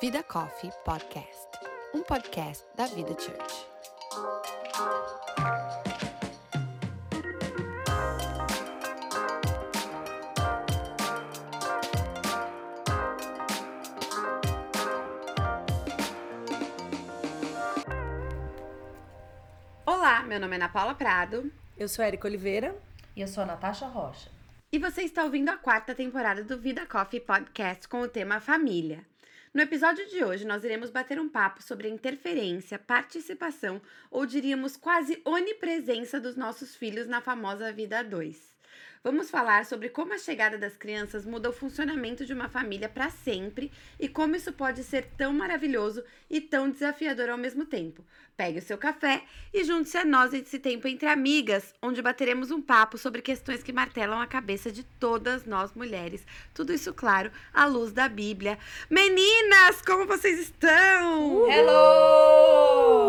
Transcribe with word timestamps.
Vida 0.00 0.22
Coffee 0.22 0.72
Podcast, 0.84 1.48
um 1.94 2.02
podcast 2.02 2.64
da 2.74 2.86
Vida 2.86 3.14
Church. 3.18 3.66
Olá, 19.86 20.22
meu 20.24 20.40
nome 20.40 20.54
é 20.54 20.56
Ana 20.56 20.68
Paula 20.68 20.94
Prado 20.94 21.52
Eu 21.76 21.88
sou 21.88 22.04
Érica 22.04 22.26
Oliveira. 22.26 22.74
E 23.14 23.20
eu 23.20 23.28
sou 23.28 23.44
a 23.44 23.46
Natasha 23.46 23.86
Rocha. 23.86 24.41
E 24.72 24.78
você 24.78 25.02
está 25.02 25.22
ouvindo 25.22 25.50
a 25.50 25.56
quarta 25.58 25.94
temporada 25.94 26.42
do 26.42 26.58
Vida 26.58 26.86
Coffee 26.86 27.20
Podcast 27.20 27.86
com 27.86 28.00
o 28.00 28.08
tema 28.08 28.40
Família. 28.40 29.04
No 29.52 29.60
episódio 29.60 30.08
de 30.08 30.24
hoje, 30.24 30.46
nós 30.46 30.64
iremos 30.64 30.88
bater 30.88 31.20
um 31.20 31.28
papo 31.28 31.62
sobre 31.62 31.88
a 31.88 31.90
interferência, 31.90 32.78
participação 32.78 33.82
ou 34.10 34.24
diríamos 34.24 34.74
quase 34.74 35.20
onipresença 35.26 36.18
dos 36.18 36.36
nossos 36.36 36.74
filhos 36.74 37.06
na 37.06 37.20
famosa 37.20 37.70
vida 37.70 37.98
a 37.98 38.02
dois. 38.02 38.51
Vamos 39.04 39.30
falar 39.30 39.66
sobre 39.66 39.88
como 39.88 40.14
a 40.14 40.18
chegada 40.18 40.56
das 40.56 40.76
crianças 40.76 41.26
muda 41.26 41.50
o 41.50 41.52
funcionamento 41.52 42.24
de 42.24 42.32
uma 42.32 42.48
família 42.48 42.88
para 42.88 43.10
sempre 43.10 43.72
e 43.98 44.08
como 44.08 44.36
isso 44.36 44.52
pode 44.52 44.84
ser 44.84 45.06
tão 45.18 45.32
maravilhoso 45.32 46.04
e 46.30 46.40
tão 46.40 46.70
desafiador 46.70 47.28
ao 47.28 47.36
mesmo 47.36 47.64
tempo. 47.64 48.04
Pegue 48.36 48.60
o 48.60 48.62
seu 48.62 48.78
café 48.78 49.24
e 49.52 49.64
junte-se 49.64 49.98
a 49.98 50.04
nós 50.04 50.30
nesse 50.30 50.56
tempo 50.60 50.86
entre 50.86 51.08
amigas, 51.08 51.74
onde 51.82 52.00
bateremos 52.00 52.52
um 52.52 52.62
papo 52.62 52.96
sobre 52.96 53.20
questões 53.22 53.60
que 53.60 53.72
martelam 53.72 54.20
a 54.20 54.26
cabeça 54.26 54.70
de 54.70 54.84
todas 54.84 55.44
nós 55.46 55.72
mulheres. 55.74 56.24
Tudo 56.54 56.72
isso, 56.72 56.94
claro, 56.94 57.32
à 57.52 57.64
luz 57.66 57.90
da 57.92 58.08
Bíblia. 58.08 58.56
Meninas, 58.88 59.82
como 59.82 60.06
vocês 60.06 60.38
estão? 60.38 61.50
Hello! 62.52 63.02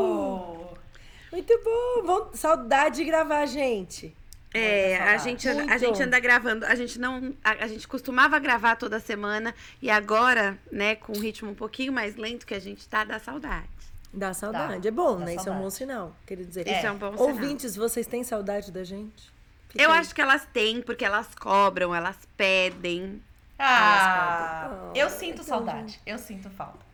Muito 1.31 1.53
bom. 1.64 2.02
Bom- 2.03 2.31
Saudade 2.33 2.95
de 2.95 3.05
gravar, 3.05 3.45
gente. 3.45 4.16
É, 4.53 4.97
a 5.01 5.17
gente, 5.17 5.43
saudade. 5.43 5.71
a 5.73 5.77
gente 5.77 6.03
anda 6.03 6.19
gravando, 6.19 6.65
a 6.65 6.75
gente 6.75 6.99
não, 6.99 7.33
a, 7.43 7.51
a 7.63 7.67
gente 7.67 7.87
costumava 7.87 8.37
gravar 8.39 8.75
toda 8.75 8.99
semana 8.99 9.53
e 9.81 9.89
agora, 9.89 10.57
né, 10.71 10.95
com 10.95 11.17
um 11.17 11.19
ritmo 11.19 11.49
um 11.49 11.55
pouquinho 11.55 11.91
mais 11.91 12.15
lento 12.15 12.45
que 12.45 12.53
a 12.53 12.59
gente 12.59 12.87
tá, 12.87 13.03
dá 13.03 13.17
saudade. 13.19 13.67
Dá 14.13 14.31
saudade. 14.33 14.79
Dá, 14.81 14.87
é 14.87 14.91
bom, 14.91 15.17
dá 15.17 15.25
né? 15.25 15.31
Isso 15.35 15.39
é 15.39 15.41
um 15.41 15.45
saudade. 15.45 15.63
bom 15.63 15.69
sinal. 15.71 16.15
Queria 16.27 16.45
dizer. 16.45 16.67
Isso 16.67 16.85
é 16.85 16.91
um 16.91 16.97
bom 16.97 17.11
sinal. 17.13 17.29
Ouvintes, 17.29 17.75
vocês 17.75 18.05
têm 18.05 18.23
saudade 18.23 18.71
da 18.71 18.83
gente? 18.83 19.31
Fica 19.69 19.83
Eu 19.83 19.89
acho 19.89 20.13
que 20.13 20.21
elas 20.21 20.45
têm, 20.53 20.83
porque 20.83 21.03
elas 21.03 21.33
cobram, 21.33 21.95
elas 21.95 22.15
pedem. 22.37 23.19
Ah, 23.57 24.67
Elas 24.67 24.77
podem. 24.77 25.01
eu 25.01 25.07
Ah, 25.07 25.09
sinto 25.09 25.33
então, 25.33 25.43
saudade. 25.45 25.99
Eu 26.05 26.19
sinto 26.19 26.47
falta. 26.51 26.85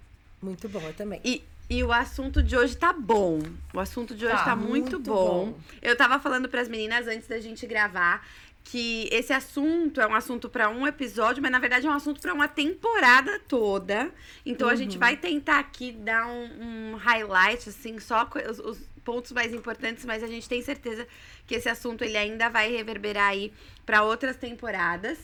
Muito 0.42 0.70
bom, 0.70 0.80
eu 0.80 0.94
também. 0.94 1.20
E, 1.26 1.44
e 1.70 1.84
o 1.84 1.92
assunto 1.94 2.42
de 2.42 2.56
hoje 2.58 2.76
tá 2.76 2.92
bom. 2.92 3.40
O 3.74 3.80
assunto 3.80 4.16
de 4.16 4.26
hoje 4.26 4.36
tá, 4.36 4.46
Tá, 4.46 4.56
muito, 4.56 4.92
muito 4.96 5.00
bom. 5.00 5.52
bom. 5.52 5.60
Eu 5.82 5.96
tava 5.96 6.20
falando 6.20 6.50
pras 6.50 6.68
meninas 6.68 7.08
antes 7.08 7.28
da 7.28 7.40
gente 7.40 7.66
gravar 7.68 8.26
que 8.64 9.08
esse 9.12 9.32
assunto 9.34 10.00
é 10.02 10.06
um 10.08 10.14
assunto 10.14 10.48
pra 10.50 10.70
um 10.70 10.86
episódio, 10.86 11.42
mas 11.42 11.52
na 11.52 11.58
verdade 11.60 11.88
é 11.88 11.90
um 11.90 11.94
assunto 11.94 12.20
pra 12.22 12.34
uma 12.34 12.48
temporada 12.48 13.40
toda. 13.48 14.12
Então 14.46 14.68
a 14.68 14.76
gente 14.76 14.94
Uhum. 14.94 15.00
vai 15.00 15.18
tentar 15.18 15.60
aqui 15.60 15.92
dar 15.92 16.28
um, 16.28 16.92
um 16.94 16.96
highlight, 16.96 17.70
assim, 17.70 18.00
só 18.00 18.30
os, 18.50 18.60
os 18.60 18.80
pontos 19.04 19.32
mais 19.32 19.54
importantes, 19.54 20.06
mas 20.06 20.22
a 20.24 20.28
gente 20.28 20.48
tem 20.48 20.62
certeza 20.62 21.08
que 21.48 21.56
esse 21.56 21.68
assunto 21.70 22.04
ele 22.04 22.18
ainda 22.18 22.48
vai 22.50 22.70
reverberar 22.72 23.30
aí 23.30 23.52
pra 23.86 24.04
outras 24.04 24.36
temporadas. 24.36 25.18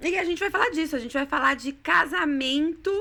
E 0.00 0.16
a 0.18 0.24
gente 0.24 0.38
vai 0.38 0.50
falar 0.50 0.70
disso, 0.70 0.94
a 0.94 0.98
gente 1.00 1.12
vai 1.14 1.26
falar 1.26 1.54
de 1.56 1.72
casamento 1.72 2.92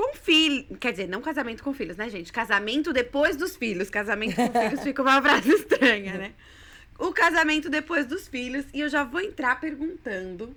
com 0.00 0.14
filhos. 0.14 0.78
Quer 0.78 0.92
dizer, 0.92 1.08
não 1.08 1.20
casamento 1.20 1.62
com 1.62 1.74
filhos, 1.74 1.98
né, 1.98 2.08
gente? 2.08 2.32
Casamento 2.32 2.90
depois 2.90 3.36
dos 3.36 3.54
filhos. 3.54 3.90
Casamento 3.90 4.34
com 4.34 4.50
filhos 4.50 4.80
fica 4.82 5.02
uma 5.02 5.20
frase 5.20 5.50
estranha, 5.52 6.16
né? 6.16 6.32
O 6.98 7.12
casamento 7.12 7.68
depois 7.68 8.06
dos 8.06 8.26
filhos. 8.26 8.64
E 8.72 8.80
eu 8.80 8.88
já 8.88 9.04
vou 9.04 9.20
entrar 9.20 9.60
perguntando 9.60 10.56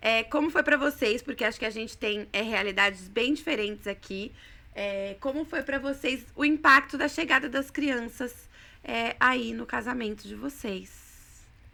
é, 0.00 0.22
como 0.22 0.50
foi 0.50 0.62
pra 0.62 0.76
vocês, 0.76 1.20
porque 1.20 1.44
acho 1.44 1.58
que 1.58 1.64
a 1.64 1.70
gente 1.70 1.98
tem 1.98 2.28
é, 2.32 2.42
realidades 2.42 3.08
bem 3.08 3.34
diferentes 3.34 3.88
aqui. 3.88 4.32
É, 4.72 5.16
como 5.20 5.44
foi 5.44 5.62
pra 5.62 5.80
vocês 5.80 6.24
o 6.36 6.44
impacto 6.44 6.96
da 6.96 7.08
chegada 7.08 7.48
das 7.48 7.72
crianças 7.72 8.32
é, 8.84 9.16
aí 9.18 9.52
no 9.52 9.66
casamento 9.66 10.28
de 10.28 10.36
vocês? 10.36 10.90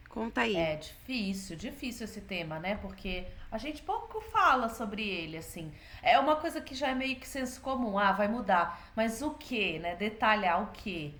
Conta 0.08 0.40
aí. 0.40 0.56
É 0.56 0.76
difícil, 0.76 1.56
difícil 1.56 2.04
esse 2.06 2.22
tema, 2.22 2.58
né? 2.58 2.78
Porque 2.80 3.24
a 3.50 3.58
gente 3.58 3.82
pouco 3.82 4.20
fala 4.20 4.68
sobre 4.68 5.02
ele, 5.08 5.36
assim. 5.36 5.72
É 6.02 6.18
uma 6.18 6.36
coisa 6.36 6.60
que 6.60 6.74
já 6.74 6.88
é 6.88 6.94
meio 6.94 7.16
que 7.16 7.26
senso 7.26 7.60
comum. 7.60 7.98
Ah, 7.98 8.12
vai 8.12 8.28
mudar. 8.28 8.90
Mas 8.96 9.22
o 9.22 9.30
que, 9.30 9.78
né? 9.78 9.94
Detalhar 9.96 10.62
o 10.62 10.66
que. 10.72 11.14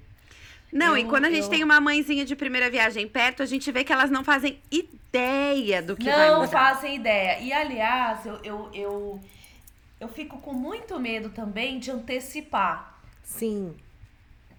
Não, 0.73 0.97
e 0.97 1.03
Eu- 1.03 1.09
quando 1.09 1.27
a 1.27 1.31
gente 1.31 1.45
eu- 1.45 1.51
tem 1.51 1.63
uma 1.65 1.81
mãezinha 1.81 2.25
de 2.25 2.35
primeira 2.35 2.69
viagem 2.69 3.07
perto, 3.09 3.43
a 3.43 3.47
gente 3.47 3.71
vê 3.71 3.85
que 3.85 3.93
elas 3.93 4.11
não 4.11 4.25
fazem 4.25 4.61
ideia 4.71 5.81
do 5.81 5.97
que 5.97 6.11
vai 6.11 6.31
Não 6.31 6.41
mudar. 6.41 6.49
fazem 6.75 6.97
ideia. 6.97 7.39
E 7.41 7.53
aliás, 7.53 8.27
eu, 8.27 8.35
eu, 8.43 8.71
eu, 8.75 9.21
eu 10.01 10.09
fico 10.09 10.39
com 10.39 10.53
muito 10.53 10.99
medo 10.99 11.31
também 11.31 11.79
de 11.79 11.91
antecipar. 11.91 12.99
Sim. 13.23 13.75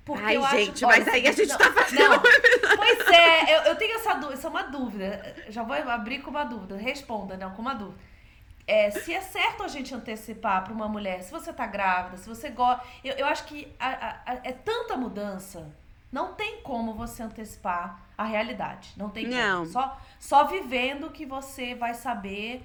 Porque 0.07 0.23
Ai, 0.23 0.37
eu 0.37 0.43
acho- 0.45 0.57
gente, 0.57 0.85
olha, 0.85 0.99
mas 1.03 1.07
aí 1.13 1.27
a 1.27 1.31
gente 1.33 1.49
não, 1.49 1.57
tá 1.57 1.71
fazendo 1.73 1.99
Não, 2.09 2.21
pois 2.77 3.07
é, 3.09 3.57
eu, 3.57 3.61
eu 3.63 3.75
tenho 3.75 3.95
essa 3.95 4.13
dúvida, 4.13 4.33
isso 4.35 4.47
é 4.47 4.49
uma 4.49 4.63
dúvida. 4.63 5.35
Já 5.49 5.61
vou 5.63 5.75
abrir 5.75 6.19
com 6.21 6.29
uma 6.31 6.45
dúvida. 6.45 6.77
Responda, 6.77 7.35
não, 7.37 7.51
com 7.51 7.61
uma 7.61 7.75
dúvida. 7.75 7.99
É, 8.65 8.89
se 8.89 9.13
é 9.13 9.19
certo 9.21 9.63
a 9.63 9.67
gente 9.67 9.93
antecipar 9.93 10.63
para 10.63 10.73
uma 10.73 10.87
mulher, 10.87 11.21
se 11.23 11.31
você 11.31 11.51
tá 11.53 11.65
grávida, 11.67 12.17
se 12.17 12.27
você 12.27 12.49
gosta. 12.49 12.83
Eu, 13.03 13.13
eu 13.15 13.25
acho 13.25 13.43
que 13.45 13.67
a- 13.79 13.87
a- 14.25 14.31
a- 14.33 14.39
é 14.43 14.51
tanta 14.53 14.95
mudança, 14.97 15.69
não 16.11 16.33
tem 16.33 16.61
como 16.61 16.93
você 16.93 17.21
antecipar 17.23 17.99
a 18.17 18.23
realidade. 18.23 18.93
Não 18.97 19.09
tem 19.09 19.27
Não. 19.27 19.59
como. 19.59 19.71
Só, 19.71 20.01
só 20.19 20.43
vivendo 20.45 21.09
que 21.11 21.25
você 21.25 21.75
vai 21.75 21.93
saber 21.93 22.61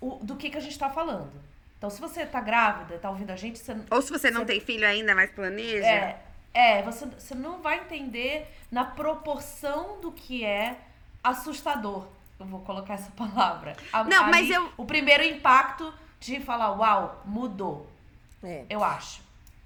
o- 0.00 0.18
do 0.22 0.34
que, 0.36 0.48
que 0.50 0.56
a 0.56 0.60
gente 0.60 0.78
tá 0.78 0.88
falando. 0.90 1.32
Então, 1.78 1.90
se 1.90 2.00
você 2.00 2.24
tá 2.24 2.40
grávida, 2.40 2.98
tá 2.98 3.10
ouvindo 3.10 3.30
a 3.32 3.36
gente, 3.36 3.58
você, 3.58 3.76
Ou 3.90 4.00
se 4.02 4.10
você 4.10 4.30
não 4.30 4.40
Você- 4.40 4.46
tem 4.46 4.60
filho 4.60 4.86
ainda, 4.86 5.14
mas 5.14 5.30
planeja. 5.30 5.86
é, 5.86 6.18
é 6.56 6.82
você, 6.82 7.04
você 7.06 7.34
não 7.34 7.60
vai 7.60 7.80
entender 7.80 8.46
na 8.70 8.84
proporção 8.84 10.00
do 10.00 10.10
que 10.12 10.44
é 10.44 10.78
assustador. 11.22 12.06
Eu 12.38 12.46
vou 12.46 12.60
colocar 12.60 12.94
essa 12.94 13.10
palavra. 13.16 13.76
A- 13.92 14.04
Não, 14.04 14.24
mas 14.24 14.46
ali, 14.46 14.52
eu- 14.52 14.70
O 14.76 14.84
primeiro 14.84 15.22
impacto 15.22 15.92
de 16.20 16.40
falar, 16.40 16.72
uau, 16.76 17.22
mudou. 17.24 17.86
É. 18.42 18.64
Eu 18.68 18.82
acho. 18.82 19.20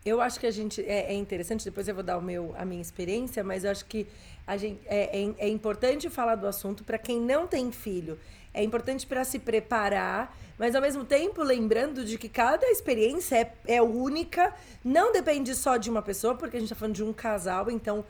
Eu 0.04 0.20
acho 0.22 0.40
que 0.40 0.46
a 0.46 0.50
gente 0.50 0.80
é, 0.82 1.12
é 1.12 1.14
interessante, 1.14 1.64
depois 1.64 1.86
eu 1.86 1.94
vou 1.94 2.02
dar 2.02 2.16
o 2.16 2.22
meu, 2.22 2.54
a 2.58 2.64
minha 2.64 2.80
experiência, 2.80 3.44
mas 3.44 3.64
eu 3.64 3.70
acho 3.70 3.84
que 3.84 4.06
a 4.50 4.56
gente, 4.56 4.80
é, 4.86 5.22
é, 5.22 5.34
é 5.38 5.48
importante 5.48 6.10
falar 6.10 6.34
do 6.34 6.44
assunto 6.44 6.82
para 6.82 6.98
quem 6.98 7.20
não 7.20 7.46
tem 7.46 7.70
filho. 7.70 8.18
É 8.52 8.64
importante 8.64 9.06
para 9.06 9.22
se 9.22 9.38
preparar, 9.38 10.36
mas 10.58 10.74
ao 10.74 10.82
mesmo 10.82 11.04
tempo 11.04 11.40
lembrando 11.40 12.04
de 12.04 12.18
que 12.18 12.28
cada 12.28 12.66
experiência 12.66 13.36
é, 13.36 13.76
é 13.76 13.80
única, 13.80 14.52
não 14.84 15.12
depende 15.12 15.54
só 15.54 15.76
de 15.76 15.88
uma 15.88 16.02
pessoa, 16.02 16.34
porque 16.34 16.56
a 16.56 16.60
gente 16.60 16.66
está 16.66 16.74
falando 16.74 16.96
de 16.96 17.04
um 17.04 17.12
casal, 17.12 17.70
então 17.70 18.04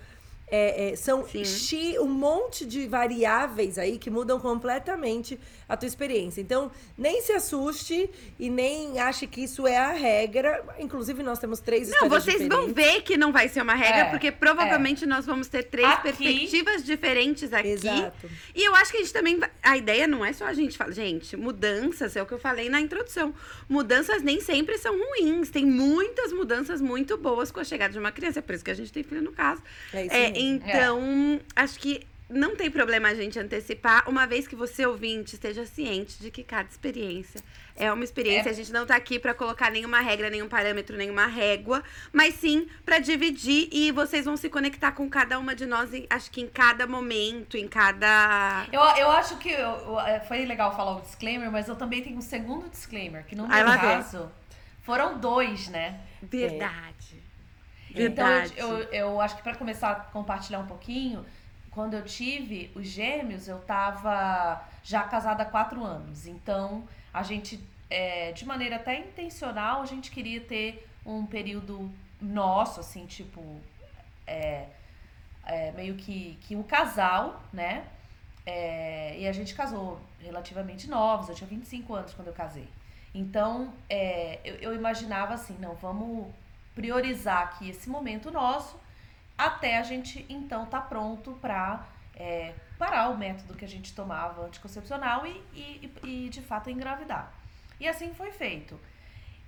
é, 0.47 0.93
é, 0.93 0.97
são 0.97 1.27
Sim. 1.27 1.99
um 1.99 2.09
monte 2.09 2.65
de 2.65 2.87
variáveis 2.87 3.79
aí 3.79 3.99
que 3.99 4.09
mudam 4.09 4.41
completamente 4.41 5.39
a 5.71 5.77
tua 5.77 5.87
experiência. 5.87 6.41
Então, 6.41 6.71
nem 6.99 7.23
se 7.23 7.33
assuste 7.33 8.11
e 8.39 8.51
nem 8.51 8.99
ache 8.99 9.27
que 9.27 9.43
isso 9.45 9.67
é 9.67 9.77
a 9.79 9.93
regra. 9.93 10.63
Inclusive, 10.79 11.23
nós 11.23 11.39
temos 11.39 11.61
três 11.61 11.89
Não, 11.89 12.09
vocês 12.09 12.39
diferentes. 12.39 12.49
vão 12.49 12.75
ver 12.75 13.03
que 13.03 13.17
não 13.17 13.33
vai 13.33 13.49
ser 13.49 13.63
uma 13.63 13.75
regra, 13.75 14.01
É, 14.01 14.05
porque 14.11 14.33
provavelmente 14.33 15.07
nós 15.07 15.25
vamos 15.25 15.47
ter 15.49 15.63
três 15.63 15.89
Aqui- 15.89 16.03
perspectivas 16.03 16.85
diferentes 16.85 17.53
aqui. 17.53 17.69
Exato. 17.69 18.29
E 18.55 18.65
eu 18.65 18.75
acho 18.75 18.91
que 18.91 18.97
a 18.99 19.01
gente 19.01 19.13
também. 19.13 19.41
A 19.63 19.77
ideia 19.77 20.07
não 20.07 20.25
é 20.25 20.33
só 20.33 20.45
a 20.47 20.53
gente 20.53 20.77
falar. 20.77 20.91
Gente, 20.91 21.37
mudanças, 21.37 22.17
é 22.17 22.23
o 22.23 22.27
que 22.27 22.33
eu 22.33 22.39
falei 22.39 22.69
na 22.69 22.81
introdução. 22.81 23.33
Mudanças 23.69 24.23
nem 24.23 24.41
sempre 24.41 24.77
são 24.77 24.95
ruins. 24.99 25.51
Tem 25.51 25.65
muitas 25.65 26.33
mudanças 26.33 26.81
muito 26.81 27.17
boas 27.17 27.53
com 27.53 27.61
a 27.61 27.65
chegada 27.65 27.93
de 27.93 27.99
uma 27.99 28.11
criança. 28.11 28.41
É 28.41 28.43
por 28.43 28.55
isso 28.57 28.65
que 28.65 28.71
a 28.73 28.75
gente 28.75 28.93
tem 28.93 29.03
filho 29.05 29.23
no 29.23 29.31
caso. 29.33 29.63
É 29.93 30.05
isso 30.07 30.15
É, 30.15 30.31
mesmo. 30.33 30.37
então, 30.57 31.41
acho 31.55 31.79
que 31.79 32.05
não 32.31 32.55
tem 32.57 32.71
problema 32.71 33.09
a 33.09 33.15
gente 33.15 33.39
antecipar, 33.39 34.09
uma 34.09 34.27
vez 34.27 34.47
que 34.47 34.55
você, 34.55 34.87
ouvinte, 34.87 35.35
esteja 35.35 35.67
ciente 35.67 36.19
de 36.21 36.31
que 36.31 36.45
cada 36.45 36.69
experiência 36.69 37.43
é 37.77 37.93
uma 37.93 38.05
experiência. 38.05 38.49
É. 38.49 38.53
A 38.53 38.55
gente 38.55 38.73
não 38.73 38.87
tá 38.87 38.95
aqui 38.95 39.19
pra 39.19 39.35
colocar 39.35 39.71
nenhuma 39.71 40.01
regra, 40.01 40.31
nenhum 40.31 40.49
parâmetro, 40.49 40.97
nenhuma 40.97 41.27
régua, 41.27 41.83
mas 42.13 42.35
sim 42.35 42.69
pra 42.85 42.99
dividir 42.99 43.69
e 43.73 43.91
vocês 43.91 44.25
vão 44.25 44.37
se 44.37 44.49
conectar 44.49 44.93
com 44.93 45.09
cada 45.09 45.39
uma 45.39 45.55
de 45.55 45.67
nós, 45.67 45.91
acho 46.09 46.31
que 46.31 46.41
em 46.41 46.47
cada 46.47 46.87
momento, 46.87 47.57
em 47.57 47.67
cada. 47.67 48.67
Eu, 48.73 48.81
eu 48.81 49.11
acho 49.11 49.37
que 49.39 49.51
eu- 49.51 49.99
é, 50.01 50.21
foi 50.21 50.45
legal 50.45 50.75
falar 50.77 50.97
o 50.97 51.01
disclaimer, 51.01 51.51
mas 51.51 51.69
eu 51.69 51.75
também 51.77 52.03
tenho 52.03 52.17
um 52.19 52.23
segundo 52.23 52.69
disclaimer, 52.69 53.25
que 53.27 53.35
no 53.35 53.49
meu 53.49 53.65
caso 53.65 54.31
foram 54.83 55.19
dois, 55.19 55.69
né? 55.69 56.01
Verdade. 56.23 57.21
Então, 57.91 58.25
Verdade. 58.25 58.55
eu, 58.57 58.69
eu, 58.69 58.89
eu 58.93 59.21
acho 59.21 59.37
que 59.37 59.43
para 59.43 59.57
começar 59.57 59.91
a 59.91 59.95
compartilhar 59.97 60.61
um 60.61 60.67
pouquinho, 60.67 61.27
quando 61.71 61.95
eu 61.95 62.05
tive 62.05 62.71
os 62.75 62.87
gêmeos, 62.87 63.47
eu 63.47 63.59
tava 63.61 64.63
já 64.83 65.03
casada 65.05 65.43
há 65.43 65.47
quatro 65.47 65.85
anos. 65.85 66.27
Então, 66.27 66.85
a 67.13 67.23
gente, 67.23 67.63
é, 67.89 68.33
de 68.33 68.45
maneira 68.45 68.77
até 68.77 68.99
intencional, 68.99 69.83
a 69.83 69.87
gente 69.87 70.11
queria 70.11 70.41
ter 70.41 70.89
um 71.07 71.25
período 71.25 71.91
nosso, 72.21 72.81
assim, 72.81 73.07
tipo, 73.07 73.61
é, 74.27 74.67
é, 75.45 75.73
meio 75.73 75.95
que, 75.95 76.39
que 76.43 76.57
um 76.57 76.63
casal, 76.63 77.41
né? 77.53 77.85
É, 78.45 79.17
e 79.19 79.29
a 79.29 79.33
gente 79.33 79.55
casou 79.55 80.01
relativamente 80.21 80.89
novos, 80.89 81.29
eu 81.29 81.35
tinha 81.35 81.49
25 81.49 81.95
anos 81.95 82.15
quando 82.15 82.29
eu 82.29 82.35
casei. 82.35 82.69
Então, 83.15 83.73
é, 83.89 84.41
eu, 84.45 84.57
eu 84.57 84.75
imaginava 84.75 85.35
assim, 85.35 85.57
não, 85.61 85.75
vamos 85.75 86.27
priorizar 86.75 87.43
aqui 87.43 87.71
esse 87.71 87.89
momento 87.89 88.31
nosso 88.31 88.80
até 89.47 89.79
a 89.79 89.83
gente 89.83 90.25
então 90.29 90.67
tá 90.67 90.81
pronto 90.81 91.33
para 91.41 91.87
é, 92.15 92.53
parar 92.79 93.09
o 93.09 93.17
método 93.17 93.55
que 93.55 93.65
a 93.65 93.69
gente 93.69 93.95
tomava 93.95 94.47
anticoncepcional 94.47 95.27
e, 95.27 95.43
e, 95.55 95.93
e, 96.05 96.29
de 96.29 96.43
fato 96.43 96.69
engravidar. 96.69 97.33
E 97.79 97.89
assim 97.89 98.13
foi 98.13 98.31
feito. 98.31 98.79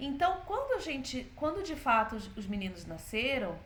Então, 0.01 0.41
quando 0.47 0.75
a 0.77 0.81
gente, 0.81 1.31
quando 1.37 1.63
de 1.63 1.77
fato 1.77 2.17
os, 2.17 2.37
os 2.37 2.47
meninos 2.47 2.87
nasceram, 2.87 3.57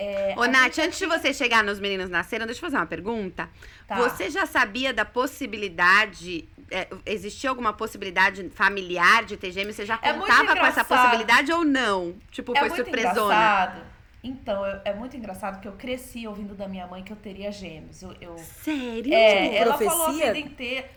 é, 0.00 0.32
Ô, 0.38 0.46
Nath, 0.46 0.78
antes 0.78 0.96
de 0.96 1.06
você 1.06 1.34
chegar 1.34 1.64
nos 1.64 1.80
meninos 1.80 2.08
nasceram, 2.08 2.46
deixa 2.46 2.60
eu 2.60 2.66
fazer 2.70 2.76
uma 2.76 2.86
pergunta. 2.86 3.50
Tá. 3.84 3.96
Você 3.96 4.30
já 4.30 4.46
sabia 4.46 4.94
da 4.94 5.04
possibilidade. 5.04 6.48
É, 6.70 6.86
existia 7.04 7.50
alguma 7.50 7.72
possibilidade 7.72 8.48
familiar 8.50 9.24
de 9.24 9.36
ter 9.36 9.50
gêmeos? 9.50 9.74
Você 9.74 9.84
já 9.84 9.98
É 10.00 10.12
contava 10.12 10.54
com 10.54 10.64
essa 10.64 10.84
possibilidade 10.84 11.50
ou 11.50 11.64
não? 11.64 12.14
Tipo, 12.30 12.56
é 12.56 12.60
foi 12.60 12.70
surpresona? 12.70 13.10
engraçado. 13.10 13.97
Então, 14.22 14.66
eu- 14.66 14.80
é 14.84 14.92
muito 14.92 15.16
engraçado 15.16 15.60
que 15.60 15.68
eu 15.68 15.72
cresci 15.72 16.26
ouvindo 16.26 16.54
da 16.54 16.66
minha 16.66 16.86
mãe 16.86 17.02
que 17.04 17.12
eu 17.12 17.16
teria 17.16 17.52
gêmeos. 17.52 18.02
Eu, 18.02 18.14
eu- 18.20 18.38
Sério? 18.38 19.14
é, 19.14 19.42
tipo, 19.44 19.54
ela 19.56 19.78
falou 19.78 20.06
a 20.08 20.12
vida 20.12 20.38
inteira. 20.38 20.88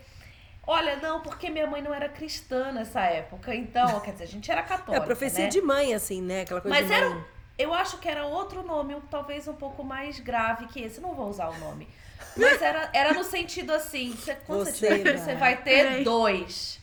Olha, 0.66 0.96
não, 0.96 1.20
porque 1.20 1.50
minha 1.50 1.66
mãe 1.66 1.82
não 1.82 1.92
era 1.92 2.08
cristã 2.08 2.70
nessa 2.72 3.00
época. 3.02 3.54
Então, 3.54 3.98
quer 4.00 4.12
dizer, 4.12 4.24
a 4.24 4.28
gente 4.28 4.50
era 4.50 4.60
É 4.60 4.64
católica. 4.64 5.02
a 5.02 5.06
profecia 5.06 5.44
né? 5.44 5.50
de 5.50 5.60
mãe, 5.60 5.94
assim, 5.94 6.20
né? 6.22 6.42
Aquela 6.42 6.60
coisa 6.60 6.76
Mas 6.76 6.86
de 6.86 6.92
era 6.92 7.08
mãe. 7.10 7.18
um- 7.18 7.24
Eu 7.58 7.74
acho 7.74 7.98
que 7.98 8.08
era 8.08 8.24
outro 8.26 8.62
nome, 8.62 8.94
um- 8.94 9.00
talvez 9.00 9.46
um 9.46 9.54
pouco 9.54 9.84
mais 9.84 10.18
grave 10.20 10.66
que 10.66 10.80
esse. 10.80 11.00
Não 11.00 11.14
vou 11.14 11.28
usar 11.28 11.48
o 11.50 11.58
nome. 11.58 11.86
Mas 12.36 12.62
era, 12.62 12.88
era 12.94 13.12
no 13.12 13.22
sentido 13.24 13.72
assim: 13.72 14.12
você, 14.12 14.34
quando 14.46 14.64
você, 14.64 14.72
Você 14.72 14.96
tiver, 14.98 15.12
vai. 15.12 15.18
você 15.18 15.34
vai 15.34 15.56
ter 15.62 16.02
dois. 16.04 16.80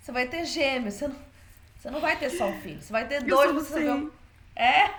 Você 0.00 0.12
vai 0.12 0.26
ter 0.28 0.44
gêmeos. 0.44 0.94
Você 0.94 1.08
não, 1.08 1.16
você 1.78 1.90
não 1.90 2.00
vai 2.00 2.16
ter 2.16 2.30
só 2.30 2.46
um 2.46 2.60
filho. 2.60 2.80
Você 2.80 2.92
vai 2.92 3.06
ter 3.06 3.22
dois. 3.24 3.52
Você 3.68 3.84
vai 3.84 4.08
É? 4.54 4.90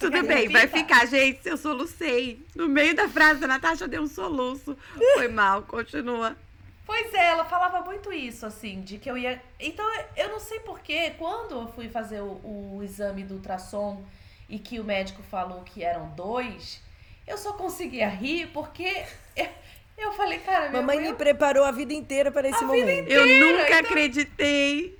Tudo 0.00 0.22
bem, 0.26 0.48
vai 0.48 0.66
ficar, 0.66 1.06
gente. 1.06 1.46
Eu 1.46 1.56
solucei. 1.56 2.44
No 2.54 2.68
meio 2.68 2.94
da 2.94 3.08
frase 3.08 3.38
da 3.40 3.46
Natasha 3.46 3.86
deu 3.86 4.02
um 4.02 4.06
soluço. 4.08 4.76
Foi 5.14 5.28
mal, 5.30 5.62
continua. 5.62 6.34
Pois 6.86 7.14
é, 7.14 7.26
ela 7.26 7.44
falava 7.44 7.82
muito 7.82 8.12
isso, 8.12 8.44
assim, 8.44 8.80
de 8.80 8.98
que 8.98 9.08
eu 9.08 9.16
ia. 9.16 9.40
Então, 9.60 9.86
eu 10.16 10.28
não 10.30 10.40
sei 10.40 10.58
porquê, 10.60 11.12
quando 11.18 11.52
eu 11.54 11.68
fui 11.68 11.88
fazer 11.88 12.20
o, 12.20 12.40
o 12.42 12.80
exame 12.82 13.22
do 13.22 13.34
ultrassom 13.34 14.02
e 14.48 14.58
que 14.58 14.80
o 14.80 14.84
médico 14.84 15.22
falou 15.22 15.62
que 15.62 15.84
eram 15.84 16.08
dois, 16.16 16.80
eu 17.26 17.38
só 17.38 17.52
conseguia 17.52 18.08
rir 18.08 18.48
porque 18.48 19.04
eu, 19.96 20.12
falei, 20.14 20.38
cara, 20.38 20.70
minha 20.70 20.80
Mamãe 20.80 20.96
mãe, 20.96 21.04
me 21.04 21.10
eu, 21.12 21.16
preparou 21.16 21.62
a 21.64 21.70
vida 21.70 21.92
inteira 21.92 22.32
para 22.32 22.48
esse 22.48 22.64
momento. 22.64 23.08
Eu 23.08 23.26
nunca 23.26 23.66
então- 23.68 23.78
acreditei. 23.80 24.98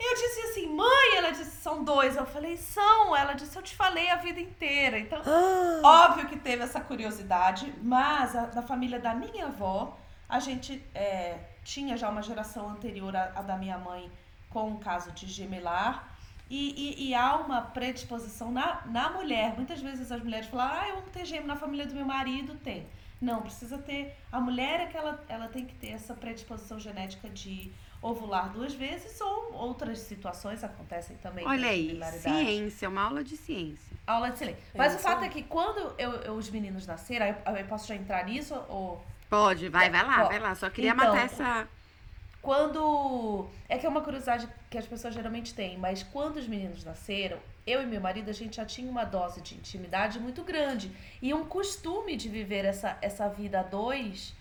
Eu 0.00 0.14
disse 0.14 0.40
assim, 0.40 0.66
mãe, 0.68 1.16
ela 1.16 1.30
disse, 1.30 1.60
são 1.60 1.82
dois. 1.82 2.16
Eu 2.16 2.24
falei, 2.26 2.56
são. 2.56 3.16
Ela 3.16 3.32
disse, 3.32 3.56
eu 3.56 3.62
te 3.62 3.74
falei 3.74 4.08
a 4.10 4.16
vida 4.16 4.40
inteira. 4.40 4.98
Então, 4.98 5.20
Ah, 5.24 6.06
Óbvio 6.06 6.28
que 6.28 6.38
teve 6.38 6.62
essa 6.62 6.80
curiosidade, 6.80 7.74
mas 7.82 8.36
a, 8.36 8.46
da 8.46 8.62
família 8.62 8.98
da 9.00 9.14
minha 9.14 9.46
avó, 9.46 9.98
a 10.28 10.38
gente 10.38 10.82
é, 10.94 11.38
tinha 11.64 11.96
já 11.96 12.08
uma 12.08 12.22
geração 12.22 12.68
anterior 12.70 13.14
à, 13.16 13.32
à 13.34 13.42
da 13.42 13.56
minha 13.56 13.78
mãe 13.78 14.10
com 14.50 14.72
o 14.72 14.78
caso 14.78 15.10
de 15.12 15.26
gemelar. 15.26 16.08
E, 16.50 16.96
e, 17.04 17.08
e 17.08 17.14
há 17.14 17.36
uma 17.36 17.60
predisposição 17.60 18.50
na, 18.50 18.82
na 18.86 19.10
mulher. 19.10 19.54
Muitas 19.54 19.80
vezes 19.82 20.10
as 20.10 20.22
mulheres 20.22 20.46
falam, 20.48 20.66
ah, 20.70 20.88
eu 20.88 20.98
amo 20.98 21.10
ter 21.10 21.24
gêmeo 21.26 21.46
na 21.46 21.56
família 21.56 21.86
do 21.86 21.94
meu 21.94 22.06
marido. 22.06 22.54
Tem. 22.62 22.86
Não, 23.20 23.42
precisa 23.42 23.76
ter. 23.78 24.16
A 24.30 24.40
mulher 24.40 24.80
é 24.80 24.86
que 24.86 24.96
ela, 24.96 25.22
ela 25.28 25.48
tem 25.48 25.66
que 25.66 25.74
ter 25.74 25.88
essa 25.88 26.14
predisposição 26.14 26.78
genética 26.78 27.28
de 27.28 27.70
ovular 28.00 28.50
duas 28.52 28.74
vezes 28.74 29.20
ou 29.20 29.52
outras 29.54 29.98
situações 29.98 30.62
acontecem 30.62 31.16
também. 31.16 31.44
com 31.44 31.50
Olha 31.50 31.68
aí, 31.68 32.00
ciência, 32.20 32.88
uma 32.88 33.02
aula 33.02 33.24
de 33.24 33.36
ciência. 33.36 33.96
Aula 34.06 34.30
de 34.30 34.38
silêncio. 34.38 34.62
É 34.74 34.78
Mas 34.78 34.92
o 34.92 34.96
isso 34.96 35.04
fato 35.04 35.24
é 35.24 35.28
que 35.28 35.42
quando 35.42 35.94
eu, 35.98 36.12
eu- 36.22 36.34
os 36.34 36.48
meninos 36.50 36.86
nasceram, 36.86 37.26
eu, 37.26 37.56
eu 37.56 37.66
posso 37.66 37.88
já 37.88 37.94
entrar 37.96 38.24
nisso? 38.24 38.54
Ou 38.68 39.02
Pode, 39.28 39.68
vai, 39.68 39.90
vai 39.90 40.02
lá, 40.04 40.24
vai 40.24 40.38
lá. 40.38 40.54
Só 40.54 40.70
queria 40.70 40.92
então, 40.92 41.06
matar 41.12 41.24
essa. 41.26 41.68
quando. 42.40 43.46
É 43.68 43.76
que 43.76 43.84
é 43.84 43.88
uma 43.88 44.00
curiosidade 44.00 44.48
que 44.70 44.78
as 44.78 44.86
pessoas 44.86 45.12
geralmente 45.12 45.52
têm, 45.54 45.76
mas 45.76 46.02
quando 46.02 46.36
os 46.36 46.46
meninos 46.46 46.84
nasceram, 46.84 47.38
eu 47.66 47.82
e 47.82 47.86
meu 47.86 48.00
marido, 48.00 48.30
a 48.30 48.32
gente 48.32 48.56
já 48.56 48.64
tinha 48.64 48.90
uma 48.90 49.04
dose 49.04 49.40
de 49.42 49.54
intimidade 49.54 50.18
muito 50.18 50.42
grande. 50.42 50.90
E 51.20 51.34
um 51.34 51.44
costume 51.44 52.16
de 52.16 52.28
viver 52.28 52.64
essa, 52.64 52.96
essa 53.02 53.28
vida 53.28 53.60
a 53.60 53.62
dois, 53.62 54.34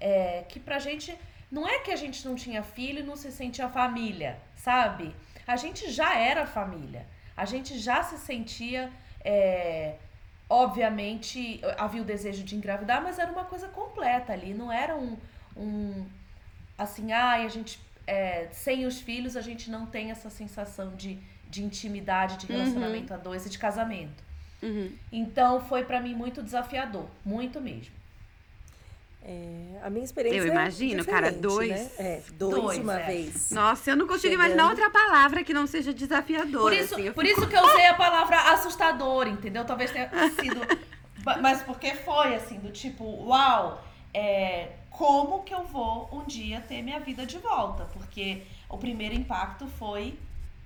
é, 0.00 0.44
que 0.48 0.58
pra 0.60 0.78
gente. 0.78 1.14
Não 1.52 1.68
é 1.68 1.80
que 1.80 1.90
a 1.90 1.96
gente 1.96 2.26
não 2.26 2.34
tinha 2.34 2.62
filho 2.62 3.00
e 3.00 3.02
não 3.02 3.14
se 3.14 3.30
sentia 3.30 3.68
família, 3.68 4.38
sabe? 4.56 5.14
A 5.46 5.54
gente 5.54 5.90
já 5.90 6.18
era 6.18 6.46
família. 6.46 7.06
A 7.36 7.44
gente 7.44 7.78
já 7.78 8.02
se 8.02 8.16
sentia. 8.16 8.90
é, 9.22 9.96
obviamente, 10.48 11.60
havia 11.76 12.00
o 12.00 12.04
desejo 12.04 12.42
de 12.42 12.56
engravidar, 12.56 13.02
mas 13.02 13.18
era 13.18 13.30
uma 13.30 13.44
coisa 13.44 13.68
completa 13.68 14.32
ali. 14.32 14.54
Não 14.54 14.72
era 14.72 14.96
um. 14.96 15.18
um 15.54 16.06
assim, 16.78 17.12
ai, 17.12 17.44
a 17.44 17.48
gente. 17.48 17.78
é, 18.06 18.48
sem 18.50 18.86
os 18.86 18.98
filhos, 19.00 19.36
a 19.36 19.42
gente 19.42 19.70
não 19.70 19.84
tem 19.84 20.10
essa 20.10 20.30
sensação 20.30 20.96
de, 20.96 21.18
de 21.50 21.62
intimidade, 21.62 22.38
de 22.38 22.46
relacionamento 22.46 23.12
a 23.12 23.18
dois 23.18 23.44
e 23.44 23.50
de 23.50 23.58
casamento. 23.58 24.24
Uhum. 24.62 24.90
Então 25.10 25.60
foi 25.60 25.84
pra 25.84 26.00
mim 26.00 26.14
muito 26.14 26.42
desafiador, 26.42 27.08
muito 27.24 27.60
mesmo. 27.60 28.01
É, 29.24 29.78
a 29.82 29.88
minha 29.90 30.04
experiência 30.04 30.38
Eu 30.38 30.46
imagino, 30.46 31.00
é 31.00 31.04
cara, 31.04 31.30
diferente, 31.30 31.40
dois. 31.42 31.70
Né? 31.70 31.90
É, 31.98 32.22
dois, 32.32 32.54
Dois, 32.62 32.78
uma 32.78 33.00
é. 33.00 33.06
vez. 33.06 33.50
Nossa, 33.50 33.90
eu 33.90 33.96
não 33.96 34.06
consigo 34.06 34.32
Chegando. 34.32 34.44
imaginar 34.46 34.68
outra 34.68 34.90
palavra 34.90 35.44
que 35.44 35.54
não 35.54 35.66
seja 35.66 35.92
desafiadora. 35.92 36.62
Por 36.64 36.72
isso, 36.72 36.94
assim, 36.94 37.12
por 37.12 37.24
fico- 37.24 37.40
isso 37.40 37.48
que 37.48 37.56
eu 37.56 37.62
usei 37.64 37.86
a 37.86 37.94
palavra 37.94 38.38
assustador, 38.52 39.26
entendeu? 39.28 39.64
Talvez 39.64 39.90
tenha 39.90 40.10
sido. 40.40 40.60
Mas 41.40 41.62
porque 41.62 41.94
foi 41.94 42.34
assim, 42.34 42.58
do 42.58 42.70
tipo, 42.72 43.04
uau, 43.26 43.84
é, 44.12 44.70
como 44.90 45.42
que 45.44 45.54
eu 45.54 45.62
vou 45.64 46.08
um 46.12 46.24
dia 46.24 46.60
ter 46.60 46.82
minha 46.82 46.98
vida 46.98 47.24
de 47.24 47.38
volta? 47.38 47.84
Porque 47.92 48.42
o 48.68 48.76
primeiro 48.76 49.14
impacto 49.14 49.66
foi 49.78 50.18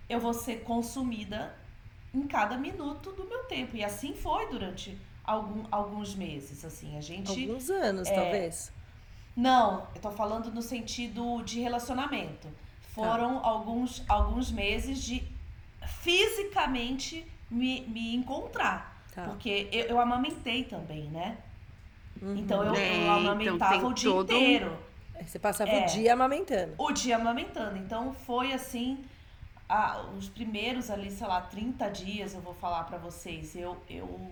eu 0.08 0.18
vou 0.20 0.32
ser 0.32 0.60
consumida 0.62 1.54
em 2.14 2.22
cada 2.26 2.56
minuto 2.56 3.12
do 3.12 3.25
meu 3.25 3.40
tempo. 3.44 3.76
E 3.76 3.84
assim 3.84 4.14
foi 4.14 4.46
durante 4.48 4.96
algum, 5.26 5.64
alguns 5.71 6.14
meses. 6.14 6.64
Assim, 6.64 6.97
a 6.97 7.00
gente. 7.00 7.28
Alguns 7.30 7.68
anos, 7.71 8.09
talvez. 8.09 8.73
Não, 9.37 9.87
eu 9.95 10.00
tô 10.00 10.11
falando 10.11 10.50
no 10.50 10.62
sentido 10.62 11.42
de 11.42 11.61
relacionamento. 11.61 12.49
Foram 12.95 13.45
alguns, 13.45 14.02
alguns 14.09 14.50
meses 14.50 15.02
de 15.02 15.23
fisicamente 15.87 17.26
me, 17.50 17.83
me 17.83 18.14
encontrar. 18.14 18.97
Tá. 19.14 19.25
Porque 19.25 19.68
eu, 19.73 19.87
eu 19.87 20.00
amamentei 20.00 20.64
também, 20.64 21.04
né? 21.11 21.37
Uhum. 22.23 22.37
Então 22.37 22.62
eu, 22.64 22.75
É, 22.75 22.90
eu 22.97 23.02
então 23.02 23.14
amamentava 23.16 23.78
tem 23.78 23.85
o 23.85 23.92
dia 23.92 24.11
todo 24.11 24.33
um- 24.33 24.37
inteiro. 24.37 24.78
Você 25.26 25.38
passava 25.38 25.71
É. 25.71 25.85
o 25.85 25.87
dia 25.88 26.12
amamentando. 26.12 26.75
O 26.78 26.92
dia 26.92 27.16
amamentando. 27.16 27.76
Então 27.78 28.12
foi 28.14 28.52
assim. 28.52 29.04
a- 29.68 30.00
os 30.16 30.28
primeiros 30.28 30.90
ali, 30.90 31.11
sei 31.11 31.26
lá, 31.26 31.40
30 31.40 31.88
dias, 31.88 32.35
eu 32.35 32.40
vou 32.40 32.54
falar 32.54 32.85
pra 32.85 32.99
vocês. 32.99 33.56
Eu, 33.56 33.76
eu, 33.90 34.30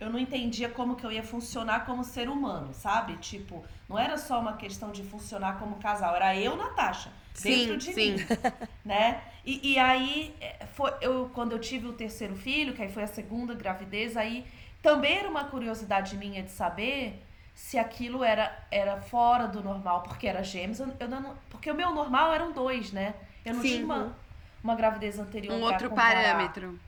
eu 0.00 0.10
não 0.10 0.18
entendia 0.18 0.68
como 0.68 0.96
que 0.96 1.04
eu 1.04 1.12
ia 1.12 1.22
funcionar 1.22 1.84
como 1.84 2.04
ser 2.04 2.28
humano, 2.28 2.72
sabe? 2.72 3.16
Tipo, 3.16 3.64
não 3.88 3.98
era 3.98 4.16
só 4.16 4.40
uma 4.40 4.56
questão 4.56 4.92
de 4.92 5.02
funcionar 5.02 5.58
como 5.58 5.76
casal, 5.76 6.14
era 6.14 6.36
eu, 6.36 6.56
Natasha, 6.56 7.12
dentro 7.38 7.74
Sim, 7.74 7.78
de 7.78 7.92
sim. 7.92 7.94
mim, 7.94 8.26
né? 8.84 9.22
E, 9.44 9.72
e 9.74 9.78
aí, 9.78 10.36
é, 10.40 10.66
foi, 10.66 10.92
eu, 11.00 11.30
quando 11.34 11.52
eu 11.52 11.58
tive 11.58 11.86
o 11.86 11.92
terceiro 11.92 12.36
filho, 12.36 12.74
que 12.74 12.82
aí 12.82 12.90
foi 12.92 13.02
a 13.02 13.06
segunda 13.08 13.54
gravidez, 13.54 14.16
aí 14.16 14.46
também 14.82 15.18
era 15.18 15.28
uma 15.28 15.44
curiosidade 15.44 16.16
minha 16.16 16.42
de 16.42 16.50
saber 16.50 17.24
se 17.54 17.76
aquilo 17.78 18.22
era, 18.22 18.56
era 18.70 19.00
fora 19.00 19.48
do 19.48 19.62
normal, 19.62 20.02
porque 20.02 20.28
era 20.28 20.42
gêmeos, 20.44 20.78
eu, 20.80 21.08
não, 21.08 21.36
porque 21.50 21.70
o 21.70 21.74
meu 21.74 21.92
normal 21.92 22.32
eram 22.32 22.52
dois, 22.52 22.92
né? 22.92 23.14
Eu 23.44 23.54
não 23.54 23.62
Sim. 23.62 23.68
tinha 23.68 23.84
uma, 23.84 24.16
uma 24.62 24.74
gravidez 24.76 25.18
anterior 25.18 25.56
Um 25.56 25.62
outro 25.62 25.88
comparar. 25.88 26.22
parâmetro. 26.22 26.78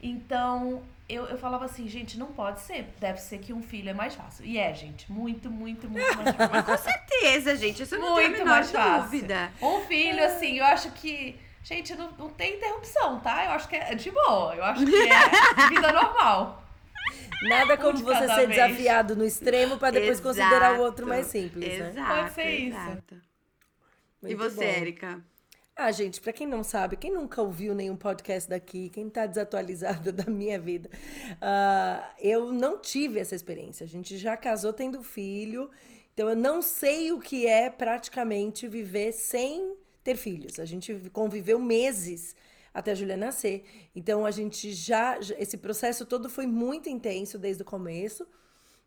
Então, 0.00 0.82
eu, 1.14 1.26
eu 1.26 1.38
falava 1.38 1.64
assim, 1.64 1.88
gente, 1.88 2.18
não 2.18 2.28
pode 2.28 2.60
ser. 2.60 2.86
Deve 2.98 3.18
ser 3.20 3.38
que 3.38 3.52
um 3.52 3.62
filho 3.62 3.90
é 3.90 3.92
mais 3.94 4.14
fácil. 4.14 4.44
E 4.44 4.58
é, 4.58 4.72
gente, 4.74 5.10
muito, 5.10 5.50
muito, 5.50 5.88
muito 5.88 6.16
mais 6.16 6.36
fácil. 6.36 6.50
Mas 6.52 6.64
com 6.66 6.76
certeza, 6.78 7.56
gente. 7.56 7.82
Isso 7.82 7.94
eu 7.94 8.00
não 8.00 8.14
tem 8.16 8.26
a 8.26 8.28
Muito 8.28 8.38
menor 8.38 8.54
mais 8.56 8.70
fácil. 8.70 9.02
dúvida. 9.02 9.52
Um 9.60 9.80
filho, 9.82 10.24
assim, 10.24 10.58
eu 10.58 10.64
acho 10.64 10.90
que. 10.92 11.36
Gente, 11.62 11.94
não, 11.94 12.10
não 12.12 12.30
tem 12.30 12.56
interrupção, 12.56 13.20
tá? 13.20 13.44
Eu 13.44 13.50
acho 13.52 13.68
que 13.68 13.76
é 13.76 13.94
de 13.94 14.10
boa. 14.10 14.54
Eu 14.54 14.64
acho 14.64 14.84
que 14.86 14.94
é 14.96 15.68
vida 15.68 15.92
normal. 15.92 16.64
Nada 17.42 17.76
como 17.76 17.94
de 17.96 18.02
você 18.02 18.26
ser 18.28 18.46
vez. 18.46 18.48
desafiado 18.50 19.16
no 19.16 19.24
extremo 19.24 19.78
para 19.78 19.92
depois 19.92 20.20
considerar 20.20 20.74
o 20.78 20.80
outro 20.82 21.04
Exato, 21.04 21.08
mais 21.08 21.26
simples, 21.26 21.78
né? 21.78 21.88
Exato, 21.90 22.14
Pode 22.14 22.32
ser 22.34 22.50
isso. 22.50 22.76
exato. 22.78 23.14
E 24.22 24.26
Muito 24.26 24.38
você, 24.38 24.56
bom. 24.56 24.70
Érica? 24.70 25.20
Ah, 25.76 25.90
gente, 25.92 26.20
pra 26.20 26.32
quem 26.32 26.46
não 26.46 26.62
sabe, 26.62 26.96
quem 26.96 27.10
nunca 27.12 27.40
ouviu 27.40 27.74
nenhum 27.74 27.96
podcast 27.96 28.48
daqui, 28.50 28.90
quem 28.90 29.08
tá 29.08 29.24
desatualizado 29.26 30.12
da 30.12 30.26
minha 30.30 30.58
vida, 30.58 30.90
ah, 31.40 32.14
eu 32.18 32.52
não 32.52 32.78
tive 32.78 33.18
essa 33.18 33.34
experiência. 33.34 33.84
A 33.84 33.88
gente 33.88 34.18
já 34.18 34.36
casou 34.36 34.72
tendo 34.74 35.02
filho, 35.02 35.70
então 36.12 36.28
eu 36.28 36.36
não 36.36 36.60
sei 36.60 37.12
o 37.12 37.18
que 37.20 37.46
é 37.46 37.70
praticamente 37.70 38.68
viver 38.68 39.12
sem 39.12 39.74
ter 40.04 40.16
filhos. 40.16 40.58
A 40.58 40.66
gente 40.66 40.94
conviveu 41.12 41.58
meses 41.58 42.34
até 42.74 42.92
a 42.92 42.94
Júlia 42.94 43.16
nascer. 43.16 43.64
Então 43.96 44.26
a 44.26 44.30
gente 44.30 44.72
já- 44.74 45.18
Esse 45.38 45.56
processo 45.56 46.04
todo 46.04 46.28
foi 46.28 46.46
muito 46.46 46.88
intenso 46.90 47.38
desde 47.38 47.62
o 47.62 47.64
começo. 47.66 48.26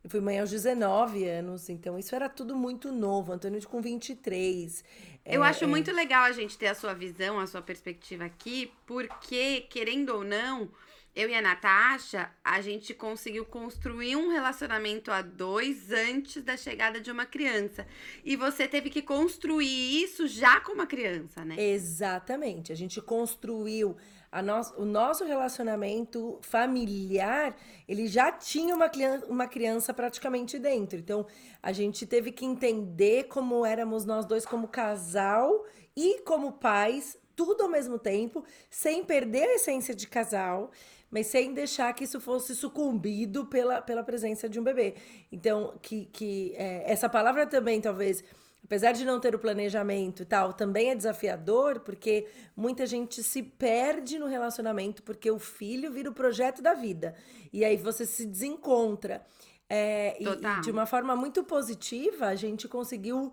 Eu 0.04 0.10
fui 0.10 0.20
mãe 0.20 0.40
aos 0.40 0.50
19 0.52 1.26
anos, 1.28 1.70
então 1.70 1.98
isso 1.98 2.14
era 2.16 2.30
tudo 2.30 2.56
muito 2.56 2.92
novo. 2.92 3.32
Antônio 3.32 3.66
com 3.68 3.82
23. 3.82 4.84
Eu 5.26 5.44
É, 5.44 5.48
acho 5.48 5.68
muito 5.68 5.92
legal 5.92 6.24
a 6.24 6.32
gente 6.32 6.58
ter 6.58 6.68
a 6.68 6.76
sua 6.76 6.94
visão, 6.94 7.40
a 7.40 7.48
sua 7.48 7.62
perspectiva 7.62 8.26
aqui, 8.26 8.72
porque, 8.86 9.62
querendo 9.70 10.10
ou 10.10 10.24
não, 10.24 10.70
eu 11.16 11.30
e 11.30 11.36
a 11.36 11.42
Natasha, 11.42 12.30
a 12.44 12.60
gente 12.62 12.94
conseguiu 12.94 13.46
construir 13.46 14.16
um 14.18 14.30
relacionamento 14.30 15.12
a 15.12 15.22
dois 15.22 15.92
antes 15.92 16.44
da 16.44 16.58
chegada 16.58 17.00
de 17.00 17.10
uma 17.12 17.26
criança. 17.26 17.88
E 18.26 18.36
você 18.36 18.68
teve 18.68 18.90
que 18.90 19.02
construir 19.02 20.04
isso 20.04 20.28
já 20.28 20.60
com 20.60 20.74
uma 20.74 20.88
criança, 20.88 21.46
né? 21.46 21.62
Exatamente. 21.62 22.72
A 22.72 22.76
gente 22.76 23.02
construiu 23.02 23.96
a 24.34 24.42
nosso, 24.42 24.74
o 24.82 24.84
nosso 24.84 25.24
relacionamento 25.24 26.40
familiar, 26.42 27.56
ele 27.88 28.08
já 28.08 28.32
tinha 28.32 28.74
uma, 28.74 28.90
crian- 28.90 29.22
uma 29.30 29.48
criança 29.48 29.94
praticamente 29.94 30.58
dentro. 30.58 30.98
Então, 30.98 31.28
a 31.62 31.72
gente 31.72 32.08
teve 32.08 32.32
que 32.32 32.44
entender 32.44 33.26
como 33.26 33.64
éramos 33.64 34.06
nós 34.06 34.26
dois 34.26 34.44
como 34.44 34.68
casal 34.68 35.66
e 35.96 36.20
como 36.22 36.54
pais, 36.54 37.16
tudo 37.36 37.62
ao 37.62 37.70
mesmo 37.70 38.00
tempo, 38.00 38.44
sem 38.72 39.04
perder 39.04 39.44
a 39.44 39.56
essência 39.56 39.94
de 39.94 40.08
casal, 40.08 40.72
mas 41.12 41.28
sem 41.28 41.54
deixar 41.54 41.94
que 41.94 42.04
isso 42.06 42.20
fosse 42.20 42.56
sucumbido 42.56 43.46
pela, 43.46 43.84
pela 43.84 44.04
presença 44.04 44.50
de 44.50 44.60
um 44.60 44.64
bebê. 44.64 44.96
Então, 45.32 45.76
que, 45.80 46.06
que 46.06 46.56
é, 46.56 46.92
essa 46.92 47.08
palavra 47.08 47.46
também, 47.46 47.80
talvez, 47.80 48.24
apesar 48.64 48.92
de 48.94 49.06
não 49.06 49.20
ter 49.20 49.36
o 49.36 49.40
planejamento 49.40 50.24
e 50.24 50.26
tal, 50.26 50.54
também 50.54 50.90
é 50.90 50.96
desafiador, 50.96 51.80
porque 51.82 52.28
muita 52.56 52.86
gente 52.86 53.22
se 53.24 53.44
perde 53.44 54.18
no 54.18 54.28
relacionamento 54.28 55.04
porque 55.04 55.30
o 55.30 55.40
filho 55.40 55.92
vira 55.92 56.10
o 56.10 56.14
projeto 56.14 56.62
da 56.62 56.74
vida. 56.74 57.16
E 57.52 57.64
aí 57.64 57.78
você 57.78 58.06
se 58.06 58.26
desencontra. 58.26 59.26
É, 59.70 60.16
e- 60.20 60.26
e 60.58 60.62
de 60.62 60.72
uma 60.72 60.86
forma 60.86 61.16
muito 61.16 61.44
positiva, 61.44 62.28
a 62.28 62.36
gente 62.36 62.68
conseguiu 62.68 63.32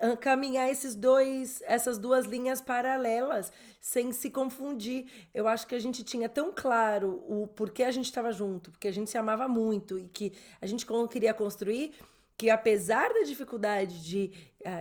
ah, 0.00 0.16
caminhar 0.16 0.70
esses 0.70 0.94
dois, 0.94 1.60
essas 1.66 1.98
duas 1.98 2.24
linhas 2.26 2.60
paralelas, 2.60 3.52
sem 3.80 4.12
se 4.12 4.30
confundir. 4.30 5.06
Eu 5.34 5.48
acho 5.48 5.66
que 5.66 5.74
a 5.74 5.78
gente 5.80 6.04
tinha 6.04 6.28
tão 6.28 6.52
claro 6.54 7.24
o 7.28 7.46
porquê 7.48 7.82
a 7.82 7.90
gente 7.90 8.04
estava 8.04 8.30
junto, 8.32 8.70
porque 8.70 8.86
a 8.86 8.92
gente 8.92 9.10
se 9.10 9.18
amava 9.18 9.48
muito 9.48 9.98
e 9.98 10.04
que 10.08 10.32
a 10.60 10.66
gente 10.66 10.86
queria 11.10 11.34
construir, 11.34 11.94
que 12.36 12.48
apesar 12.48 13.12
da 13.12 13.22
dificuldade 13.24 14.00
de, 14.04 14.30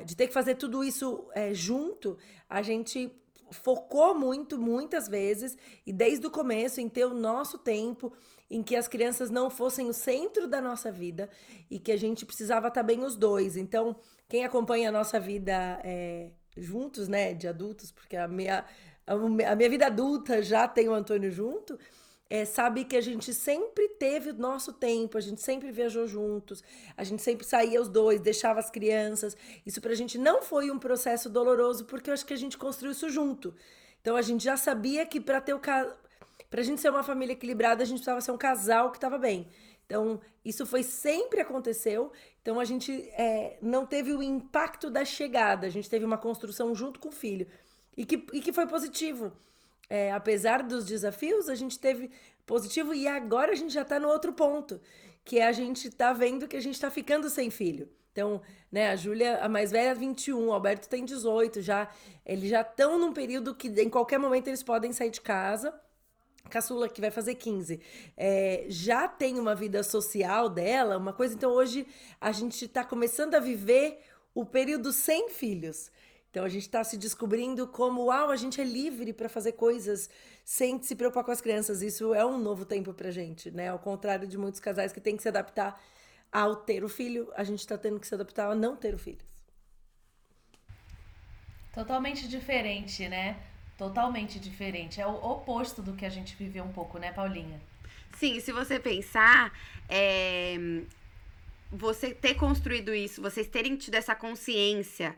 de 0.05 0.15
ter 0.15 0.27
que 0.27 0.33
fazer 0.33 0.55
tudo 0.55 0.83
isso 0.83 1.27
eh, 1.35 1.53
junto, 1.53 2.17
a 2.49 2.61
gente 2.61 3.11
focou 3.51 4.13
muito, 4.13 4.57
muitas 4.57 5.07
vezes, 5.07 5.57
e 5.85 5.93
desde 5.93 6.27
o 6.27 6.31
começo, 6.31 6.81
em 6.81 6.89
ter 6.89 7.05
o 7.05 7.13
nosso 7.13 7.57
tempo, 7.57 8.11
em 8.49 8.63
que 8.63 8.75
as 8.75 8.87
crianças 8.87 9.29
não 9.29 9.49
fossem 9.49 9.87
o 9.87 9.93
centro 9.93 10.47
da 10.47 10.61
nossa 10.61 10.91
vida 10.91 11.29
e 11.69 11.79
que 11.79 11.91
a 11.91 11.97
gente 11.97 12.25
precisava 12.25 12.69
estar 12.69 12.83
bem 12.83 13.03
os 13.03 13.15
dois. 13.15 13.57
Então, 13.57 13.95
quem 14.27 14.43
acompanha 14.43 14.89
a 14.89 14.91
nossa 14.91 15.19
vida 15.19 15.79
eh, 15.83 16.31
juntos, 16.55 17.07
né, 17.07 17.33
de 17.33 17.47
adultos, 17.47 17.91
porque 17.91 18.17
a 18.17 18.27
minha, 18.27 18.65
a 19.05 19.55
minha 19.55 19.69
vida 19.69 19.87
adulta 19.87 20.41
já 20.41 20.67
tem 20.67 20.89
o 20.89 20.93
Antônio 20.93 21.31
junto, 21.31 21.77
é, 22.29 22.43
sabe 22.45 22.83
que 22.83 22.95
a 22.95 23.01
gente 23.01 23.33
sempre 23.33 23.87
teve 23.89 24.31
o 24.31 24.33
nosso 24.33 24.73
tempo, 24.73 25.17
a 25.17 25.21
gente 25.21 25.41
sempre 25.41 25.71
viajou 25.71 26.07
juntos, 26.07 26.63
a 26.95 27.03
gente 27.03 27.21
sempre 27.21 27.45
saía 27.45 27.81
os 27.81 27.87
dois, 27.87 28.19
deixava 28.19 28.59
as 28.59 28.69
crianças. 28.69 29.35
Isso 29.65 29.79
pra 29.81 29.95
gente 29.95 30.17
não 30.17 30.41
foi 30.41 30.69
um 30.69 30.77
processo 30.77 31.29
doloroso, 31.29 31.85
porque 31.85 32.09
eu 32.09 32.13
acho 32.13 32.25
que 32.25 32.33
a 32.33 32.37
gente 32.37 32.57
construiu 32.57 32.91
isso 32.91 33.09
junto. 33.09 33.55
Então 34.01 34.15
a 34.15 34.21
gente 34.21 34.43
já 34.43 34.57
sabia 34.57 35.05
que 35.05 35.19
para 35.19 35.39
ter 35.39 35.53
o 35.53 35.59
ca... 35.59 35.95
pra 36.49 36.61
gente 36.61 36.81
ser 36.81 36.89
uma 36.89 37.03
família 37.03 37.33
equilibrada, 37.33 37.83
a 37.83 37.85
gente 37.85 37.97
precisava 37.97 38.21
ser 38.21 38.31
um 38.31 38.37
casal 38.37 38.91
que 38.91 38.97
estava 38.97 39.17
bem. 39.17 39.47
Então, 39.85 40.19
isso 40.43 40.65
foi 40.65 40.83
sempre 40.83 41.39
aconteceu. 41.39 42.11
Então, 42.41 42.59
a 42.59 42.65
gente 42.65 42.91
é, 43.13 43.57
não 43.61 43.85
teve 43.85 44.11
o 44.11 44.21
impacto 44.21 44.89
da 44.89 45.05
chegada, 45.05 45.65
a 45.65 45.69
gente 45.69 45.89
teve 45.89 46.03
uma 46.03 46.17
construção 46.17 46.75
junto 46.75 46.99
com 46.99 47.07
o 47.07 47.11
filho. 47.11 47.47
E 47.95 48.05
que, 48.05 48.27
e 48.33 48.41
que 48.41 48.51
foi 48.51 48.67
positivo. 48.67 49.31
É, 49.89 50.11
apesar 50.11 50.63
dos 50.63 50.85
desafios, 50.85 51.49
a 51.49 51.55
gente 51.55 51.79
teve 51.79 52.11
positivo 52.45 52.93
e 52.93 53.07
agora 53.07 53.51
a 53.51 53.55
gente 53.55 53.73
já 53.73 53.85
tá 53.85 53.99
no 53.99 54.07
outro 54.07 54.33
ponto, 54.33 54.81
que 55.23 55.39
é 55.39 55.47
a 55.47 55.51
gente 55.51 55.89
tá 55.89 56.13
vendo 56.13 56.47
que 56.47 56.57
a 56.57 56.61
gente 56.61 56.79
tá 56.79 56.89
ficando 56.89 57.29
sem 57.29 57.49
filho. 57.49 57.89
Então, 58.11 58.41
né, 58.71 58.89
a 58.89 58.95
Júlia, 58.95 59.37
a 59.43 59.47
mais 59.47 59.69
velha, 59.71 59.93
21, 59.93 60.47
o 60.47 60.51
Alberto 60.51 60.89
tem 60.89 61.05
18 61.05 61.61
já. 61.61 61.87
Eles 62.25 62.49
já 62.49 62.61
estão 62.61 62.97
num 62.97 63.13
período 63.13 63.53
que 63.53 63.67
em 63.67 63.89
qualquer 63.89 64.17
momento 64.17 64.47
eles 64.47 64.63
podem 64.63 64.91
sair 64.91 65.11
de 65.11 65.21
casa. 65.21 65.71
Caçula, 66.49 66.89
que 66.89 67.01
vai 67.01 67.11
fazer 67.11 67.35
15, 67.35 67.79
é, 68.15 68.65
já 68.69 69.07
tem 69.07 69.37
uma 69.37 69.53
vida 69.53 69.83
social 69.83 70.49
dela, 70.49 70.97
uma 70.97 71.13
coisa. 71.13 71.35
Então, 71.35 71.51
hoje 71.51 71.85
a 72.19 72.31
gente 72.31 72.65
está 72.65 72.83
começando 72.83 73.35
a 73.35 73.39
viver 73.39 73.99
o 74.33 74.45
período 74.45 74.91
sem 74.91 75.29
filhos. 75.29 75.91
Então, 76.37 76.45
a 76.45 76.49
gente 76.49 76.67
está 76.67 76.83
se 76.83 76.99
descobrindo 76.99 77.65
como, 77.67 78.03
uau, 78.05 78.29
a 78.29 78.35
gente 78.35 78.61
é 78.61 78.63
livre 78.63 79.11
para 79.11 79.27
fazer 79.27 79.53
coisas 79.53 80.07
sem 80.45 80.79
se 80.83 80.95
preocupar 80.95 81.23
com 81.23 81.31
as 81.31 81.41
crianças. 81.41 81.81
Isso 81.81 82.13
é 82.13 82.23
um 82.23 82.37
novo 82.37 82.63
tempo 82.63 82.93
pra 82.93 83.09
gente, 83.09 83.49
né? 83.49 83.69
Ao 83.69 83.79
contrário 83.79 84.27
de 84.27 84.37
muitos 84.37 84.59
casais 84.59 84.93
que 84.93 85.01
têm 85.01 85.17
que 85.17 85.23
se 85.23 85.29
adaptar 85.29 85.81
ao 86.31 86.55
ter 86.57 86.83
o 86.83 86.89
filho, 86.89 87.27
a 87.35 87.43
gente 87.43 87.61
está 87.61 87.75
tendo 87.75 87.99
que 87.99 88.05
se 88.05 88.13
adaptar 88.13 88.51
a 88.51 88.53
não 88.53 88.75
ter 88.75 88.93
o 88.93 88.99
filho. 88.99 89.25
Totalmente 91.73 92.27
diferente, 92.27 93.09
né? 93.09 93.41
Totalmente 93.75 94.39
diferente. 94.39 95.01
É 95.01 95.07
o 95.07 95.15
oposto 95.15 95.81
do 95.81 95.93
que 95.93 96.05
a 96.05 96.09
gente 96.09 96.35
viveu 96.35 96.63
um 96.63 96.71
pouco, 96.71 96.99
né, 96.99 97.11
Paulinha? 97.11 97.59
Sim, 98.15 98.39
se 98.41 98.51
você 98.51 98.79
pensar, 98.79 99.51
é, 99.89 100.55
você 101.71 102.13
ter 102.13 102.35
construído 102.35 102.93
isso, 102.93 103.23
vocês 103.23 103.47
terem 103.47 103.75
tido 103.75 103.95
essa 103.95 104.13
consciência 104.13 105.15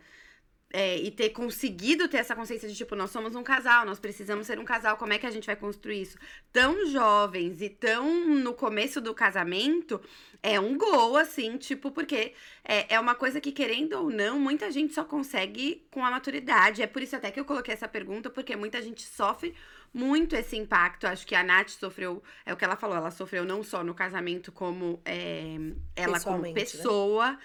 é, 0.72 0.98
e 0.98 1.10
ter 1.10 1.30
conseguido 1.30 2.08
ter 2.08 2.18
essa 2.18 2.36
consciência 2.36 2.70
de 2.70 2.76
tipo, 2.76 2.96
nós 2.96 3.10
somos 3.10 3.36
um 3.36 3.42
casal, 3.44 3.86
nós 3.86 4.00
precisamos 4.00 4.46
ser 4.46 4.60
um 4.60 4.66
casal, 4.66 4.98
como 4.98 5.14
é 5.14 5.18
que 5.18 5.26
a 5.26 5.32
gente 5.32 5.48
vai 5.48 5.56
construir 5.56 6.02
isso? 6.02 6.18
Tão 6.54 6.86
jovens 6.88 7.62
e 7.62 7.70
tão 7.70 8.26
no 8.36 8.54
começo 8.54 9.02
do 9.02 9.14
casamento, 9.14 10.00
é 10.44 10.60
um 10.60 10.78
gol, 10.78 11.18
assim, 11.18 11.58
tipo, 11.58 11.92
porque 11.92 12.34
é, 12.64 12.96
é 12.96 13.00
uma 13.00 13.16
coisa 13.16 13.42
que, 13.42 13.52
querendo 13.52 13.94
ou 13.94 14.10
não, 14.10 14.40
muita 14.40 14.72
gente 14.72 14.94
só 14.94 15.04
consegue 15.04 15.86
com 15.92 16.06
a 16.06 16.12
maturidade. 16.12 16.82
É 16.82 16.88
por 16.88 17.02
isso 17.02 17.16
até 17.16 17.32
que 17.32 17.40
eu 17.40 17.46
coloquei 17.46 17.74
essa 17.74 17.88
pergunta, 17.88 18.30
porque 18.30 18.56
muita 18.56 18.82
gente 18.82 19.02
sofre 19.02 19.54
muito 19.94 20.36
esse 20.36 20.56
impacto. 20.56 21.08
Acho 21.08 21.26
que 21.26 21.36
a 21.36 21.44
Nath 21.44 21.70
sofreu, 21.70 22.24
é 22.46 22.54
o 22.54 22.58
que 22.58 22.64
ela 22.64 22.76
falou, 22.76 22.96
ela 22.96 23.12
sofreu 23.12 23.44
não 23.44 23.64
só 23.64 23.84
no 23.84 23.94
casamento, 23.94 24.52
como 24.52 25.02
é, 25.04 25.56
ela 25.96 26.20
como 26.20 26.54
Pessoalmente, 26.54 27.34
né? 27.34 27.40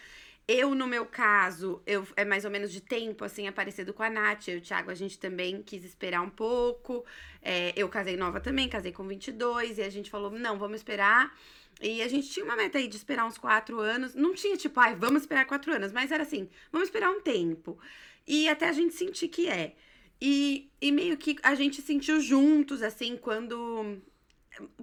Eu, 0.46 0.74
no 0.74 0.86
meu 0.86 1.06
caso, 1.06 1.82
eu 1.86 2.06
é 2.16 2.24
mais 2.24 2.44
ou 2.44 2.50
menos 2.50 2.70
de 2.70 2.80
tempo, 2.80 3.24
assim, 3.24 3.46
é 3.46 3.50
parecido 3.50 3.94
com 3.94 4.02
a 4.02 4.10
Nath. 4.10 4.48
Eu 4.48 4.56
e 4.56 4.58
o 4.58 4.60
Thiago, 4.60 4.90
a 4.90 4.94
gente 4.94 5.18
também 5.18 5.62
quis 5.62 5.84
esperar 5.84 6.20
um 6.20 6.28
pouco. 6.28 7.04
É, 7.40 7.72
eu 7.76 7.88
casei 7.88 8.16
nova 8.16 8.40
também, 8.40 8.68
casei 8.68 8.92
com 8.92 9.06
22, 9.06 9.78
e 9.78 9.82
a 9.82 9.88
gente 9.88 10.10
falou, 10.10 10.30
não, 10.30 10.58
vamos 10.58 10.76
esperar. 10.76 11.34
E 11.80 12.02
a 12.02 12.08
gente 12.08 12.28
tinha 12.28 12.44
uma 12.44 12.56
meta 12.56 12.78
aí 12.78 12.86
de 12.86 12.96
esperar 12.96 13.24
uns 13.26 13.38
quatro 13.38 13.80
anos. 13.80 14.14
Não 14.14 14.34
tinha 14.34 14.56
tipo, 14.56 14.78
ai, 14.78 14.94
vamos 14.94 15.22
esperar 15.22 15.46
quatro 15.46 15.72
anos, 15.72 15.92
mas 15.92 16.12
era 16.12 16.22
assim, 16.22 16.48
vamos 16.70 16.88
esperar 16.88 17.10
um 17.10 17.20
tempo. 17.20 17.78
E 18.26 18.48
até 18.48 18.68
a 18.68 18.72
gente 18.72 18.94
sentir 18.94 19.28
que 19.28 19.48
é. 19.48 19.74
E, 20.20 20.70
e 20.80 20.92
meio 20.92 21.16
que 21.16 21.36
a 21.42 21.54
gente 21.54 21.82
sentiu 21.82 22.20
juntos, 22.20 22.82
assim, 22.82 23.16
quando. 23.16 24.00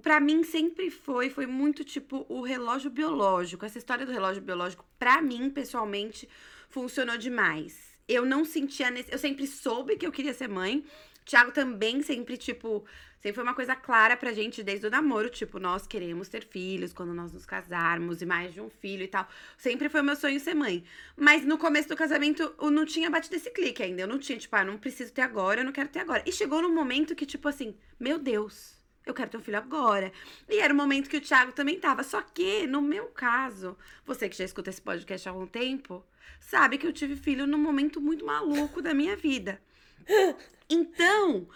Pra 0.02 0.20
mim 0.20 0.42
sempre 0.44 0.90
foi, 0.90 1.30
foi 1.30 1.46
muito 1.46 1.82
tipo 1.84 2.26
o 2.28 2.42
relógio 2.42 2.90
biológico. 2.90 3.64
Essa 3.64 3.78
história 3.78 4.04
do 4.04 4.12
relógio 4.12 4.42
biológico, 4.42 4.84
pra 4.98 5.22
mim, 5.22 5.48
pessoalmente, 5.50 6.28
funcionou 6.68 7.16
demais. 7.16 7.98
Eu 8.08 8.24
não 8.26 8.44
sentia. 8.44 8.90
nesse- 8.90 9.12
Eu 9.12 9.18
sempre 9.18 9.46
soube 9.46 9.96
que 9.96 10.06
eu 10.06 10.12
queria 10.12 10.34
ser 10.34 10.48
mãe. 10.48 10.84
Thiago 11.24 11.52
também 11.52 12.02
sempre, 12.02 12.36
tipo, 12.36 12.84
sempre 13.20 13.34
foi 13.36 13.44
uma 13.44 13.54
coisa 13.54 13.76
clara 13.76 14.16
pra 14.16 14.32
gente 14.32 14.60
desde 14.62 14.86
o 14.88 14.90
namoro, 14.90 15.30
tipo, 15.30 15.60
nós 15.60 15.86
queremos 15.86 16.28
ter 16.28 16.44
filhos 16.44 16.92
quando 16.92 17.14
nós 17.14 17.32
nos 17.32 17.46
casarmos 17.46 18.20
e 18.20 18.26
mais 18.26 18.52
de 18.52 18.60
um 18.60 18.68
filho 18.68 19.04
e 19.04 19.08
tal. 19.08 19.26
Sempre 19.56 19.88
foi 19.88 20.02
meu 20.02 20.16
sonho 20.16 20.40
ser 20.40 20.54
mãe. 20.54 20.82
Mas 21.16 21.44
no 21.44 21.56
começo 21.56 21.88
do 21.88 21.96
casamento 21.96 22.52
eu 22.60 22.70
não 22.72 22.84
tinha 22.84 23.08
batido 23.08 23.36
esse 23.36 23.50
clique 23.52 23.82
ainda. 23.82 24.02
Eu 24.02 24.08
não 24.08 24.18
tinha, 24.18 24.36
tipo, 24.36 24.54
ah, 24.56 24.64
não 24.64 24.76
preciso 24.76 25.12
ter 25.12 25.22
agora, 25.22 25.60
eu 25.60 25.64
não 25.64 25.72
quero 25.72 25.88
ter 25.88 26.00
agora. 26.00 26.22
E 26.26 26.32
chegou 26.32 26.60
num 26.60 26.74
momento 26.74 27.14
que, 27.14 27.24
tipo 27.24 27.46
assim, 27.48 27.76
meu 28.00 28.18
Deus, 28.18 28.81
Eu 29.04 29.12
quero 29.14 29.30
ter 29.30 29.36
um 29.36 29.42
filho 29.42 29.58
agora. 29.58 30.12
E 30.48 30.58
era 30.60 30.72
o 30.72 30.76
momento 30.76 31.10
que 31.10 31.16
o 31.16 31.20
Thiago 31.20 31.52
também 31.52 31.78
tava. 31.78 32.02
Só 32.02 32.20
que, 32.22 32.66
no 32.66 32.80
meu 32.80 33.06
caso, 33.06 33.76
você 34.06 34.28
que 34.28 34.36
já 34.36 34.44
escuta 34.44 34.70
esse 34.70 34.80
podcast 34.80 35.28
há 35.28 35.32
algum 35.32 35.46
tempo, 35.46 36.04
sabe 36.40 36.78
que 36.78 36.86
eu 36.86 36.92
tive 36.92 37.16
filho 37.16 37.46
num 37.46 37.58
momento 37.58 38.00
muito 38.00 38.24
maluco 38.24 38.80
da 38.80 38.94
minha 38.94 39.16
vida. 39.16 39.60
Então, 40.68 41.46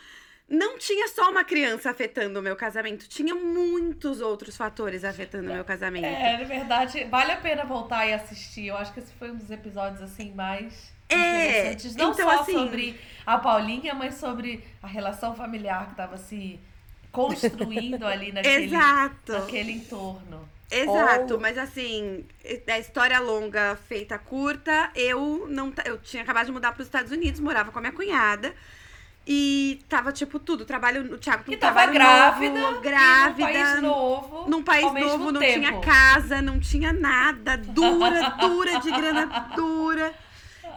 não 0.48 0.78
tinha 0.78 1.08
só 1.08 1.30
uma 1.30 1.44
criança 1.44 1.90
afetando 1.90 2.38
o 2.38 2.42
meu 2.42 2.54
casamento, 2.56 3.08
tinha 3.08 3.34
muitos 3.34 4.20
outros 4.20 4.56
fatores 4.56 5.04
afetando 5.04 5.50
o 5.50 5.52
meu 5.54 5.64
casamento. 5.64 6.04
É, 6.04 6.36
na 6.38 6.44
verdade, 6.44 7.04
vale 7.04 7.32
a 7.32 7.36
pena 7.36 7.64
voltar 7.64 8.06
e 8.06 8.12
assistir. 8.12 8.66
Eu 8.66 8.76
acho 8.76 8.92
que 8.92 9.00
esse 9.00 9.12
foi 9.14 9.30
um 9.30 9.36
dos 9.36 9.50
episódios, 9.50 10.02
assim, 10.02 10.32
mais 10.34 10.92
É, 11.08 11.14
interessantes. 11.70 11.96
Não 11.96 12.12
então, 12.12 12.28
só 12.28 12.40
assim- 12.40 12.52
sobre 12.52 13.00
a 13.24 13.38
Paulinha, 13.38 13.94
mas 13.94 14.14
sobre 14.16 14.64
a 14.82 14.86
relação 14.86 15.34
familiar 15.34 15.86
que 15.86 15.92
estava 15.92 16.16
se 16.16 16.60
construindo 17.16 18.04
ali 18.06 18.30
naquele, 18.32 18.64
Exato. 18.66 19.32
naquele 19.32 19.73
entorno. 19.73 20.46
Exato, 20.70 21.35
Ou- 21.35 21.40
mas 21.40 21.56
assim, 21.56 22.25
a 22.68 22.78
história 22.78 23.18
longa 23.20 23.76
feita 23.88 24.18
curta, 24.18 24.90
eu 24.94 25.46
não 25.49 25.73
eu 25.85 25.99
tinha 25.99 26.23
acabado 26.23 26.46
de 26.46 26.52
mudar 26.52 26.73
para 26.73 26.82
os 26.82 26.88
Estados 26.88 27.11
Unidos, 27.12 27.40
morava 27.40 27.70
com 27.70 27.78
a 27.78 27.80
minha 27.80 27.92
cunhada. 27.92 28.52
E 29.28 29.80
tava 29.88 30.12
tipo 30.12 30.38
tudo, 30.38 30.64
trabalho, 30.64 31.14
o 31.14 31.18
Thiago 31.18 31.42
com 31.44 31.52
E 31.52 31.56
tava 31.56 31.85
grávida, 31.87 32.61
novo, 32.61 32.80
grávida, 32.80 33.35
num 33.37 33.52
país 33.52 33.82
novo. 33.82 34.49
num 34.49 34.62
país 34.62 34.85
ao 34.85 34.92
mesmo 34.92 35.11
novo, 35.11 35.32
não 35.32 35.40
tempo. 35.40 35.58
tinha 35.58 35.80
casa, 35.80 36.40
não 36.42 36.61
tinha 36.61 36.92
nada, 36.92 37.56
dura, 37.56 38.30
dura 38.30 38.78
de 38.78 38.90
grana 38.92 39.26
dura. 39.56 40.14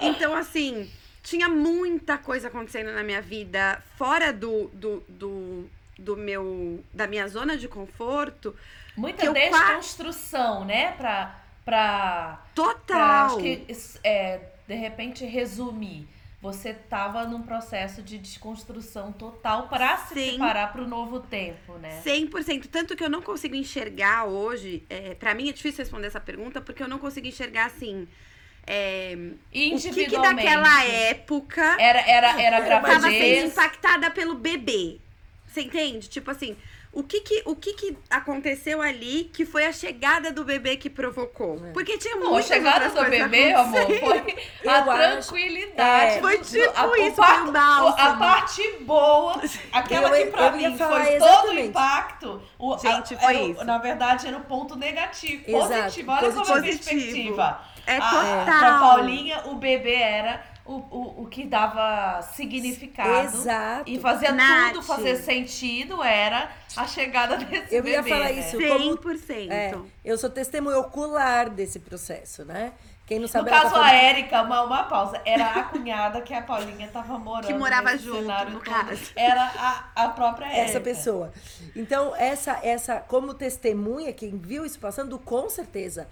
Então, 0.02 0.34
assim, 0.34 0.90
tinha 1.22 1.48
muita 1.48 2.18
coisa 2.18 2.48
acontecendo 2.48 2.92
na 2.92 3.04
minha 3.04 3.22
vida 3.22 3.84
fora 3.98 4.34
do, 4.34 4.68
do, 4.74 5.04
do, 5.08 5.70
do 6.00 6.16
meu, 6.18 6.84
da 6.94 7.08
minha 7.08 7.28
zona 7.28 7.58
de 7.58 7.68
conforto. 7.68 8.56
Muita 8.96 9.32
desconstrução, 9.32 10.66
né? 10.66 10.94
Pra, 10.94 11.36
pra, 11.64 12.42
pra 12.46 12.46
Total. 12.56 13.26
acho 13.28 13.38
que, 13.38 13.66
é, 14.04 14.40
de 14.68 14.76
repente, 14.76 15.26
resumir. 15.26 16.08
Você 16.42 16.74
tava 16.74 17.26
num 17.26 17.42
processo 17.42 18.02
de 18.02 18.18
desconstrução 18.18 19.12
total 19.12 19.68
para 19.68 19.98
se 19.98 20.14
preparar 20.14 20.72
para 20.72 20.82
o 20.82 20.88
novo 20.88 21.20
tempo, 21.20 21.74
né? 21.74 22.02
100%. 22.06 22.68
Tanto 22.72 22.96
que 22.96 23.04
eu 23.04 23.10
não 23.10 23.22
consigo 23.22 23.56
enxergar 23.56 24.24
hoje. 24.24 24.82
É, 24.90 25.16
para 25.16 25.36
mim 25.36 25.50
é 25.50 25.52
difícil 25.52 25.80
responder 25.84 26.08
essa 26.08 26.20
pergunta 26.22 26.62
porque 26.62 26.82
eu 26.82 26.88
não 26.88 26.98
consigo 26.98 27.28
enxergar 27.28 27.66
assim. 27.66 28.08
É, 28.66 29.16
o 29.18 29.36
que, 29.52 29.60
que 29.60 29.68
Individualmente. 29.74 30.36
daquela 30.44 30.84
época 30.86 31.76
Era, 31.80 32.02
era, 32.02 32.42
era 32.42 32.58
Era 32.66 32.78
uma 32.80 32.88
tava 32.88 33.02
sendo 33.02 33.02
gravidez. 33.02 33.52
impactada 33.52 34.12
pelo 34.12 34.36
bebê. 34.36 34.98
Você 35.50 35.62
entende? 35.62 36.08
Tipo 36.08 36.30
assim, 36.30 36.56
o 36.92 37.02
que 37.04 37.22
que, 37.22 37.42
o 37.46 37.56
que 37.56 37.74
que 37.74 37.98
aconteceu 38.10 38.82
ali 38.82 39.30
que 39.34 39.46
foi 39.46 39.66
a 39.66 39.72
chegada 39.72 40.32
do 40.32 40.44
bebê 40.46 40.78
que 40.78 40.90
provocou? 40.90 41.60
É. 41.66 41.72
Porque 41.72 41.98
tinha 41.98 42.16
Não, 42.16 42.36
a 42.36 42.42
chegada 42.42 42.90
do 42.90 43.10
bebê, 43.10 43.52
amor, 43.54 43.82
foi 43.86 44.38
Eu 44.64 44.72
a 44.72 44.82
tranquilidade. 44.84 46.18
é. 46.18 46.20
Foi 46.22 46.38
tipo 46.40 46.58
a, 46.76 47.00
isso, 47.00 47.16
par- 47.16 47.40
foi 47.42 47.50
um. 47.52 47.58
A 47.58 48.16
parte 48.18 48.62
boa, 48.82 49.42
aquela 49.72 50.10
Eu- 50.20 50.26
que 50.26 50.32
pra 50.32 50.46
eu 50.48 50.52
mim 50.56 50.78
foi 50.78 51.18
todo 51.20 51.50
o 51.52 51.60
impacto. 51.60 52.42
O, 52.58 52.78
Gente, 52.78 53.16
a- 53.16 53.20
foi 53.20 53.36
era 53.36 53.44
isso. 53.44 53.64
Na 53.66 53.78
verdade, 53.78 54.28
era 54.28 54.38
o 54.38 54.42
ponto 54.42 54.76
negativo. 54.76 55.44
Exato, 55.48 55.68
Positivo, 55.84 56.12
olha 56.12 56.32
como 56.32 56.42
é 56.42 56.46
positivo. 56.46 56.62
perspectiva. 56.86 57.62
É 57.88 57.98
A- 57.98 58.10
total. 58.10 58.46
Pra 58.60 58.80
Paulinha, 58.80 59.42
o 59.46 59.56
bebê 59.56 59.96
era 59.96 60.44
o, 60.70 60.98
o, 60.98 61.24
o 61.24 61.28
que 61.28 61.46
dava 61.46 62.22
significado. 62.22 63.38
Exato. 63.38 63.90
E 63.90 64.00
fazia 64.00 64.32
Nath. 64.32 64.74
tudo 64.74 64.84
fazer 64.84 65.16
sentido, 65.18 66.04
era 66.04 66.52
a 66.78 66.86
chegada 66.86 67.38
desse 67.38 67.74
Eu 67.76 67.86
ia 67.88 68.02
bebê. 68.02 68.10
falar 68.10 68.26
né? 68.26 68.34
isso. 68.34 68.58
como- 68.58 68.98
100%. 68.98 69.52
É, 69.52 69.76
eu 70.06 70.18
sou 70.18 70.30
testemunha 70.30 70.78
ocular 70.78 71.50
desse 71.50 71.80
processo, 71.80 72.46
né? 72.46 72.74
Quem 73.08 73.18
não 73.18 73.24
No 73.24 73.28
sabe 73.30 73.50
ela 73.50 73.62
caso, 73.62 73.74
tá 73.74 73.86
a 73.86 73.92
Érica, 73.92 74.44
uma, 74.44 74.62
uma 74.62 74.84
pausa, 74.84 75.20
era 75.26 75.48
a 75.48 75.64
cunhada 75.64 76.22
que 76.22 76.32
a 76.32 76.44
Paulinha 76.44 76.88
tava 76.90 77.18
morando. 77.18 77.48
Que 77.48 77.54
morava 77.56 77.98
junto, 77.98 78.22
no 78.22 78.52
todo. 78.52 78.60
caso. 78.60 79.02
Era 79.16 79.46
a, 79.96 80.04
a 80.06 80.10
própria 80.10 80.46
Érica. 80.46 80.62
essa 80.62 80.80
pessoa. 80.80 81.34
Então, 81.76 82.16
essa, 82.16 82.60
essa, 82.62 82.98
como 83.00 83.34
testemunha, 83.34 84.14
quem 84.14 84.38
viu 84.38 84.64
isso 84.64 84.78
passando, 84.80 85.18
com 85.18 85.50
certeza, 85.50 86.08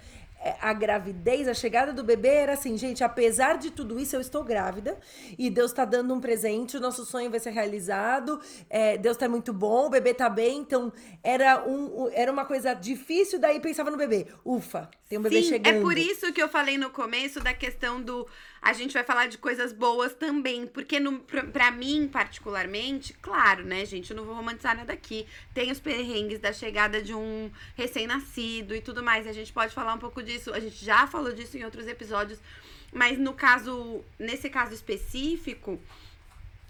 a 0.60 0.72
gravidez, 0.72 1.48
a 1.48 1.54
chegada 1.54 1.92
do 1.92 2.04
bebê 2.04 2.28
era 2.28 2.52
assim, 2.52 2.76
gente, 2.76 3.02
apesar 3.02 3.58
de 3.58 3.70
tudo 3.70 3.98
isso, 3.98 4.14
eu 4.16 4.20
estou 4.20 4.44
grávida 4.44 4.98
e 5.38 5.50
Deus 5.50 5.72
tá 5.72 5.84
dando 5.84 6.14
um 6.14 6.20
presente, 6.20 6.76
o 6.76 6.80
nosso 6.80 7.04
sonho 7.04 7.30
vai 7.30 7.40
ser 7.40 7.50
realizado, 7.50 8.40
é, 8.70 8.96
Deus 8.96 9.16
tá 9.16 9.28
muito 9.28 9.52
bom, 9.52 9.86
o 9.86 9.90
bebê 9.90 10.14
tá 10.14 10.28
bem, 10.28 10.58
então 10.60 10.92
era, 11.22 11.66
um- 11.66 12.08
era 12.12 12.30
uma 12.30 12.44
coisa 12.44 12.74
difícil, 12.74 13.38
daí 13.38 13.60
pensava 13.60 13.90
no 13.90 13.96
bebê. 13.96 14.26
Ufa, 14.44 14.88
tem 15.08 15.18
um 15.18 15.22
bebê 15.22 15.42
Sim, 15.42 15.48
chegando. 15.48 15.76
é 15.76 15.80
por 15.80 15.96
isso 15.98 16.32
que 16.32 16.42
eu 16.42 16.48
falei 16.48 16.78
no 16.78 16.90
começo 16.90 17.40
da 17.40 17.52
questão 17.54 18.00
do. 18.00 18.26
A 18.60 18.72
gente 18.72 18.92
vai 18.92 19.04
falar 19.04 19.26
de 19.28 19.38
coisas 19.38 19.72
boas 19.72 20.12
também. 20.14 20.66
Porque 20.66 20.98
no, 20.98 21.20
pra, 21.20 21.44
pra 21.44 21.70
mim, 21.70 22.08
particularmente, 22.12 23.12
claro, 23.14 23.64
né, 23.64 23.84
gente? 23.84 24.10
Eu 24.10 24.16
não 24.16 24.24
vou 24.24 24.34
romantizar 24.34 24.76
nada 24.76 24.92
aqui. 24.92 25.26
Tem 25.54 25.70
os 25.70 25.78
perrengues 25.80 26.38
da 26.40 26.52
chegada 26.52 27.00
de 27.00 27.14
um 27.14 27.50
recém-nascido 27.76 28.74
e 28.74 28.80
tudo 28.80 29.02
mais. 29.02 29.26
A 29.26 29.32
gente 29.32 29.52
pode 29.52 29.72
falar 29.72 29.94
um 29.94 29.98
pouco 29.98 30.22
disso. 30.22 30.52
A 30.52 30.60
gente 30.60 30.84
já 30.84 31.06
falou 31.06 31.32
disso 31.32 31.56
em 31.56 31.64
outros 31.64 31.86
episódios. 31.86 32.38
Mas 32.92 33.18
no 33.18 33.32
caso, 33.32 34.02
nesse 34.18 34.48
caso 34.50 34.74
específico. 34.74 35.80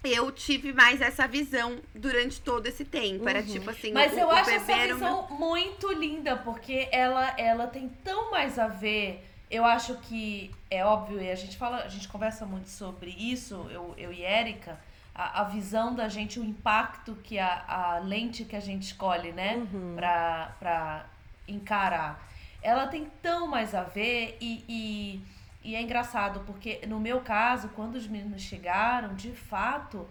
Eu 0.01 0.31
tive 0.31 0.71
mais 0.71 1.01
essa 1.01 1.27
visão 1.27 1.77
durante 1.93 2.39
todo 2.39 2.65
esse 2.67 2.85
tempo. 2.85 3.27
Era 3.27 3.43
tipo 3.43 3.69
assim. 3.69 3.91
Mas 3.91 4.13
o, 4.13 4.19
eu 4.19 4.27
o 4.27 4.31
acho 4.31 4.49
essa 4.49 4.71
era 4.71 4.95
o 4.95 4.97
meu- 4.97 5.07
visão 5.23 5.37
muito 5.37 5.91
linda, 5.91 6.37
porque 6.37 6.87
ela, 6.89 7.33
ela 7.37 7.67
tem 7.67 7.89
tão 8.01 8.31
mais 8.31 8.57
a 8.57 8.67
ver. 8.67 9.25
Eu 9.49 9.65
acho 9.65 9.95
que 9.97 10.53
é 10.69 10.85
óbvio, 10.85 11.19
e 11.21 11.31
a 11.31 11.35
gente 11.35 11.57
fala, 11.57 11.77
a 11.77 11.87
gente 11.89 12.07
conversa 12.07 12.45
muito 12.45 12.69
sobre 12.69 13.09
isso, 13.11 13.67
eu, 13.71 13.95
eu 13.97 14.13
e 14.13 14.21
Érica, 14.23 14.79
a, 15.15 15.41
a 15.41 15.43
visão 15.45 15.95
da 15.95 16.07
gente, 16.07 16.39
o 16.39 16.43
impacto 16.43 17.15
que 17.23 17.39
a, 17.39 17.63
a 17.67 17.97
lente 17.99 18.45
que 18.45 18.55
a 18.55 18.59
gente 18.59 18.83
escolhe, 18.83 19.31
né, 19.31 19.55
Uhum. 19.55 19.93
pra, 19.95 20.51
pra 20.59 21.05
encarar. 21.47 22.27
Ela 22.61 22.85
tem 22.87 23.05
tão 23.23 23.47
mais 23.47 23.73
a 23.73 23.83
ver 23.83 24.37
e, 24.39 24.63
e, 24.69 25.21
e 25.63 25.75
é 25.75 25.81
engraçado, 25.81 26.41
porque 26.45 26.85
no 26.85 26.99
meu 26.99 27.21
caso, 27.21 27.69
quando 27.69 27.95
os 27.95 28.05
meninos 28.05 28.41
chegaram, 28.43 29.15
de 29.15 29.31
fato, 29.31 30.07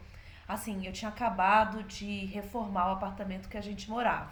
assim, 0.48 0.84
eu 0.84 0.92
tinha 0.92 1.10
acabado 1.10 1.82
de 1.84 2.24
reformar 2.26 2.88
o 2.88 2.92
apartamento 2.94 3.48
que 3.48 3.56
a 3.56 3.60
gente 3.60 3.88
morava. 3.88 4.30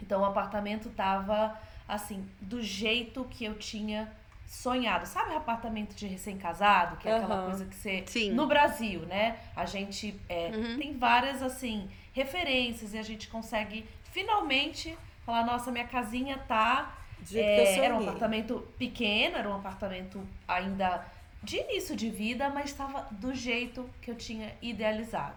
Então 0.00 0.20
o 0.20 0.24
apartamento 0.24 0.90
tava 0.90 1.56
assim, 1.88 2.28
do 2.40 2.62
jeito 2.62 3.24
que 3.24 3.44
eu 3.44 3.54
tinha 3.58 4.10
sonhado. 4.46 5.06
Sabe 5.06 5.34
apartamento 5.34 5.94
de 5.94 6.06
recém-casado, 6.06 6.96
que 6.96 7.08
é 7.08 7.16
aquela 7.16 7.36
Aham. 7.36 7.44
coisa 7.46 7.64
que 7.66 7.74
você 7.74 8.04
Sim. 8.06 8.32
no 8.32 8.46
Brasil, 8.46 9.00
né? 9.06 9.38
A 9.56 9.64
gente 9.64 10.14
é, 10.28 10.48
Uhum. 10.48 10.78
tem 10.78 10.96
várias 10.98 11.42
assim 11.42 11.88
referências 12.12 12.92
e 12.92 12.98
a 12.98 13.02
gente 13.02 13.28
consegue 13.28 13.86
finalmente 14.10 14.96
falar, 15.24 15.44
nossa, 15.46 15.70
minha 15.70 15.86
casinha 15.86 16.36
tá 16.36 16.98
é, 17.34 17.78
era 17.78 17.94
um 17.94 18.00
apartamento 18.00 18.66
pequeno, 18.78 19.36
era 19.36 19.48
um 19.48 19.54
apartamento 19.54 20.26
ainda 20.46 21.06
de 21.42 21.56
início 21.58 21.96
de 21.96 22.10
vida, 22.10 22.50
mas 22.50 22.66
estava 22.70 23.06
do 23.10 23.34
jeito 23.34 23.88
que 24.00 24.10
eu 24.10 24.14
tinha 24.14 24.52
idealizado. 24.60 25.36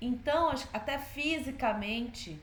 Então, 0.00 0.52
até 0.72 0.98
fisicamente, 0.98 2.38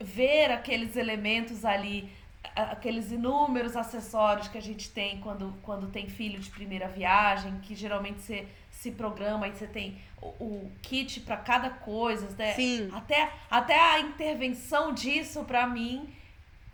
ver 0.00 0.50
aqueles 0.50 0.96
elementos 0.96 1.64
ali, 1.64 2.10
aqueles 2.54 3.10
inúmeros 3.10 3.76
acessórios 3.76 4.48
que 4.48 4.58
a 4.58 4.62
gente 4.62 4.90
tem 4.90 5.20
quando, 5.20 5.54
quando 5.62 5.88
tem 5.88 6.08
filho 6.08 6.38
de 6.38 6.50
primeira 6.50 6.88
viagem, 6.88 7.58
que 7.60 7.74
geralmente 7.74 8.20
você 8.20 8.46
se 8.70 8.90
programa 8.92 9.48
e 9.48 9.52
você 9.52 9.66
tem 9.66 9.98
o, 10.20 10.26
o 10.44 10.72
kit 10.82 11.20
para 11.20 11.36
cada 11.36 11.70
coisa, 11.70 12.28
né? 12.36 12.52
Sim. 12.54 12.90
Até, 12.92 13.32
até 13.50 13.78
a 13.94 14.00
intervenção 14.00 14.92
disso, 14.92 15.44
pra 15.44 15.66
mim, 15.66 16.12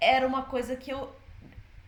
era 0.00 0.26
uma 0.26 0.42
coisa 0.42 0.76
que 0.76 0.90
eu, 0.90 1.10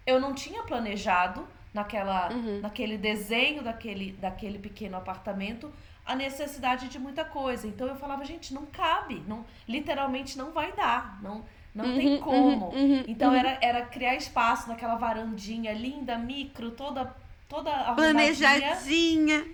eu 0.06 0.20
não 0.20 0.34
tinha 0.34 0.62
planejado 0.62 1.46
naquela, 1.72 2.30
Uhum. 2.30 2.60
naquele 2.60 2.98
desenho 2.98 3.62
daquele, 3.62 4.12
daquele 4.12 4.58
pequeno 4.58 4.96
apartamento 4.96 5.72
a 6.04 6.14
necessidade 6.16 6.88
de 6.88 6.98
muita 6.98 7.24
coisa. 7.24 7.66
Então 7.66 7.86
eu 7.86 7.96
falava, 7.96 8.24
gente, 8.24 8.52
não 8.52 8.66
cabe, 8.66 9.22
não, 9.26 9.44
literalmente 9.68 10.36
não 10.36 10.50
vai 10.50 10.72
dar, 10.72 11.22
não, 11.22 11.44
não 11.74 11.92
tem 11.92 12.08
Uhum, 12.08 12.18
como. 12.20 12.68
uhum, 12.70 12.70
uhum, 12.70 13.04
então 13.06 13.30
uhum. 13.30 13.36
Era, 13.36 13.58
era 13.62 13.86
criar 13.86 14.14
espaço 14.14 14.68
naquela 14.68 14.96
varandinha 14.96 15.72
linda, 15.72 16.18
micro, 16.18 16.70
toda 16.72 17.14
toda. 17.48 17.70
Planejadinha. 17.94 19.44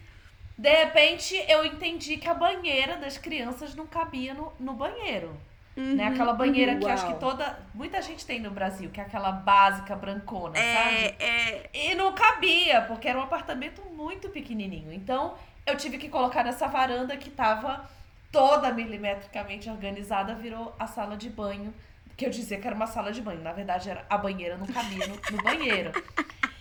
De 0.57 0.69
repente, 0.71 1.37
eu 1.49 1.65
entendi 1.65 2.17
que 2.17 2.29
a 2.29 2.35
banheira 2.35 2.97
das 2.97 3.17
crianças 3.17 3.75
não 3.75 3.87
cabia 3.87 4.35
no, 4.35 4.53
no 4.59 4.75
banheiro. 4.75 5.41
né? 5.77 6.07
Aquela 6.07 6.33
banheira 6.33 6.77
que 6.77 6.89
acho 6.89 7.07
que 7.07 7.15
toda. 7.15 7.59
Muita 7.73 8.03
gente 8.03 8.27
tem 8.27 8.41
no 8.41 8.51
Brasil, 8.51 8.91
que 8.91 9.01
é 9.01 9.05
aquela 9.05 9.31
básica 9.31 9.95
brancona, 9.95 10.65
sabe? 10.67 10.97
É, 10.97 11.17
é, 11.21 11.71
E 11.73 11.95
não 11.95 12.13
cabia, 12.13 12.83
porque 12.83 13.09
era 13.09 13.19
um 13.19 13.23
apartamento 13.23 13.81
muito 13.93 14.29
pequenininho. 14.31 14.93
Então, 14.93 15.35
eu 15.65 15.77
tive 15.77 15.97
que 15.99 16.09
colocar 16.09 16.43
nessa 16.43 16.67
varanda 16.67 17.17
que 17.17 17.31
tava 17.31 17.89
toda 18.33 18.73
milimetricamente 18.73 19.71
organizada 19.71 20.35
virou 20.35 20.75
a 20.79 20.87
sala 20.87 21.17
de 21.17 21.31
banho, 21.31 21.73
que 22.19 22.27
eu 22.27 22.31
dizia 22.31 22.59
que 22.61 22.67
era 22.67 22.75
uma 22.75 22.89
sala 22.89 23.13
de 23.13 23.23
banho, 23.23 23.41
na 23.41 23.53
verdade 23.53 23.89
era 23.89 24.05
a 24.11 24.19
banheira 24.19 24.57
no 24.57 24.67
caminho 24.67 25.19
no 25.31 25.41
banheiro. 25.41 25.93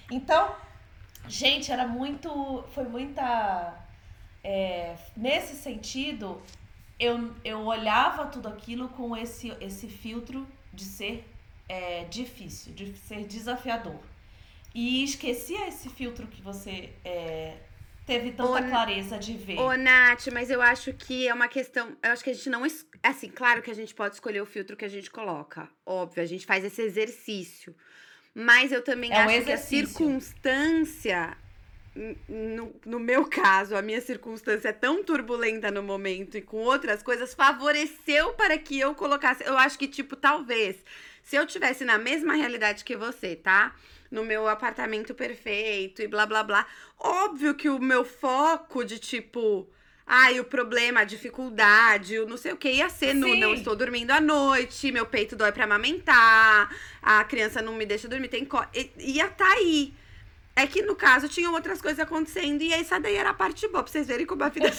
Então, 0.09 0.55
gente, 1.27 1.71
era 1.71 1.87
muito, 1.87 2.63
foi 2.75 2.83
muita, 2.83 3.73
é, 4.43 4.95
nesse 5.17 5.55
sentido, 5.55 6.39
eu, 6.99 7.33
eu 7.43 7.65
olhava 7.65 8.27
tudo 8.27 8.47
aquilo 8.47 8.87
com 8.89 9.17
esse, 9.17 9.49
esse 9.59 9.87
filtro 9.87 10.47
de 10.71 10.85
ser 10.85 11.27
é, 11.67 12.03
difícil, 12.05 12.73
de 12.73 12.95
ser 12.95 13.25
desafiador. 13.25 13.99
E 14.75 15.03
esquecia 15.03 15.67
esse 15.67 15.89
filtro 15.89 16.27
que 16.27 16.39
você 16.39 16.93
é, 17.03 17.57
teve 18.07 18.31
tanta 18.31 18.49
Ô, 18.49 18.69
clareza 18.69 19.19
de 19.19 19.33
ver. 19.37 19.59
Ô, 19.59 19.75
Nath, 19.75 20.27
mas 20.31 20.49
eu 20.49 20.61
acho 20.61 20.93
que 20.93 21.27
é 21.27 21.33
uma 21.33 21.47
questão. 21.47 21.95
Eu 22.01 22.11
acho 22.11 22.23
que 22.23 22.29
a 22.29 22.33
gente 22.33 22.49
não. 22.49 22.65
es- 22.65 22.85
Assim, 23.03 23.29
claro 23.29 23.61
que 23.61 23.69
a 23.69 23.75
gente 23.75 23.93
pode 23.93 24.15
escolher 24.15 24.41
o 24.41 24.45
filtro 24.45 24.75
que 24.75 24.85
a 24.85 24.89
gente 24.89 25.11
coloca. 25.11 25.69
Óbvio, 25.85 26.23
a 26.23 26.25
gente 26.25 26.45
faz 26.45 26.63
esse 26.63 26.81
exercício. 26.81 27.75
Mas 28.33 28.71
eu 28.71 28.81
também 28.83 29.11
É 29.11 29.19
um 29.19 29.29
acho 29.29 29.45
que 29.45 29.51
a 29.51 29.57
circunstância. 29.57 31.37
No, 32.29 32.75
no 32.85 32.99
meu 32.99 33.25
caso, 33.25 33.75
a 33.75 33.81
minha 33.81 33.99
circunstância 33.99 34.69
é 34.69 34.73
tão 34.73 35.03
turbulenta 35.03 35.71
no 35.71 35.81
momento 35.81 36.37
e 36.37 36.41
com 36.43 36.57
outras 36.57 37.01
coisas 37.01 37.33
favoreceu 37.33 38.33
para 38.33 38.55
que 38.57 38.79
eu 38.79 38.93
colocasse. 38.93 39.43
Eu 39.43 39.57
acho 39.57 39.79
que, 39.79 39.87
tipo, 39.87 40.15
talvez, 40.15 40.75
se 41.23 41.35
eu 41.35 41.45
tivesse 41.47 41.83
na 41.83 41.97
mesma 41.97 42.35
realidade 42.35 42.83
que 42.83 42.95
você, 42.95 43.35
tá? 43.35 43.75
No 44.09 44.23
meu 44.23 44.47
apartamento 44.47 45.13
perfeito 45.13 46.01
e 46.01 46.07
blá 46.07 46.25
blá 46.25 46.43
blá. 46.43 46.65
Óbvio 46.99 47.53
que 47.55 47.69
o 47.69 47.79
meu 47.79 48.05
foco 48.05 48.83
de 48.83 48.99
tipo. 48.99 49.67
Ai, 50.09 50.39
o 50.39 50.45
problema, 50.45 51.01
a 51.01 51.03
dificuldade, 51.03 52.17
o 52.17 52.25
não 52.25 52.37
sei 52.37 52.53
o 52.53 52.57
que, 52.57 52.71
ia 52.71 52.87
ser 52.87 53.13
no 53.13 53.27
Sim. 53.27 53.41
não 53.41 53.53
estou 53.53 53.75
dormindo 53.75 54.11
à 54.11 54.21
noite, 54.21 54.89
meu 54.89 55.05
peito 55.05 55.35
dói 55.35 55.51
pra 55.51 55.65
amamentar, 55.65 56.73
a 57.01 57.21
criança 57.25 57.61
não 57.61 57.73
me 57.73 57.85
deixa 57.85 58.07
dormir, 58.07 58.29
tem 58.29 58.45
co... 58.45 58.65
Ia 58.97 59.27
tá 59.27 59.45
aí. 59.45 59.93
É 60.55 60.65
que 60.65 60.81
no 60.81 60.95
caso 60.95 61.27
tinham 61.27 61.53
outras 61.53 61.81
coisas 61.81 61.99
acontecendo 61.99 62.61
e 62.61 62.71
essa 62.71 62.97
daí 62.99 63.17
era 63.17 63.31
a 63.31 63.33
parte 63.33 63.67
boa, 63.67 63.83
pra 63.83 63.91
vocês 63.91 64.07
verem 64.07 64.25
como 64.25 64.43
a 64.43 64.49
vida 64.49 64.69
é 64.69 64.71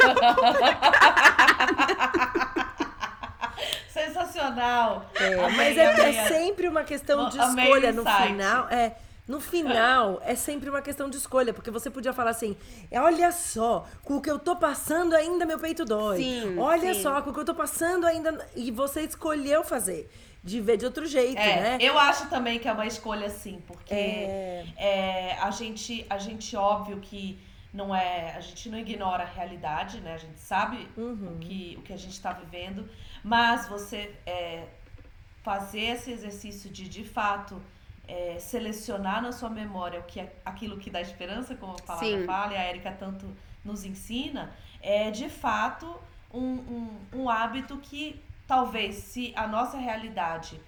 Sensacional. 3.88 5.10
É, 5.14 5.36
mas 5.36 5.76
é, 5.76 6.08
é 6.08 6.26
sempre 6.26 6.66
uma 6.68 6.84
questão 6.84 7.28
de 7.28 7.38
escolha 7.38 7.92
no 7.92 8.04
final. 8.04 8.66
É, 8.70 8.96
no 9.28 9.38
final, 9.40 10.20
é 10.24 10.34
sempre 10.34 10.70
uma 10.70 10.80
questão 10.82 11.08
de 11.10 11.18
escolha, 11.18 11.52
porque 11.52 11.70
você 11.70 11.90
podia 11.90 12.12
falar 12.14 12.30
assim: 12.30 12.56
"É, 12.90 12.98
olha 13.00 13.30
só, 13.30 13.86
com 14.02 14.16
o 14.16 14.20
que 14.22 14.30
eu 14.30 14.38
tô 14.38 14.56
passando 14.56 15.14
ainda 15.14 15.44
meu 15.46 15.58
peito 15.58 15.84
dói. 15.84 16.16
Sim, 16.22 16.58
olha 16.58 16.94
sim. 16.94 17.02
só, 17.02 17.20
com 17.22 17.30
o 17.30 17.34
que 17.34 17.40
eu 17.40 17.44
tô 17.44 17.54
passando 17.54 18.06
ainda. 18.06 18.48
E 18.56 18.70
você 18.70 19.02
escolheu 19.02 19.62
fazer. 19.62 20.10
De 20.42 20.60
ver 20.60 20.76
de 20.78 20.86
outro 20.86 21.04
jeito, 21.04 21.38
É, 21.38 21.60
né? 21.60 21.78
eu 21.80 21.98
acho 21.98 22.30
também 22.30 22.58
que 22.60 22.68
é 22.68 22.72
uma 22.72 22.86
escolha 22.86 23.28
sim, 23.28 23.60
porque 23.66 23.92
É. 23.92 24.64
é, 24.76 25.32
a 25.40 25.50
gente, 25.50 26.06
a 26.08 26.16
gente 26.16 26.56
óbvio 26.56 27.00
que 27.00 27.38
não 27.74 27.94
é, 27.94 28.34
a 28.36 28.40
gente 28.40 28.68
não 28.70 28.78
ignora 28.78 29.24
a 29.24 29.26
realidade, 29.26 30.00
né? 30.00 30.14
A 30.14 30.16
gente 30.16 30.38
sabe 30.38 30.88
Uhum. 30.96 31.34
o 31.34 31.38
que 31.38 31.76
o 31.78 31.82
que 31.82 31.92
a 31.92 31.96
gente 31.98 32.12
está 32.12 32.32
vivendo, 32.32 32.88
mas 33.22 33.68
você 33.68 34.14
é, 34.24 34.62
fazer 35.42 35.80
esse 35.80 36.10
exercício 36.12 36.70
de 36.70 36.88
de 36.88 37.04
fato 37.04 37.60
é, 38.08 38.38
selecionar 38.40 39.22
na 39.22 39.30
sua 39.30 39.50
memória 39.50 40.00
o 40.00 40.02
que 40.04 40.18
é, 40.18 40.32
aquilo 40.44 40.78
que 40.78 40.88
dá 40.88 41.00
esperança, 41.00 41.54
como 41.54 41.72
a 41.72 41.82
palavra 41.82 42.08
Sim. 42.08 42.24
fala, 42.24 42.54
e 42.54 42.56
a 42.56 42.68
Erika 42.68 42.90
tanto 42.90 43.26
nos 43.62 43.84
ensina, 43.84 44.52
é 44.80 45.10
de 45.10 45.28
fato 45.28 46.00
um, 46.32 46.40
um, 46.40 46.98
um 47.12 47.28
hábito 47.28 47.76
que 47.78 48.20
talvez 48.46 48.96
se 48.96 49.32
a 49.36 49.46
nossa 49.46 49.76
realidade 49.76 50.58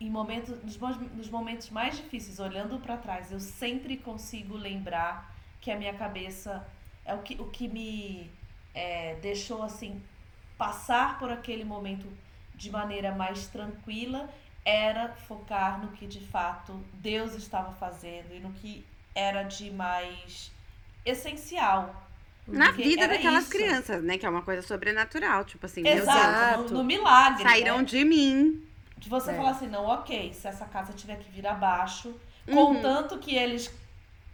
em 0.00 0.10
momentos, 0.10 0.62
nos, 0.62 0.76
nos 1.12 1.28
momentos 1.28 1.70
mais 1.70 1.96
difíceis, 1.96 2.38
olhando 2.38 2.78
para 2.78 2.96
trás, 2.96 3.32
eu 3.32 3.40
sempre 3.40 3.96
consigo 3.96 4.56
lembrar 4.56 5.34
que 5.60 5.70
a 5.70 5.76
minha 5.76 5.94
cabeça 5.94 6.66
é 7.04 7.14
o 7.14 7.22
que, 7.22 7.40
o 7.40 7.46
que 7.46 7.68
me 7.68 8.30
é, 8.74 9.16
deixou 9.16 9.62
assim 9.62 10.02
passar 10.58 11.18
por 11.18 11.30
aquele 11.30 11.64
momento 11.64 12.06
de 12.54 12.70
maneira 12.70 13.12
mais 13.12 13.46
tranquila 13.48 14.28
era 14.64 15.08
focar 15.28 15.78
no 15.80 15.88
que 15.88 16.06
de 16.06 16.20
fato 16.26 16.72
Deus 16.94 17.34
estava 17.34 17.72
fazendo 17.72 18.34
e 18.34 18.40
no 18.40 18.50
que 18.52 18.84
era 19.14 19.42
de 19.42 19.70
mais 19.70 20.50
essencial. 21.04 22.02
na 22.46 22.70
vida 22.72 23.08
daquelas 23.08 23.44
isso. 23.44 23.52
crianças, 23.52 24.02
né? 24.02 24.18
Que 24.18 24.26
é 24.26 24.28
uma 24.28 24.42
coisa 24.42 24.60
sobrenatural. 24.62 25.44
Tipo 25.44 25.64
assim, 25.66 25.82
meu 25.82 25.94
Deus, 25.94 26.02
Exato, 26.08 26.20
no, 26.26 26.36
Exato. 26.64 26.74
no 26.74 26.84
milagre. 26.84 27.42
saíram 27.42 27.78
né? 27.78 27.84
de 27.84 28.04
mim. 28.04 28.62
De 28.98 29.08
você 29.08 29.30
É. 29.30 29.34
falar 29.34 29.50
assim, 29.50 29.66
não, 29.68 29.84
ok, 29.86 30.32
se 30.32 30.46
essa 30.46 30.64
casa 30.66 30.92
tiver 30.92 31.16
que 31.16 31.30
vir 31.30 31.46
abaixo, 31.46 32.14
Uhum. 32.46 32.54
contanto 32.54 33.18
que 33.18 33.34
eles 33.34 33.70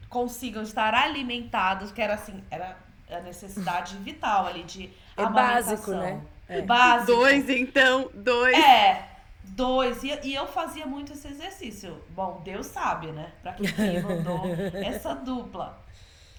consigam 0.08 0.62
estar 0.62 0.92
alimentados, 0.94 1.92
que 1.92 2.02
era 2.02 2.14
assim, 2.14 2.42
era 2.50 2.76
a 3.08 3.20
necessidade 3.20 3.96
vital 3.98 4.46
ali 4.46 4.64
de 4.64 4.90
É 5.16 5.22
amamentação. 5.22 5.70
básico, 5.70 5.90
né? 5.92 6.20
É. 6.48 6.62
Básico. 6.62 7.12
Dois, 7.12 7.48
então, 7.48 8.10
dois. 8.12 8.56
É, 8.56 9.08
dois. 9.50 10.02
E, 10.02 10.18
e 10.24 10.34
eu 10.34 10.46
fazia 10.46 10.86
muito 10.86 11.12
esse 11.12 11.28
exercício. 11.28 12.02
Bom, 12.10 12.40
Deus 12.44 12.66
sabe, 12.66 13.08
né? 13.08 13.32
Pra 13.42 13.52
que 13.52 13.70
que 13.72 13.80
ele 13.82 14.00
mandou 14.00 14.42
essa 14.84 15.14
dupla. 15.14 15.82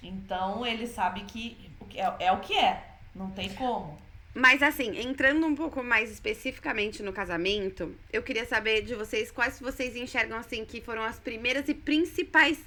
Então, 0.02 0.66
ele 0.66 0.86
sabe 0.86 1.22
que 1.22 1.70
o 1.80 1.84
que 1.86 2.00
é, 2.00 2.14
é 2.18 2.32
o 2.32 2.40
que 2.40 2.56
é. 2.56 2.82
Não 3.14 3.30
tem 3.30 3.52
como. 3.54 4.00
Mas 4.34 4.62
assim, 4.62 4.98
entrando 4.98 5.46
um 5.46 5.54
pouco 5.54 5.82
mais 5.82 6.10
especificamente 6.10 7.02
no 7.02 7.12
casamento, 7.12 7.94
eu 8.10 8.22
queria 8.22 8.46
saber 8.46 8.80
de 8.82 8.94
vocês 8.94 9.30
quais 9.30 9.60
vocês 9.60 9.94
enxergam 9.94 10.38
assim 10.38 10.64
que 10.64 10.80
foram 10.80 11.02
as 11.02 11.18
primeiras 11.18 11.68
e 11.68 11.74
principais 11.74 12.58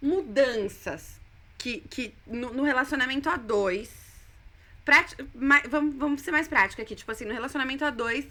mudanças 0.00 1.18
que, 1.58 1.80
que 1.90 2.14
no, 2.26 2.52
no 2.52 2.62
relacionamento 2.62 3.28
a 3.28 3.36
dois. 3.36 3.90
Prati- 4.84 5.16
ma- 5.34 5.62
vamos, 5.68 5.96
vamos 5.96 6.20
ser 6.22 6.30
mais 6.30 6.46
prática 6.46 6.82
aqui, 6.82 6.94
tipo 6.94 7.10
assim, 7.10 7.24
no 7.24 7.32
relacionamento 7.32 7.84
a 7.84 7.90
dois, 7.90 8.26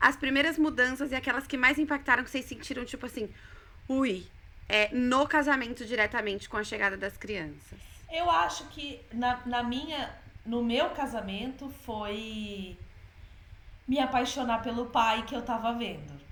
as 0.00 0.16
primeiras 0.16 0.58
mudanças 0.58 1.12
e 1.12 1.14
aquelas 1.14 1.46
que 1.46 1.56
mais 1.56 1.78
impactaram 1.78 2.22
que 2.22 2.30
vocês 2.30 2.44
sentiram, 2.44 2.84
tipo 2.84 3.06
assim, 3.06 3.28
ui, 3.88 4.26
é, 4.68 4.88
no 4.94 5.26
casamento 5.26 5.84
diretamente 5.84 6.48
com 6.48 6.56
a 6.56 6.64
chegada 6.64 6.96
das 6.96 7.16
crianças. 7.16 7.78
Eu 8.10 8.30
acho 8.30 8.64
que 8.68 9.00
na, 9.12 9.40
na 9.46 9.62
minha, 9.62 10.14
no 10.44 10.62
meu 10.62 10.90
casamento 10.90 11.68
foi 11.84 12.76
me 13.86 13.98
apaixonar 13.98 14.62
pelo 14.62 14.86
pai 14.86 15.24
que 15.24 15.34
eu 15.34 15.42
tava 15.42 15.72
vendo. 15.72 16.25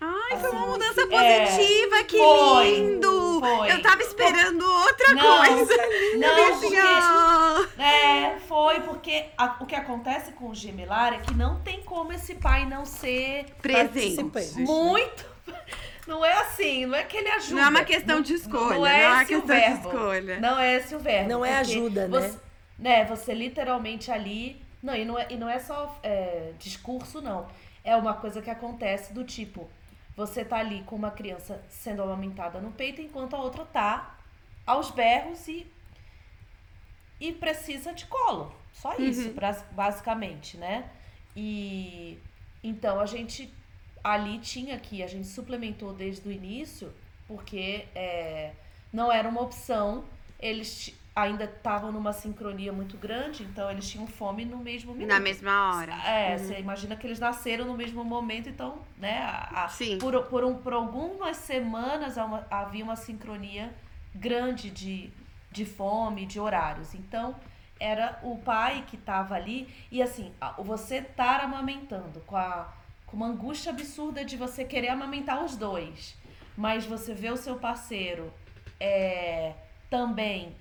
Ai, 0.00 0.38
foi 0.40 0.50
uma 0.50 0.60
Assim, 0.62 0.70
mudança 0.70 1.00
é, 1.02 1.06
positiva, 1.46 2.04
que 2.04 2.16
foi, 2.16 2.70
lindo! 2.70 3.40
foi. 3.40 3.72
Eu 3.72 3.82
tava 3.82 4.02
esperando 4.02 4.62
outra 4.64 5.14
Não, 5.14 5.36
coisa. 5.46 5.76
Não, 6.16 6.52
Assim, 6.52 6.60
porque. 6.70 7.82
É, 7.82 8.38
foi 8.48 8.80
porque 8.80 9.26
a- 9.36 9.56
o 9.60 9.66
que 9.66 9.74
acontece 9.74 10.32
com 10.32 10.48
o 10.48 10.54
gemelar 10.54 11.12
é 11.14 11.18
que 11.18 11.34
não 11.34 11.60
tem 11.60 11.82
como 11.82 12.12
esse 12.12 12.34
pai 12.36 12.64
não 12.66 12.84
ser 12.86 13.44
Presente. 13.60 14.24
Participante. 14.24 14.58
muito. 14.60 15.26
Não 16.06 16.24
é 16.24 16.32
assim, 16.32 16.86
não 16.86 16.96
é 16.96 17.04
que 17.04 17.16
ele 17.16 17.28
ajuda. 17.28 17.54
Não 17.60 17.62
é 17.66 17.68
uma 17.68 17.84
questão 17.84 18.20
de 18.20 18.34
escolha, 18.34 18.74
Não 18.78 18.86
é, 18.86 19.08
não 19.08 19.16
é 19.18 19.22
esse 19.22 19.34
o 19.36 19.42
verbo. 19.42 19.88
escolha. 19.88 20.40
Não 20.40 20.58
é 20.58 20.74
esse 20.76 20.94
o 20.96 20.98
verbo. 20.98 21.28
Não 21.28 21.44
é 21.44 21.56
ajuda, 21.58 22.08
né? 22.08 22.20
você, 22.20 22.38
né? 22.78 23.04
Você 23.04 23.34
literalmente 23.34 24.10
ali. 24.10 24.60
Não, 24.82 24.96
e 24.96 25.04
não 25.04 25.16
é, 25.16 25.26
e 25.30 25.36
não 25.36 25.48
é 25.48 25.60
só 25.60 25.96
é, 26.02 26.50
discurso, 26.58 27.20
não. 27.20 27.46
É 27.84 27.94
uma 27.94 28.14
coisa 28.14 28.42
que 28.42 28.50
acontece 28.50 29.12
do 29.12 29.22
tipo: 29.22 29.70
você 30.20 30.44
tá 30.44 30.58
ali 30.58 30.82
com 30.84 30.96
uma 30.96 31.10
criança 31.10 31.62
sendo 31.68 32.02
amamentada 32.02 32.60
no 32.60 32.70
peito, 32.72 33.00
enquanto 33.00 33.34
a 33.34 33.40
outra 33.40 33.64
tá 33.64 34.18
aos 34.66 34.90
berros 34.90 35.48
e. 35.48 35.66
e 37.20 37.32
precisa 37.32 37.92
de 37.92 38.06
colo. 38.06 38.52
Só 38.72 38.94
isso, 38.96 39.28
Uhum. 39.28 39.34
bras- 39.34 39.64
basicamente, 39.72 40.56
né? 40.56 40.88
E. 41.36 42.18
Então 42.62 43.00
a 43.00 43.06
gente 43.06 43.52
ali 44.04 44.38
tinha 44.38 44.78
que, 44.78 45.02
a 45.02 45.06
gente 45.06 45.26
suplementou 45.28 45.92
desde 45.92 46.26
o 46.28 46.32
início, 46.32 46.92
porque 47.26 47.86
é, 47.94 48.52
não 48.92 49.10
era 49.10 49.28
uma 49.28 49.40
opção. 49.42 50.04
Eles 50.38 50.94
ainda 51.14 51.44
estavam 51.44 51.90
numa 51.90 52.12
sincronia 52.12 52.72
muito 52.72 52.96
grande, 52.96 53.42
então 53.42 53.70
eles 53.70 53.88
tinham 53.90 54.06
fome 54.06 54.44
no 54.44 54.56
mesmo 54.58 54.92
minuto. 54.94 55.08
Na 55.08 55.18
mesma 55.20 55.74
hora. 55.76 55.92
É, 56.06 56.38
você 56.38 56.58
imagina 56.58 56.94
que 56.96 57.06
eles 57.06 57.18
nasceram 57.18 57.64
no 57.64 57.74
mesmo 57.76 58.04
momento, 58.04 58.48
então, 58.48 58.78
né? 58.96 59.18
a- 59.18 59.64
a- 59.64 59.68
Sim. 59.68 59.98
por, 59.98 60.22
por, 60.26 60.44
um, 60.44 60.54
por 60.58 60.72
algumas 60.72 61.36
semanas 61.36 62.16
uma- 62.16 62.46
havia 62.50 62.84
uma 62.84 62.96
sincronia 62.96 63.74
grande 64.14 64.70
de, 64.70 65.10
de 65.50 65.64
fome, 65.64 66.24
de 66.26 66.38
horários. 66.38 66.94
Então, 66.94 67.34
era 67.78 68.18
o 68.22 68.38
pai 68.38 68.84
que 68.86 68.96
estava 68.96 69.34
ali. 69.34 69.68
E 69.90 70.00
assim, 70.02 70.32
você 70.58 70.98
estar 70.98 71.40
amamentando 71.40 72.20
com, 72.20 72.36
a, 72.36 72.72
com 73.06 73.16
uma 73.16 73.26
angústia 73.26 73.72
absurda 73.72 74.24
de 74.24 74.36
você 74.36 74.64
querer 74.64 74.88
amamentar 74.90 75.42
os 75.44 75.56
dois, 75.56 76.16
mas 76.56 76.86
você 76.86 77.14
vê 77.14 77.30
o 77.30 77.36
seu 77.36 77.56
parceiro 77.56 78.32
é, 78.78 79.54
também 79.88 80.54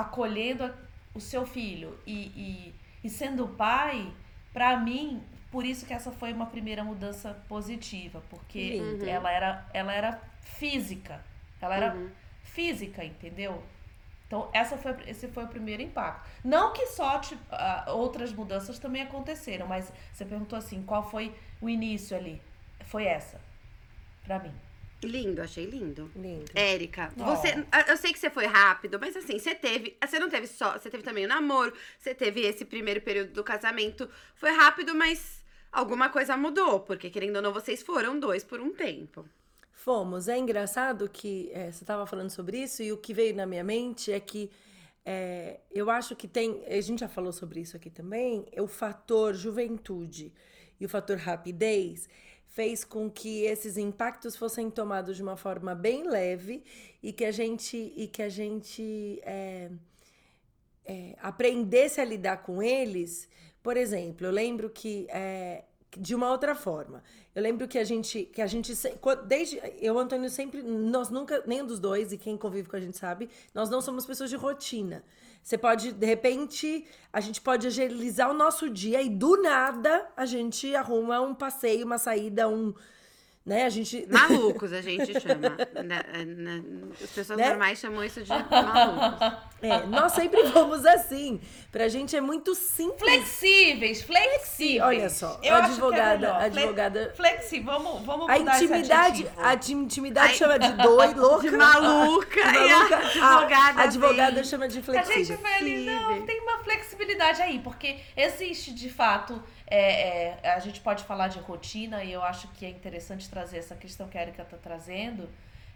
acolhendo 0.00 0.64
a- 0.64 0.74
o 1.14 1.20
seu 1.20 1.46
filho 1.46 1.98
e, 2.06 2.12
e, 2.12 2.74
e 3.04 3.08
sendo 3.10 3.48
pai, 3.48 4.12
Pra 4.52 4.76
mim, 4.78 5.22
por 5.52 5.64
isso 5.64 5.86
que 5.86 5.92
essa 5.92 6.10
foi 6.10 6.32
uma 6.32 6.46
primeira 6.46 6.82
mudança 6.82 7.34
positiva, 7.48 8.22
porque 8.30 8.70
Lindo. 8.78 9.04
ela 9.08 9.30
era, 9.30 9.66
ela 9.74 9.92
era 9.92 10.20
física. 10.40 11.22
Ela 11.60 11.76
era 11.76 11.94
Uhum. 11.94 12.10
física, 12.42 13.04
entendeu? 13.04 13.62
Então, 14.26 14.48
essa 14.52 14.76
foi, 14.76 14.96
esse 15.06 15.28
foi 15.28 15.44
o 15.44 15.48
primeiro 15.48 15.82
impacto. 15.82 16.28
Não 16.42 16.72
que 16.72 16.86
só 16.86 17.18
tipo, 17.20 17.40
ah, 17.50 17.84
outras 17.88 18.32
mudanças 18.32 18.78
também 18.78 19.02
aconteceram, 19.02 19.66
mas 19.66 19.92
você 20.12 20.24
perguntou 20.24 20.58
assim, 20.58 20.82
qual 20.82 21.08
foi 21.08 21.34
o 21.60 21.68
início 21.68 22.16
ali? 22.16 22.40
Foi 22.86 23.04
essa, 23.04 23.38
pra 24.24 24.38
mim. 24.38 24.52
Lindo, 25.02 25.40
achei 25.40 25.64
lindo. 25.64 26.10
Lindo. 26.16 26.50
Érica, 26.54 27.12
Ó. 27.18 27.24
você. 27.24 27.64
Eu 27.88 27.96
sei 27.96 28.12
que 28.12 28.18
você 28.18 28.28
foi 28.28 28.46
rápido, 28.46 28.98
mas 28.98 29.16
assim, 29.16 29.38
você 29.38 29.54
teve. 29.54 29.96
Você 30.04 30.18
não 30.18 30.28
teve 30.28 30.46
só. 30.46 30.72
Você 30.72 30.90
teve 30.90 31.04
também 31.04 31.24
o 31.24 31.28
namoro, 31.28 31.72
você 31.98 32.14
teve 32.14 32.40
esse 32.40 32.64
primeiro 32.64 33.00
período 33.00 33.32
do 33.32 33.44
casamento. 33.44 34.08
Foi 34.34 34.50
rápido, 34.50 34.94
mas 34.94 35.44
alguma 35.70 36.08
coisa 36.08 36.36
mudou, 36.36 36.80
porque 36.80 37.10
querendo 37.10 37.36
ou 37.36 37.42
não, 37.42 37.52
vocês 37.52 37.82
foram 37.82 38.18
dois 38.18 38.42
por 38.42 38.60
um 38.60 38.72
tempo. 38.72 39.24
Fomos. 39.70 40.26
É 40.26 40.36
engraçado 40.36 41.08
que 41.08 41.48
é, 41.52 41.70
você 41.70 41.84
estava 41.84 42.04
falando 42.04 42.30
sobre 42.30 42.58
isso 42.58 42.82
e 42.82 42.92
o 42.92 42.96
que 42.96 43.14
veio 43.14 43.36
na 43.36 43.46
minha 43.46 43.62
mente 43.62 44.10
é 44.10 44.18
que 44.18 44.50
é, 45.06 45.60
eu 45.70 45.88
acho 45.88 46.16
que 46.16 46.26
tem. 46.26 46.64
A 46.66 46.80
gente 46.80 47.00
já 47.00 47.08
falou 47.08 47.32
sobre 47.32 47.60
isso 47.60 47.76
aqui 47.76 47.88
também. 47.88 48.44
O 48.58 48.66
fator 48.66 49.32
juventude 49.32 50.32
e 50.80 50.84
o 50.84 50.88
fator 50.88 51.16
rapidez 51.16 52.08
fez 52.58 52.82
com 52.82 53.08
que 53.08 53.44
esses 53.44 53.76
impactos 53.76 54.34
fossem 54.34 54.68
tomados 54.68 55.14
de 55.16 55.22
uma 55.22 55.36
forma 55.36 55.76
bem 55.76 56.02
leve 56.08 56.64
e 57.00 57.12
que 57.12 57.24
a 57.24 57.30
gente 57.30 57.92
e 57.96 58.08
que 58.08 58.20
a 58.20 58.28
gente 58.28 59.20
é, 59.22 59.70
é, 60.84 61.14
aprendesse 61.22 62.00
a 62.00 62.04
lidar 62.04 62.38
com 62.38 62.60
eles. 62.60 63.28
Por 63.62 63.76
exemplo, 63.76 64.26
eu 64.26 64.32
lembro 64.32 64.68
que 64.68 65.06
é, 65.08 65.62
de 65.96 66.16
uma 66.16 66.32
outra 66.32 66.52
forma. 66.52 67.00
Eu 67.32 67.44
lembro 67.44 67.68
que 67.68 67.78
a 67.78 67.84
gente, 67.84 68.24
que 68.24 68.42
a 68.42 68.46
gente 68.48 68.72
desde 69.28 69.62
eu 69.80 69.96
Antônio 69.96 70.28
sempre, 70.28 70.60
nós 70.60 71.10
nunca, 71.10 71.44
nenhum 71.46 71.64
dos 71.64 71.78
dois 71.78 72.10
e 72.10 72.18
quem 72.18 72.36
convive 72.36 72.68
com 72.68 72.74
a 72.74 72.80
gente 72.80 72.98
sabe, 72.98 73.30
nós 73.54 73.70
não 73.70 73.80
somos 73.80 74.04
pessoas 74.04 74.30
de 74.30 74.36
rotina. 74.36 75.04
Você 75.42 75.56
pode, 75.56 75.92
de 75.92 76.06
repente, 76.06 76.86
a 77.12 77.20
gente 77.20 77.40
pode 77.40 77.66
agilizar 77.66 78.30
o 78.30 78.34
nosso 78.34 78.68
dia 78.68 79.00
e 79.00 79.08
do 79.08 79.40
nada 79.40 80.10
a 80.16 80.26
gente 80.26 80.74
arruma 80.74 81.20
um 81.20 81.34
passeio, 81.34 81.86
uma 81.86 81.98
saída, 81.98 82.48
um, 82.48 82.74
né? 83.48 83.64
A 83.64 83.68
gente 83.70 84.06
Malucos, 84.10 84.72
a 84.72 84.80
gente 84.80 85.18
chama. 85.20 85.56
Na- 85.74 86.04
na- 86.24 86.62
as 87.02 87.10
pessoas 87.10 87.38
Né? 87.38 87.48
normais 87.48 87.78
chamam 87.78 88.04
isso 88.04 88.22
de 88.22 88.28
malucos. 88.28 89.38
é, 89.62 89.86
nós 89.86 90.12
sempre 90.12 90.42
vamos 90.44 90.84
assim. 90.86 91.40
Pra 91.72 91.88
gente 91.88 92.14
é 92.16 92.20
muito 92.20 92.54
simples. 92.54 92.98
Flexíveis, 93.10 94.02
flexíveis. 94.02 94.82
Olha 94.82 95.10
só, 95.10 95.38
Eu 95.42 95.54
a 95.54 95.58
acho 95.58 95.66
que 95.66 95.70
é 95.70 95.74
advogada- 95.74 96.32
a 96.34 96.42
advogada- 96.44 97.12
Flexível, 97.16 97.66
vamos, 97.72 98.02
vamos 98.04 98.28
A 98.28 98.38
intimidade, 98.38 99.26
a 99.36 99.56
ti- 99.56 99.72
intimidade 99.72 100.28
Ai, 100.32 100.34
chama 100.34 100.58
de 100.58 100.72
doido, 100.72 101.20
louca. 101.20 101.38
De 101.50 101.56
maluca. 101.56 102.40
E 102.40 102.42
a 102.72 102.78
maluca. 102.78 102.96
advogada. 102.96 103.80
A 103.80 103.84
advogada 103.84 104.34
vem. 104.36 104.44
chama 104.44 104.68
de 104.68 104.78
A 104.78 104.82
gente 104.82 104.84
flexível. 105.04 105.38
vai 105.38 105.54
ali, 105.54 105.84
não, 105.86 106.22
tem 106.26 106.40
uma 106.40 106.58
flexibilidade 106.58 107.40
aí, 107.42 107.58
porque 107.60 107.98
existe 108.16 108.72
de 108.74 108.90
fato, 108.90 109.42
é, 109.70 110.38
é, 110.42 110.50
a 110.54 110.58
gente 110.58 110.80
pode 110.80 111.04
falar 111.04 111.28
de 111.28 111.38
rotina 111.38 112.02
e 112.02 112.12
eu 112.12 112.22
acho 112.22 112.48
que 112.48 112.64
é 112.64 112.70
interessante 112.70 113.28
trazer 113.28 113.58
essa 113.58 113.74
questão 113.74 114.08
que 114.08 114.16
a 114.16 114.22
Erika 114.22 114.42
está 114.42 114.56
trazendo. 114.56 115.28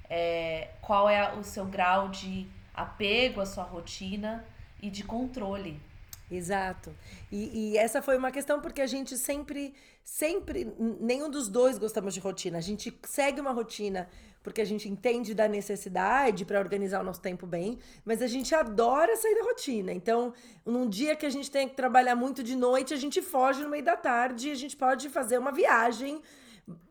é, 0.08 0.68
qual 0.80 1.08
é 1.08 1.32
o 1.34 1.42
seu 1.42 1.64
grau 1.64 2.08
de 2.08 2.46
apego 2.74 3.40
à 3.40 3.46
sua 3.46 3.64
rotina 3.64 4.44
e 4.80 4.90
de 4.90 5.04
controle? 5.04 5.80
Exato. 6.30 6.94
E, 7.30 7.72
e 7.72 7.78
essa 7.78 8.00
foi 8.00 8.16
uma 8.16 8.30
questão 8.30 8.60
porque 8.60 8.80
a 8.80 8.86
gente 8.86 9.16
sempre, 9.18 9.74
sempre, 10.04 10.72
nenhum 10.78 11.30
dos 11.30 11.48
dois 11.48 11.78
gostamos 11.78 12.14
de 12.14 12.20
rotina. 12.20 12.58
A 12.58 12.62
gente 12.62 12.98
segue 13.04 13.40
uma 13.40 13.52
rotina 13.52 14.08
porque 14.42 14.60
a 14.60 14.64
gente 14.64 14.88
entende 14.88 15.34
da 15.34 15.46
necessidade 15.48 16.44
para 16.44 16.58
organizar 16.58 17.00
o 17.00 17.04
nosso 17.04 17.20
tempo 17.20 17.46
bem, 17.46 17.78
mas 18.04 18.20
a 18.22 18.26
gente 18.26 18.54
adora 18.54 19.16
sair 19.16 19.34
da 19.34 19.42
rotina. 19.44 19.92
Então, 19.92 20.32
num 20.66 20.88
dia 20.88 21.14
que 21.14 21.24
a 21.26 21.30
gente 21.30 21.50
tem 21.50 21.68
que 21.68 21.74
trabalhar 21.76 22.16
muito 22.16 22.42
de 22.42 22.56
noite, 22.56 22.92
a 22.92 22.96
gente 22.96 23.22
foge 23.22 23.62
no 23.62 23.68
meio 23.70 23.84
da 23.84 23.96
tarde 23.96 24.48
e 24.48 24.52
a 24.52 24.56
gente 24.56 24.76
pode 24.76 25.08
fazer 25.08 25.38
uma 25.38 25.52
viagem, 25.52 26.20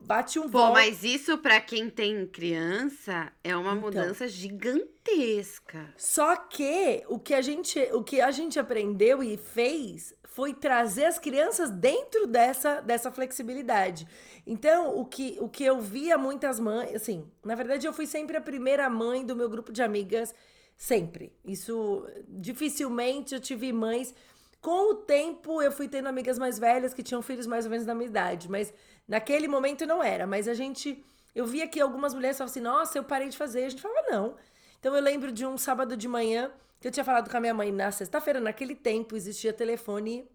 bate 0.02 0.40
um 0.40 0.50
Pô, 0.50 0.66
voo. 0.66 0.74
mas 0.74 1.04
isso 1.04 1.38
pra 1.38 1.60
quem 1.62 1.90
tem 1.90 2.26
criança 2.28 3.32
é 3.44 3.56
uma 3.56 3.72
Então. 3.72 3.82
mudança 3.82 4.28
gigantesca. 4.28 5.94
Só 5.98 6.36
que 6.36 7.04
o 7.08 7.20
que 7.20 7.34
a 7.34 7.42
gente, 7.42 7.80
o 7.94 8.04
que 8.04 8.22
a 8.22 8.32
gente 8.32 8.60
aprendeu 8.60 9.24
e 9.24 9.38
fez 9.38 10.14
foi 10.24 10.54
trazer 10.54 11.06
as 11.06 11.20
crianças 11.20 11.70
dentro 11.70 12.26
dessa, 12.26 12.80
dessa 12.82 13.12
flexibilidade. 13.12 14.08
Então, 14.46 14.98
o 14.98 15.06
que, 15.06 15.38
o 15.40 15.48
que 15.48 15.64
eu 15.64 15.80
via 15.80 16.18
muitas 16.18 16.60
mães, 16.60 16.96
assim, 16.96 17.30
na 17.44 17.56
verdade 17.56 17.86
eu 17.86 17.94
fui 17.94 18.08
sempre 18.08 18.38
a 18.38 18.42
primeira 18.42 18.90
mãe 18.90 19.26
do 19.26 19.36
meu 19.36 19.50
grupo 19.50 19.72
de 19.72 19.84
amigas, 19.84 20.34
sempre. 20.78 21.32
Isso 21.46 22.06
dificilmente 22.28 23.36
eu 23.36 23.40
tive 23.40 23.72
mães 23.72 24.14
com 24.60 24.92
o 24.92 24.96
tempo 24.96 25.62
eu 25.62 25.72
fui 25.72 25.88
tendo 25.88 26.08
amigas 26.08 26.38
mais 26.38 26.60
velhas 26.60 26.94
que 26.94 27.04
tinham 27.04 27.22
filhos 27.22 27.48
mais 27.48 27.66
ou 27.66 27.72
menos 27.72 27.86
da 27.86 27.96
minha 27.96 28.08
idade, 28.10 28.50
mas 28.50 28.74
naquele 29.08 29.48
momento 29.48 29.86
não 29.86 30.04
era, 30.04 30.26
mas 30.28 30.48
a 30.48 30.54
gente 30.54 31.04
eu 31.34 31.46
via 31.46 31.68
que 31.68 31.80
algumas 31.80 32.14
mulheres 32.14 32.38
falavam 32.38 32.52
assim: 32.52 32.60
"Nossa, 32.62 32.98
eu 32.98 33.04
parei 33.04 33.30
de 33.30 33.38
fazer". 33.38 33.66
A 33.66 33.70
gente 33.70 33.82
falava: 33.82 34.08
"Não". 34.12 34.36
Então 34.80 34.96
eu 34.96 35.02
lembro 35.02 35.32
de 35.32 35.46
um 35.46 35.58
sábado 35.58 35.96
de 35.96 36.08
manhã 36.08 36.52
que 36.80 36.88
eu 36.88 36.92
tinha 36.92 37.04
falado 37.04 37.30
com 37.30 37.38
a 37.38 37.40
minha 37.40 37.54
mãe 37.54 37.72
na 37.72 37.92
sexta-feira, 37.92 38.40
naquele 38.40 38.76
tempo 38.76 39.16
existia 39.16 39.54
telefone 39.54 40.28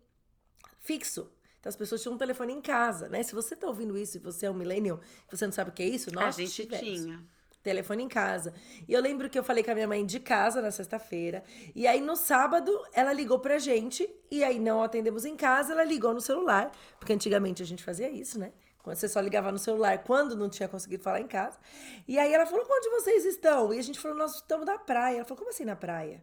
fixo. 0.79 1.29
Então 1.67 1.71
as 1.71 1.77
pessoas 1.77 2.01
tinham 2.01 2.15
um 2.15 2.19
telefone 2.19 2.53
em 2.53 2.61
casa, 2.61 3.09
né? 3.09 3.25
Se 3.25 3.35
você 3.35 3.57
tá 3.57 3.67
ouvindo 3.67 3.99
isso 3.99 4.19
e 4.19 4.21
você 4.21 4.47
é 4.47 4.51
um 4.51 4.55
millennial, 4.55 5.01
você 5.29 5.45
não 5.47 5.53
sabe 5.53 5.71
o 5.71 5.73
que 5.73 5.83
é 5.83 5.87
isso, 5.87 6.15
nós 6.15 6.39
a 6.39 6.41
gente 6.41 6.63
tivemos 6.63 7.03
tinha. 7.03 7.25
telefone 7.61 8.05
em 8.05 8.09
casa. 8.09 8.55
E 8.87 8.93
eu 8.93 9.03
lembro 9.03 9.29
que 9.29 9.37
eu 9.37 9.43
falei 9.43 9.65
com 9.65 9.73
a 9.73 9.75
minha 9.75 9.89
mãe 9.89 10.07
de 10.07 10.21
casa 10.21 10.63
na 10.63 10.71
sexta-feira. 10.71 11.43
E 11.75 11.85
aí 11.89 12.01
no 12.01 12.15
sábado 12.15 12.71
ela 12.93 13.13
ligou 13.13 13.41
pra 13.41 13.59
gente. 13.59 14.09
E 14.31 14.45
aí 14.45 14.61
não 14.61 14.81
atendemos 14.81 15.25
em 15.25 15.35
casa, 15.35 15.73
ela 15.73 15.83
ligou 15.83 16.15
no 16.15 16.21
celular. 16.21 16.71
Porque 17.01 17.13
antigamente 17.13 17.65
a 17.65 17.67
gente 17.67 17.83
fazia 17.83 18.09
isso, 18.09 18.39
né? 18.39 18.53
Quando 18.81 18.95
você 18.99 19.09
só 19.09 19.19
ligava 19.19 19.51
no 19.51 19.59
celular 19.59 20.05
quando 20.05 20.37
não 20.37 20.49
tinha 20.49 20.69
conseguido 20.69 21.03
falar 21.03 21.21
em 21.21 21.27
casa. 21.27 21.59
E 22.07 22.17
aí 22.17 22.33
ela 22.33 22.47
falou: 22.47 22.65
onde 22.71 22.91
vocês 22.91 23.25
estão? 23.25 23.75
E 23.75 23.79
a 23.81 23.83
gente 23.83 23.99
falou: 23.99 24.17
nós 24.17 24.37
estamos 24.37 24.67
na 24.67 24.79
praia. 24.79 25.17
Ela 25.17 25.25
falou: 25.25 25.39
como 25.39 25.51
assim 25.51 25.65
na 25.65 25.75
praia? 25.75 26.23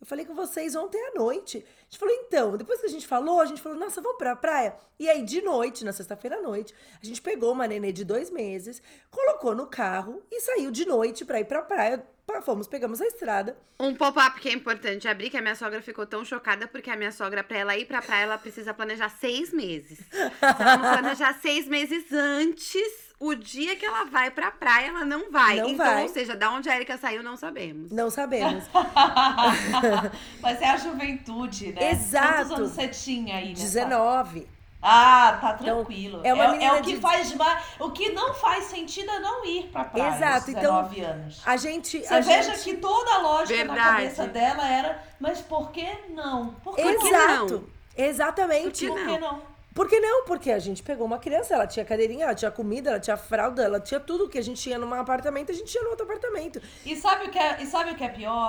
Eu 0.00 0.06
falei 0.06 0.24
com 0.24 0.34
vocês 0.34 0.76
ontem 0.76 0.98
à 1.08 1.18
noite. 1.18 1.58
A 1.58 1.84
gente 1.84 1.98
falou, 1.98 2.14
então, 2.14 2.56
depois 2.56 2.80
que 2.80 2.86
a 2.86 2.90
gente 2.90 3.06
falou, 3.06 3.40
a 3.40 3.46
gente 3.46 3.60
falou, 3.60 3.76
nossa, 3.76 4.00
vamos 4.00 4.16
pra 4.16 4.36
praia. 4.36 4.76
E 4.98 5.08
aí, 5.08 5.22
de 5.22 5.42
noite, 5.42 5.84
na 5.84 5.92
sexta-feira 5.92 6.36
à 6.36 6.40
noite, 6.40 6.72
a 7.02 7.04
gente 7.04 7.20
pegou 7.20 7.52
uma 7.52 7.66
nenê 7.66 7.90
de 7.90 8.04
dois 8.04 8.30
meses, 8.30 8.80
colocou 9.10 9.56
no 9.56 9.66
carro 9.66 10.22
e 10.30 10.40
saiu 10.40 10.70
de 10.70 10.84
noite 10.84 11.24
pra 11.24 11.40
ir 11.40 11.46
pra 11.46 11.62
praia. 11.62 12.06
Fomos, 12.42 12.68
pegamos 12.68 13.00
a 13.00 13.06
estrada. 13.06 13.56
Um 13.80 13.94
pop-up 13.94 14.38
que 14.38 14.50
é 14.50 14.52
importante 14.52 15.08
abrir, 15.08 15.30
que 15.30 15.36
a 15.38 15.40
minha 15.40 15.54
sogra 15.54 15.80
ficou 15.80 16.06
tão 16.06 16.24
chocada, 16.24 16.68
porque 16.68 16.90
a 16.90 16.96
minha 16.96 17.10
sogra, 17.10 17.42
pra 17.42 17.56
ela 17.56 17.76
ir 17.76 17.86
pra 17.86 18.02
praia, 18.02 18.24
ela 18.24 18.38
precisa 18.38 18.74
planejar 18.74 19.08
seis 19.08 19.50
meses. 19.50 19.98
Não 20.42 20.80
planejar 20.92 21.40
seis 21.40 21.66
meses 21.66 22.12
antes, 22.12 23.07
o 23.20 23.34
dia 23.34 23.74
que 23.76 23.84
ela 23.84 24.04
vai 24.04 24.30
pra 24.30 24.50
praia, 24.50 24.88
ela 24.88 25.04
não 25.04 25.30
vai. 25.30 25.56
Não 25.56 25.70
então, 25.70 25.84
vai. 25.84 26.02
ou 26.02 26.08
seja, 26.08 26.36
da 26.36 26.50
onde 26.50 26.68
a 26.70 26.76
Erika 26.76 26.96
saiu, 26.96 27.22
não 27.22 27.36
sabemos. 27.36 27.90
Não 27.90 28.10
sabemos. 28.10 28.64
Mas 30.40 30.60
é 30.62 30.70
a 30.70 30.76
juventude, 30.76 31.72
né? 31.72 31.90
Exato. 31.92 32.28
Quantos 32.48 32.52
anos 32.52 32.70
você 32.72 32.88
tinha 32.88 33.36
aí, 33.36 33.48
né? 33.48 33.54
19. 33.54 34.46
Ah, 34.80 35.36
tá 35.40 35.58
Então, 35.60 35.76
tranquilo. 35.84 36.20
é 36.22 36.32
uma 36.32 36.44
é, 36.44 36.50
menina 36.52 36.74
o 36.74 36.82
que 36.82 36.92
de- 36.94 37.00
faz 37.00 37.34
mais. 37.34 37.64
O 37.80 37.90
que 37.90 38.12
não 38.12 38.32
faz 38.32 38.66
sentido 38.66 39.10
é 39.10 39.18
não 39.18 39.44
ir 39.44 39.64
pra 39.72 39.82
praia. 39.84 40.14
Exato, 40.14 40.34
aos 40.36 40.48
então, 40.48 40.82
19 40.84 41.00
anos. 41.00 41.42
A 41.44 41.56
gente. 41.56 41.98
Você 42.00 42.14
a 42.14 42.20
veja 42.20 42.54
gente... 42.54 42.62
que 42.62 42.76
toda 42.76 43.14
a 43.14 43.18
lógica 43.18 43.64
na 43.64 43.74
Verdade. 43.74 43.96
cabeça 43.96 44.26
dela 44.28 44.64
era, 44.68 45.02
mas 45.18 45.40
por 45.40 45.72
que 45.72 45.88
não? 46.10 46.54
Por 46.62 46.76
que, 46.76 46.82
Exato. 46.82 47.54
não? 47.54 48.04
Exatamente. 48.04 48.86
Por 48.86 49.04
que 49.04 49.18
não? 49.18 49.42
Por 49.78 49.88
que 49.88 50.00
não? 50.00 50.24
Porque 50.24 50.50
a 50.50 50.58
gente 50.58 50.82
pegou 50.82 51.06
uma 51.06 51.18
criança, 51.20 51.54
ela 51.54 51.64
tinha 51.64 51.84
cadeirinha, 51.84 52.24
ela 52.24 52.34
tinha 52.34 52.50
comida, 52.50 52.90
ela 52.90 52.98
tinha 52.98 53.16
fralda, 53.16 53.62
ela 53.62 53.78
tinha 53.78 54.00
tudo 54.00 54.28
que 54.28 54.36
a 54.36 54.42
gente 54.42 54.60
tinha 54.60 54.76
num 54.76 54.92
apartamento, 54.92 55.52
a 55.52 55.54
gente 55.54 55.70
tinha 55.70 55.84
no 55.84 55.90
outro 55.90 56.04
apartamento. 56.04 56.60
E 56.84 56.96
sabe 56.96 57.26
o 57.26 57.30
que 57.30 57.38
é, 57.38 57.62
e 57.62 57.66
sabe 57.66 57.92
o 57.92 57.94
que 57.94 58.02
é 58.02 58.08
pior? 58.08 58.48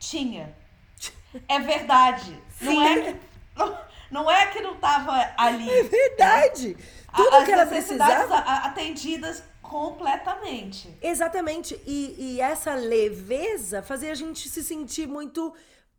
Tinha. 0.00 0.52
É 1.48 1.58
verdade. 1.60 2.36
Não 2.60 2.82
é 2.82 3.02
que 3.02 3.16
não, 3.56 3.78
não 4.10 4.30
é 4.30 4.46
que 4.46 4.60
não 4.60 4.76
tava 4.76 5.12
ali. 5.36 5.68
É 5.70 5.82
verdade! 5.84 6.76
A- 7.08 7.16
Tudo 7.16 7.36
As 7.36 7.44
que 7.44 7.52
ela 7.52 7.64
necessidades 7.66 8.14
precisava. 8.26 8.34
a- 8.50 8.52
a- 8.54 8.66
atendidas 8.66 9.42
completamente. 9.62 10.88
Exatamente. 11.02 11.80
E, 11.86 12.14
e 12.18 12.40
essa 12.40 12.74
leveza 12.74 13.82
fazia 13.82 14.10
a 14.12 14.14
gente 14.14 14.48
se 14.48 14.62
sentir 14.62 15.06
muito 15.08 15.52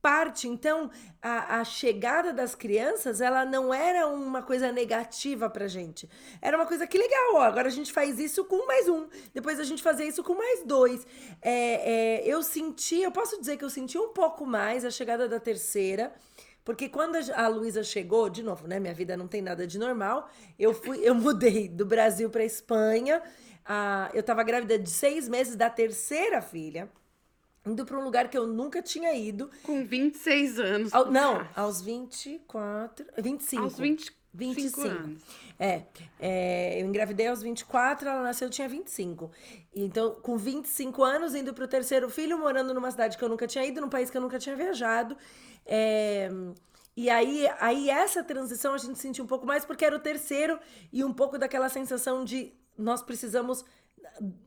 parte. 0.07 0.47
Então, 0.47 0.77
a, 1.19 1.59
a 1.59 1.63
chegada 1.63 2.31
das 2.31 2.53
crianças, 2.53 3.21
ela 3.27 3.43
não 3.43 3.73
era 3.73 4.07
uma 4.07 4.41
coisa 4.49 4.71
negativa 4.71 5.49
pra 5.49 5.67
gente. 5.67 6.07
Era 6.39 6.55
uma 6.57 6.67
coisa 6.67 6.85
que 6.85 6.97
legal, 7.05 7.29
ó, 7.35 7.41
agora 7.41 7.67
a 7.67 7.71
gente 7.71 7.91
faz 7.91 8.19
isso 8.19 8.45
com 8.45 8.67
mais 8.67 8.87
um. 8.87 9.07
Depois 9.33 9.59
a 9.59 9.63
gente 9.63 9.81
fazer 9.81 10.05
isso 10.05 10.23
com 10.23 10.35
mais 10.35 10.63
dois. 10.63 10.99
É, 11.41 11.57
é, 12.21 12.33
eu 12.33 12.43
senti, 12.43 12.99
eu 13.01 13.11
posso 13.11 13.39
dizer 13.39 13.57
que 13.57 13.65
eu 13.65 13.69
senti 13.79 13.97
um 13.97 14.09
pouco 14.09 14.45
mais 14.45 14.85
a 14.85 14.91
chegada 14.91 15.27
da 15.27 15.39
terceira, 15.39 16.13
Porque 16.65 16.89
quando 16.89 17.15
a 17.33 17.47
Luísa 17.47 17.83
chegou, 17.83 18.27
de 18.27 18.41
novo, 18.41 18.67
né? 18.67 18.79
Minha 18.79 18.93
vida 18.93 19.15
não 19.15 19.27
tem 19.27 19.41
nada 19.41 19.67
de 19.67 19.77
normal. 19.77 20.27
Eu 20.57 20.73
fui, 20.73 20.99
eu 21.03 21.13
mudei 21.13 21.69
do 21.69 21.85
Brasil 21.85 22.27
para 22.29 22.43
Espanha. 22.43 23.21
Eu 24.13 24.23
tava 24.23 24.43
grávida 24.43 24.77
de 24.77 24.89
seis 24.89 25.29
meses 25.29 25.55
da 25.55 25.69
terceira 25.69 26.41
filha, 26.41 26.89
indo 27.65 27.86
para 27.86 27.97
um 27.97 28.04
lugar 28.04 28.30
que 28.30 28.38
eu 28.38 28.47
nunca 28.47 28.82
tinha 28.82 29.13
ido. 29.13 29.49
Com 29.63 29.84
26 29.84 30.60
anos. 30.60 30.93
Ao- 30.93 31.12
não, 31.12 31.47
aos 31.56 31.82
24, 31.82 33.06
25. 33.17 33.63
Aos 33.63 33.78
25 33.78 34.25
25 34.36 34.82
anos. 34.82 35.21
É, 35.58 35.84
é, 36.19 36.82
eu 36.82 36.86
engravidei 36.86 37.28
aos 37.28 37.41
24, 37.41 38.08
ela 38.10 38.21
nasceu, 38.21 38.47
eu 38.47 38.51
tinha 38.51 38.67
25. 38.67 39.32
Então, 39.73 40.15
com 40.21 40.38
25 40.38 41.04
anos, 41.04 41.34
indo 41.34 41.54
pro 41.54 41.67
terceiro 41.67 42.10
filho, 42.10 42.38
morando 42.38 42.73
numa 42.73 42.91
cidade 42.91 43.17
que 43.17 43.23
eu 43.23 43.30
nunca 43.30 43.47
tinha 43.47 43.65
ido, 43.65 43.80
num 43.80 43.89
país 43.89 44.10
que 44.10 44.17
eu 44.17 44.21
nunca 44.21 44.38
tinha 44.38 44.56
viajado. 44.56 45.15
É, 45.65 46.30
e 46.97 47.10
aí, 47.10 47.47
aí, 47.60 47.89
essa 47.89 48.23
transição 48.23 48.73
a 48.73 48.78
gente 48.78 48.99
sentiu 48.99 49.23
um 49.23 49.28
pouco 49.28 49.45
mais, 49.45 49.65
porque 49.65 49.86
era 49.86 49.95
o 49.95 49.99
terceiro, 49.99 50.60
e 50.91 51.04
um 51.04 51.13
pouco 51.13 51.38
daquela 51.38 51.69
sensação 51.69 52.23
de 52.25 52.54
nós 52.78 53.01
precisamos. 53.01 53.63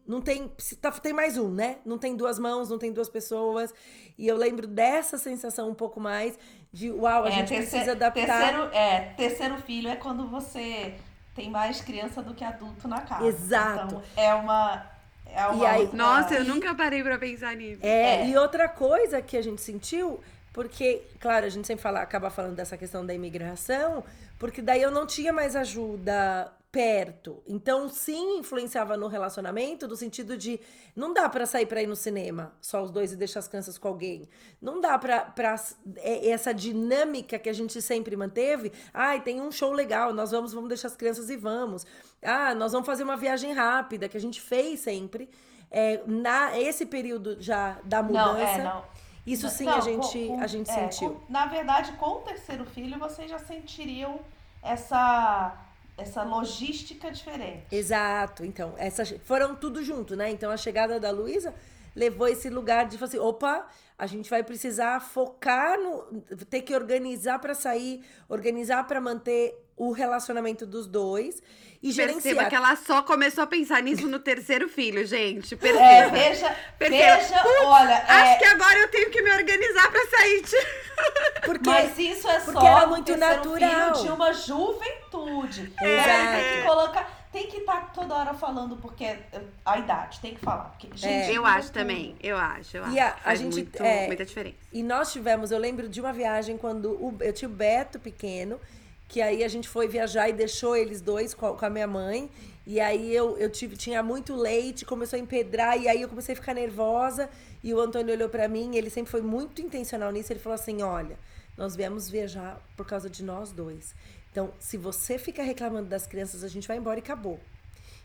Não 0.06 0.20
tem. 0.20 0.50
tá- 0.80 0.90
Tem 0.92 1.12
mais 1.12 1.36
um, 1.36 1.50
né? 1.50 1.76
Não 1.84 1.98
tem 1.98 2.16
duas 2.16 2.38
mãos, 2.38 2.70
não 2.70 2.78
tem 2.78 2.92
duas 2.92 3.08
pessoas. 3.08 3.72
E 4.16 4.26
eu 4.26 4.36
lembro 4.36 4.66
dessa 4.66 5.18
sensação 5.18 5.68
um 5.70 5.74
pouco 5.74 6.00
mais 6.00 6.38
de 6.72 6.90
uau, 6.90 7.24
a 7.24 7.28
É, 7.28 7.32
gente 7.32 7.48
terceiro- 7.48 7.70
precisa 7.70 7.92
adaptar. 7.92 8.26
Terceiro, 8.26 8.74
é, 8.74 9.00
terceiro 9.16 9.58
filho 9.58 9.88
é 9.88 9.96
quando 9.96 10.26
você 10.28 10.94
tem 11.34 11.50
mais 11.50 11.80
criança 11.80 12.22
do 12.22 12.34
que 12.34 12.42
adulto 12.44 12.88
na 12.88 13.00
casa. 13.02 13.26
Exato. 13.26 13.86
Então, 13.86 14.02
é 14.16 14.34
uma. 14.34 14.86
É 15.30 15.46
uma 15.46 15.62
E 15.62 15.66
aí- 15.66 15.80
outra- 15.82 15.96
Nossa, 15.98 16.34
eu 16.36 16.44
nunca 16.44 16.74
parei 16.74 17.02
pra 17.02 17.18
pensar 17.18 17.54
nisso. 17.54 17.80
É, 17.84 18.22
É. 18.22 18.26
e 18.28 18.36
outra 18.36 18.66
coisa 18.66 19.20
que 19.20 19.36
a 19.36 19.42
gente 19.42 19.60
sentiu, 19.60 20.18
porque, 20.54 21.02
claro, 21.20 21.44
a 21.44 21.48
gente 21.50 21.66
sempre 21.66 21.82
fala, 21.82 22.00
acaba 22.00 22.30
falando 22.30 22.56
dessa 22.56 22.78
questão 22.78 23.04
da 23.04 23.12
imigração, 23.12 24.02
porque 24.38 24.62
daí 24.62 24.80
eu 24.80 24.90
não 24.90 25.06
tinha 25.06 25.30
mais 25.30 25.54
ajuda 25.54 26.50
perto. 26.70 27.42
Então, 27.46 27.88
sim, 27.88 28.38
influenciava 28.38 28.96
no 28.96 29.08
relacionamento, 29.08 29.88
no 29.88 29.96
sentido 29.96 30.36
de 30.36 30.60
não 30.94 31.14
dá 31.14 31.28
pra 31.28 31.46
sair 31.46 31.66
pra 31.66 31.82
ir 31.82 31.86
no 31.86 31.96
cinema, 31.96 32.52
só 32.60 32.82
os 32.82 32.90
dois 32.90 33.12
e 33.12 33.16
deixar 33.16 33.40
as 33.40 33.48
crianças 33.48 33.78
com 33.78 33.88
alguém. 33.88 34.28
Não 34.60 34.80
dá 34.80 34.98
pra, 34.98 35.20
pra 35.22 35.56
é, 35.96 36.28
essa 36.28 36.52
dinâmica 36.52 37.38
que 37.38 37.48
a 37.48 37.52
gente 37.52 37.80
sempre 37.80 38.14
manteve. 38.16 38.70
Ai, 38.92 39.22
tem 39.22 39.40
um 39.40 39.50
show 39.50 39.72
legal, 39.72 40.12
nós 40.12 40.30
vamos, 40.30 40.52
vamos 40.52 40.68
deixar 40.68 40.88
as 40.88 40.96
crianças 40.96 41.30
e 41.30 41.36
vamos. 41.36 41.86
Ah, 42.22 42.54
nós 42.54 42.72
vamos 42.72 42.86
fazer 42.86 43.02
uma 43.02 43.16
viagem 43.16 43.52
rápida, 43.52 44.08
que 44.08 44.16
a 44.16 44.20
gente 44.20 44.40
fez 44.40 44.80
sempre. 44.80 45.28
É, 45.70 46.02
na 46.06 46.58
esse 46.58 46.84
período 46.86 47.36
já 47.40 47.78
da 47.84 48.02
mudança. 48.02 48.34
Não, 48.34 48.38
é, 48.40 48.64
não. 48.64 48.84
Isso 49.26 49.48
sim 49.50 49.64
Não, 49.64 49.72
a 49.74 49.76
com- 49.76 49.82
gente, 49.82 50.26
com- 50.28 50.40
a 50.40 50.46
gente 50.46 50.70
é, 50.70 50.72
sentiu. 50.74 51.10
com- 51.14 51.32
na 51.32 51.44
verdade, 51.46 51.92
com 51.92 52.06
o 52.10 52.20
terceiro 52.20 52.64
filho, 52.64 52.98
vocês 52.98 53.30
já 53.30 53.38
sentiriam 53.38 54.20
essa, 54.62 55.54
essa 55.98 56.22
logística 56.22 57.10
diferente. 57.10 57.66
Exato. 57.70 58.44
Então, 58.44 58.74
essas 58.78 59.10
foram 59.24 59.54
tudo 59.54 59.82
junto, 59.82 60.14
né? 60.16 60.30
Então 60.30 60.50
a 60.50 60.56
chegada 60.56 60.98
da 60.98 61.10
Luísa 61.10 61.52
levou 61.94 62.28
esse 62.28 62.48
lugar 62.48 62.86
de 62.86 62.96
falar 62.96 63.08
assim, 63.08 63.18
opa, 63.18 63.66
a 63.98 64.06
gente 64.06 64.30
vai 64.30 64.44
precisar 64.44 65.00
focar 65.00 65.78
no 65.78 66.22
ter 66.48 66.62
que 66.62 66.74
organizar 66.74 67.40
para 67.40 67.54
sair, 67.54 68.04
organizar 68.28 68.86
para 68.86 69.00
manter 69.00 69.60
o 69.76 69.90
relacionamento 69.90 70.64
dos 70.64 70.86
dois 70.86 71.42
e 71.82 71.92
Perceba 71.94 72.20
gerenciar. 72.20 72.48
que 72.48 72.54
ela 72.56 72.76
só 72.76 73.02
começou 73.02 73.44
a 73.44 73.46
pensar 73.46 73.80
nisso 73.82 74.06
no 74.08 74.18
terceiro 74.18 74.68
filho, 74.68 75.06
gente. 75.06 75.54
É, 75.54 75.56
Perceba. 75.56 76.08
veja, 76.10 76.56
Perceba. 76.78 77.16
veja, 77.16 77.42
olha, 77.66 77.92
é, 77.92 78.12
Acho 78.12 78.38
que 78.38 78.44
agora 78.46 78.78
eu 78.80 78.88
tenho 78.88 79.10
que 79.10 79.22
me 79.22 79.30
organizar 79.30 79.90
pra 79.90 80.06
sair 80.06 80.42
de... 80.42 80.56
Porque 81.46 81.70
mas 81.70 81.96
isso 81.98 82.28
é 82.28 82.40
porque 82.40 82.58
só 82.60 82.66
era 82.78 82.86
muito 82.88 83.16
natural. 83.16 83.94
filho 83.94 84.04
de 84.04 84.10
uma 84.12 84.32
juventude. 84.32 85.72
Exato. 85.80 86.08
É, 86.08 86.42
tem 86.52 86.60
que 86.60 86.66
colocar, 86.66 87.28
tem 87.32 87.46
que 87.46 87.56
estar 87.58 87.92
toda 87.92 88.14
hora 88.14 88.34
falando 88.34 88.76
porque 88.76 89.04
é, 89.04 89.18
a 89.64 89.78
idade 89.78 90.18
tem 90.20 90.34
que 90.34 90.40
falar, 90.40 90.64
porque 90.64 90.88
gente, 90.96 91.30
Eu 91.32 91.42
muda 91.42 91.54
acho 91.54 91.68
tudo. 91.68 91.74
também, 91.78 92.16
eu 92.22 92.36
acho, 92.36 92.76
eu 92.76 92.88
E 92.88 92.98
acho. 92.98 93.14
a- 93.14 93.16
a 93.20 93.22
Faz 93.24 93.38
gente, 93.38 93.52
muito, 93.54 93.82
é, 93.82 94.06
muita 94.08 94.24
diferença. 94.24 94.56
E 94.72 94.82
nós 94.82 95.12
tivemos, 95.12 95.50
eu 95.52 95.58
lembro 95.58 95.88
de 95.88 96.00
uma 96.00 96.12
viagem 96.12 96.56
quando 96.58 96.90
o- 96.92 97.16
eu 97.20 97.32
tinha 97.32 97.48
o 97.48 97.52
Beto 97.52 97.98
pequeno, 98.00 98.60
que 99.08 99.20
aí 99.22 99.42
a 99.42 99.48
gente 99.48 99.68
foi 99.68 99.88
viajar 99.88 100.28
e 100.28 100.32
deixou 100.32 100.76
eles 100.76 101.00
dois 101.00 101.34
com 101.34 101.46
a, 101.46 101.56
com 101.56 101.64
a 101.64 101.70
minha 101.70 101.86
mãe. 101.86 102.30
E 102.66 102.78
aí 102.78 103.14
eu, 103.14 103.38
eu 103.38 103.50
tive, 103.50 103.76
tinha 103.76 104.02
muito 104.02 104.36
leite, 104.36 104.84
começou 104.84 105.16
a 105.16 105.20
empedrar, 105.20 105.80
e 105.80 105.88
aí 105.88 106.02
eu 106.02 106.08
comecei 106.08 106.34
a 106.34 106.36
ficar 106.36 106.52
nervosa. 106.54 107.30
E 107.64 107.72
o 107.72 107.80
Antônio 107.80 108.14
olhou 108.14 108.28
pra 108.28 108.46
mim, 108.46 108.76
ele 108.76 108.90
sempre 108.90 109.10
foi 109.10 109.22
muito 109.22 109.62
intencional 109.62 110.12
nisso. 110.12 110.32
Ele 110.32 110.40
falou 110.40 110.54
assim: 110.54 110.82
Olha, 110.82 111.18
nós 111.56 111.74
viemos 111.74 112.08
viajar 112.08 112.60
por 112.76 112.86
causa 112.86 113.08
de 113.08 113.24
nós 113.24 113.50
dois. 113.50 113.94
Então, 114.30 114.52
se 114.60 114.76
você 114.76 115.18
fica 115.18 115.42
reclamando 115.42 115.88
das 115.88 116.06
crianças, 116.06 116.44
a 116.44 116.48
gente 116.48 116.68
vai 116.68 116.76
embora 116.76 117.00
e 117.00 117.02
acabou. 117.02 117.40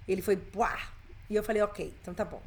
Ele 0.08 0.22
foi, 0.22 0.36
puá! 0.36 0.80
E 1.30 1.36
eu 1.36 1.44
falei, 1.44 1.62
ok, 1.62 1.94
então 2.02 2.14
tá 2.14 2.26
bom. 2.26 2.42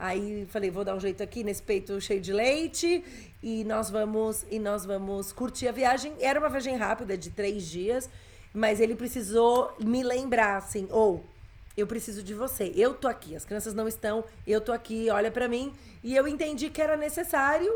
Aí 0.00 0.46
falei, 0.48 0.70
vou 0.70 0.82
dar 0.82 0.96
um 0.96 1.00
jeito 1.00 1.22
aqui 1.22 1.44
nesse 1.44 1.62
peito 1.62 2.00
cheio 2.00 2.22
de 2.22 2.32
leite 2.32 3.04
e 3.42 3.64
nós 3.64 3.90
vamos 3.90 4.46
e 4.50 4.58
nós 4.58 4.86
vamos 4.86 5.30
curtir 5.30 5.68
a 5.68 5.72
viagem. 5.72 6.14
Era 6.18 6.40
uma 6.40 6.48
viagem 6.48 6.74
rápida 6.74 7.18
de 7.18 7.28
três 7.28 7.66
dias, 7.66 8.08
mas 8.54 8.80
ele 8.80 8.96
precisou 8.96 9.76
me 9.78 10.02
lembrar 10.02 10.56
assim, 10.56 10.88
ou 10.90 11.22
eu 11.76 11.86
preciso 11.86 12.22
de 12.22 12.32
você. 12.32 12.72
Eu 12.74 12.94
tô 12.94 13.08
aqui, 13.08 13.36
as 13.36 13.44
crianças 13.44 13.74
não 13.74 13.86
estão, 13.86 14.24
eu 14.46 14.58
tô 14.58 14.72
aqui, 14.72 15.10
olha 15.10 15.30
pra 15.30 15.46
mim. 15.46 15.70
E 16.02 16.16
eu 16.16 16.26
entendi 16.26 16.70
que 16.70 16.80
era 16.80 16.96
necessário 16.96 17.70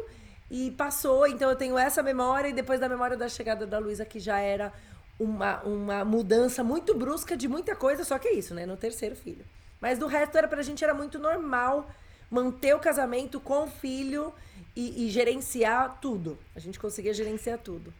e 0.50 0.70
passou. 0.70 1.26
Então 1.26 1.50
eu 1.50 1.56
tenho 1.56 1.78
essa 1.78 2.02
memória 2.02 2.48
e 2.48 2.54
depois 2.54 2.80
da 2.80 2.88
memória 2.88 3.18
da 3.18 3.28
chegada 3.28 3.66
da 3.66 3.78
Luísa 3.78 4.06
que 4.06 4.18
já 4.18 4.38
era 4.38 4.72
uma, 5.20 5.62
uma 5.62 6.04
mudança 6.06 6.64
muito 6.64 6.94
brusca 6.94 7.36
de 7.36 7.48
muita 7.48 7.76
coisa, 7.76 8.02
só 8.02 8.18
que 8.18 8.28
é 8.28 8.32
isso, 8.32 8.54
né? 8.54 8.64
No 8.64 8.78
terceiro 8.78 9.14
filho. 9.14 9.44
Mas 9.78 9.98
do 9.98 10.06
resto 10.06 10.38
era 10.38 10.48
pra 10.48 10.62
gente 10.62 10.82
era 10.82 10.94
muito 10.94 11.18
normal 11.18 11.86
manter 12.34 12.74
o 12.74 12.80
casamento 12.80 13.38
com 13.38 13.64
o 13.64 13.70
filho 13.70 14.32
e, 14.74 15.06
e 15.06 15.10
gerenciar 15.10 15.98
tudo. 16.00 16.36
A 16.56 16.58
gente 16.58 16.78
conseguia 16.78 17.14
gerenciar 17.14 17.58
tudo. 17.58 17.94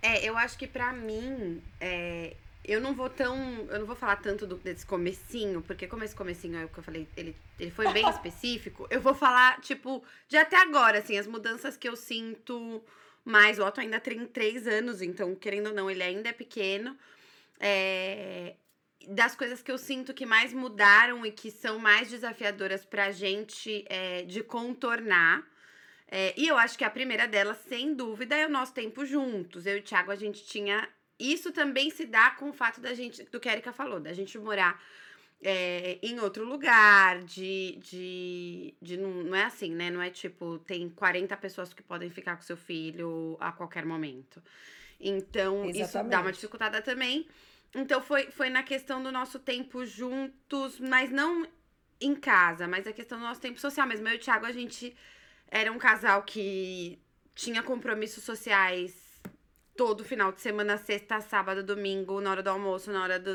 É, 0.00 0.24
eu 0.24 0.36
acho 0.38 0.56
que 0.58 0.66
pra 0.66 0.92
mim, 0.92 1.62
é, 1.80 2.34
eu 2.64 2.80
não 2.80 2.94
vou 2.94 3.10
tão. 3.10 3.36
Eu 3.68 3.80
não 3.80 3.86
vou 3.86 3.96
falar 3.96 4.16
tanto 4.16 4.46
do- 4.46 4.56
desse 4.56 4.86
comecinho, 4.86 5.60
porque 5.62 5.86
como 5.86 6.04
esse 6.04 6.14
comecinho 6.14 6.58
é 6.58 6.64
o 6.64 6.68
que 6.68 6.78
eu 6.78 6.82
falei, 6.82 7.06
ele, 7.16 7.36
ele 7.58 7.70
foi 7.70 7.92
bem 7.92 8.08
específico, 8.10 8.86
eu 8.90 9.00
vou 9.00 9.14
falar, 9.14 9.60
tipo, 9.60 10.02
de 10.28 10.36
até 10.36 10.56
agora, 10.56 10.98
assim, 10.98 11.18
as 11.18 11.26
mudanças 11.26 11.76
que 11.76 11.88
eu 11.88 11.96
sinto 11.96 12.82
mais. 13.24 13.58
O 13.58 13.64
Otto 13.66 13.80
ainda 13.80 14.00
tem 14.00 14.24
três 14.26 14.66
anos, 14.66 15.02
então, 15.02 15.34
querendo 15.34 15.68
ou 15.68 15.74
não, 15.74 15.90
ele 15.90 16.02
ainda 16.02 16.28
é 16.30 16.32
pequeno. 16.32 16.96
É, 17.60 18.54
das 19.08 19.34
coisas 19.36 19.62
que 19.62 19.70
eu 19.70 19.78
sinto 19.78 20.14
que 20.14 20.26
mais 20.26 20.52
mudaram 20.52 21.24
e 21.24 21.30
que 21.30 21.50
são 21.50 21.78
mais 21.78 22.10
desafiadoras 22.10 22.84
pra 22.84 23.10
gente 23.10 23.84
é, 23.88 24.22
de 24.22 24.42
contornar. 24.42 25.46
É, 26.08 26.32
e 26.36 26.46
eu 26.46 26.56
acho 26.56 26.78
que 26.78 26.84
a 26.84 26.90
primeira 26.90 27.26
delas, 27.26 27.58
sem 27.68 27.94
dúvida, 27.94 28.36
é 28.36 28.46
o 28.46 28.50
nosso 28.50 28.72
tempo 28.72 29.04
juntos. 29.04 29.66
Eu 29.66 29.76
e 29.76 29.80
o 29.80 29.82
Thiago, 29.82 30.10
a 30.10 30.16
gente 30.16 30.44
tinha. 30.44 30.88
Isso 31.18 31.52
também 31.52 31.90
se 31.90 32.06
dá 32.06 32.30
com 32.30 32.50
o 32.50 32.52
fato 32.52 32.80
da 32.80 32.94
gente, 32.94 33.22
do 33.24 33.40
que 33.40 33.48
a 33.48 33.52
Erika 33.52 33.72
falou, 33.72 33.98
da 33.98 34.12
gente 34.12 34.38
morar 34.38 34.80
é, 35.42 35.98
em 36.02 36.18
outro 36.20 36.44
lugar, 36.44 37.22
de. 37.22 37.78
de, 37.82 38.74
de 38.80 38.96
não, 38.96 39.10
não 39.10 39.36
é 39.36 39.44
assim, 39.44 39.74
né? 39.74 39.90
Não 39.90 40.00
é 40.00 40.10
tipo, 40.10 40.58
tem 40.60 40.88
40 40.88 41.36
pessoas 41.36 41.74
que 41.74 41.82
podem 41.82 42.10
ficar 42.10 42.36
com 42.36 42.42
seu 42.42 42.56
filho 42.56 43.36
a 43.40 43.52
qualquer 43.52 43.84
momento. 43.84 44.42
Então, 44.98 45.68
isso 45.68 45.92
dá 45.92 46.00
uma 46.00 46.08
Exatamente. 46.08 46.34
dificultada 46.34 46.82
também. 46.82 47.26
Então, 47.74 48.00
foi, 48.02 48.30
foi 48.30 48.48
na 48.50 48.62
questão 48.62 49.02
do 49.02 49.12
nosso 49.12 49.38
tempo 49.38 49.84
juntos, 49.84 50.80
mas 50.80 51.10
não 51.10 51.46
em 52.00 52.14
casa, 52.14 52.68
mas 52.68 52.86
a 52.86 52.92
questão 52.92 53.18
do 53.18 53.24
nosso 53.24 53.40
tempo 53.40 53.58
social 53.60 53.86
mesmo. 53.86 54.08
Eu 54.08 54.14
e 54.14 54.16
o 54.16 54.20
Thiago, 54.20 54.46
a 54.46 54.52
gente 54.52 54.96
era 55.48 55.70
um 55.72 55.78
casal 55.78 56.22
que 56.22 56.98
tinha 57.34 57.62
compromissos 57.62 58.24
sociais 58.24 58.94
todo 59.76 60.04
final 60.04 60.32
de 60.32 60.40
semana, 60.40 60.78
sexta, 60.78 61.20
sábado, 61.20 61.62
domingo, 61.62 62.20
na 62.20 62.30
hora 62.30 62.42
do 62.42 62.50
almoço, 62.50 62.90
na 62.90 63.02
hora 63.02 63.18
do. 63.18 63.30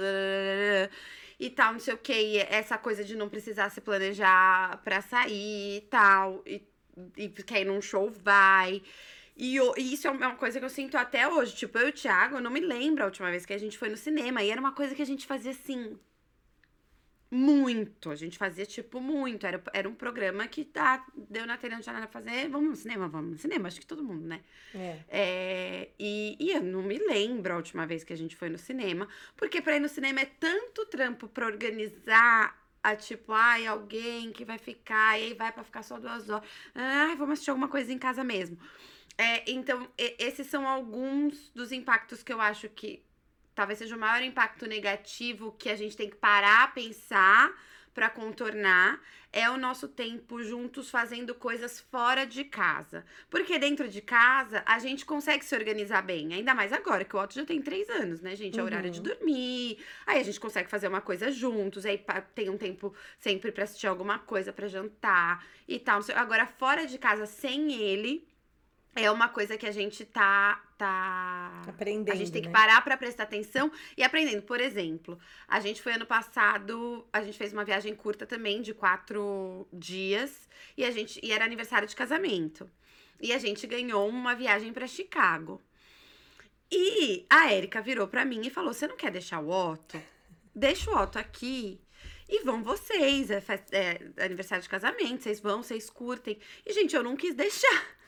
E 1.39 1.50
tal, 1.50 1.74
não 1.74 1.80
sei 1.80 1.94
o 1.94 1.98
que. 1.98 2.13
E 2.13 2.38
essa 2.38 2.78
coisa 2.78 3.04
de 3.04 3.15
não 3.15 3.30
precisar 3.30 3.70
se 3.70 3.82
planejar 3.82 4.82
pra 4.84 5.02
sair 5.02 5.78
e 5.78 5.82
tal. 5.82 6.44
E, 6.46 6.62
e 7.17 7.29
quer 7.29 7.62
ir 7.62 7.65
num 7.65 7.82
show, 7.82 8.12
vai. 8.12 8.82
E, 9.44 9.60
o- 9.60 9.73
e 9.75 9.94
isso 9.94 10.08
é 10.08 10.12
uma 10.12 10.35
coisa 10.35 10.60
que 10.60 10.65
eu 10.65 10.69
sinto 10.69 10.96
até 10.96 11.27
hoje. 11.27 11.56
Tipo, 11.56 11.79
eu 11.79 11.87
e 11.87 11.89
o 11.89 11.94
Thiago, 11.94 12.35
eu 12.35 12.42
não 12.42 12.52
me 12.52 12.60
lembro 12.60 13.02
a 13.02 13.08
última 13.08 13.31
vez 13.31 13.44
que 13.44 13.54
a 13.54 13.58
gente 13.58 13.75
foi 13.75 13.89
no 13.89 13.98
cinema. 13.98 14.44
E 14.44 14.52
era 14.52 14.62
uma 14.62 14.71
coisa 14.71 14.94
que 14.94 15.02
a 15.02 15.06
gente 15.06 15.25
fazia 15.25 15.50
assim. 15.52 15.98
Muito. 17.33 18.12
A 18.12 18.15
gente 18.15 18.37
fazia, 18.37 18.65
tipo, 18.65 19.00
muito. 19.00 19.48
Era, 19.48 19.63
era 19.73 19.87
um 19.89 19.96
programa 19.96 20.46
que 20.48 20.65
tá, 20.65 21.06
deu 21.15 21.48
na 21.48 21.58
telha, 21.58 21.75
não 21.75 21.81
tinha 21.81 21.94
nada 21.94 22.06
pra 22.08 22.21
fazer. 22.21 22.50
Vamos 22.50 22.69
no 22.69 22.75
cinema, 22.75 23.08
vamos 23.08 23.31
no 23.31 23.37
cinema. 23.37 23.67
Acho 23.67 23.79
que 23.79 23.85
todo 23.87 24.04
mundo, 24.04 24.27
né? 24.27 24.42
É. 24.75 25.00
É, 25.10 25.89
e, 25.98 26.35
e 26.39 26.52
eu 26.52 26.62
não 26.62 26.83
me 26.83 26.98
lembro 27.00 27.54
a 27.54 27.56
última 27.58 27.87
vez 27.87 28.04
que 28.04 28.12
a 28.13 28.17
gente 28.17 28.35
foi 28.35 28.50
no 28.50 28.58
cinema. 28.60 29.08
Porque 29.37 29.62
pra 29.62 29.75
ir 29.77 29.79
no 29.79 29.89
cinema 29.89 30.19
é 30.19 30.25
tanto 30.25 30.85
trampo 30.85 31.27
pra 31.27 31.46
organizar 31.48 32.60
a 32.83 32.96
tipo, 32.96 33.31
ai, 33.31 33.65
alguém 33.65 34.31
que 34.31 34.44
vai 34.44 34.58
ficar, 34.58 35.19
e 35.19 35.23
aí 35.23 35.33
vai 35.33 35.52
pra 35.52 35.63
ficar 35.63 35.83
só 35.83 36.00
duas 36.00 36.29
horas. 36.29 36.48
Ai, 36.75 37.15
vamos 37.15 37.33
assistir 37.33 37.52
alguma 37.52 37.67
coisa 37.69 37.94
em 37.94 37.98
casa 37.98 38.23
mesmo. 38.23 38.58
É, 39.22 39.44
então, 39.46 39.88
esses 40.17 40.48
são 40.48 40.67
alguns 40.67 41.52
dos 41.54 41.72
impactos 41.72 42.24
que 42.24 42.34
eu 42.34 42.42
acho 42.42 42.67
que 42.69 43.04
talvez 43.54 43.78
seja 43.78 43.96
o 43.96 44.00
maior 44.00 44.24
impacto 44.24 44.65
negativo 44.65 45.52
que 45.60 45.69
a 45.69 45.76
gente 45.76 45.96
tem 45.96 46.10
que 46.10 46.15
parar, 46.15 46.74
pensar 46.74 47.54
pra 47.94 48.10
contornar. 48.10 49.00
É 49.32 49.48
o 49.48 49.58
nosso 49.58 49.88
tempo 49.88 50.42
juntos 50.42 50.90
fazendo 50.90 51.36
coisas 51.36 51.80
fora 51.80 52.26
de 52.26 52.44
casa. 52.44 53.06
Porque 53.30 53.60
dentro 53.60 53.88
de 53.88 54.02
casa 54.02 54.63
a 54.65 54.80
gente 54.80 55.06
consegue 55.06 55.46
se 55.46 55.56
organizar 55.56 56.02
bem. 56.02 56.34
Ainda 56.34 56.56
mais 56.56 56.74
agora, 56.74 57.06
que 57.06 57.15
o 57.15 57.19
Otto 57.19 57.36
já 57.36 57.46
tem 57.46 57.62
três 57.62 57.90
anos, 57.92 58.22
né, 58.22 58.36
gente? 58.36 58.60
É 58.60 58.63
horário 58.63 58.90
de 58.90 59.02
dormir. 59.02 59.78
Aí 60.08 60.19
a 60.19 60.24
gente 60.24 60.40
consegue 60.40 60.67
fazer 60.67 60.88
uma 60.88 61.00
coisa 61.00 61.32
juntos. 61.32 61.86
Aí 61.86 62.04
tem 62.34 62.50
um 62.50 62.58
tempo 62.58 62.92
sempre 63.19 63.52
pra 63.52 63.65
assistir 63.65 63.86
alguma 63.86 64.17
coisa, 64.17 64.52
pra 64.52 64.67
jantar 64.67 65.46
e 65.67 65.78
tal. 65.78 66.02
Agora, 66.15 66.48
fora 66.48 66.88
de 66.88 66.98
casa, 66.98 67.28
sem 67.28 67.72
ele, 67.72 68.28
é 68.96 69.10
uma 69.10 69.29
coisa 69.29 69.58
que 69.58 69.65
a 69.65 69.71
gente 69.71 70.06
tá. 70.06 70.62
tá... 70.77 71.62
Aprendendo. 71.67 72.12
A 72.12 72.15
gente 72.15 72.31
tem 72.31 72.42
que 72.42 72.50
né? 72.50 72.54
parar 72.54 72.81
pra 72.83 72.98
prestar 72.98 73.23
atenção 73.23 73.71
e 73.96 74.04
aprendendo. 74.04 74.42
Por 74.42 74.60
exemplo, 74.60 75.17
a 75.48 75.60
gente 75.60 75.81
foi 75.81 75.94
ano 75.94 76.06
passado, 76.06 77.08
a 77.12 77.23
gente 77.23 77.37
fez 77.37 77.54
uma 77.54 77.63
viagem 77.63 77.96
curta 77.96 78.25
também, 78.25 78.62
de 78.62 78.73
quatro 78.73 79.67
dias, 79.71 80.50
e 80.77 80.83
a 80.83 80.92
gente 80.92 81.19
e 81.23 81.31
era 81.31 81.46
aniversário 81.46 81.87
de 81.87 81.96
casamento. 81.96 82.69
E 83.21 83.31
a 83.31 83.37
gente 83.37 83.65
ganhou 83.65 84.08
uma 84.10 84.35
viagem 84.35 84.73
pra 84.73 84.87
Chicago. 84.87 85.62
E 86.69 87.25
a 87.29 87.52
Érica 87.52 87.81
virou 87.81 88.08
pra 88.08 88.25
mim 88.25 88.42
e 88.46 88.50
falou: 88.50 88.73
Você 88.73 88.87
não 88.87 88.98
quer 88.98 89.12
deixar 89.12 89.39
o 89.39 89.50
Otto? 89.50 90.02
Deixa 90.54 90.92
o 90.92 91.02
Otto 91.02 91.17
aqui. 91.17 91.79
E 92.27 92.44
vão 92.44 92.63
vocês, 92.63 93.29
é, 93.29 93.44
é 93.71 94.23
aniversário 94.23 94.63
de 94.63 94.69
casamento, 94.69 95.23
vocês 95.23 95.42
vão, 95.42 95.62
vocês 95.62 95.89
curtem. 95.89 96.39
E, 96.65 96.71
gente, 96.71 96.96
eu 96.96 97.04
não 97.04 97.17
quis 97.17 97.35
deixar. 97.35 98.00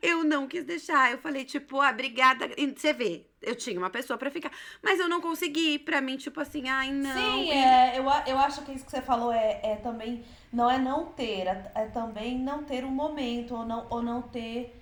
Eu 0.00 0.24
não 0.24 0.46
quis 0.46 0.64
deixar. 0.64 1.10
Eu 1.12 1.18
falei, 1.18 1.44
tipo, 1.44 1.80
ah, 1.80 1.90
obrigada. 1.90 2.50
E 2.56 2.66
Você 2.70 2.92
vê, 2.92 3.26
eu 3.40 3.54
tinha 3.56 3.78
uma 3.78 3.90
pessoa 3.90 4.18
pra 4.18 4.30
ficar. 4.30 4.50
Mas 4.82 4.98
eu 5.00 5.08
não 5.08 5.20
consegui. 5.20 5.78
Pra 5.78 6.00
mim, 6.00 6.16
tipo 6.16 6.40
assim, 6.40 6.68
ai, 6.68 6.90
não. 6.90 7.12
Sim, 7.14 7.48
E- 7.48 7.52
é, 7.52 7.98
eu, 7.98 8.04
eu 8.26 8.38
acho 8.38 8.62
que 8.62 8.72
isso 8.72 8.84
que 8.84 8.90
você 8.90 9.02
falou 9.02 9.32
é, 9.32 9.60
é 9.62 9.76
também. 9.76 10.24
Não 10.52 10.70
é 10.70 10.78
não 10.78 11.06
ter, 11.06 11.46
é, 11.46 11.72
é 11.74 11.86
também 11.86 12.38
não 12.38 12.62
ter 12.64 12.84
um 12.84 12.90
momento, 12.90 13.54
ou 13.54 13.64
não, 13.64 13.86
ou 13.88 14.02
não 14.02 14.20
ter, 14.20 14.78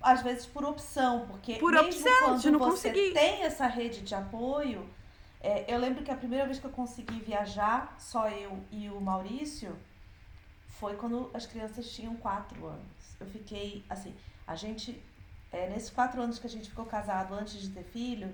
às 0.00 0.22
vezes, 0.22 0.46
por 0.46 0.64
opção. 0.64 1.26
Porque 1.26 1.54
Por 1.54 1.72
mesmo 1.72 1.86
opção, 1.86 2.18
quando 2.28 2.40
de 2.40 2.50
não 2.52 2.58
você 2.60 2.90
conseguir. 2.90 3.12
tem 3.12 3.42
essa 3.42 3.66
rede 3.66 4.00
de 4.02 4.14
apoio. 4.14 4.88
é, 5.40 5.64
eu 5.72 5.78
lembro 5.78 6.04
que 6.04 6.10
a 6.10 6.16
primeira 6.16 6.44
vez 6.46 6.58
que 6.60 6.66
eu 6.66 6.70
consegui 6.70 7.18
viajar, 7.20 7.96
só 7.98 8.28
eu 8.28 8.58
e 8.70 8.88
o 8.88 9.00
Maurício, 9.00 9.76
foi 10.68 10.94
quando 10.94 11.30
as 11.34 11.46
crianças 11.46 11.90
tinham 11.90 12.14
quatro 12.16 12.64
anos. 12.66 12.97
Eu 13.20 13.26
fiquei, 13.26 13.84
assim, 13.88 14.14
a 14.46 14.54
gente, 14.54 15.02
é, 15.52 15.68
nesses 15.68 15.90
quatro 15.90 16.20
anos 16.22 16.38
que 16.38 16.46
a 16.46 16.50
gente 16.50 16.68
ficou 16.70 16.86
casado 16.86 17.34
antes 17.34 17.60
de 17.60 17.70
ter 17.70 17.84
filho, 17.84 18.32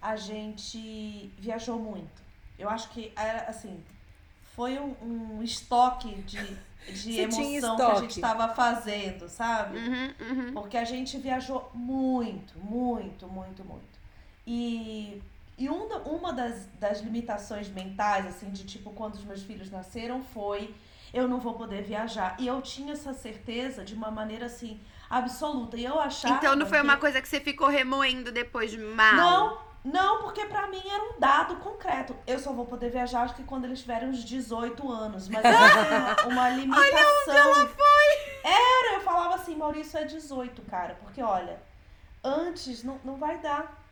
a 0.00 0.16
gente 0.16 1.32
viajou 1.38 1.78
muito. 1.78 2.22
Eu 2.58 2.68
acho 2.68 2.90
que 2.90 3.12
era 3.16 3.44
assim, 3.48 3.82
foi 4.54 4.78
um, 4.78 4.94
um 5.02 5.42
estoque 5.42 6.14
de, 6.22 6.56
de 6.92 7.18
emoção 7.20 7.76
que 7.76 7.82
a 7.82 7.94
gente 7.96 8.10
estava 8.10 8.48
fazendo, 8.54 9.28
sabe? 9.28 9.78
Uhum, 9.78 10.14
uhum. 10.20 10.52
Porque 10.52 10.76
a 10.76 10.84
gente 10.84 11.18
viajou 11.18 11.70
muito, 11.74 12.58
muito, 12.58 13.26
muito, 13.26 13.64
muito. 13.64 13.98
E, 14.46 15.20
e 15.58 15.68
um 15.68 15.88
uma 16.04 16.32
das, 16.32 16.66
das 16.78 17.00
limitações 17.00 17.68
mentais, 17.68 18.26
assim, 18.26 18.50
de 18.50 18.64
tipo, 18.64 18.90
quando 18.90 19.14
os 19.14 19.24
meus 19.24 19.42
filhos 19.42 19.70
nasceram, 19.70 20.22
foi 20.22 20.74
eu 21.14 21.26
não 21.28 21.38
vou 21.40 21.54
poder 21.54 21.82
viajar. 21.82 22.36
E 22.38 22.46
eu 22.46 22.60
tinha 22.60 22.92
essa 22.92 23.14
certeza 23.14 23.84
de 23.84 23.94
uma 23.94 24.10
maneira, 24.10 24.46
assim, 24.46 24.80
absoluta. 25.08 25.76
E 25.76 25.84
eu 25.84 25.98
achava. 26.00 26.34
Então 26.34 26.54
não 26.56 26.66
foi 26.66 26.78
que- 26.78 26.84
uma 26.84 26.96
coisa 26.96 27.22
que 27.22 27.28
você 27.28 27.40
ficou 27.40 27.68
remoendo 27.68 28.30
depois 28.32 28.70
de 28.70 28.78
mal. 28.78 29.14
Não, 29.14 29.58
não, 29.84 30.22
porque 30.22 30.44
pra 30.46 30.66
mim 30.66 30.82
era 30.84 31.04
um 31.04 31.20
dado 31.20 31.56
concreto. 31.56 32.16
Eu 32.26 32.38
só 32.38 32.52
vou 32.52 32.66
poder 32.66 32.90
viajar, 32.90 33.22
acho 33.22 33.34
que 33.34 33.44
quando 33.44 33.64
eles 33.66 33.80
tiverem 33.80 34.08
uns 34.08 34.24
18 34.24 34.90
anos. 34.90 35.28
Mas 35.28 35.44
era 35.44 35.54
uma, 36.26 36.32
uma 36.34 36.48
limitação. 36.50 36.84
Olha 36.88 37.06
onde 37.28 37.36
ela 37.58 37.66
foi! 37.68 38.34
Era, 38.44 38.94
eu 38.96 39.00
falava 39.02 39.34
assim, 39.36 39.54
Maurício 39.56 39.98
é 39.98 40.04
18, 40.04 40.62
cara. 40.62 40.96
Porque, 41.02 41.22
olha, 41.22 41.58
antes 42.22 42.82
não, 42.82 42.98
não 43.04 43.16
vai 43.16 43.38
dar. 43.38 43.82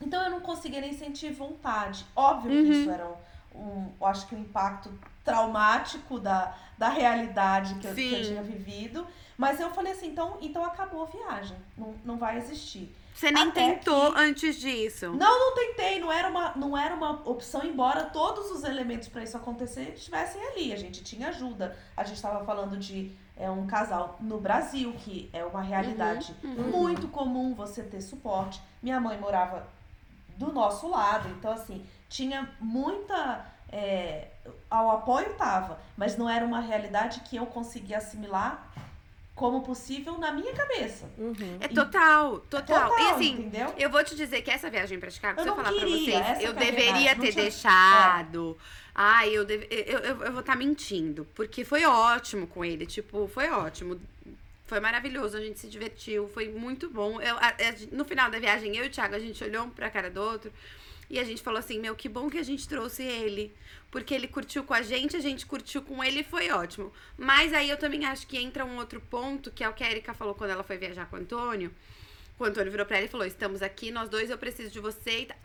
Então 0.00 0.22
eu 0.22 0.30
não 0.30 0.40
conseguia 0.40 0.80
nem 0.80 0.92
sentir 0.92 1.32
vontade. 1.32 2.06
Óbvio 2.14 2.50
que 2.52 2.70
isso 2.72 2.90
era 2.90 3.08
um, 3.58 3.92
eu 4.00 4.06
acho 4.06 4.26
que 4.26 4.34
um 4.34 4.40
impacto 4.40 4.90
traumático 5.24 6.18
da, 6.18 6.54
da 6.76 6.88
realidade 6.88 7.74
que 7.76 7.86
eu, 7.86 7.94
que 7.94 8.14
eu 8.14 8.22
tinha 8.24 8.42
vivido. 8.42 9.06
Mas 9.36 9.60
eu 9.60 9.70
falei 9.70 9.92
assim, 9.92 10.08
então, 10.08 10.36
então 10.40 10.64
acabou 10.64 11.02
a 11.02 11.06
viagem. 11.06 11.56
Não, 11.76 11.94
não 12.04 12.16
vai 12.18 12.38
existir. 12.38 12.94
Você 13.14 13.30
nem 13.32 13.48
Até 13.48 13.74
tentou 13.74 14.12
que- 14.12 14.20
antes 14.20 14.56
disso. 14.60 15.10
Não, 15.10 15.38
não 15.38 15.54
tentei, 15.54 15.98
não 15.98 16.10
era 16.10 16.28
uma, 16.28 16.52
não 16.56 16.76
era 16.78 16.94
uma 16.94 17.10
opção, 17.28 17.64
embora 17.64 18.04
todos 18.04 18.50
os 18.50 18.62
elementos 18.64 19.08
para 19.08 19.22
isso 19.24 19.36
acontecer 19.36 19.92
estivessem 19.96 20.40
ali. 20.48 20.72
A 20.72 20.76
gente 20.76 21.02
tinha 21.02 21.28
ajuda. 21.28 21.76
A 21.96 22.04
gente 22.04 22.16
estava 22.16 22.44
falando 22.44 22.76
de 22.78 23.12
é, 23.36 23.50
um 23.50 23.66
casal 23.66 24.16
no 24.20 24.38
Brasil, 24.40 24.92
que 25.00 25.28
é 25.32 25.44
uma 25.44 25.62
realidade 25.62 26.34
muito 26.44 27.08
comum 27.08 27.54
você 27.54 27.82
ter 27.82 28.00
suporte. 28.00 28.60
Minha 28.82 29.00
mãe 29.00 29.18
morava 29.18 29.66
do 30.36 30.52
nosso 30.52 30.88
lado, 30.88 31.28
então 31.30 31.50
assim, 31.52 31.84
tinha 32.08 32.48
muita. 32.60 33.46
É, 33.70 34.28
ao 34.70 34.90
apoio 34.92 35.34
tava, 35.34 35.78
mas 35.96 36.16
não 36.16 36.28
era 36.28 36.42
uma 36.44 36.58
realidade 36.60 37.20
que 37.20 37.36
eu 37.36 37.44
conseguia 37.44 37.98
assimilar 37.98 38.66
como 39.34 39.62
possível 39.62 40.16
na 40.18 40.32
minha 40.32 40.52
cabeça. 40.54 41.04
Uhum. 41.18 41.58
É 41.60 41.68
total, 41.68 42.38
total. 42.50 42.88
Total, 42.88 42.98
E 42.98 43.10
assim, 43.12 43.32
entendeu? 43.32 43.74
eu 43.76 43.90
vou 43.90 44.02
te 44.02 44.16
dizer 44.16 44.40
que 44.42 44.50
essa 44.50 44.70
viagem 44.70 44.98
pra 44.98 45.10
Chicago, 45.10 45.38
Eu 45.38 45.42
se 45.44 45.48
eu 45.50 45.54
falar 45.54 45.68
pra 45.70 45.78
queria, 45.80 45.96
vocês, 46.04 46.26
essa 46.30 46.42
eu 46.42 46.50
é 46.50 46.54
deveria 46.54 47.14
ter 47.14 47.30
tinha- 47.32 47.44
deixado. 47.44 48.56
Ai, 48.94 49.28
eu, 49.36 49.44
deve, 49.44 49.68
eu, 49.70 49.98
eu, 49.98 50.22
eu 50.24 50.32
vou 50.32 50.40
estar 50.40 50.56
mentindo. 50.56 51.24
Porque 51.34 51.62
foi 51.64 51.84
ótimo 51.84 52.46
com 52.48 52.64
ele. 52.64 52.84
Tipo, 52.86 53.28
foi 53.28 53.48
ótimo. 53.50 54.00
Foi 54.66 54.80
maravilhoso, 54.80 55.36
a 55.36 55.40
gente 55.40 55.58
se 55.60 55.68
divertiu, 55.68 56.26
foi 56.28 56.48
muito 56.48 56.90
bom. 56.90 57.20
Eu, 57.20 57.36
a- 57.36 57.48
a- 57.48 57.74
no 57.92 58.04
final 58.04 58.28
da 58.30 58.38
viagem, 58.38 58.74
eu 58.76 58.84
e 58.84 58.88
o 58.88 58.90
Thiago, 58.90 59.14
a 59.14 59.18
gente 59.20 59.42
olhou 59.44 59.64
um 59.66 59.70
pra 59.70 59.88
cara 59.90 60.10
do 60.10 60.20
outro 60.20 60.50
e 61.10 61.18
a 61.18 61.24
gente 61.24 61.42
falou 61.42 61.58
assim: 61.58 61.78
Meu, 61.78 61.94
que 61.94 62.08
bom 62.08 62.28
que 62.28 62.38
a 62.38 62.42
gente 62.42 62.68
trouxe 62.68 63.02
ele. 63.02 63.54
Porque 63.90 64.14
ele 64.14 64.28
curtiu 64.28 64.62
com 64.64 64.74
a 64.74 64.82
gente, 64.82 65.16
a 65.16 65.20
gente 65.20 65.46
curtiu 65.46 65.80
com 65.80 66.04
ele 66.04 66.20
e 66.20 66.24
foi 66.24 66.50
ótimo. 66.50 66.92
Mas 67.16 67.54
aí 67.54 67.70
eu 67.70 67.78
também 67.78 68.04
acho 68.04 68.26
que 68.26 68.36
entra 68.36 68.64
um 68.64 68.76
outro 68.76 69.00
ponto, 69.00 69.50
que 69.50 69.64
é 69.64 69.68
o 69.68 69.72
que 69.72 69.82
a 69.82 69.90
Erika 69.90 70.12
falou 70.12 70.34
quando 70.34 70.50
ela 70.50 70.62
foi 70.62 70.76
viajar 70.76 71.06
com 71.06 71.16
o 71.16 71.18
Antônio. 71.18 71.72
O 72.38 72.44
Antônio 72.44 72.70
virou 72.70 72.84
pra 72.84 72.98
ela 72.98 73.06
e 73.06 73.08
falou: 73.08 73.26
Estamos 73.26 73.62
aqui, 73.62 73.90
nós 73.90 74.08
dois, 74.08 74.28
eu 74.28 74.38
preciso 74.38 74.70
de 74.70 74.80
você 74.80 75.20
e 75.20 75.26
tal. 75.26 75.38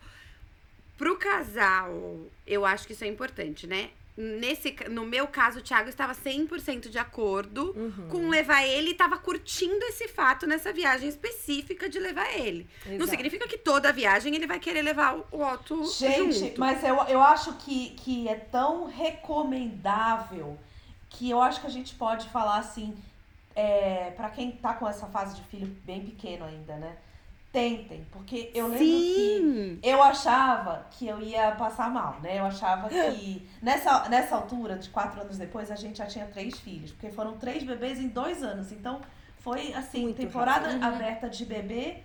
Pro 0.98 1.18
casal, 1.18 2.30
eu 2.46 2.66
acho 2.66 2.86
que 2.86 2.94
isso 2.94 3.04
é 3.04 3.08
importante, 3.08 3.66
né? 3.66 3.90
Nesse, 4.16 4.76
no 4.92 5.06
meu 5.06 5.26
caso, 5.28 5.58
o 5.58 5.62
Thiago 5.64 5.90
estava 5.90 6.14
100% 6.14 6.88
de 6.90 7.00
acordo 7.00 7.74
Uhum. 7.76 8.08
com 8.10 8.30
levar 8.30 8.64
ele 8.64 8.92
e 8.92 8.94
tava 8.94 9.18
curtindo 9.18 9.84
esse 9.86 10.08
fato 10.08 10.46
nessa 10.46 10.72
viagem 10.72 11.10
específica 11.10 11.90
de 11.90 11.98
levar 12.00 12.32
ele. 12.38 12.68
Não 12.86 12.94
Exato. 12.94 13.10
significa 13.10 13.48
que 13.48 13.58
toda 13.58 13.92
viagem 13.92 14.36
ele 14.36 14.46
vai 14.46 14.60
querer 14.60 14.84
levar 14.84 15.16
o 15.18 15.26
o 15.32 15.42
Otto 15.44 15.84
Gente, 15.86 16.34
junto. 16.34 16.60
mas 16.60 16.84
eu, 16.84 16.96
eu 17.08 17.22
acho 17.24 17.54
que, 17.54 17.90
que 17.92 18.28
é 18.28 18.36
tão 18.36 18.86
recomendável 18.88 20.58
que 21.10 21.30
eu 21.30 21.42
acho 21.42 21.62
que 21.62 21.68
a 21.68 21.72
gente 21.72 21.94
pode 21.96 22.28
falar 22.30 22.58
assim, 22.58 22.96
é, 23.56 24.12
para 24.16 24.30
quem 24.30 24.52
tá 24.52 24.74
com 24.74 24.88
essa 24.88 25.08
fase 25.08 25.36
de 25.36 25.42
filho 25.44 25.68
bem 25.86 26.06
pequeno 26.06 26.46
ainda, 26.46 26.76
né? 26.76 26.98
Tentem, 27.54 28.06
porque 28.12 28.50
eu 28.56 28.66
lembro 28.68 28.80
que 28.84 29.38
Sim! 29.38 29.80
eu 29.84 30.02
achava 30.02 30.88
que 30.90 31.08
eu 31.08 31.22
ia 31.22 31.52
passar 31.52 31.88
mal, 31.90 32.20
né? 32.20 32.40
Eu 32.40 32.46
achava 32.46 32.90
que 32.90 33.48
nessa, 33.62 34.10
nessa 34.10 34.36
altura, 34.36 34.76
de 34.76 34.90
quatro 34.90 35.22
anos 35.22 35.38
depois, 35.38 35.70
a 35.70 35.76
gente 35.76 36.00
já 36.00 36.08
tinha 36.08 36.26
três 36.26 36.60
filhos, 36.60 36.92
porque 36.92 37.12
foram 37.12 37.38
três 37.38 37.64
bebês 37.64 38.00
em 38.00 38.08
dois 38.08 38.42
anos. 38.42 38.72
Então 38.72 39.02
foi 39.38 39.72
assim, 39.76 40.02
Muito 40.02 40.18
temporada 40.18 40.68
rápido. 40.68 40.84
aberta 40.84 41.30
de 41.30 41.46
bebê. 41.46 41.98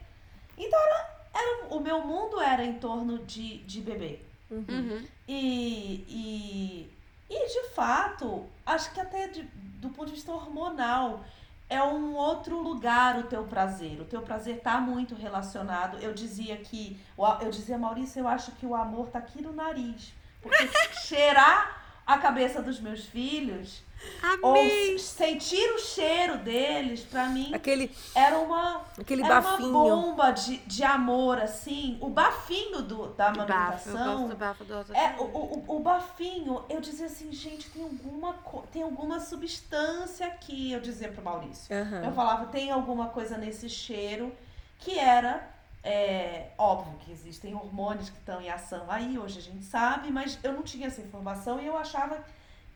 Então 0.58 0.78
era, 0.78 1.10
era- 1.34 1.74
o 1.74 1.80
meu 1.80 2.02
mundo 2.04 2.38
era 2.42 2.62
em 2.62 2.74
torno 2.74 3.18
de, 3.20 3.58
de 3.64 3.80
bebê. 3.80 4.20
Uhum. 4.50 5.02
E, 5.26 6.04
e, 6.08 6.92
e 7.30 7.48
de 7.48 7.70
fato, 7.70 8.44
acho 8.66 8.92
que 8.92 9.00
até 9.00 9.28
de- 9.28 9.48
do 9.80 9.88
ponto 9.88 10.08
de 10.08 10.12
vista 10.16 10.30
hormonal, 10.30 11.24
é 11.68 11.82
um 11.82 12.14
outro 12.14 12.60
lugar 12.60 13.18
o 13.18 13.24
teu 13.24 13.44
prazer. 13.44 14.00
O 14.00 14.04
teu 14.04 14.22
prazer 14.22 14.60
tá 14.60 14.80
muito 14.80 15.14
relacionado. 15.14 15.98
Eu 15.98 16.14
dizia 16.14 16.56
que, 16.56 16.98
eu 17.40 17.50
dizia, 17.50 17.76
Maurício, 17.76 18.20
eu 18.20 18.28
acho 18.28 18.52
que 18.52 18.64
o 18.64 18.74
amor 18.74 19.08
tá 19.08 19.18
aqui 19.18 19.42
no 19.42 19.52
nariz. 19.52 20.14
Porque 20.40 20.68
cheirar 21.04 21.82
a 22.06 22.16
cabeça 22.18 22.62
dos 22.62 22.80
meus 22.80 23.04
filhos, 23.04 23.82
Amei. 24.22 24.92
ou 24.92 24.98
sentir 24.98 25.74
o 25.74 25.78
cheiro 25.78 26.38
deles, 26.38 27.00
pra 27.00 27.26
mim, 27.28 27.52
Aquele, 27.54 27.94
era 28.14 28.38
uma, 28.38 28.82
aquele 28.98 29.22
era 29.22 29.40
bafinho. 29.40 29.68
uma 29.70 29.84
bomba 29.84 30.30
de, 30.30 30.58
de 30.58 30.84
amor, 30.84 31.38
assim. 31.40 31.98
O 32.00 32.08
bafinho 32.08 32.82
do, 32.82 33.08
da 33.08 33.28
amamentação. 33.28 34.28
do 34.28 34.36
bafo 34.36 34.64
do 34.64 34.76
outro. 34.76 34.94
É, 34.94 35.16
o, 35.18 35.24
o, 35.24 35.76
o 35.76 35.80
bafinho, 35.80 36.64
eu 36.68 36.80
dizia 36.80 37.06
assim, 37.06 37.32
gente, 37.32 37.70
tem 37.70 37.82
alguma, 37.82 38.34
tem 38.72 38.82
alguma 38.82 39.20
substância 39.20 40.26
aqui, 40.26 40.72
eu 40.72 40.80
dizia 40.80 41.08
pro 41.10 41.22
Maurício. 41.22 41.74
Aham. 41.74 42.04
Eu 42.04 42.12
falava, 42.12 42.46
tem 42.46 42.70
alguma 42.70 43.08
coisa 43.08 43.36
nesse 43.36 43.68
cheiro 43.68 44.32
que 44.78 44.98
era. 44.98 45.48
é, 45.82 46.50
óbvio 46.58 46.98
que 47.00 47.10
existem 47.12 47.54
hormônios 47.54 48.10
que 48.10 48.18
estão 48.18 48.40
em 48.40 48.50
ação 48.50 48.84
aí, 48.88 49.18
hoje 49.18 49.38
a 49.38 49.42
gente 49.42 49.64
sabe, 49.64 50.10
mas 50.10 50.38
eu 50.42 50.52
não 50.52 50.62
tinha 50.62 50.86
essa 50.88 51.00
informação 51.00 51.60
e 51.60 51.66
eu 51.66 51.76
achava 51.76 52.18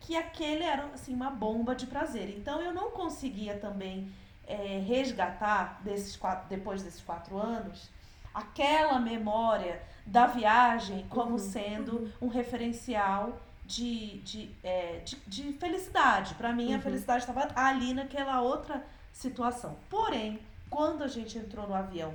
que 0.03 0.15
aquele 0.15 0.63
era 0.63 0.85
assim, 0.93 1.13
uma 1.13 1.29
bomba 1.29 1.73
de 1.73 1.87
prazer. 1.87 2.29
Então 2.37 2.61
eu 2.61 2.73
não 2.73 2.91
conseguia 2.91 3.57
também 3.57 4.11
é, 4.45 4.83
resgatar 4.85 5.81
desses 5.83 6.15
quatro, 6.15 6.47
depois 6.49 6.83
desses 6.83 7.01
quatro 7.01 7.37
anos 7.37 7.89
aquela 8.33 8.99
memória 8.99 9.81
da 10.05 10.25
viagem 10.25 11.05
como 11.09 11.37
sendo 11.37 12.11
um 12.21 12.27
referencial 12.27 13.39
de, 13.65 14.19
de, 14.19 14.51
é, 14.63 15.01
de, 15.05 15.15
de 15.27 15.53
felicidade. 15.53 16.33
Para 16.35 16.51
mim, 16.51 16.73
a 16.73 16.81
felicidade 16.81 17.23
estava 17.23 17.47
ali 17.55 17.93
naquela 17.93 18.41
outra 18.41 18.83
situação. 19.13 19.77
Porém, 19.89 20.39
quando 20.69 21.03
a 21.03 21.07
gente 21.07 21.37
entrou 21.37 21.67
no 21.67 21.75
avião 21.75 22.13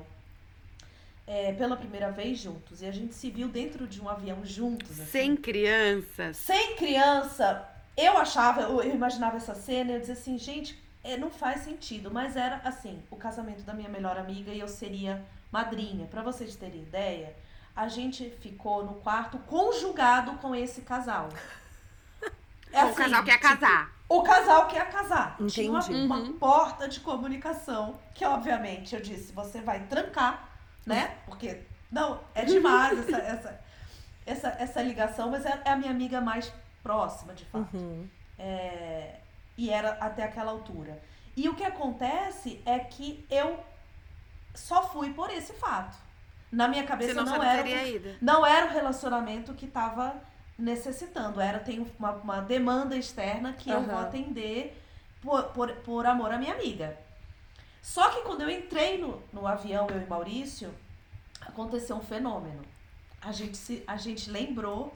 é, 1.26 1.53
pela 1.53 1.76
primeira 1.76 2.11
vez 2.11 2.39
juntos 2.39 2.82
e 2.82 2.86
a 2.86 2.91
gente 2.91 3.14
se 3.14 3.30
viu 3.30 3.49
dentro 3.49 3.86
de 3.86 4.01
um 4.01 4.09
avião 4.09 4.45
juntos, 4.45 4.91
assim, 5.01 5.11
Sem 5.11 5.36
crianças. 5.36 6.36
sem 6.36 6.76
criança, 6.76 7.66
eu 8.07 8.16
achava, 8.18 8.62
eu, 8.62 8.82
eu 8.82 8.94
imaginava 8.94 9.36
essa 9.36 9.55
cena 9.55 9.90
e 9.90 9.94
eu 9.94 10.01
dizia 10.01 10.14
assim, 10.14 10.38
gente, 10.38 10.78
é, 11.03 11.16
não 11.16 11.30
faz 11.30 11.62
sentido. 11.62 12.11
Mas 12.11 12.36
era 12.36 12.61
assim, 12.64 13.03
o 13.11 13.16
casamento 13.16 13.62
da 13.62 13.72
minha 13.74 13.88
melhor 13.88 14.16
amiga 14.18 14.53
e 14.53 14.61
eu 14.61 14.68
seria 14.68 15.24
madrinha. 15.51 16.07
Pra 16.07 16.22
vocês 16.22 16.55
terem 16.57 16.82
ideia, 16.82 17.34
a 17.74 17.88
gente 17.88 18.30
ficou 18.40 18.84
no 18.84 18.94
quarto 18.94 19.38
conjugado 19.40 20.32
com 20.38 20.55
esse 20.55 20.82
casal. 20.82 21.28
É 22.70 22.84
o 22.84 22.88
assim, 22.88 22.96
casal 22.96 23.24
quer 23.24 23.38
tipo, 23.38 23.49
casar. 23.49 23.90
o 24.11 24.22
casal 24.22 24.68
quer 24.68 24.90
casar. 24.90 25.36
Tinha 25.49 25.70
uma, 25.70 25.78
Entendi. 25.80 26.05
uma 26.05 26.16
Uhum. 26.18 26.32
porta 26.34 26.86
de 26.86 27.01
comunicação 27.01 27.99
que, 28.14 28.26
obviamente, 28.26 28.94
eu 28.94 29.01
disse, 29.01 29.32
você 29.32 29.62
vai 29.62 29.80
trancar, 29.86 30.46
né? 30.84 31.16
Porque, 31.24 31.62
não, 31.90 32.20
é 32.34 32.44
demais 32.44 32.99
essa, 32.99 33.16
essa, 33.24 33.61
essa, 34.26 34.49
essa 34.59 34.82
ligação, 34.82 35.30
mas 35.30 35.46
é, 35.46 35.62
é 35.64 35.70
a 35.70 35.76
minha 35.76 35.90
amiga 35.90 36.20
mais 36.20 36.53
próxima, 36.89 37.34
de 37.34 37.45
fato. 37.45 37.76
Uhum. 37.76 38.09
É, 38.39 39.16
e 39.59 39.68
era 39.68 39.91
até 40.01 40.22
aquela 40.24 40.53
altura. 40.53 40.99
E 41.36 41.47
o 41.51 41.55
que 41.55 41.64
acontece 41.64 42.62
é 42.64 42.78
que 42.78 43.26
eu 43.30 43.62
só 44.55 44.89
fui 44.89 45.12
por 45.12 45.28
esse 45.30 45.53
fato. 45.53 45.99
Na 46.51 46.66
minha 46.66 46.84
cabeça 46.84 47.11
Senão 47.11 47.26
não 47.26 47.34
você 47.34 47.47
era, 47.47 47.57
não 47.59 47.62
teria 47.62 47.89
ido. 47.89 48.16
não 48.22 48.47
era 48.47 48.66
o 48.66 48.70
relacionamento 48.70 49.53
que 49.53 49.66
estava 49.66 50.16
necessitando. 50.59 51.43
Era 51.43 51.59
tem 51.59 51.86
uma, 51.99 52.12
uma 52.12 52.41
demanda 52.41 52.97
externa 52.97 53.53
que 53.53 53.68
eu 53.68 53.82
vou 53.82 53.99
atender 53.99 54.82
por, 55.20 55.43
por, 55.53 55.70
por 55.76 56.07
amor 56.07 56.32
à 56.32 56.39
minha 56.39 56.55
amiga. 56.55 56.99
Só 57.82 58.09
que 58.09 58.22
quando 58.22 58.41
eu 58.41 58.51
entrei 58.51 58.97
no, 58.97 59.22
no 59.30 59.47
avião, 59.47 59.86
eu 59.91 60.01
e 60.01 60.07
Maurício, 60.07 60.74
aconteceu 61.43 61.97
um 61.97 62.03
fenômeno. 62.03 62.62
A 63.20 63.30
gente, 63.32 63.57
se, 63.57 63.84
a 63.86 63.97
gente 63.97 64.30
lembrou. 64.30 64.95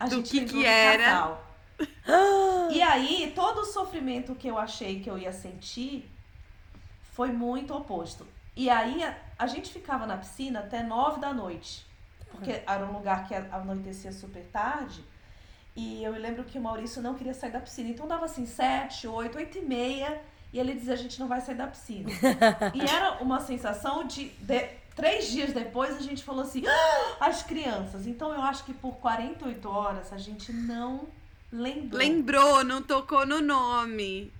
A 0.00 0.06
Do 0.06 0.16
gente 0.16 0.30
que 0.30 0.44
que 0.46 0.66
era. 0.66 1.38
E 2.72 2.80
aí, 2.82 3.32
todo 3.34 3.60
o 3.60 3.64
sofrimento 3.64 4.34
que 4.34 4.48
eu 4.48 4.58
achei 4.58 5.00
que 5.00 5.10
eu 5.10 5.18
ia 5.18 5.32
sentir 5.32 6.08
foi 7.12 7.30
muito 7.30 7.74
oposto. 7.74 8.26
E 8.56 8.68
aí, 8.70 9.02
a, 9.04 9.16
a 9.38 9.46
gente 9.46 9.72
ficava 9.72 10.06
na 10.06 10.16
piscina 10.16 10.60
até 10.60 10.82
nove 10.82 11.20
da 11.20 11.32
noite. 11.32 11.86
Porque 12.30 12.62
era 12.66 12.84
um 12.86 12.92
lugar 12.92 13.26
que 13.26 13.34
anoitecia 13.34 14.12
super 14.12 14.44
tarde. 14.52 15.04
E 15.76 16.02
eu 16.02 16.12
lembro 16.12 16.44
que 16.44 16.58
o 16.58 16.62
Maurício 16.62 17.02
não 17.02 17.14
queria 17.14 17.34
sair 17.34 17.50
da 17.50 17.60
piscina. 17.60 17.88
Então 17.90 18.06
dava 18.06 18.24
assim, 18.24 18.46
sete, 18.46 19.06
oito, 19.06 19.36
oito 19.36 19.58
e 19.58 19.62
meia. 19.62 20.20
E 20.52 20.58
ele 20.58 20.74
dizia, 20.74 20.94
a 20.94 20.96
gente 20.96 21.18
não 21.20 21.28
vai 21.28 21.40
sair 21.40 21.54
da 21.56 21.66
piscina. 21.66 22.10
e 22.74 22.80
era 22.82 23.22
uma 23.22 23.40
sensação 23.40 24.04
de, 24.04 24.28
de- 24.40 24.68
Três 24.96 25.28
dias 25.30 25.52
depois 25.52 25.96
a 25.96 26.00
gente 26.00 26.22
falou 26.22 26.42
assim, 26.42 26.62
"Ah, 26.66 27.26
as 27.26 27.42
crianças. 27.42 28.06
Então 28.06 28.32
eu 28.34 28.42
acho 28.42 28.64
que 28.64 28.74
por 28.74 28.96
48 28.96 29.68
horas 29.68 30.12
a 30.12 30.18
gente 30.18 30.52
não 30.52 31.06
lembrou. 31.52 31.98
Lembrou, 31.98 32.64
não 32.64 32.82
tocou 32.82 33.24
no 33.26 33.40
nome. 33.40 34.32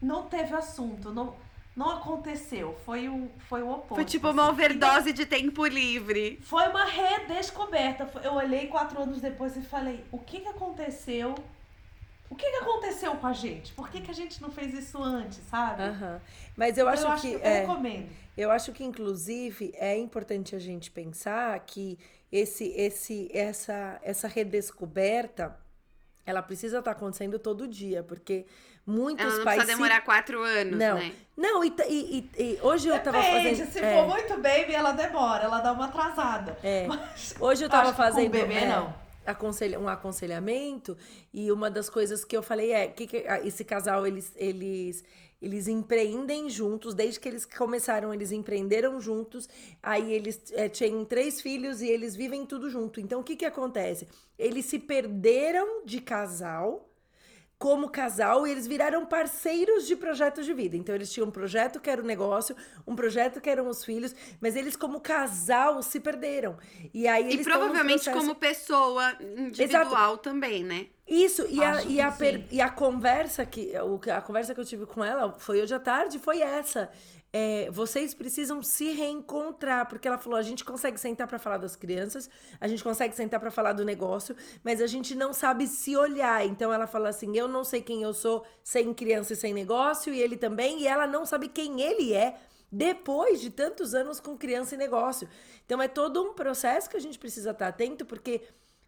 Não 0.00 0.24
teve 0.24 0.54
assunto, 0.54 1.10
não, 1.12 1.34
não 1.74 1.90
aconteceu. 1.90 2.78
Foi 2.84 3.08
o, 3.08 3.30
foi 3.48 3.62
o 3.62 3.70
oposto. 3.70 3.94
Foi 3.96 4.04
tipo 4.04 4.28
uma 4.30 4.42
assim. 4.44 4.52
overdose 4.52 5.12
de 5.12 5.26
tempo 5.26 5.64
livre. 5.66 6.38
Foi 6.42 6.68
uma 6.68 6.84
redescoberta. 6.84 8.08
Eu 8.22 8.34
olhei 8.34 8.66
quatro 8.68 9.00
anos 9.02 9.20
depois 9.20 9.56
e 9.56 9.62
falei: 9.62 10.04
o 10.12 10.18
que, 10.18 10.40
que 10.40 10.48
aconteceu? 10.48 11.34
O 12.28 12.34
que, 12.34 12.44
que 12.50 12.56
aconteceu 12.56 13.14
com 13.16 13.26
a 13.28 13.32
gente? 13.32 13.72
Por 13.72 13.88
que, 13.88 14.00
que 14.00 14.10
a 14.10 14.14
gente 14.14 14.42
não 14.42 14.50
fez 14.50 14.74
isso 14.74 15.00
antes, 15.02 15.38
sabe? 15.48 15.82
Aham. 15.82 16.20
Mas 16.56 16.76
eu 16.76 16.90
Então, 16.92 17.10
acho 17.12 17.22
que. 17.22 17.32
eu 17.34 17.40
é, 17.40 17.60
recomendo. 17.60 18.08
Eu 18.36 18.50
acho 18.50 18.72
que, 18.72 18.84
inclusive, 18.84 19.72
é 19.76 19.96
importante 19.96 20.54
a 20.54 20.58
gente 20.58 20.90
pensar 20.90 21.58
que 21.60 21.98
esse, 22.30 22.64
esse, 22.76 23.30
essa, 23.32 23.98
essa 24.02 24.28
redescoberta, 24.28 25.56
ela 26.24 26.42
precisa 26.42 26.78
estar 26.80 26.90
acontecendo 26.90 27.38
todo 27.38 27.66
dia, 27.66 28.02
porque 28.02 28.44
muitos 28.86 29.24
Ela 29.24 29.36
não 29.38 29.44
pais. 29.44 29.56
precisa 29.56 29.72
se- 29.76 29.82
demorar 29.82 30.00
quatro 30.02 30.42
anos, 30.42 30.78
Não, 30.78 30.96
né? 30.98 31.12
não 31.36 31.64
e, 31.64 31.72
e- 31.88 32.30
e- 32.38 32.42
e 32.42 32.58
hoje 32.62 32.88
eu 32.88 32.98
tava 33.00 33.18
Depende, 33.20 33.50
fazendo. 33.62 33.72
se 33.72 33.78
é, 33.80 33.94
for 33.96 34.08
muito 34.08 34.34
baby, 34.34 34.74
ela 34.74 34.92
demora, 34.92 35.44
ela 35.44 35.60
dá 35.60 35.72
uma 35.72 35.86
atrasada. 35.86 36.58
é. 36.62 36.86
Mas 36.88 37.34
Hoje 37.40 37.64
eu 37.64 37.68
tava 37.70 37.84
acho 37.84 37.92
que 37.92 37.96
com 37.96 38.02
fazendo 38.02 38.30
bebê, 38.30 38.54
é, 38.54 38.68
não. 38.68 38.94
aconselha- 39.24 39.78
um 39.80 39.88
aconselhamento 39.88 40.96
e 41.32 41.50
uma 41.50 41.70
das 41.70 41.88
coisas 41.88 42.24
que 42.24 42.36
eu 42.36 42.42
falei 42.42 42.72
é 42.72 42.86
que, 42.88 43.06
que 43.06 43.24
ah, 43.28 43.40
esse 43.40 43.64
casal 43.64 44.06
eles, 44.06 44.32
eles 44.36 45.04
eles 45.40 45.68
empreendem 45.68 46.48
juntos 46.48 46.94
desde 46.94 47.20
que 47.20 47.28
eles 47.28 47.44
começaram 47.44 48.12
eles 48.12 48.32
empreenderam 48.32 49.00
juntos. 49.00 49.48
Aí 49.82 50.12
eles 50.12 50.42
é, 50.52 50.68
tinham 50.68 51.04
três 51.04 51.40
filhos 51.40 51.82
e 51.82 51.88
eles 51.88 52.16
vivem 52.16 52.46
tudo 52.46 52.70
junto. 52.70 53.00
Então 53.00 53.20
o 53.20 53.24
que 53.24 53.36
que 53.36 53.44
acontece? 53.44 54.08
Eles 54.38 54.64
se 54.66 54.78
perderam 54.78 55.84
de 55.84 56.00
casal 56.00 56.88
como 57.58 57.88
casal 57.88 58.46
e 58.46 58.50
eles 58.50 58.66
viraram 58.66 59.06
parceiros 59.06 59.86
de 59.86 59.96
projetos 59.96 60.44
de 60.44 60.52
vida. 60.52 60.76
Então 60.76 60.94
eles 60.94 61.10
tinham 61.10 61.26
um 61.28 61.30
projeto 61.30 61.80
que 61.80 61.88
era 61.88 62.02
o 62.02 62.04
negócio, 62.04 62.54
um 62.86 62.94
projeto 62.94 63.40
que 63.40 63.48
eram 63.48 63.66
os 63.68 63.82
filhos, 63.84 64.14
mas 64.40 64.54
eles 64.56 64.76
como 64.76 65.00
casal 65.00 65.82
se 65.82 65.98
perderam. 65.98 66.58
E 66.92 67.08
aí 67.08 67.24
E 67.24 67.26
eles 67.32 67.46
num 67.46 67.52
provavelmente 67.52 68.04
processo- 68.04 68.18
como 68.18 68.34
pessoa 68.34 69.16
individual 69.20 70.18
também, 70.18 70.62
né? 70.62 70.86
isso, 71.08 71.46
e 71.48 71.62
a, 71.62 71.82
e, 71.84 72.00
a 72.00 72.10
per- 72.10 72.44
e 72.50 72.60
a 72.60 72.68
conversa 72.68 73.46
que 73.46 73.72
o 73.78 73.96
que- 73.98 74.10
a 74.10 74.20
conversa 74.20 74.52
que 74.54 74.60
eu 74.60 74.64
tive 74.64 74.84
com 74.86 75.04
ela 75.04 75.36
foi 75.38 75.62
hoje 75.62 75.72
à 75.72 75.78
tarde, 75.78 76.18
foi 76.18 76.42
essa. 76.42 76.90
É, 77.32 77.70
vocês 77.70 78.14
precisam 78.14 78.62
se 78.62 78.92
reencontrar, 78.92 79.88
porque 79.88 80.08
ela 80.08 80.18
falou: 80.18 80.38
a 80.38 80.42
gente 80.42 80.64
consegue 80.64 80.98
sentar 80.98 81.26
para 81.26 81.38
falar 81.38 81.58
das 81.58 81.76
crianças, 81.76 82.30
a 82.60 82.66
gente 82.68 82.82
consegue 82.82 83.14
sentar 83.14 83.40
para 83.40 83.50
falar 83.50 83.72
do 83.72 83.84
negócio, 83.84 84.34
mas 84.64 84.80
a 84.80 84.86
gente 84.86 85.14
não 85.14 85.32
sabe 85.32 85.66
se 85.66 85.96
olhar. 85.96 86.46
Então 86.46 86.72
ela 86.72 86.86
fala 86.86 87.08
assim: 87.08 87.36
eu 87.36 87.46
não 87.48 87.64
sei 87.64 87.82
quem 87.82 88.02
eu 88.02 88.14
sou 88.14 88.44
sem 88.62 88.94
criança 88.94 89.32
e 89.32 89.36
sem 89.36 89.52
negócio, 89.52 90.14
e 90.14 90.20
ele 90.20 90.36
também, 90.36 90.82
e 90.82 90.86
ela 90.86 91.06
não 91.06 91.26
sabe 91.26 91.48
quem 91.48 91.80
ele 91.80 92.12
é 92.12 92.38
depois 92.70 93.40
de 93.40 93.50
tantos 93.50 93.94
anos 93.94 94.20
com 94.20 94.36
criança 94.36 94.74
e 94.74 94.78
negócio. 94.78 95.28
Então 95.64 95.80
é 95.80 95.88
todo 95.88 96.22
um 96.22 96.34
processo 96.34 96.88
que 96.88 96.96
a 96.96 97.00
gente 97.00 97.18
precisa 97.18 97.50
estar 97.50 97.68
atento, 97.68 98.04
porque 98.04 98.42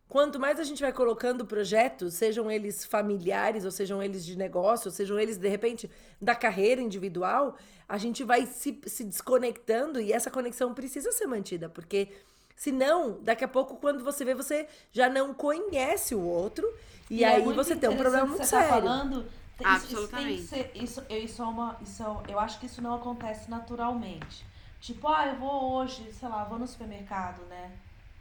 Quanto 0.09 0.41
mais 0.41 0.59
a 0.59 0.65
gente 0.65 0.81
vai 0.81 0.93
colocando 0.93 1.45
projetos, 1.45 2.15
sejam 2.15 2.51
eles 2.51 2.85
familiares, 2.85 3.65
ou 3.67 3.71
sejam 3.71 4.03
eles 4.03 4.25
de 4.25 4.37
negócio, 4.39 4.89
ou 4.89 4.93
sejam 4.93 5.19
eles, 5.19 5.37
de 5.37 5.49
repente, 5.49 5.91
da 6.21 6.35
carreira 6.35 6.81
individual, 6.81 7.57
a 7.87 7.99
gente 7.99 8.25
vai 8.25 8.47
se, 8.47 8.81
se 8.87 9.05
desconectando 9.05 10.01
e 10.01 10.13
essa 10.13 10.31
conexão 10.31 10.73
precisa 10.73 11.13
ser 11.13 11.27
mantida, 11.27 11.69
porque 11.69 12.09
senão, 12.57 13.19
daqui 13.23 13.45
a 13.45 13.49
pouco, 13.49 13.77
quando 13.77 14.03
você 14.03 14.25
vê, 14.25 14.35
você 14.35 14.67
já 14.93 15.11
não 15.11 15.35
conhece 15.35 16.15
o 16.15 16.23
outro, 16.23 16.67
e, 17.11 17.23
é 17.23 17.29
aí 17.35 17.43
muito 17.43 17.57
você 17.57 17.77
tem 17.77 17.91
um 17.91 17.97
problema 17.97 18.27
muito 18.27 18.45
você 18.45 18.51
tá 18.51 18.63
sério. 18.63 18.69
falando, 18.83 19.27
tem- 19.59 19.67
isso- 19.67 19.85
Absolutamente. 19.85 20.41
Isso, 20.41 20.49
tem 20.55 20.65
que 20.65 20.71
ser, 20.79 20.83
isso, 20.85 21.03
isso 21.11 21.43
é 21.43 21.45
uma, 21.45 21.77
isso 21.83 22.03
é- 22.03 22.33
eu 22.33 22.39
acho 22.39 22.59
que 22.59 22.65
isso 22.67 22.81
não 22.81 22.95
acontece 22.95 23.51
naturalmente. 23.51 24.45
Tipo, 24.81 25.09
ah, 25.09 25.27
eu 25.29 25.37
vou 25.37 25.75
hoje, 25.75 26.11
sei 26.13 26.29
lá, 26.29 26.45
vou 26.45 26.59
no 26.59 26.67
supermercado, 26.67 27.43
né? 27.47 27.73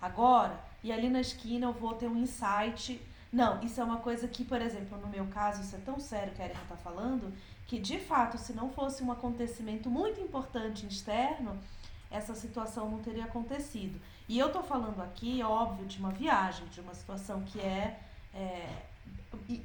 Agora, 0.01 0.59
e 0.83 0.91
ali 0.91 1.09
na 1.09 1.21
esquina 1.21 1.67
eu 1.67 1.73
vou 1.73 1.93
ter 1.93 2.07
um 2.07 2.17
insight. 2.17 3.01
Não, 3.31 3.61
isso 3.61 3.81
é 3.81 3.83
uma 3.83 3.97
coisa 3.97 4.27
que, 4.27 4.43
por 4.43 4.61
exemplo, 4.61 4.97
no 4.97 5.07
meu 5.07 5.25
caso, 5.27 5.61
isso 5.61 5.75
é 5.75 5.79
tão 5.79 5.99
sério 5.99 6.33
que 6.33 6.41
a 6.41 6.45
Erika 6.45 6.61
tá 6.69 6.77
falando, 6.77 7.33
que 7.65 7.77
de 7.79 7.99
fato, 7.99 8.37
se 8.37 8.53
não 8.53 8.69
fosse 8.69 9.03
um 9.03 9.11
acontecimento 9.11 9.89
muito 9.89 10.21
importante 10.21 10.85
externo, 10.87 11.57
essa 12.09 12.33
situação 12.33 12.89
não 12.89 12.99
teria 12.99 13.25
acontecido. 13.25 13.99
E 14.29 14.37
eu 14.39 14.51
tô 14.51 14.61
falando 14.63 15.01
aqui, 15.01 15.41
óbvio, 15.43 15.85
de 15.85 15.99
uma 15.99 16.11
viagem, 16.11 16.65
de 16.67 16.79
uma 16.79 16.93
situação 16.93 17.41
que 17.41 17.59
é, 17.59 17.99
é, 18.33 18.69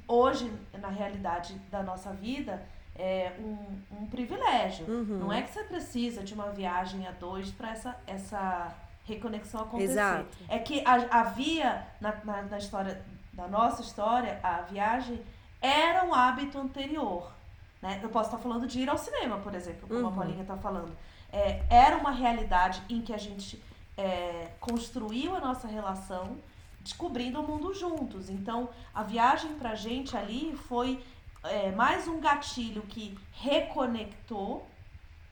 hoje, 0.07 0.51
na 0.73 0.89
realidade 0.89 1.53
da 1.71 1.81
nossa 1.81 2.11
vida, 2.11 2.65
é 2.95 3.33
um, 3.39 4.01
um 4.03 4.05
privilégio. 4.07 4.85
Uhum. 4.85 5.19
Não 5.19 5.33
é 5.33 5.41
que 5.41 5.51
você 5.51 5.63
precisa 5.63 6.23
de 6.23 6.33
uma 6.33 6.49
viagem 6.51 7.07
a 7.07 7.11
dois 7.11 7.49
para 7.51 7.71
essa, 7.71 7.97
essa 8.05 8.75
reconexão 9.05 9.61
acontecer. 9.61 9.91
Exato. 9.91 10.27
É 10.47 10.59
que 10.59 10.81
a- 10.85 11.19
havia, 11.21 11.85
na, 11.99 12.13
na, 12.23 12.41
na 12.43 12.57
história, 12.57 13.03
da 13.33 13.47
nossa 13.47 13.81
história, 13.81 14.39
a 14.43 14.61
viagem 14.61 15.21
era 15.61 16.05
um 16.05 16.13
hábito 16.13 16.57
anterior. 16.59 17.31
Né? 17.81 17.99
Eu 18.01 18.09
posso 18.09 18.29
estar 18.29 18.37
falando 18.41 18.65
de 18.67 18.79
ir 18.79 18.89
ao 18.89 18.97
cinema, 18.97 19.37
por 19.39 19.53
exemplo, 19.55 19.87
como 19.87 19.99
a 20.05 20.09
Uhum. 20.09 20.15
Paulinha 20.15 20.41
está 20.41 20.55
falando. 20.57 20.95
É, 21.31 21.63
era 21.69 21.97
uma 21.97 22.11
realidade 22.11 22.81
em 22.89 23.01
que 23.01 23.11
a 23.13 23.17
gente 23.17 23.61
é, 23.97 24.51
construiu 24.59 25.35
a 25.35 25.39
nossa 25.39 25.67
relação 25.67 26.37
descobrindo 26.81 27.39
o 27.41 27.47
mundo 27.47 27.73
juntos. 27.73 28.29
Então, 28.29 28.69
a 28.93 29.03
viagem 29.03 29.53
pra 29.55 29.73
gente 29.75 30.15
ali 30.15 30.55
foi 30.67 31.03
é, 31.43 31.71
mais 31.71 32.07
um 32.07 32.19
gatilho 32.21 32.83
que 32.83 33.17
reconectou 33.33 34.67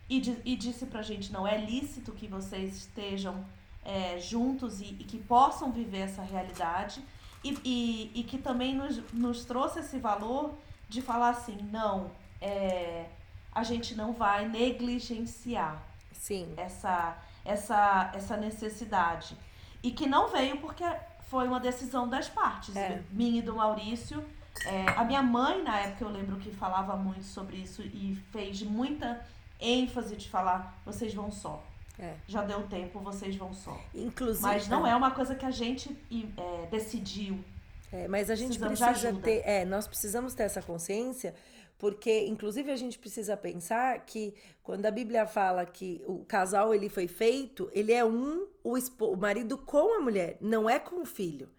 e, 0.09 0.19
di- 0.19 0.41
e 0.43 0.55
disse 0.55 0.86
pra 0.86 1.01
gente: 1.01 1.32
não 1.32 1.47
é 1.47 1.57
lícito 1.57 2.11
que 2.11 2.28
vocês 2.28 2.76
estejam 2.76 3.45
é, 3.84 4.19
juntos 4.19 4.82
e, 4.82 4.86
e 4.99 5.03
que 5.03 5.17
possam 5.17 5.71
viver 5.71 6.01
essa 6.01 6.21
realidade. 6.21 7.03
E, 7.43 7.57
e, 7.65 8.11
e 8.19 8.23
que 8.23 8.38
também 8.38 8.75
nos, 8.75 9.01
nos 9.11 9.45
trouxe 9.45 9.79
esse 9.79 9.97
valor 9.97 10.53
de 10.88 11.01
falar 11.01 11.29
assim: 11.29 11.57
não, 11.71 12.11
é, 12.39 13.05
a 13.53 13.63
gente 13.63 13.95
não 13.95 14.13
vai 14.13 14.47
negligenciar 14.47 15.82
Sim. 16.13 16.53
essa, 16.57 17.17
essa, 17.43 18.11
essa 18.13 18.38
necessidade. 18.38 19.36
E 19.82 19.91
que 19.91 20.05
não 20.05 20.29
veio 20.29 20.57
porque 20.57 20.84
foi 21.29 21.47
uma 21.47 21.59
decisão 21.59 22.07
das 22.07 22.29
partes, 22.29 22.75
É. 22.75 23.01
minha 23.09 23.39
e 23.39 23.41
do 23.41 23.55
Maurício. 23.55 24.23
É, 24.65 24.86
a 24.91 25.03
minha 25.03 25.23
mãe, 25.23 25.63
na 25.63 25.79
época, 25.79 26.03
eu 26.03 26.09
lembro 26.09 26.36
que 26.38 26.51
falava 26.51 26.95
muito 26.95 27.23
sobre 27.23 27.57
isso 27.57 27.82
e 27.82 28.15
fez 28.32 28.61
muita 28.61 29.25
ênfase 29.59 30.15
de 30.15 30.29
falar: 30.29 30.77
vocês 30.86 31.13
vão 31.13 31.32
só. 31.32 31.63
É. 31.99 32.15
Já 32.27 32.43
deu 32.43 32.63
tempo, 32.67 32.99
vocês 32.99 33.35
vão 33.35 33.53
só. 33.53 33.79
Inclusive. 33.93 34.45
Mas 34.45 34.67
não 34.67 34.85
é 34.85 34.95
uma 34.95 35.11
coisa 35.11 35.35
que 35.35 35.45
a 35.45 35.51
gente 35.51 35.95
é, 36.37 36.65
decidiu. 36.67 37.43
É, 37.91 38.07
mas 38.07 38.29
a 38.29 38.35
gente 38.35 38.57
precisa 38.57 39.13
ter, 39.15 39.41
é, 39.45 39.65
nós 39.65 39.87
precisamos 39.87 40.33
ter 40.33 40.43
essa 40.43 40.61
consciência, 40.61 41.35
porque 41.77 42.25
inclusive 42.25 42.71
a 42.71 42.75
gente 42.77 42.97
precisa 42.97 43.35
pensar 43.35 44.05
que 44.05 44.33
quando 44.63 44.85
a 44.85 44.91
Bíblia 44.91 45.25
fala 45.25 45.65
que 45.65 46.01
o 46.07 46.23
casal 46.23 46.73
ele 46.73 46.87
foi 46.87 47.07
feito, 47.07 47.69
ele 47.73 47.91
é 47.91 48.05
um, 48.05 48.47
o, 48.63 48.77
o 48.77 49.17
marido 49.17 49.57
com 49.57 49.97
a 49.97 49.99
mulher, 49.99 50.37
não 50.39 50.69
é 50.69 50.79
com 50.79 51.01
o 51.01 51.05
filho. 51.05 51.49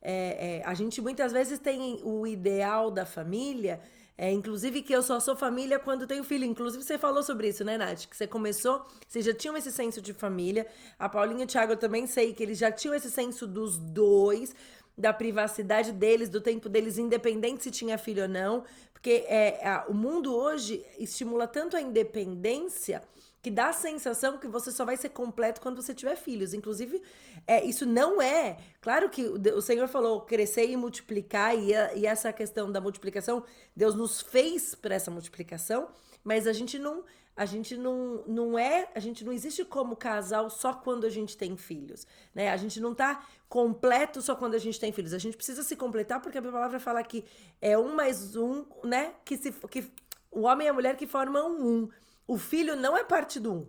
É, 0.00 0.60
é, 0.60 0.62
a 0.64 0.74
gente 0.74 1.02
muitas 1.02 1.32
vezes 1.32 1.58
tem 1.58 2.00
o 2.02 2.26
ideal 2.26 2.90
da 2.90 3.04
família, 3.04 3.80
é, 4.20 4.32
inclusive 4.32 4.82
que 4.82 4.92
eu 4.92 5.00
só 5.02 5.20
sou 5.20 5.36
família 5.36 5.78
quando 5.78 6.04
tenho 6.06 6.24
filho. 6.24 6.44
Inclusive, 6.44 6.82
você 6.82 6.98
falou 6.98 7.22
sobre 7.22 7.48
isso, 7.48 7.64
né, 7.64 7.78
Nath? 7.78 8.06
Que 8.06 8.16
você 8.16 8.26
começou, 8.26 8.84
vocês 9.06 9.24
já 9.24 9.32
tinham 9.32 9.56
esse 9.56 9.70
senso 9.70 10.02
de 10.02 10.12
família. 10.12 10.66
A 10.98 11.08
Paulinha 11.08 11.42
e 11.42 11.44
o 11.44 11.46
Thiago 11.46 11.72
eu 11.74 11.76
também 11.76 12.04
sei 12.06 12.34
que 12.34 12.42
eles 12.42 12.58
já 12.58 12.72
tinham 12.72 12.94
esse 12.96 13.10
senso 13.10 13.46
dos 13.46 13.78
dois, 13.78 14.54
da 14.96 15.12
privacidade 15.12 15.92
deles, 15.92 16.28
do 16.28 16.40
tempo 16.40 16.68
deles, 16.68 16.98
independente 16.98 17.62
se 17.62 17.70
tinha 17.70 17.96
filho 17.96 18.24
ou 18.24 18.28
não. 18.28 18.64
Porque 18.92 19.24
é, 19.28 19.64
a- 19.64 19.84
o 19.88 19.94
mundo 19.94 20.34
hoje 20.34 20.84
estimula 20.98 21.46
tanto 21.46 21.76
a 21.76 21.80
independência 21.80 23.00
que 23.48 23.50
dá 23.50 23.70
a 23.70 23.72
sensação 23.72 24.36
que 24.36 24.46
você 24.46 24.70
só 24.70 24.84
vai 24.84 24.94
ser 24.94 25.08
completo 25.08 25.58
quando 25.62 25.80
você 25.80 25.94
tiver 25.94 26.16
filhos. 26.16 26.52
Inclusive, 26.52 27.00
é, 27.46 27.64
isso 27.64 27.86
não 27.86 28.20
é. 28.20 28.58
Claro 28.82 29.08
que 29.08 29.22
o, 29.24 29.62
Senhor 29.62 29.88
falou 29.88 30.20
crescer 30.20 30.68
e 30.68 30.76
multiplicar, 30.76 31.58
e, 31.58 31.74
a- 31.74 31.94
e 31.94 32.04
essa 32.04 32.30
questão 32.30 32.70
da 32.70 32.78
multiplicação, 32.78 33.42
Deus 33.74 33.94
nos 33.94 34.20
fez 34.20 34.74
para 34.74 34.94
essa 34.94 35.10
multiplicação, 35.10 35.88
mas 36.22 36.46
a 36.46 36.52
gente 36.52 36.78
não. 36.78 37.04
A 37.34 37.46
gente 37.46 37.76
não, 37.76 38.24
não 38.26 38.58
é, 38.58 38.88
a 38.96 38.98
gente 38.98 39.24
não 39.24 39.32
existe 39.32 39.64
como 39.64 39.94
casal 39.94 40.50
só 40.50 40.74
quando 40.74 41.06
a 41.06 41.08
gente 41.08 41.36
tem 41.36 41.56
filhos, 41.56 42.04
né? 42.34 42.50
A 42.50 42.56
gente 42.56 42.80
não 42.80 42.92
tá 42.92 43.24
completo 43.48 44.20
só 44.20 44.34
quando 44.34 44.54
a 44.54 44.58
gente 44.58 44.78
tem 44.80 44.90
filhos. 44.92 45.14
A 45.14 45.18
gente 45.18 45.36
precisa 45.36 45.62
se 45.62 45.76
completar 45.76 46.20
porque 46.20 46.36
a 46.36 46.42
palavra 46.42 46.80
fala 46.80 47.00
que 47.04 47.24
é 47.62 47.78
um 47.78 47.94
mais 47.94 48.34
um, 48.34 48.64
né? 48.82 49.14
Que 49.24 49.36
se 49.38 49.52
que 49.70 49.84
o 50.32 50.40
homem 50.42 50.66
e 50.66 50.70
a 50.70 50.72
mulher 50.72 50.96
que 50.96 51.06
formam 51.06 51.52
um. 51.62 51.88
O 52.28 52.36
filho 52.36 52.76
não 52.76 52.96
é 52.96 53.02
parte 53.02 53.40
do 53.40 53.52
um. 53.52 53.66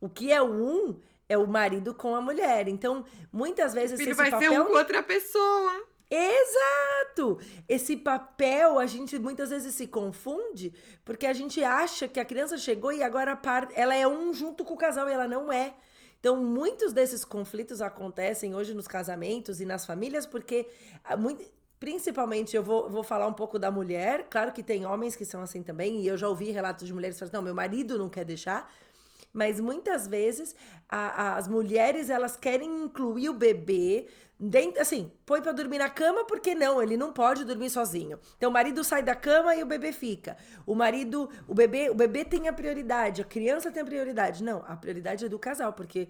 O 0.00 0.08
que 0.08 0.32
é 0.32 0.40
o 0.40 0.46
um 0.46 1.00
é 1.28 1.36
o 1.36 1.46
marido 1.46 1.92
com 1.92 2.14
a 2.14 2.20
mulher. 2.20 2.68
Então, 2.68 3.04
muitas 3.32 3.74
vezes 3.74 3.94
O 3.94 3.98
filho 3.98 4.12
esse 4.12 4.16
vai 4.16 4.30
papel 4.30 4.52
ser 4.52 4.60
um 4.60 4.66
com 4.66 4.72
outra 4.74 5.02
pessoa. 5.02 5.84
Exato! 6.08 7.40
Esse 7.68 7.96
papel 7.96 8.78
a 8.78 8.86
gente 8.86 9.18
muitas 9.18 9.50
vezes 9.50 9.74
se 9.74 9.88
confunde 9.88 10.72
porque 11.04 11.26
a 11.26 11.32
gente 11.32 11.64
acha 11.64 12.06
que 12.06 12.20
a 12.20 12.24
criança 12.24 12.56
chegou 12.56 12.92
e 12.92 13.02
agora 13.02 13.36
ela 13.74 13.94
é 13.96 14.06
um 14.06 14.32
junto 14.32 14.64
com 14.64 14.74
o 14.74 14.78
casal 14.78 15.08
e 15.08 15.12
ela 15.12 15.26
não 15.26 15.52
é. 15.52 15.74
Então, 16.20 16.36
muitos 16.36 16.92
desses 16.92 17.24
conflitos 17.24 17.82
acontecem 17.82 18.54
hoje 18.54 18.72
nos 18.72 18.86
casamentos 18.86 19.60
e 19.60 19.64
nas 19.64 19.84
famílias 19.84 20.24
porque 20.24 20.68
ah, 21.02 21.16
muito- 21.16 21.44
principalmente 21.84 22.56
eu 22.56 22.62
vou, 22.62 22.88
vou 22.88 23.02
falar 23.02 23.26
um 23.26 23.32
pouco 23.34 23.58
da 23.58 23.70
mulher. 23.70 24.26
Claro 24.30 24.52
que 24.52 24.62
tem 24.62 24.86
homens 24.86 25.14
que 25.14 25.24
são 25.26 25.42
assim 25.42 25.62
também 25.62 26.00
e 26.00 26.06
eu 26.06 26.16
já 26.16 26.26
ouvi 26.26 26.50
relatos 26.50 26.86
de 26.86 26.94
mulheres 26.94 27.16
que 27.18 27.20
falam: 27.20 27.34
"Não, 27.34 27.42
meu 27.42 27.54
marido 27.54 27.98
não 27.98 28.08
quer 28.08 28.24
deixar". 28.24 28.72
Mas 29.34 29.60
muitas 29.60 30.06
vezes 30.06 30.56
a- 30.88 31.22
a- 31.22 31.36
as 31.36 31.46
mulheres 31.46 32.08
elas 32.08 32.36
querem 32.36 32.70
incluir 32.84 33.28
o 33.28 33.34
bebê 33.34 34.06
dentro, 34.40 34.80
assim, 34.80 35.12
põe 35.26 35.42
pra 35.42 35.52
dormir 35.52 35.76
na 35.78 35.90
cama 35.90 36.24
porque 36.24 36.54
não, 36.54 36.82
ele 36.82 36.96
não 36.96 37.12
pode 37.12 37.44
dormir 37.44 37.68
sozinho. 37.68 38.18
Então 38.38 38.48
o 38.48 38.52
marido 38.52 38.82
sai 38.82 39.02
da 39.02 39.14
cama 39.14 39.54
e 39.54 39.62
o 39.62 39.66
bebê 39.66 39.92
fica. 39.92 40.38
O 40.64 40.74
marido, 40.74 41.28
o 41.46 41.52
bebê, 41.54 41.90
o 41.90 41.94
bebê 41.94 42.24
tem 42.24 42.48
a 42.48 42.52
prioridade, 42.52 43.20
a 43.20 43.24
criança 43.26 43.70
tem 43.70 43.82
a 43.82 43.86
prioridade. 43.86 44.42
Não, 44.42 44.64
a 44.66 44.74
prioridade 44.74 45.26
é 45.26 45.28
do 45.28 45.38
casal, 45.38 45.74
porque 45.74 46.08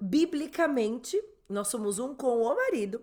biblicamente 0.00 1.16
nós 1.48 1.68
somos 1.68 2.00
um 2.00 2.12
com 2.12 2.42
o 2.42 2.56
marido. 2.56 3.00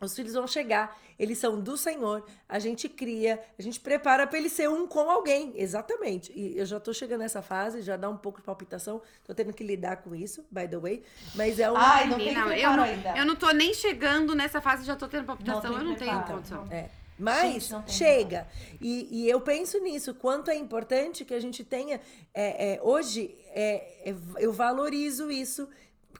Os 0.00 0.14
filhos 0.14 0.34
vão 0.34 0.46
chegar, 0.46 0.96
eles 1.18 1.38
são 1.38 1.60
do 1.60 1.76
Senhor, 1.76 2.24
a 2.48 2.58
gente 2.58 2.88
cria, 2.88 3.42
a 3.58 3.62
gente 3.62 3.80
prepara 3.80 4.26
para 4.26 4.38
ele 4.38 4.48
ser 4.48 4.68
um 4.68 4.86
com 4.86 5.10
alguém, 5.10 5.52
exatamente. 5.56 6.32
E 6.34 6.56
eu 6.56 6.64
já 6.64 6.78
tô 6.78 6.92
chegando 6.92 7.20
nessa 7.20 7.42
fase, 7.42 7.82
já 7.82 7.96
dá 7.96 8.08
um 8.08 8.16
pouco 8.16 8.38
de 8.38 8.44
palpitação, 8.44 9.02
tô 9.24 9.34
tendo 9.34 9.52
que 9.52 9.64
lidar 9.64 9.96
com 9.98 10.14
isso, 10.14 10.44
by 10.50 10.68
the 10.68 10.78
way, 10.78 11.02
mas 11.34 11.58
é 11.58 11.70
um 11.70 11.76
Ai, 11.76 12.06
não 12.08 12.16
tem 12.16 12.28
Menina, 12.28 12.56
eu, 12.56 12.76
não, 12.76 12.84
ainda. 12.84 13.16
eu 13.16 13.26
não 13.26 13.34
tô 13.34 13.50
nem 13.50 13.74
chegando 13.74 14.34
nessa 14.34 14.60
fase, 14.60 14.84
já 14.84 14.94
tô 14.94 15.08
tendo 15.08 15.24
palpitação, 15.24 15.72
Não 15.72 15.78
eu 15.78 15.84
não 15.84 15.94
tenho 15.96 16.12
preparo. 16.12 16.34
condição. 16.34 16.66
É. 16.70 16.88
Mas 17.18 17.52
Gente, 17.64 17.72
não 17.72 17.88
chega. 17.88 18.46
E, 18.80 19.08
e 19.24 19.28
eu 19.28 19.40
penso 19.40 19.80
nisso, 19.80 20.14
quanto 20.14 20.52
é 20.52 20.54
importante 20.54 21.24
que 21.24 21.34
a 21.34 21.40
gente 21.40 21.64
tenha. 21.64 22.00
é, 22.32 22.74
é, 22.74 22.80
hoje, 22.80 23.36
é, 23.48 24.10
é, 24.10 24.14
eu 24.38 24.52
valorizo 24.52 25.28
isso. 25.28 25.68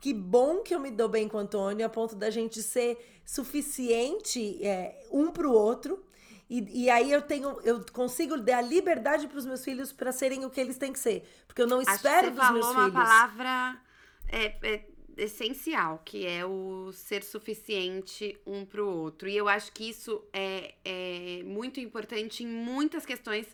Que 0.01 0.15
bom 0.15 0.63
que 0.63 0.75
eu 0.75 0.81
me 0.81 0.91
dou 0.91 1.09
bem 1.09 1.29
com 1.29 1.37
o 1.37 1.41
Antônio, 1.41 1.85
a 1.85 1.89
ponto 1.89 2.15
da 2.15 2.31
gente 2.31 2.63
ser 2.63 2.97
suficiente 3.25 4.65
é, 4.65 5.07
um 5.11 5.31
pro 5.31 5.53
outro. 5.53 6.05
E, 6.49 6.85
e 6.85 6.91
aí 6.91 7.11
eu 7.13 7.21
tenho, 7.21 7.61
eu 7.63 7.85
consigo 7.93 8.39
dar 8.39 8.63
liberdade 8.63 9.27
para 9.29 9.39
os 9.39 9.45
meus 9.45 9.63
filhos 9.65 9.93
para 9.93 10.13
serem 10.13 10.45
o 10.45 10.51
que 10.51 10.61
eles 10.61 10.79
têm 10.79 10.93
que 10.93 10.99
ser. 10.99 11.29
Porque 11.47 11.61
eu 11.63 11.67
não 11.67 11.83
Acho 11.87 12.07
que 12.09 12.09
espero 12.09 12.29
você 12.29 12.31
dos 12.31 12.51
meus 12.51 12.67
falou 12.67 12.73
uma 12.73 12.91
filhos. 12.91 13.09
palavra 13.09 13.83
é, 14.29 14.57
é, 14.63 14.85
essencial, 15.17 16.01
que 16.05 16.27
é 16.27 16.45
o 16.47 16.91
ser 16.93 17.23
suficiente 17.23 18.39
um 18.47 18.65
pro 18.65 18.89
outro. 18.89 19.29
E 19.29 19.37
eu 19.37 19.49
acho 19.49 19.73
que 19.73 19.91
isso 19.91 20.23
é, 20.33 20.75
é 20.85 21.43
muito 21.45 21.81
importante 21.81 22.45
em 22.45 22.47
muitas 22.47 23.05
questões, 23.05 23.47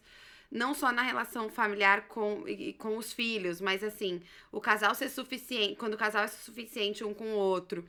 não 0.54 0.72
só 0.72 0.90
na 0.92 1.02
relação 1.02 1.50
familiar 1.50 2.06
com, 2.08 2.48
e- 2.48 2.72
com 2.74 2.96
os 2.96 3.12
filhos, 3.12 3.60
mas 3.60 3.82
assim, 3.84 4.22
o 4.52 4.60
casal 4.60 4.94
ser 4.94 5.08
suficiente, 5.10 5.74
quando 5.76 5.94
o 5.94 5.98
casal 5.98 6.22
é 6.24 6.28
suficiente 6.28 7.02
um 7.04 7.12
com 7.12 7.24
o 7.34 7.36
outro. 7.36 7.84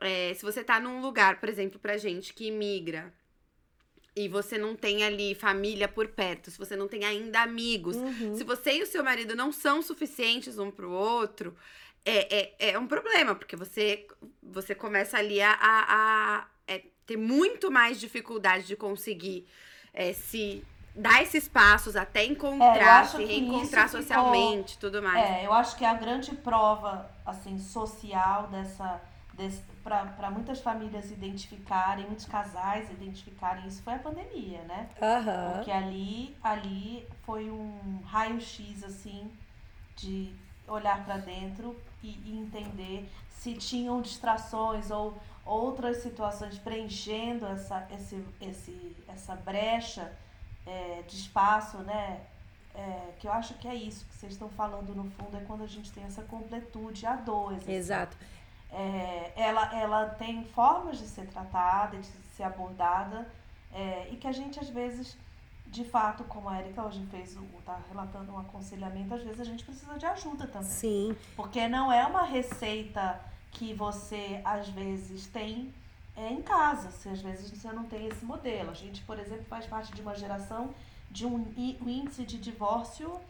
É, 0.00 0.34
se 0.34 0.42
você 0.42 0.62
tá 0.62 0.78
num 0.78 1.00
lugar, 1.00 1.40
por 1.40 1.48
exemplo, 1.48 1.78
pra 1.80 1.96
gente 1.96 2.34
que 2.34 2.46
imigra, 2.48 3.12
e 4.14 4.28
você 4.28 4.58
não 4.58 4.76
tem 4.76 5.02
ali 5.04 5.34
família 5.34 5.88
por 5.88 6.06
perto, 6.08 6.50
se 6.50 6.58
você 6.58 6.76
não 6.76 6.86
tem 6.86 7.02
ainda 7.04 7.40
amigos, 7.40 7.96
Uhum. 7.96 8.34
se 8.36 8.44
você 8.44 8.72
e 8.78 8.82
o 8.82 8.86
seu 8.86 9.02
marido 9.02 9.34
não 9.34 9.50
são 9.50 9.80
suficientes 9.80 10.58
um 10.58 10.70
pro 10.70 10.90
outro, 10.90 11.56
é, 12.04 12.40
é, 12.58 12.70
é 12.72 12.78
um 12.78 12.86
problema, 12.86 13.34
porque 13.34 13.56
você, 13.56 14.06
você 14.42 14.74
começa 14.74 15.16
ali 15.16 15.40
a, 15.40 15.52
a, 15.52 15.84
a- 16.40 16.48
é, 16.66 16.82
ter 17.06 17.16
muito 17.16 17.70
mais 17.70 17.98
dificuldade 17.98 18.66
de 18.66 18.76
conseguir 18.76 19.46
é, 19.94 20.12
se 20.12 20.62
dar 20.94 21.22
esses 21.22 21.48
passos 21.48 21.96
até 21.96 22.24
encontrar, 22.24 23.00
acho 23.00 23.16
se 23.16 23.24
reencontrar 23.24 23.86
ficou- 23.88 24.00
socialmente 24.02 24.78
tudo 24.78 25.02
mais. 25.02 25.24
É, 25.24 25.46
eu 25.46 25.52
acho 25.52 25.76
que 25.76 25.84
a 25.84 25.94
grande 25.94 26.34
prova, 26.34 27.10
assim, 27.24 27.58
social 27.58 28.48
dessa... 28.48 29.00
para 29.82 30.30
muitas 30.30 30.60
famílias 30.60 31.10
identificarem, 31.10 32.04
muitos 32.06 32.26
casais 32.26 32.90
identificarem 32.90 33.66
isso 33.66 33.82
foi 33.82 33.94
a 33.94 33.98
pandemia, 33.98 34.62
né? 34.62 34.88
Aham. 35.00 35.52
Porque 35.54 35.70
ali, 35.70 36.36
ali 36.42 37.06
foi 37.24 37.50
um 37.50 38.00
raio-x, 38.04 38.84
assim, 38.84 39.30
de 39.96 40.32
olhar 40.68 41.04
pra 41.04 41.16
dentro 41.16 41.76
e, 42.02 42.08
e 42.26 42.38
entender 42.38 43.10
se 43.30 43.54
tinham 43.54 44.00
distrações 44.00 44.90
ou 44.90 45.18
outras 45.44 45.96
situações 46.02 46.56
preenchendo 46.58 47.46
essa, 47.46 47.86
esse, 47.90 48.24
esse, 48.40 48.96
essa 49.08 49.34
brecha 49.34 50.12
é, 50.66 51.02
de 51.06 51.16
espaço, 51.16 51.78
né? 51.78 52.20
É, 52.74 53.12
que 53.18 53.26
eu 53.26 53.32
acho 53.32 53.54
que 53.54 53.68
é 53.68 53.74
isso 53.74 54.06
que 54.06 54.14
vocês 54.14 54.32
estão 54.32 54.48
falando 54.48 54.94
no 54.94 55.04
fundo, 55.10 55.36
é 55.36 55.40
quando 55.40 55.62
a 55.62 55.66
gente 55.66 55.92
tem 55.92 56.04
essa 56.04 56.22
completude 56.22 57.04
a 57.04 57.16
dois. 57.16 57.58
Assim. 57.58 57.72
Exato. 57.72 58.16
É, 58.70 59.32
ela, 59.36 59.74
ela 59.78 60.06
tem 60.06 60.44
formas 60.46 60.98
de 60.98 61.06
ser 61.06 61.26
tratada, 61.26 61.98
de 61.98 62.06
ser 62.34 62.44
abordada, 62.44 63.30
é, 63.74 64.08
e 64.10 64.16
que 64.16 64.26
a 64.26 64.32
gente 64.32 64.58
às 64.58 64.70
vezes, 64.70 65.18
de 65.66 65.84
fato, 65.84 66.24
como 66.24 66.48
a 66.48 66.58
Erika 66.60 66.82
hoje 66.82 67.06
fez, 67.10 67.36
está 67.58 67.78
relatando 67.88 68.32
um 68.32 68.38
aconselhamento, 68.38 69.14
às 69.14 69.22
vezes 69.22 69.40
a 69.40 69.44
gente 69.44 69.64
precisa 69.64 69.98
de 69.98 70.06
ajuda 70.06 70.46
também. 70.46 70.70
Sim. 70.70 71.16
Porque 71.36 71.68
não 71.68 71.92
é 71.92 72.06
uma 72.06 72.22
receita 72.22 73.20
que 73.50 73.74
você 73.74 74.40
às 74.44 74.68
vezes 74.70 75.26
tem 75.26 75.72
é, 76.16 76.30
em 76.30 76.42
casa, 76.42 76.90
se 76.90 77.08
às 77.08 77.20
vezes 77.20 77.50
você 77.50 77.72
não 77.72 77.84
tem 77.84 78.06
esse 78.06 78.24
modelo. 78.24 78.70
A 78.70 78.74
gente, 78.74 79.02
por 79.02 79.18
exemplo, 79.18 79.44
faz 79.44 79.66
parte 79.66 79.92
de 79.92 80.02
uma 80.02 80.14
geração 80.14 80.74
de 81.10 81.26
um, 81.26 81.52
um 81.80 81.88
índice 81.88 82.24
de 82.24 82.38
divórcio 82.38 83.20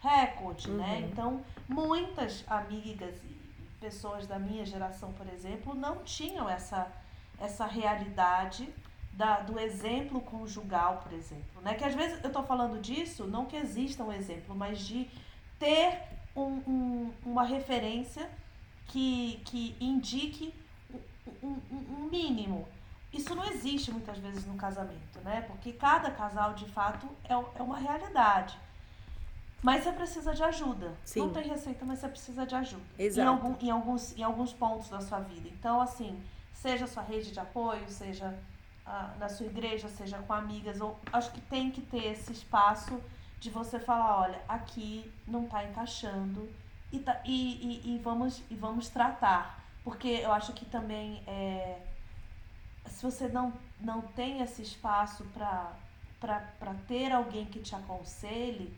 recorde, 0.00 0.70
né? 0.70 0.74
uhum. 0.74 1.00
né? 1.00 1.08
Então, 1.10 1.44
muitas 1.68 2.44
amigas 2.46 3.14
e 3.24 3.42
pessoas 3.80 4.26
da 4.26 4.38
minha 4.38 4.64
geração, 4.64 5.12
por 5.12 5.26
exemplo, 5.28 5.74
não 5.74 6.04
tinham 6.04 6.48
essa, 6.48 6.90
essa 7.38 7.66
realidade 7.66 8.68
da, 9.12 9.40
do 9.40 9.58
exemplo 9.58 10.20
conjugal, 10.20 11.00
por 11.02 11.12
exemplo. 11.12 11.60
Né? 11.62 11.74
Que 11.74 11.84
às 11.84 11.94
vezes 11.94 12.22
eu 12.22 12.28
estou 12.28 12.42
falando 12.42 12.80
disso, 12.80 13.26
não 13.26 13.44
que 13.44 13.56
exista 13.56 14.02
um 14.02 14.12
exemplo, 14.12 14.54
mas 14.54 14.80
de 14.80 15.08
ter 15.58 16.00
um, 16.34 16.62
um, 16.66 17.12
uma 17.24 17.44
referência 17.44 18.28
que, 18.86 19.40
que 19.44 19.76
indique 19.80 20.54
um, 21.42 21.60
um, 21.70 22.08
mínimo. 22.10 22.66
Isso 23.12 23.34
não 23.34 23.44
existe 23.44 23.90
muitas 23.90 24.18
vezes 24.18 24.46
no 24.46 24.54
casamento, 24.54 25.20
né? 25.22 25.42
Porque 25.42 25.72
cada 25.72 26.10
casal, 26.10 26.54
de 26.54 26.66
fato, 26.66 27.06
é, 27.24 27.32
é 27.32 27.62
uma 27.62 27.78
realidade. 27.78 28.58
Mas 29.62 29.84
você 29.84 29.92
precisa 29.92 30.34
de 30.34 30.42
ajuda. 30.42 30.92
Sim. 31.04 31.20
Não 31.20 31.30
tem 31.30 31.44
receita, 31.48 31.84
mas 31.84 32.00
você 32.00 32.08
precisa 32.08 32.44
de 32.44 32.54
ajuda. 32.54 32.82
Exato. 32.98 33.20
Em, 33.20 33.30
algum, 33.30 33.66
em, 33.66 33.70
alguns, 33.70 34.18
em 34.18 34.22
alguns 34.22 34.52
pontos 34.52 34.88
da 34.88 35.00
sua 35.00 35.20
vida. 35.20 35.48
Então, 35.48 35.80
assim, 35.80 36.20
seja 36.52 36.84
a 36.84 36.88
sua 36.88 37.02
rede 37.02 37.30
de 37.30 37.38
apoio, 37.38 37.88
seja 37.88 38.36
ah, 38.84 39.14
na 39.18 39.28
sua 39.28 39.46
igreja, 39.46 39.88
seja 39.88 40.18
com 40.18 40.32
amigas, 40.32 40.80
ou 40.80 40.98
acho 41.12 41.30
que 41.30 41.40
tem 41.42 41.70
que 41.70 41.80
ter 41.80 42.06
esse 42.06 42.32
espaço 42.32 43.00
de 43.38 43.50
você 43.50 43.78
falar, 43.78 44.20
olha, 44.20 44.40
aqui 44.48 45.12
não 45.26 45.44
está 45.44 45.64
encaixando 45.64 46.48
e, 46.92 46.98
tá, 46.98 47.20
e, 47.24 47.82
e, 47.84 47.94
e, 47.94 47.98
vamos, 47.98 48.42
e 48.50 48.54
vamos 48.54 48.88
tratar. 48.88 49.61
Porque 49.84 50.08
eu 50.08 50.32
acho 50.32 50.52
que 50.52 50.64
também 50.64 51.22
é, 51.26 51.78
se 52.86 53.02
você 53.02 53.28
não, 53.28 53.52
não 53.80 54.02
tem 54.02 54.40
esse 54.40 54.62
espaço 54.62 55.24
para 55.34 56.74
ter 56.86 57.12
alguém 57.12 57.46
que 57.46 57.60
te 57.60 57.74
aconselhe, 57.74 58.72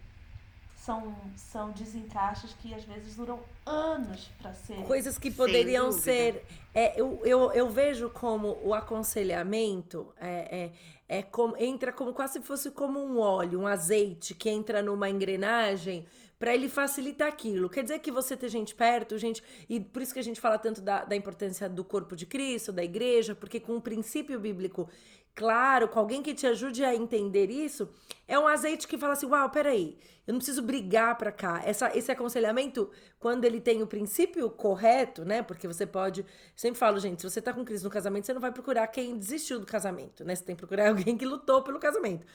são, 0.76 1.14
são 1.34 1.70
desencaixes 1.70 2.55
que 2.61 2.74
às 2.74 2.84
vezes 2.84 3.16
duram 3.16 3.40
anos 3.64 4.30
para 4.38 4.52
ser. 4.52 4.82
Coisas 4.84 5.18
que 5.18 5.30
poderiam 5.30 5.90
ser. 5.90 6.44
É, 6.74 7.00
eu, 7.00 7.20
eu, 7.24 7.52
eu 7.52 7.70
vejo 7.70 8.11
como 8.11 8.59
o 8.62 8.74
aconselhamento 8.74 10.12
é, 10.20 10.72
é, 11.09 11.18
é 11.20 11.22
como, 11.22 11.57
entra 11.57 11.90
como 11.92 12.12
quase 12.12 12.34
se 12.34 12.40
fosse 12.42 12.70
como 12.70 13.00
um 13.00 13.18
óleo, 13.18 13.61
um 13.61 13.66
azeite 13.66 14.34
que 14.34 14.50
entra 14.50 14.82
numa 14.82 15.09
engrenagem 15.09 16.07
para 16.45 16.55
ele 16.55 16.68
facilitar 16.68 17.26
aquilo. 17.26 17.70
Quer 17.70 17.84
dizer 17.84 18.01
que 18.01 18.11
você 18.11 18.36
ter 18.36 18.51
gente 18.51 18.74
perto, 18.74 19.16
gente. 19.16 19.42
E 19.66 19.80
por 19.80 20.03
isso 20.03 20.12
que 20.12 20.20
a 20.20 20.22
gente 20.22 20.38
fala 20.38 20.59
tanto 20.59 20.82
da, 20.82 21.03
da 21.03 21.16
importância 21.16 21.70
do 21.70 21.82
corpo 21.82 22.14
de 22.14 22.26
Cristo, 22.26 22.70
da 22.70 22.84
igreja, 22.84 23.34
porque 23.34 23.59
com 23.59 23.76
o 23.76 23.80
princípio 23.80 24.38
bíblico 24.38 24.86
claro, 25.34 25.88
com 25.88 25.99
alguém 25.99 26.22
que 26.22 26.34
te 26.34 26.47
ajude 26.47 26.84
a 26.84 26.95
entender 26.95 27.51
isso, 27.51 27.88
é 28.28 28.38
um 28.38 28.47
azeite 28.47 28.86
que 28.86 28.99
fala 28.99 29.14
assim: 29.14 29.24
uau, 29.24 29.49
peraí, 29.49 29.97
eu 30.26 30.34
não 30.34 30.38
preciso 30.38 30.61
brigar 30.61 31.16
para 31.16 31.32
cá. 31.32 31.62
Essa, 31.64 31.97
esse 31.97 32.12
aconselhamento, 32.12 32.90
quando 33.18 33.47
ele 33.47 33.59
tem 33.59 33.82
o 33.82 33.86
princípio 33.86 34.51
correto, 34.51 35.24
né? 35.24 35.42
Porque 35.42 35.66
você 35.66 35.86
pode. 35.86 36.26
Sempre 36.55 36.78
falo, 36.78 37.01
gente, 37.01 37.22
se 37.22 37.30
você 37.30 37.40
tá 37.40 37.55
com 37.55 37.64
crise 37.64 37.82
no 37.82 37.88
casamento, 37.88 38.26
você 38.26 38.34
não 38.34 38.40
vai 38.42 38.53
procurar 38.53 38.86
quem 38.88 39.16
desistiu 39.16 39.59
do 39.59 39.64
casamento, 39.64 40.22
né? 40.26 40.34
Você 40.34 40.45
tem 40.45 40.55
que 40.55 40.61
procurar 40.61 40.90
alguém 40.92 41.16
que 41.16 41.24
lutou 41.24 41.62
pelo 41.62 41.78
casamento. 41.78 42.26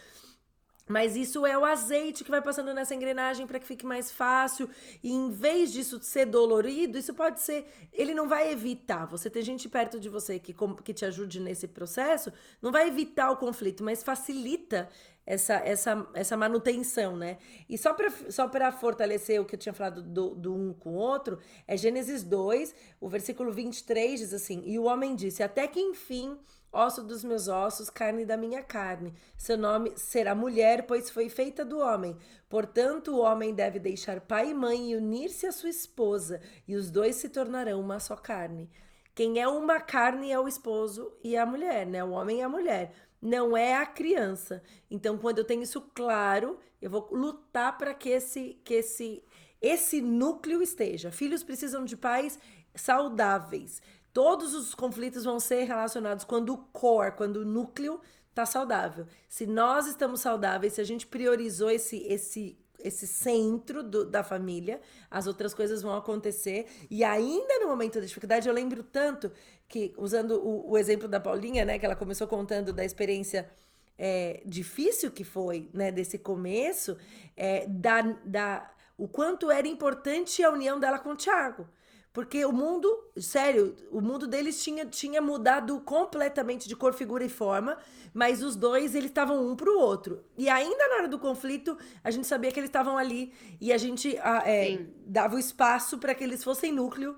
Mas 0.90 1.16
isso 1.16 1.46
é 1.46 1.56
o 1.56 1.64
azeite 1.64 2.24
que 2.24 2.32
vai 2.32 2.42
passando 2.42 2.74
nessa 2.74 2.96
engrenagem 2.96 3.46
para 3.46 3.60
que 3.60 3.68
fique 3.68 3.86
mais 3.86 4.12
fácil. 4.12 4.68
E 5.04 5.12
em 5.12 5.30
vez 5.30 5.72
disso 5.72 6.00
ser 6.02 6.26
dolorido, 6.26 6.98
isso 6.98 7.14
pode 7.14 7.42
ser. 7.42 7.68
Ele 7.94 8.16
não 8.16 8.28
vai 8.28 8.52
evitar. 8.52 9.06
Você 9.06 9.30
ter 9.30 9.44
gente 9.44 9.70
perto 9.70 10.00
de 10.00 10.10
você 10.10 10.40
que, 10.40 10.52
que 10.84 10.92
te 10.92 11.06
ajude 11.06 11.40
nesse 11.40 11.68
processo, 11.68 12.34
não 12.60 12.72
vai 12.72 12.88
evitar 12.88 13.30
o 13.30 13.38
conflito, 13.38 13.84
mas 13.84 14.02
facilita 14.02 14.90
essa, 15.28 15.58
essa, 15.58 16.08
essa 16.16 16.36
manutenção, 16.36 17.16
né? 17.16 17.38
E 17.70 17.78
só 17.78 17.94
para 17.94 18.10
só 18.10 18.50
fortalecer 18.72 19.40
o 19.40 19.46
que 19.46 19.54
eu 19.54 19.60
tinha 19.60 19.74
falado 19.74 20.02
do, 20.02 20.34
do 20.34 20.56
um 20.56 20.74
com 20.74 20.96
o 20.96 20.98
outro, 20.98 21.38
é 21.68 21.78
Gênesis 21.78 22.24
2, 22.24 22.74
o 23.00 23.08
versículo 23.08 23.52
23 23.52 24.22
diz 24.22 24.34
assim: 24.34 24.64
E 24.66 24.80
o 24.80 24.86
homem 24.86 25.16
disse: 25.16 25.44
Até 25.44 25.68
que 25.68 25.80
enfim 25.80 26.36
osso 26.72 27.04
dos 27.04 27.24
meus 27.24 27.48
ossos, 27.48 27.90
carne 27.90 28.26
da 28.26 28.38
minha 28.38 28.64
carne. 28.64 29.14
Seu 29.38 29.58
nome 29.58 29.94
será 29.96 30.36
mulher, 30.36 30.86
pois 30.86 31.10
foi 31.10 31.30
feita 31.30 31.66
do 31.66 31.80
homem. 31.80 32.18
Portanto, 32.48 33.12
o 33.12 33.20
homem 33.20 33.54
deve 33.54 33.80
deixar 33.80 34.22
pai 34.22 34.52
e 34.52 34.54
mãe 34.54 34.92
e 34.92 34.96
unir-se 34.96 35.48
à 35.48 35.52
sua 35.52 35.70
esposa, 35.70 36.42
e 36.68 36.76
os 36.76 36.90
dois 36.90 37.16
se 37.16 37.30
tornarão 37.30 37.80
uma 37.80 38.00
só 38.00 38.16
carne. 38.16 38.70
Quem 39.16 39.40
é 39.40 39.48
uma 39.48 39.82
carne 39.82 40.32
é 40.32 40.40
o 40.40 40.48
esposo 40.48 41.12
e 41.24 41.36
a 41.36 41.46
mulher, 41.46 41.86
né? 41.86 42.04
O 42.04 42.12
homem 42.12 42.40
e 42.40 42.42
a 42.42 42.48
mulher. 42.48 42.94
Não 43.22 43.58
é 43.58 43.76
a 43.76 43.86
criança. 43.86 44.64
Então, 44.90 45.18
quando 45.18 45.40
eu 45.40 45.44
tenho 45.44 45.64
isso 45.64 45.82
claro, 45.94 46.58
eu 46.82 46.90
vou 46.90 47.10
lutar 47.12 47.78
para 47.78 47.94
que 47.94 48.10
esse, 48.10 48.62
que 48.64 48.76
esse, 48.76 49.22
esse 49.62 50.02
núcleo 50.02 50.62
esteja. 50.62 51.12
Filhos 51.12 51.44
precisam 51.44 51.84
de 51.84 51.98
pais 51.98 52.40
saudáveis. 52.74 53.82
Todos 54.14 54.54
os 54.54 54.74
conflitos 54.74 55.24
vão 55.24 55.40
ser 55.40 55.64
relacionados 55.64 56.26
quando 56.26 56.54
o 56.54 56.58
core, 56.58 57.12
quando 57.12 57.38
o 57.38 57.46
núcleo 57.46 58.00
está 58.30 58.46
saudável. 58.46 59.06
Se 59.28 59.46
nós 59.46 59.88
estamos 59.88 60.22
saudáveis, 60.22 60.74
se 60.74 60.82
a 60.82 60.84
gente 60.84 61.06
priorizou 61.06 61.70
esse, 61.70 61.98
esse, 62.08 62.58
esse 62.80 63.08
centro 63.08 63.84
do, 63.84 64.06
da 64.06 64.24
família, 64.24 64.80
as 65.12 65.28
outras 65.28 65.54
coisas 65.54 65.82
vão 65.82 65.96
acontecer. 65.96 66.68
E 66.90 67.04
ainda 67.04 67.60
no 67.60 67.68
momento 67.68 68.00
da 68.00 68.06
dificuldade, 68.06 68.48
eu 68.48 68.54
lembro 68.54 68.84
tanto 68.84 69.32
que, 69.68 69.94
usando 69.98 70.32
o, 70.36 70.72
o 70.72 70.78
exemplo 70.78 71.08
da 71.08 71.20
Paulinha, 71.20 71.66
né, 71.66 71.78
que 71.78 71.86
ela 71.86 71.96
começou 71.96 72.28
contando 72.28 72.74
da 72.74 72.84
experiência 72.84 73.50
é, 73.98 74.42
difícil 74.46 75.12
que 75.12 75.26
foi, 75.26 75.70
né, 75.74 75.92
desse 75.92 76.18
começo, 76.18 76.98
é, 77.36 77.68
da, 77.68 78.02
da, 78.24 78.72
o 78.98 79.08
quanto 79.08 79.52
era 79.52 79.68
importante 79.68 80.42
a 80.42 80.50
união 80.50 80.80
dela 80.80 80.98
com 80.98 81.10
o 81.10 81.16
Tiago. 81.16 81.68
Porque 82.12 82.44
o 82.44 82.52
mundo, 82.52 82.90
sério, 83.18 83.76
o 83.92 84.02
mundo 84.02 84.26
deles 84.26 84.64
tinha, 84.64 84.86
tinha 84.86 85.22
mudado 85.22 85.80
completamente 85.82 86.68
de 86.68 86.76
cor, 86.76 86.92
figura 86.92 87.24
e 87.24 87.30
forma, 87.30 87.78
mas 88.14 88.42
os 88.42 88.56
dois, 88.56 88.96
eles 88.96 89.12
estavam 89.12 89.48
um 89.48 89.56
pro 89.56 89.78
outro. 89.80 90.24
E 90.36 90.50
ainda 90.50 90.88
na 90.88 90.96
hora 90.96 91.08
do 91.08 91.20
conflito, 91.20 91.78
a 92.04 92.10
gente 92.10 92.26
sabia 92.26 92.52
que 92.52 92.60
eles 92.60 92.70
estavam 92.70 92.98
ali 92.98 93.32
e 93.62 93.72
a 93.72 93.78
gente 93.78 94.18
é, 94.18 94.86
dava 95.06 95.36
o 95.36 95.40
espaço 95.40 96.00
para 96.00 96.16
que 96.16 96.24
eles 96.24 96.44
fossem 96.44 96.72
núcleo, 96.72 97.16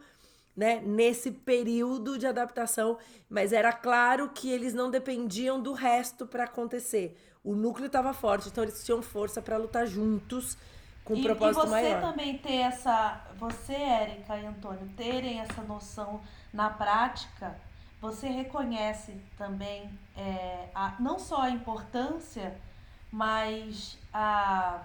né, 0.56 0.82
nesse 0.86 1.32
período 1.32 2.18
de 2.18 2.28
adaptação, 2.28 2.98
mas 3.30 3.54
era 3.54 3.72
claro 3.72 4.30
que 4.30 4.52
eles 4.52 4.74
não 4.74 4.92
dependiam 4.92 5.62
do 5.62 5.72
resto 5.72 6.28
para 6.28 6.44
acontecer. 6.44 7.18
O 7.42 7.56
núcleo 7.56 7.88
estava 7.88 8.14
forte, 8.14 8.50
então 8.50 8.64
eles 8.64 8.84
tinham 8.84 9.02
força 9.02 9.42
para 9.42 9.56
lutar 9.56 9.88
juntos 9.88 10.58
com 11.12 11.18
um 11.18 11.18
e, 11.18 11.24
propósito 11.24 11.68
maior. 11.68 11.86
E 11.86 11.89
você 11.89 11.95
maior. 11.95 12.09
também 12.09 12.38
ter 12.38 12.55
essa, 12.55 13.22
você, 13.38 13.74
Érica 13.74 14.38
e 14.38 14.45
Antônio, 14.45 14.88
terem 14.95 15.39
essa 15.39 15.62
noção 15.62 16.22
na 16.53 16.70
prática, 16.70 17.59
você 17.99 18.28
reconhece 18.28 19.16
também 19.38 19.89
é, 20.16 20.70
a, 20.74 20.95
não 20.99 21.20
só 21.20 21.41
a 21.41 21.49
importância, 21.49 22.57
mas 23.12 23.97
a, 24.14 24.82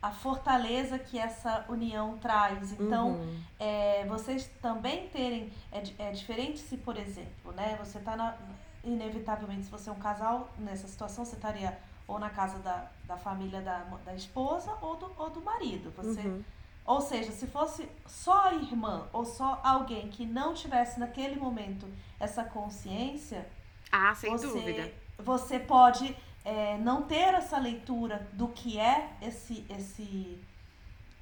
a 0.00 0.10
fortaleza 0.10 0.98
que 0.98 1.18
essa 1.18 1.64
união 1.68 2.18
traz. 2.18 2.72
Então, 2.72 3.10
uhum. 3.10 3.40
é, 3.60 4.04
vocês 4.06 4.50
também 4.60 5.08
terem. 5.08 5.52
É, 5.70 6.08
é 6.08 6.10
diferente 6.12 6.58
se, 6.58 6.76
por 6.78 6.96
exemplo, 6.96 7.52
né, 7.52 7.78
você 7.78 7.98
está 7.98 8.36
inevitavelmente, 8.82 9.64
se 9.64 9.70
você 9.70 9.90
é 9.90 9.92
um 9.92 9.98
casal, 10.00 10.50
nessa 10.58 10.88
situação, 10.88 11.24
você 11.24 11.36
estaria 11.36 11.78
ou 12.12 12.18
na 12.18 12.30
casa 12.30 12.58
da, 12.58 12.86
da 13.04 13.16
família 13.16 13.60
da, 13.62 13.78
da 14.04 14.14
esposa 14.14 14.76
ou 14.80 14.96
do, 14.96 15.10
ou 15.16 15.30
do 15.30 15.40
marido. 15.40 15.90
Você, 15.96 16.20
uhum. 16.20 16.44
Ou 16.84 17.00
seja, 17.00 17.32
se 17.32 17.46
fosse 17.46 17.88
só 18.06 18.48
a 18.48 18.54
irmã 18.54 19.08
ou 19.12 19.24
só 19.24 19.60
alguém 19.62 20.08
que 20.08 20.26
não 20.26 20.52
tivesse 20.52 21.00
naquele 21.00 21.36
momento 21.36 21.88
essa 22.18 22.44
consciência. 22.44 23.48
Ah, 23.90 24.14
sem 24.14 24.32
você, 24.32 24.46
dúvida. 24.46 24.92
Você 25.18 25.58
pode 25.58 26.16
é, 26.44 26.76
não 26.78 27.02
ter 27.02 27.34
essa 27.34 27.58
leitura 27.58 28.28
do 28.32 28.48
que 28.48 28.78
é 28.78 29.10
esse, 29.22 29.64
esse, 29.70 30.38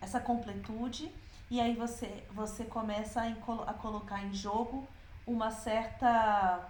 essa 0.00 0.18
completude 0.18 1.12
e 1.50 1.60
aí 1.60 1.74
você, 1.74 2.24
você 2.30 2.64
começa 2.64 3.20
a, 3.20 3.70
a 3.70 3.74
colocar 3.74 4.24
em 4.24 4.32
jogo 4.32 4.88
uma 5.26 5.50
certa 5.50 6.68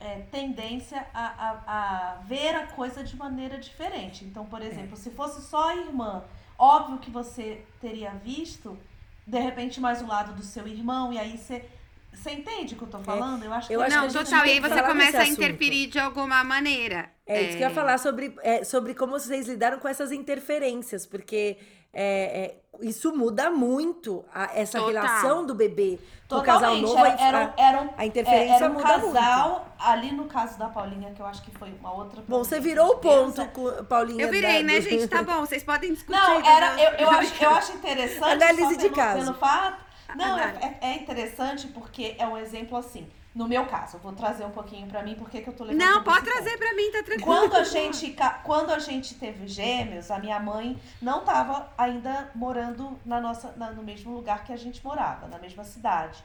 é, 0.00 0.20
tendência 0.32 1.06
a, 1.12 1.26
a, 1.26 1.50
a 1.66 2.14
ver 2.22 2.54
a 2.54 2.66
coisa 2.66 3.04
de 3.04 3.14
maneira 3.16 3.58
diferente. 3.58 4.24
Então, 4.24 4.46
por 4.46 4.62
exemplo, 4.62 4.96
se 4.96 5.10
fosse 5.10 5.42
só 5.42 5.68
a 5.68 5.76
irmã, 5.76 6.24
óbvio 6.58 6.98
que 6.98 7.10
você 7.10 7.62
teria 7.80 8.10
visto, 8.12 8.78
de 9.26 9.38
repente, 9.38 9.78
mais 9.78 10.00
o 10.00 10.06
lado 10.06 10.32
do 10.32 10.42
seu 10.42 10.66
irmão, 10.66 11.12
e 11.12 11.18
aí 11.18 11.36
você. 11.36 11.64
Você 12.12 12.32
entende 12.32 12.74
o 12.74 12.76
que 12.76 12.82
eu 12.82 12.88
tô 12.88 12.98
falando? 12.98 13.44
Eu 13.44 13.52
acho 13.52 13.72
eu 13.72 13.78
que 13.78 13.86
acho 13.86 13.96
não, 13.96 14.08
que 14.08 14.12
total. 14.12 14.44
E 14.44 14.50
aí 14.50 14.60
você 14.60 14.68
falar 14.68 14.88
começa 14.88 15.20
a 15.20 15.28
interferir 15.28 15.86
de 15.86 15.98
alguma 16.00 16.42
maneira. 16.42 17.08
É 17.24 17.42
isso 17.42 17.56
que 17.56 17.62
eu 17.62 17.68
ia 17.68 17.74
falar 17.74 17.98
sobre, 17.98 18.34
é, 18.42 18.64
sobre 18.64 18.94
como 18.94 19.12
vocês 19.12 19.46
lidaram 19.46 19.78
com 19.78 19.86
essas 19.86 20.10
interferências, 20.10 21.06
porque 21.06 21.56
é, 21.92 22.40
é, 22.40 22.54
isso 22.82 23.14
muda 23.16 23.50
muito 23.50 24.24
a- 24.32 24.50
essa 24.54 24.78
Total. 24.78 24.92
relação 25.02 25.44
do 25.44 25.54
bebê 25.54 25.98
com 26.28 26.36
o 26.36 26.42
casal 26.42 26.76
novo. 26.76 26.96
Era, 26.98 27.08
a- 27.08 27.20
era, 27.20 27.54
era 27.56 27.82
um, 27.82 27.88
a 27.96 28.06
interferência 28.06 28.52
é, 28.52 28.56
era 28.56 28.70
um 28.70 28.74
muda 28.74 28.84
casal, 28.88 29.66
ali 29.78 30.12
no 30.12 30.24
caso 30.26 30.58
da 30.58 30.68
Paulinha, 30.68 31.12
que 31.12 31.20
eu 31.20 31.26
acho 31.26 31.42
que 31.42 31.50
foi 31.50 31.70
uma 31.80 31.92
outra. 31.92 32.22
Bom, 32.28 32.38
você 32.44 32.60
virou 32.60 32.92
o 32.92 32.96
ponto, 32.98 33.44
com 33.48 33.84
Paulinha. 33.84 34.22
Eu 34.24 34.30
virei, 34.30 34.58
da- 34.58 34.72
né, 34.72 34.78
do- 34.80 34.82
gente? 34.88 35.08
Tá 35.08 35.22
bom, 35.22 35.40
vocês 35.40 35.62
podem 35.64 35.92
discutir. 35.92 36.18
Não, 36.18 36.40
era, 36.46 36.80
eu, 36.80 36.90
eu, 36.98 37.10
acho, 37.10 37.44
eu 37.44 37.50
acho 37.50 37.72
interessante. 37.72 38.32
Análise 38.32 38.62
só 38.62 38.70
de 38.70 38.78
pelo, 38.78 38.94
caso. 38.94 39.24
Pelo 39.24 39.34
fato. 39.34 39.84
Não, 40.16 40.38
é, 40.38 40.78
é, 40.80 40.86
é 40.90 40.94
interessante 40.96 41.66
porque 41.68 42.14
é 42.18 42.26
um 42.26 42.36
exemplo 42.38 42.76
assim. 42.76 43.06
No 43.32 43.46
meu 43.46 43.64
caso, 43.66 43.96
eu 43.96 44.00
vou 44.00 44.12
trazer 44.12 44.44
um 44.44 44.50
pouquinho 44.50 44.88
pra 44.88 45.04
mim, 45.04 45.14
porque 45.14 45.40
que 45.40 45.48
eu 45.48 45.52
tô 45.52 45.62
levando 45.62 45.80
Não, 45.80 46.02
pode 46.02 46.24
trazer 46.24 46.58
pra 46.58 46.74
mim, 46.74 46.90
tá 46.90 47.02
tranquilo. 47.04 47.24
Quando 47.26 47.54
a 47.54 47.62
gente, 47.62 48.16
quando 48.42 48.70
a 48.72 48.78
gente 48.80 49.14
teve 49.14 49.46
gêmeos, 49.46 50.10
a 50.10 50.18
minha 50.18 50.40
mãe 50.40 50.76
não 51.00 51.20
estava 51.20 51.70
ainda 51.78 52.28
morando 52.34 52.98
na 53.06 53.20
nossa, 53.20 53.52
na- 53.56 53.70
no 53.70 53.84
mesmo 53.84 54.12
lugar 54.12 54.42
que 54.44 54.52
a 54.52 54.56
gente 54.56 54.84
morava, 54.84 55.28
na 55.28 55.38
mesma 55.38 55.62
cidade. 55.62 56.24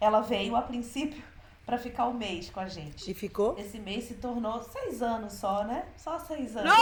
Ela 0.00 0.20
veio 0.20 0.54
a 0.54 0.62
princípio 0.62 1.20
para 1.66 1.76
ficar 1.76 2.06
um 2.06 2.12
mês 2.14 2.50
com 2.50 2.60
a 2.60 2.68
gente. 2.68 3.10
E 3.10 3.14
ficou? 3.14 3.56
Esse 3.58 3.78
mês 3.80 4.04
se 4.04 4.14
tornou 4.14 4.62
seis 4.62 5.02
anos 5.02 5.32
só, 5.32 5.64
né? 5.64 5.86
Só 5.96 6.20
seis 6.20 6.56
anos. 6.56 6.72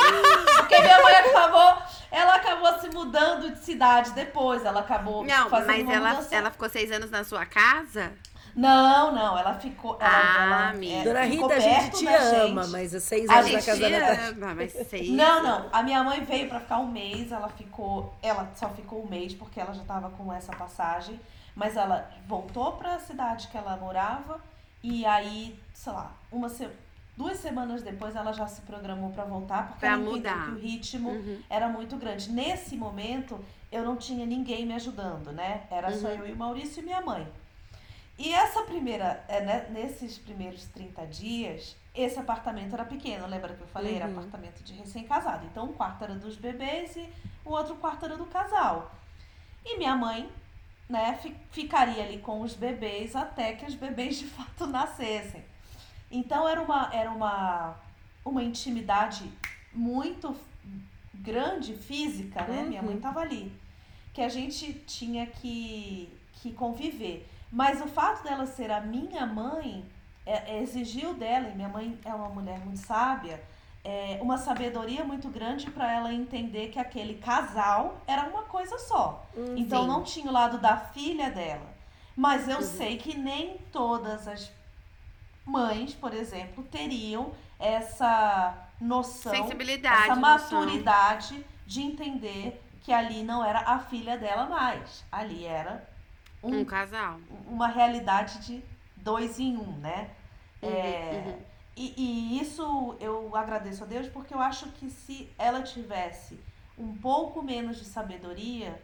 Porque 0.58 0.80
minha 0.82 1.00
mãe 1.02 1.14
acabou, 1.14 1.82
ela 2.10 2.34
acabou 2.34 2.78
se 2.78 2.88
mudando 2.90 3.50
de 3.52 3.58
cidade 3.64 4.10
depois. 4.10 4.64
Ela 4.66 4.80
acabou 4.80 5.24
Não, 5.24 5.48
fazendo 5.48 5.84
mas 5.86 5.94
ela, 5.96 6.10
mudança. 6.10 6.34
ela 6.34 6.50
ficou 6.50 6.68
seis 6.68 6.90
anos 6.90 7.10
na 7.10 7.24
sua 7.24 7.46
casa? 7.46 8.12
Não, 8.54 9.12
não, 9.14 9.38
ela 9.38 9.54
ficou. 9.54 9.96
Ela, 10.00 10.10
Ah, 10.10 10.44
ela, 10.44 10.68
amiga. 10.70 10.94
é, 10.96 11.04
Dona 11.04 11.22
Rita, 11.24 11.54
a 11.54 11.58
gente 11.60 11.90
te 11.98 12.04
da 12.04 12.16
ama, 12.18 12.62
gente. 12.62 12.72
mas 12.72 12.94
há 12.94 13.00
seis 13.00 13.28
A 13.30 13.34
anos 13.38 13.46
gente 13.50 13.60
na 13.60 13.66
casa 13.66 13.80
da 13.80 13.86
te 13.86 13.92
Natália. 13.98 14.28
ama, 14.30 14.54
mas 14.54 14.72
seis. 14.88 15.08
Não, 15.10 15.42
não. 15.42 15.68
A 15.72 15.82
minha 15.82 16.02
mãe 16.04 16.22
veio 16.24 16.48
pra 16.48 16.60
ficar 16.60 16.78
um 16.78 16.86
mês, 16.90 17.32
ela 17.32 17.48
ficou. 17.48 18.14
Ela 18.22 18.50
só 18.54 18.68
ficou 18.70 19.04
um 19.04 19.08
mês 19.08 19.32
porque 19.34 19.58
ela 19.60 19.72
já 19.72 19.82
tava 19.84 20.10
com 20.10 20.32
essa 20.32 20.52
passagem. 20.54 21.18
Mas 21.54 21.76
ela 21.76 22.10
voltou 22.26 22.72
pra 22.72 22.98
cidade 22.98 23.48
que 23.48 23.56
ela 23.56 23.76
morava. 23.76 24.40
E 24.82 25.04
aí, 25.06 25.58
sei 25.74 25.92
lá, 25.92 26.12
uma 26.30 26.48
se... 26.48 26.66
duas 27.16 27.38
semanas 27.38 27.82
depois 27.82 28.16
ela 28.16 28.32
já 28.32 28.46
se 28.46 28.62
programou 28.62 29.10
pra 29.12 29.24
voltar, 29.24 29.66
porque 29.68 29.80
Pra 29.80 29.90
ela 29.90 29.98
mudar. 29.98 30.46
que 30.46 30.50
o 30.52 30.58
ritmo 30.58 31.10
Uhum. 31.10 31.38
era 31.48 31.68
muito 31.68 31.96
grande. 31.96 32.30
Nesse 32.32 32.74
momento, 32.76 33.38
eu 33.70 33.84
não 33.84 33.96
tinha 33.96 34.26
ninguém 34.26 34.66
me 34.66 34.74
ajudando, 34.74 35.30
né? 35.32 35.62
Era 35.70 35.90
só 35.92 36.08
Uhum. 36.08 36.14
eu 36.14 36.28
e 36.28 36.32
o 36.32 36.36
Maurício 36.36 36.80
e 36.80 36.84
minha 36.84 37.00
mãe. 37.00 37.26
E 38.18 38.32
essa 38.32 38.62
primeira, 38.62 39.24
é, 39.28 39.40
né, 39.40 39.66
nesses 39.70 40.18
primeiros 40.18 40.64
30 40.66 41.06
dias, 41.06 41.76
esse 41.94 42.18
apartamento 42.18 42.74
era 42.74 42.84
pequeno, 42.84 43.26
lembra 43.26 43.54
que 43.54 43.62
eu 43.62 43.66
falei? 43.68 43.96
Era 43.96 44.06
Uhum. 44.06 44.12
apartamento 44.18 44.62
de 44.62 44.74
recém-casado. 44.74 45.46
Então, 45.46 45.64
um 45.66 45.72
quarto 45.72 46.04
era 46.04 46.14
dos 46.14 46.36
bebês 46.36 46.94
e 46.96 47.08
o 47.44 47.50
outro 47.50 47.74
quarto 47.76 48.04
era 48.04 48.16
do 48.16 48.26
casal. 48.26 48.94
E 49.64 49.76
minha 49.78 49.96
mãe, 49.96 50.30
né, 50.88 51.18
fi- 51.22 51.36
ficaria 51.50 52.04
ali 52.04 52.18
com 52.18 52.40
os 52.42 52.54
bebês 52.54 53.16
até 53.16 53.54
que 53.54 53.64
os 53.66 53.74
bebês 53.74 54.16
de 54.18 54.26
fato 54.26 54.66
nascessem. 54.68 55.42
Então, 56.10 56.46
era 56.48 56.60
uma, 56.60 56.90
era 56.94 57.10
uma, 57.10 57.74
uma 58.24 58.42
intimidade 58.42 59.30
muito 59.72 60.36
grande, 61.14 61.74
física, 61.76 62.44
né? 62.44 62.62
Minha 62.62 62.82
mãe 62.82 62.92
Uhum. 62.92 62.96
estava 62.98 63.20
ali. 63.20 63.50
Que 64.12 64.20
a 64.20 64.28
gente 64.28 64.72
tinha 64.86 65.26
que, 65.26 66.12
que 66.34 66.52
conviver. 66.52 67.26
Mas 67.52 67.82
o 67.82 67.86
fato 67.86 68.24
dela 68.24 68.46
ser 68.46 68.70
a 68.70 68.80
minha 68.80 69.26
mãe 69.26 69.84
é, 70.24 70.54
é, 70.56 70.62
exigiu 70.62 71.12
dela, 71.12 71.48
e 71.48 71.54
minha 71.54 71.68
mãe 71.68 71.98
é 72.02 72.14
uma 72.14 72.30
mulher 72.30 72.58
muito 72.60 72.78
sábia, 72.78 73.42
é, 73.84 74.18
uma 74.22 74.38
sabedoria 74.38 75.04
muito 75.04 75.28
grande 75.28 75.70
para 75.70 75.92
ela 75.92 76.14
entender 76.14 76.68
que 76.68 76.78
aquele 76.78 77.14
casal 77.14 78.00
era 78.06 78.26
uma 78.28 78.44
coisa 78.44 78.78
só. 78.78 79.26
Então 79.54 79.82
Sim. 79.82 79.88
não 79.88 80.02
tinha 80.02 80.30
o 80.30 80.32
lado 80.32 80.56
da 80.58 80.78
filha 80.78 81.30
dela. 81.30 81.66
Mas 82.16 82.48
eu 82.48 82.62
sei 82.62 82.96
que 82.96 83.16
nem 83.16 83.58
todas 83.70 84.26
as 84.26 84.50
mães, 85.44 85.94
por 85.94 86.14
exemplo, 86.14 86.62
teriam 86.64 87.32
essa 87.58 88.54
noção, 88.80 89.34
Sensibilidade, 89.34 90.10
essa 90.10 90.16
noção. 90.16 90.60
maturidade 90.60 91.44
de 91.66 91.82
entender 91.82 92.62
que 92.82 92.92
ali 92.92 93.22
não 93.22 93.44
era 93.44 93.60
a 93.60 93.78
filha 93.78 94.16
dela 94.16 94.46
mais. 94.46 95.04
Ali 95.10 95.44
era 95.44 95.88
um 96.42 96.60
Um 96.60 96.64
casal. 96.64 97.20
uma 97.46 97.68
realidade 97.68 98.38
de 98.40 98.62
dois 98.96 99.38
em 99.38 99.56
um, 99.56 99.72
né? 99.78 100.10
Uhum, 100.62 100.70
É, 100.70 101.22
uhum. 101.26 101.38
E, 101.76 101.94
e 101.96 102.40
isso 102.40 102.96
eu 103.00 103.34
agradeço 103.34 103.82
a 103.84 103.86
Deus 103.86 104.08
porque 104.08 104.34
eu 104.34 104.40
acho 104.40 104.70
que 104.72 104.90
se 104.90 105.30
ela 105.38 105.62
tivesse 105.62 106.38
um 106.78 106.94
pouco 106.96 107.42
menos 107.42 107.78
de 107.78 107.84
sabedoria, 107.84 108.80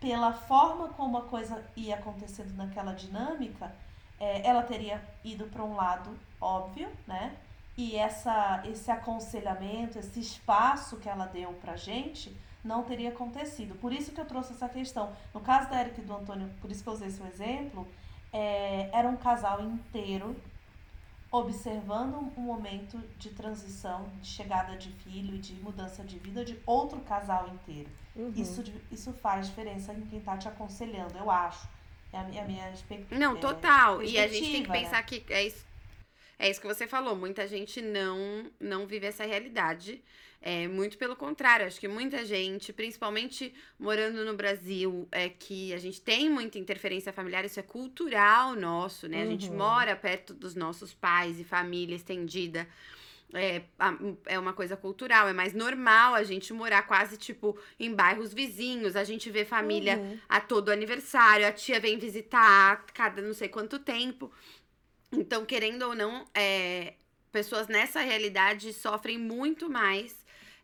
pela 0.00 0.32
forma 0.32 0.88
como 0.90 1.18
a 1.18 1.22
coisa 1.22 1.64
ia 1.76 1.96
acontecendo 1.96 2.54
naquela 2.54 2.92
dinâmica, 2.92 3.74
é, 4.18 4.46
ela 4.46 4.62
teria 4.62 5.02
ido 5.24 5.46
para 5.46 5.62
um 5.64 5.74
lado 5.74 6.16
óbvio, 6.40 6.88
né? 7.06 7.36
E 7.76 7.96
essa, 7.96 8.62
esse 8.64 8.90
aconselhamento, 8.90 9.98
esse 9.98 10.20
espaço 10.20 10.98
que 10.98 11.08
ela 11.08 11.26
deu 11.26 11.52
pra 11.54 11.76
gente, 11.76 12.34
não 12.64 12.82
teria 12.82 13.10
acontecido. 13.10 13.74
Por 13.76 13.92
isso 13.92 14.12
que 14.12 14.20
eu 14.20 14.24
trouxe 14.24 14.52
essa 14.52 14.68
questão. 14.68 15.12
No 15.32 15.40
caso 15.40 15.70
da 15.70 15.80
Erika 15.80 16.00
e 16.00 16.04
do 16.04 16.14
Antônio, 16.14 16.50
por 16.60 16.70
isso 16.70 16.82
que 16.82 16.88
eu 16.88 16.92
usei 16.92 17.08
esse 17.08 17.22
exemplo, 17.22 17.86
é, 18.32 18.90
era 18.92 19.08
um 19.08 19.16
casal 19.16 19.60
inteiro 19.62 20.36
observando 21.32 22.32
um 22.36 22.40
momento 22.40 22.98
de 23.16 23.30
transição, 23.30 24.10
de 24.20 24.28
chegada 24.28 24.76
de 24.76 24.90
filho 24.90 25.36
e 25.36 25.38
de 25.38 25.54
mudança 25.54 26.02
de 26.02 26.18
vida 26.18 26.44
de 26.44 26.58
outro 26.66 26.98
casal 27.00 27.48
inteiro. 27.48 27.88
Uhum. 28.16 28.32
Isso, 28.34 28.64
isso 28.90 29.12
faz 29.12 29.46
diferença 29.46 29.92
em 29.92 30.00
quem 30.02 30.20
tá 30.20 30.36
te 30.36 30.48
aconselhando, 30.48 31.16
eu 31.16 31.30
acho. 31.30 31.68
É 32.12 32.18
a 32.18 32.24
minha, 32.24 32.42
a 32.42 32.44
minha 32.44 32.70
expectativa. 32.70 33.20
Não, 33.20 33.36
total. 33.36 34.02
E 34.02 34.18
a 34.18 34.26
gente 34.26 34.50
tem 34.50 34.62
que 34.64 34.68
né? 34.68 34.80
pensar 34.80 35.00
que 35.04 35.24
é 35.30 35.46
isso, 35.46 35.64
é 36.36 36.50
isso 36.50 36.60
que 36.60 36.66
você 36.66 36.88
falou. 36.88 37.14
Muita 37.14 37.46
gente 37.46 37.80
não, 37.80 38.50
não 38.58 38.84
vive 38.84 39.06
essa 39.06 39.24
realidade. 39.24 40.02
É, 40.42 40.66
muito 40.66 40.96
pelo 40.96 41.14
contrário, 41.14 41.66
acho 41.66 41.78
que 41.78 41.86
muita 41.86 42.24
gente, 42.24 42.72
principalmente 42.72 43.52
morando 43.78 44.24
no 44.24 44.34
Brasil, 44.34 45.06
é 45.12 45.28
que 45.28 45.72
a 45.74 45.78
gente 45.78 46.00
tem 46.00 46.30
muita 46.30 46.58
interferência 46.58 47.12
familiar, 47.12 47.44
isso 47.44 47.60
é 47.60 47.62
cultural 47.62 48.54
nosso, 48.56 49.06
né? 49.06 49.22
A 49.22 49.26
gente 49.26 49.50
Uhum. 49.50 49.58
mora 49.58 49.94
perto 49.94 50.32
dos 50.32 50.54
nossos 50.54 50.94
pais 50.94 51.38
e 51.38 51.44
família 51.44 51.94
estendida. 51.94 52.66
É, 53.32 53.62
é 54.26 54.38
uma 54.38 54.52
coisa 54.52 54.76
cultural, 54.76 55.28
é 55.28 55.32
mais 55.32 55.52
normal 55.52 56.14
a 56.14 56.24
gente 56.24 56.52
morar 56.52 56.82
quase 56.82 57.16
tipo 57.16 57.56
em 57.78 57.94
bairros 57.94 58.32
vizinhos, 58.34 58.96
a 58.96 59.04
gente 59.04 59.30
vê 59.30 59.44
família 59.44 59.98
Uhum. 59.98 60.18
a 60.28 60.40
todo 60.40 60.70
aniversário, 60.70 61.46
a 61.46 61.52
tia 61.52 61.78
vem 61.78 61.96
visitar 61.98 62.72
a 62.72 62.76
cada 62.76 63.22
não 63.22 63.32
sei 63.34 63.48
quanto 63.48 63.78
tempo. 63.78 64.32
Então, 65.12 65.44
querendo 65.44 65.82
ou 65.82 65.94
não, 65.94 66.24
é, 66.34 66.94
pessoas 67.30 67.68
nessa 67.68 68.00
realidade 68.00 68.72
sofrem 68.72 69.18
muito 69.18 69.68
mais 69.70 70.19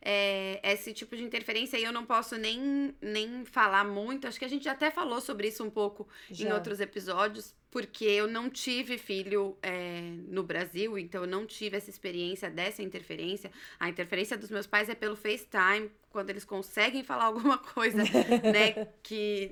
é, 0.08 0.60
esse 0.62 0.92
tipo 0.92 1.16
de 1.16 1.24
interferência. 1.24 1.76
E 1.76 1.82
eu 1.82 1.90
não 1.92 2.06
posso 2.06 2.36
nem, 2.38 2.94
nem 3.00 3.44
falar 3.44 3.84
muito. 3.84 4.28
Acho 4.28 4.38
que 4.38 4.44
a 4.44 4.48
gente 4.48 4.68
até 4.68 4.88
falou 4.88 5.20
sobre 5.20 5.48
isso 5.48 5.64
um 5.64 5.70
pouco 5.70 6.06
em 6.30 6.34
Já. 6.34 6.54
outros 6.54 6.78
episódios, 6.78 7.52
porque 7.72 8.04
eu 8.04 8.28
não 8.28 8.48
tive 8.48 8.98
filho 8.98 9.58
é, 9.60 10.12
no 10.28 10.44
Brasil, 10.44 10.96
então 10.96 11.22
eu 11.22 11.26
não 11.26 11.44
tive 11.44 11.76
essa 11.76 11.90
experiência 11.90 12.48
dessa 12.48 12.84
interferência. 12.84 13.50
A 13.80 13.88
interferência 13.88 14.38
dos 14.38 14.48
meus 14.48 14.64
pais 14.64 14.88
é 14.88 14.94
pelo 14.94 15.16
FaceTime, 15.16 15.90
quando 16.08 16.30
eles 16.30 16.44
conseguem 16.44 17.02
falar 17.02 17.24
alguma 17.26 17.58
coisa, 17.58 17.98
né, 17.98 18.86
que 19.02 19.50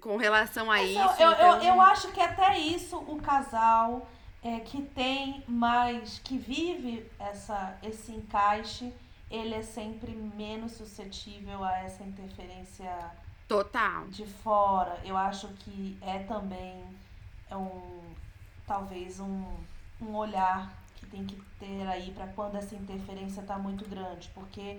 com 0.00 0.16
relação 0.16 0.68
a 0.68 0.82
isso. 0.82 0.98
eu, 0.98 1.30
eu, 1.30 1.30
eu, 1.30 1.56
então- 1.58 1.62
eu 1.62 1.80
acho 1.80 2.10
que 2.10 2.20
até 2.20 2.58
isso 2.58 2.96
o 2.96 3.22
casal 3.22 4.10
é, 4.42 4.58
que 4.58 4.82
tem 4.82 5.44
mais, 5.46 6.18
que 6.18 6.36
vive 6.36 7.06
essa, 7.20 7.78
esse 7.84 8.10
encaixe, 8.10 8.92
ele 9.32 9.54
é 9.54 9.62
sempre 9.62 10.12
menos 10.12 10.72
suscetível 10.72 11.64
a 11.64 11.78
essa 11.78 12.04
interferência 12.04 13.10
Total. 13.48 14.06
de 14.08 14.26
fora. 14.26 15.00
Eu 15.02 15.16
acho 15.16 15.48
que 15.48 15.96
é 16.02 16.18
também 16.20 16.84
é 17.50 17.56
um 17.56 18.14
talvez 18.66 19.18
um, 19.18 19.44
um 20.00 20.14
olhar 20.14 20.72
que 20.96 21.06
tem 21.06 21.24
que 21.24 21.34
ter 21.58 21.86
aí 21.88 22.12
para 22.12 22.26
quando 22.28 22.56
essa 22.56 22.74
interferência 22.74 23.40
está 23.40 23.58
muito 23.58 23.88
grande, 23.88 24.30
porque 24.34 24.78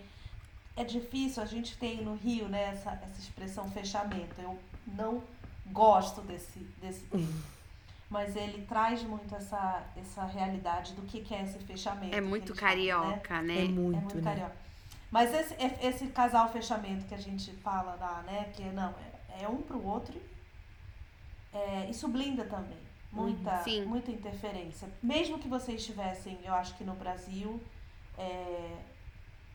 é 0.76 0.84
difícil, 0.84 1.42
a 1.42 1.46
gente 1.46 1.76
tem 1.78 2.04
no 2.04 2.16
Rio, 2.16 2.48
né, 2.48 2.70
essa, 2.70 2.92
essa 2.92 3.20
expressão 3.20 3.70
fechamento. 3.72 4.40
Eu 4.40 4.58
não 4.88 5.24
gosto 5.68 6.22
desse, 6.22 6.60
desse 6.80 7.04
termo. 7.06 7.44
Mas 8.14 8.36
ele 8.36 8.64
traz 8.68 9.02
muito 9.02 9.34
essa, 9.36 9.84
essa 9.98 10.24
realidade 10.26 10.94
do 10.94 11.02
que, 11.02 11.22
que 11.22 11.34
é 11.34 11.42
esse 11.42 11.58
fechamento. 11.58 12.16
É 12.16 12.22
muito 12.22 12.54
né? 12.54 12.60
carioca, 12.60 13.42
né? 13.42 13.56
É 13.56 13.66
É 13.66 13.68
muito, 13.68 14.00
muito 14.00 14.18
né? 14.18 14.22
carioca. 14.22 14.56
Mas 15.10 15.34
esse, 15.34 15.56
é- 15.56 15.80
esse 15.82 16.06
casal 16.10 16.52
fechamento 16.52 17.06
que 17.08 17.16
a 17.16 17.18
gente 17.18 17.52
fala 17.54 17.96
lá, 17.96 18.22
né? 18.22 18.52
Que 18.54 18.66
não, 18.66 18.94
é, 19.30 19.46
é 19.46 19.50
um 19.50 19.64
pro 19.64 19.84
outro. 19.84 20.14
É, 21.52 21.90
isso 21.90 22.08
blinda 22.08 22.46
também. 22.46 22.78
Muita, 23.12 23.64
Sim. 23.64 23.86
muita 23.86 24.12
interferência. 24.12 24.88
Mesmo 25.02 25.40
que 25.40 25.48
vocês 25.48 25.82
estivessem, 25.82 26.38
eu 26.44 26.54
acho 26.54 26.76
que 26.76 26.84
no 26.84 26.94
Brasil, 26.94 27.60
é, 28.16 28.78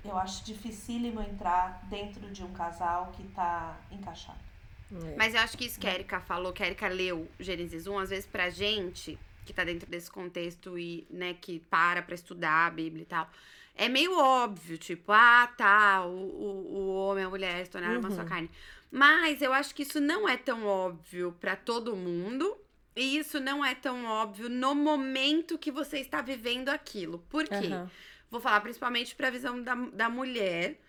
eu 0.05 0.19
acho 0.19 0.45
dificílimo 0.45 1.21
entrar 1.21 1.81
dentro 1.85 2.29
de 2.33 2.43
um 2.43 2.53
casal 2.53 3.13
que 3.17 3.23
tá 3.29 3.77
encaixado. 3.93 4.48
É. 4.93 5.15
Mas 5.17 5.35
eu 5.35 5.41
acho 5.41 5.57
que 5.57 5.67
isso 5.67 5.79
que 5.79 5.87
a 5.87 5.95
Erika 5.95 6.21
falou, 6.21 6.53
que 6.53 6.63
a 6.63 6.67
Erika 6.67 6.89
leu 6.89 7.29
Gênesis 7.39 7.87
1, 7.87 7.99
às 7.99 8.11
vezes 8.11 8.27
pra 8.27 8.49
gente, 8.51 9.19
que 9.45 9.53
tá 9.53 9.65
dentro 9.65 9.89
desse 9.91 10.11
contexto 10.11 10.79
e, 10.79 11.07
né, 11.11 11.35
que 11.35 11.61
para 11.71 12.03
pra 12.03 12.15
estudar 12.15 12.67
a 12.67 12.71
Bíblia 12.71 13.03
e 13.03 13.07
tal, 13.07 13.31
é 13.75 13.89
meio 13.89 14.19
óbvio, 14.19 14.77
tipo, 14.79 15.13
ah, 15.13 15.47
tá, 15.57 16.05
o, 16.05 16.11
o, 16.11 16.75
o 16.77 16.95
homem 16.97 17.23
e 17.23 17.27
a 17.27 17.31
mulher 17.31 17.65
se 17.65 17.71
tornaram 17.71 18.01
uma 18.01 18.09
Uhum. 18.09 18.17
só 18.17 18.25
carne. 18.25 18.51
Mas 18.91 19.43
eu 19.43 19.53
acho 19.53 19.75
que 19.75 19.83
isso 19.83 20.01
não 20.01 20.29
é 20.29 20.37
tão 20.37 20.65
óbvio 20.67 21.37
pra 21.39 21.55
todo 21.55 21.95
mundo. 21.95 22.57
E 22.97 23.17
isso 23.19 23.39
não 23.39 23.65
é 23.65 23.77
tão 23.77 24.05
óbvio 24.07 24.49
no 24.49 24.75
momento 24.75 25.57
que 25.57 25.71
você 25.71 25.99
está 26.01 26.21
vivendo 26.21 26.69
aquilo. 26.71 27.25
Por 27.31 27.45
quê? 27.45 27.55
Aham. 27.55 27.89
Vou 28.29 28.41
falar 28.41 28.61
principalmente 28.61 29.15
pra 29.15 29.31
visão 29.31 29.63
da, 29.63 29.75
da 29.75 30.09
mulher 30.09 30.81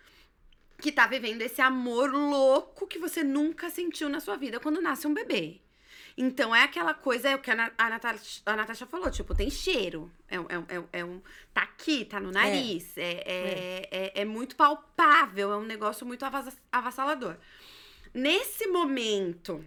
que 0.81 0.91
tá 0.91 1.05
vivendo 1.07 1.41
esse 1.41 1.61
amor 1.61 2.11
louco 2.11 2.87
que 2.87 2.97
você 2.99 3.23
nunca 3.23 3.69
sentiu 3.69 4.09
na 4.09 4.19
sua 4.19 4.35
vida 4.37 4.59
quando 4.59 4.81
nasce 4.81 5.05
um 5.07 5.13
bebê. 5.13 5.59
Então 6.17 6.53
é 6.55 6.63
aquela 6.63 6.93
coisa, 6.93 7.29
é 7.29 7.35
o 7.35 7.39
que 7.39 7.49
a, 7.49 7.71
a, 7.77 7.89
Natasha, 7.89 8.41
a 8.45 8.55
Natasha 8.55 8.85
falou, 8.85 9.09
tipo, 9.09 9.33
tem 9.33 9.49
cheiro. 9.49 10.11
É, 10.27 10.39
um- 10.39 10.45
é, 10.49 10.55
é, 10.75 10.99
é 10.99 11.05
um. 11.05 11.21
Tá 11.53 11.61
aqui, 11.63 12.03
tá 12.03 12.19
no 12.19 12.31
nariz. 12.31 12.97
É, 12.97 13.23
é, 13.25 13.87
é, 13.91 14.21
é 14.21 14.25
muito 14.25 14.55
palpável, 14.55 15.51
é 15.53 15.57
um 15.57 15.63
negócio 15.65 16.05
muito 16.05 16.25
avassa- 16.25 16.57
avassalador. 16.71 17.37
Nesse 18.13 18.67
momento 18.67 19.63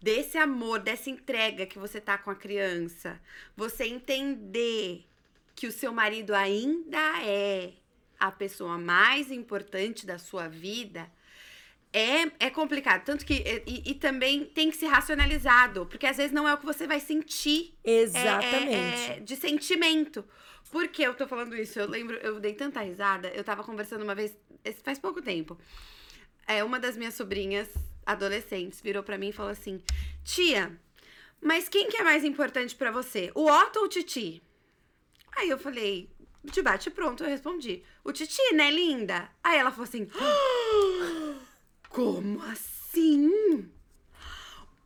desse 0.00 0.38
amor, 0.38 0.78
dessa 0.80 1.10
entrega 1.10 1.66
que 1.66 1.78
você 1.78 2.00
tá 2.00 2.16
com 2.16 2.30
a 2.30 2.34
criança, 2.34 3.20
você 3.56 3.84
entender 3.84 5.04
que 5.54 5.66
o 5.66 5.72
seu 5.72 5.92
marido 5.92 6.34
ainda 6.34 7.22
é 7.22 7.72
a 8.26 8.32
pessoa 8.32 8.78
mais 8.78 9.30
importante 9.30 10.06
da 10.06 10.18
sua 10.18 10.48
vida, 10.48 11.10
é, 11.92 12.46
é 12.46 12.50
complicado. 12.50 13.04
Tanto 13.04 13.24
que. 13.24 13.34
E, 13.66 13.90
e 13.90 13.94
também 13.94 14.46
tem 14.46 14.70
que 14.70 14.76
ser 14.76 14.86
racionalizado, 14.86 15.84
porque 15.86 16.06
às 16.06 16.16
vezes 16.16 16.32
não 16.32 16.48
é 16.48 16.54
o 16.54 16.58
que 16.58 16.64
você 16.64 16.86
vai 16.86 17.00
sentir 17.00 17.74
é- 17.84 17.90
é- 17.90 18.02
Exatamente. 18.02 19.10
é 19.12 19.20
de 19.20 19.36
sentimento. 19.36 20.24
Por 20.72 20.88
que 20.88 21.02
eu 21.02 21.14
tô 21.14 21.28
falando 21.28 21.54
isso? 21.54 21.78
Eu 21.78 21.86
lembro, 21.86 22.16
eu 22.16 22.40
dei 22.40 22.54
tanta 22.54 22.80
risada. 22.80 23.28
Eu 23.28 23.44
tava 23.44 23.62
conversando 23.62 24.02
uma 24.02 24.14
vez, 24.14 24.34
faz 24.82 24.98
pouco 24.98 25.20
tempo. 25.20 25.58
É, 26.46 26.64
uma 26.64 26.80
das 26.80 26.96
minhas 26.96 27.14
sobrinhas 27.14 27.68
adolescentes 28.06 28.80
virou 28.80 29.02
pra 29.02 29.18
mim 29.18 29.28
e 29.28 29.32
falou 29.32 29.52
assim: 29.52 29.82
Tia, 30.24 30.76
mas 31.42 31.68
quem 31.68 31.88
que 31.90 31.98
é 31.98 32.02
mais 32.02 32.24
importante 32.24 32.74
pra 32.74 32.90
você? 32.90 33.30
O 33.34 33.44
Otto 33.50 33.80
ou 33.80 33.84
o 33.84 33.88
Titi? 33.88 34.42
Aí 35.36 35.50
eu 35.50 35.58
falei, 35.58 36.08
de 36.44 36.62
bate 36.62 36.90
pronto, 36.90 37.24
eu 37.24 37.28
respondi. 37.28 37.82
O 38.04 38.12
Titi, 38.12 38.54
né, 38.54 38.70
linda? 38.70 39.30
Aí 39.42 39.58
ela 39.58 39.70
falou 39.70 39.84
assim: 39.84 40.08
"Ah, 40.14 41.40
Como 41.88 42.42
assim? 42.42 43.70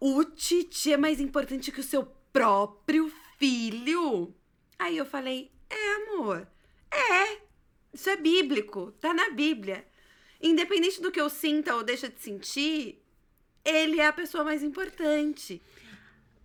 O 0.01 0.25
Titi 0.25 0.93
é 0.93 0.97
mais 0.97 1.21
importante 1.21 1.73
que 1.73 1.81
o 1.81 1.85
seu 1.85 2.05
próprio 2.33 3.13
filho? 3.39 4.35
Aí 4.79 4.97
eu 4.97 5.05
falei: 5.05 5.51
É, 5.69 5.95
amor. 5.97 6.47
É. 6.91 7.39
Isso 7.93 8.09
é 8.09 8.17
bíblico. 8.17 8.93
Tá 9.01 9.13
na 9.13 9.31
Bíblia. 9.31 9.87
Independente 10.41 11.01
do 11.03 11.11
que 11.11 11.21
eu 11.21 11.29
sinta 11.29 11.75
ou 11.75 11.83
deixa 11.83 12.09
de 12.09 12.21
sentir, 12.21 13.03
ele 13.65 14.01
é 14.01 14.07
a 14.07 14.13
pessoa 14.13 14.45
mais 14.45 14.63
importante. 14.63 15.61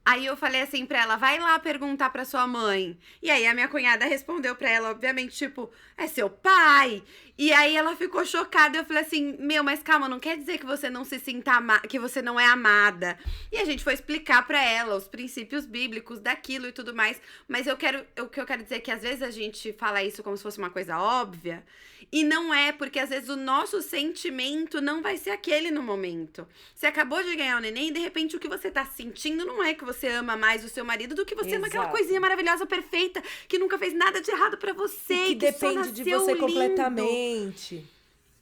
Aí 0.06 0.26
eu 0.26 0.36
falei 0.36 0.62
assim 0.62 0.86
pra 0.86 1.02
ela, 1.02 1.16
vai 1.16 1.40
lá 1.40 1.58
perguntar 1.60 2.10
pra 2.10 2.26
sua 2.26 2.46
mãe. 2.46 2.98
E 3.22 3.32
aí 3.32 3.48
a 3.48 3.54
minha 3.54 3.70
cunhada 3.70 4.06
respondeu 4.06 4.54
pra 4.56 4.70
ela, 4.70 4.90
obviamente, 4.92 5.36
tipo, 5.36 5.72
é 5.98 6.08
seu 6.08 6.30
pai. 6.30 7.02
E 7.38 7.52
aí 7.52 7.76
ela 7.76 7.96
ficou 7.96 8.26
chocada. 8.26 8.78
Eu 8.78 8.86
falei 8.86 9.04
assim, 9.04 9.36
meu, 9.40 9.64
mas 9.64 9.82
calma, 9.82 10.08
não 10.08 10.20
quer 10.20 10.38
dizer 10.38 10.58
que 10.58 10.66
você 10.66 10.90
não 10.90 11.04
se 11.04 11.20
sinta 11.20 11.52
que 11.90 12.00
você 12.00 12.22
não 12.22 12.40
é 12.40 12.46
amada. 12.46 13.18
E 13.52 13.58
a 13.58 13.66
gente 13.66 13.84
foi 13.84 13.94
explicar 13.94 14.46
pra 14.46 14.64
ela 14.64 14.96
os 14.96 15.08
princípios 15.08 15.66
bíblicos 15.66 16.20
daquilo 16.20 16.68
e 16.68 16.72
tudo 16.72 16.94
mais. 16.94 17.20
Mas 17.48 17.68
eu 17.68 17.76
quero, 17.76 18.06
o 18.20 18.28
que 18.28 18.40
eu 18.40 18.46
quero 18.46 18.64
dizer 18.64 18.76
é 18.76 18.80
que 18.80 18.92
às 18.92 19.02
vezes 19.02 19.22
a 19.22 19.32
gente 19.32 19.74
fala 19.74 20.04
isso 20.04 20.24
como 20.24 20.38
se 20.38 20.44
fosse 20.44 20.58
uma 20.58 20.70
coisa 20.70 20.98
óbvia. 20.98 21.64
E 22.12 22.24
não 22.24 22.54
é, 22.54 22.72
porque 22.72 23.00
às 23.00 23.10
vezes 23.10 23.30
o 23.30 23.36
nosso 23.36 23.82
sentimento 23.82 24.80
não 24.80 25.02
vai 25.02 25.18
ser 25.18 25.32
aquele 25.32 25.72
no 25.72 25.82
momento. 25.82 26.48
Você 26.76 26.86
acabou 26.86 27.24
de 27.24 27.36
ganhar 27.36 27.58
o 27.58 27.60
neném 27.60 27.88
e 27.88 27.92
de 27.92 28.00
repente 28.00 28.36
o 28.36 28.40
que 28.40 28.48
você 28.48 28.70
tá 28.70 28.86
sentindo 28.86 29.46
não 29.46 29.64
é 29.64 29.74
que 29.74 29.84
você 29.84 30.08
ama 30.08 30.38
mais 30.38 30.64
o 30.64 30.70
seu 30.70 30.86
marido 30.86 31.16
do 31.16 31.26
que 31.26 31.34
você 31.34 31.56
ama 31.56 31.68
aquela 31.68 31.86
Exato. 31.86 31.98
coisinha 31.98 32.20
maravilhosa, 32.20 32.66
perfeita, 32.68 33.24
que 33.48 33.58
nunca 33.58 33.80
fez 33.80 33.94
nada 33.94 34.22
de 34.22 34.30
errado 34.30 34.58
pra 34.58 34.74
você. 34.74 35.14
E 35.14 35.34
e 35.34 35.36
que 35.36 35.52
só 35.54 35.72
depende 35.72 35.92
de 35.92 36.04
você 36.04 36.34
lindo 36.34 36.46
completamente. 36.46 37.08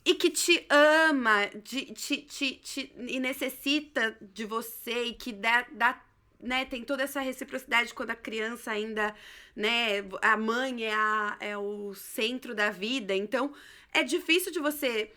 E 0.04 0.16
que 0.16 0.30
te 0.30 0.66
ama 0.70 1.48
de, 1.64 1.86
te, 1.94 2.18
te, 2.18 2.56
te- 2.56 2.92
e 2.98 3.20
necessita 3.20 4.18
de 4.20 4.46
você 4.46 5.06
e 5.06 5.14
que 5.14 5.32
dá, 5.32 5.66
dá 5.72 6.02
né, 6.40 6.66
tem 6.66 6.84
toda 6.84 7.04
essa 7.04 7.22
reciprocidade 7.22 7.94
quando 7.94 8.10
a 8.10 8.16
criança 8.16 8.72
ainda, 8.72 9.14
né, 9.56 10.04
a 10.22 10.36
mãe 10.36 10.86
é, 10.86 10.94
a, 10.94 11.38
é 11.40 11.58
o 11.58 11.94
centro 11.94 12.56
da 12.56 12.72
vida, 12.72 13.16
então 13.16 13.54
é 13.94 14.04
difícil 14.04 14.52
de 14.52 14.60
você 14.60 15.12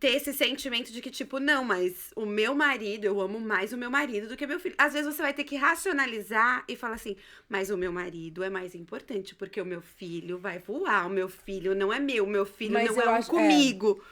ter 0.00 0.08
esse 0.08 0.32
sentimento 0.32 0.90
de 0.90 1.00
que, 1.00 1.10
tipo, 1.10 1.38
não, 1.38 1.64
mas 1.64 2.10
o 2.16 2.24
meu 2.26 2.54
marido, 2.54 3.04
eu 3.04 3.20
amo 3.20 3.38
mais 3.40 3.72
o 3.72 3.76
meu 3.76 3.90
marido 3.90 4.28
do 4.28 4.36
que 4.36 4.46
meu 4.46 4.58
filho. 4.58 4.74
Às 4.78 4.92
vezes 4.94 5.14
você 5.14 5.22
vai 5.22 5.32
ter 5.34 5.44
que 5.44 5.56
racionalizar 5.56 6.64
e 6.68 6.74
falar 6.74 6.94
assim, 6.94 7.16
mas 7.48 7.70
o 7.70 7.76
meu 7.76 7.92
marido 7.92 8.42
é 8.42 8.50
mais 8.50 8.74
importante, 8.74 9.34
porque 9.34 9.60
o 9.60 9.64
meu 9.66 9.80
filho 9.82 10.38
vai 10.38 10.58
voar, 10.58 11.06
o 11.06 11.10
meu 11.10 11.28
filho 11.28 11.74
não 11.74 11.92
é 11.92 12.00
meu, 12.00 12.24
o 12.24 12.28
meu 12.28 12.46
filho 12.46 12.72
Mas 12.74 12.88
não 12.88 12.96
eu 12.96 13.02
é 13.02 13.12
um 13.12 13.14
acho- 13.16 13.30
é. 13.30 13.34
comigo. 13.34 14.02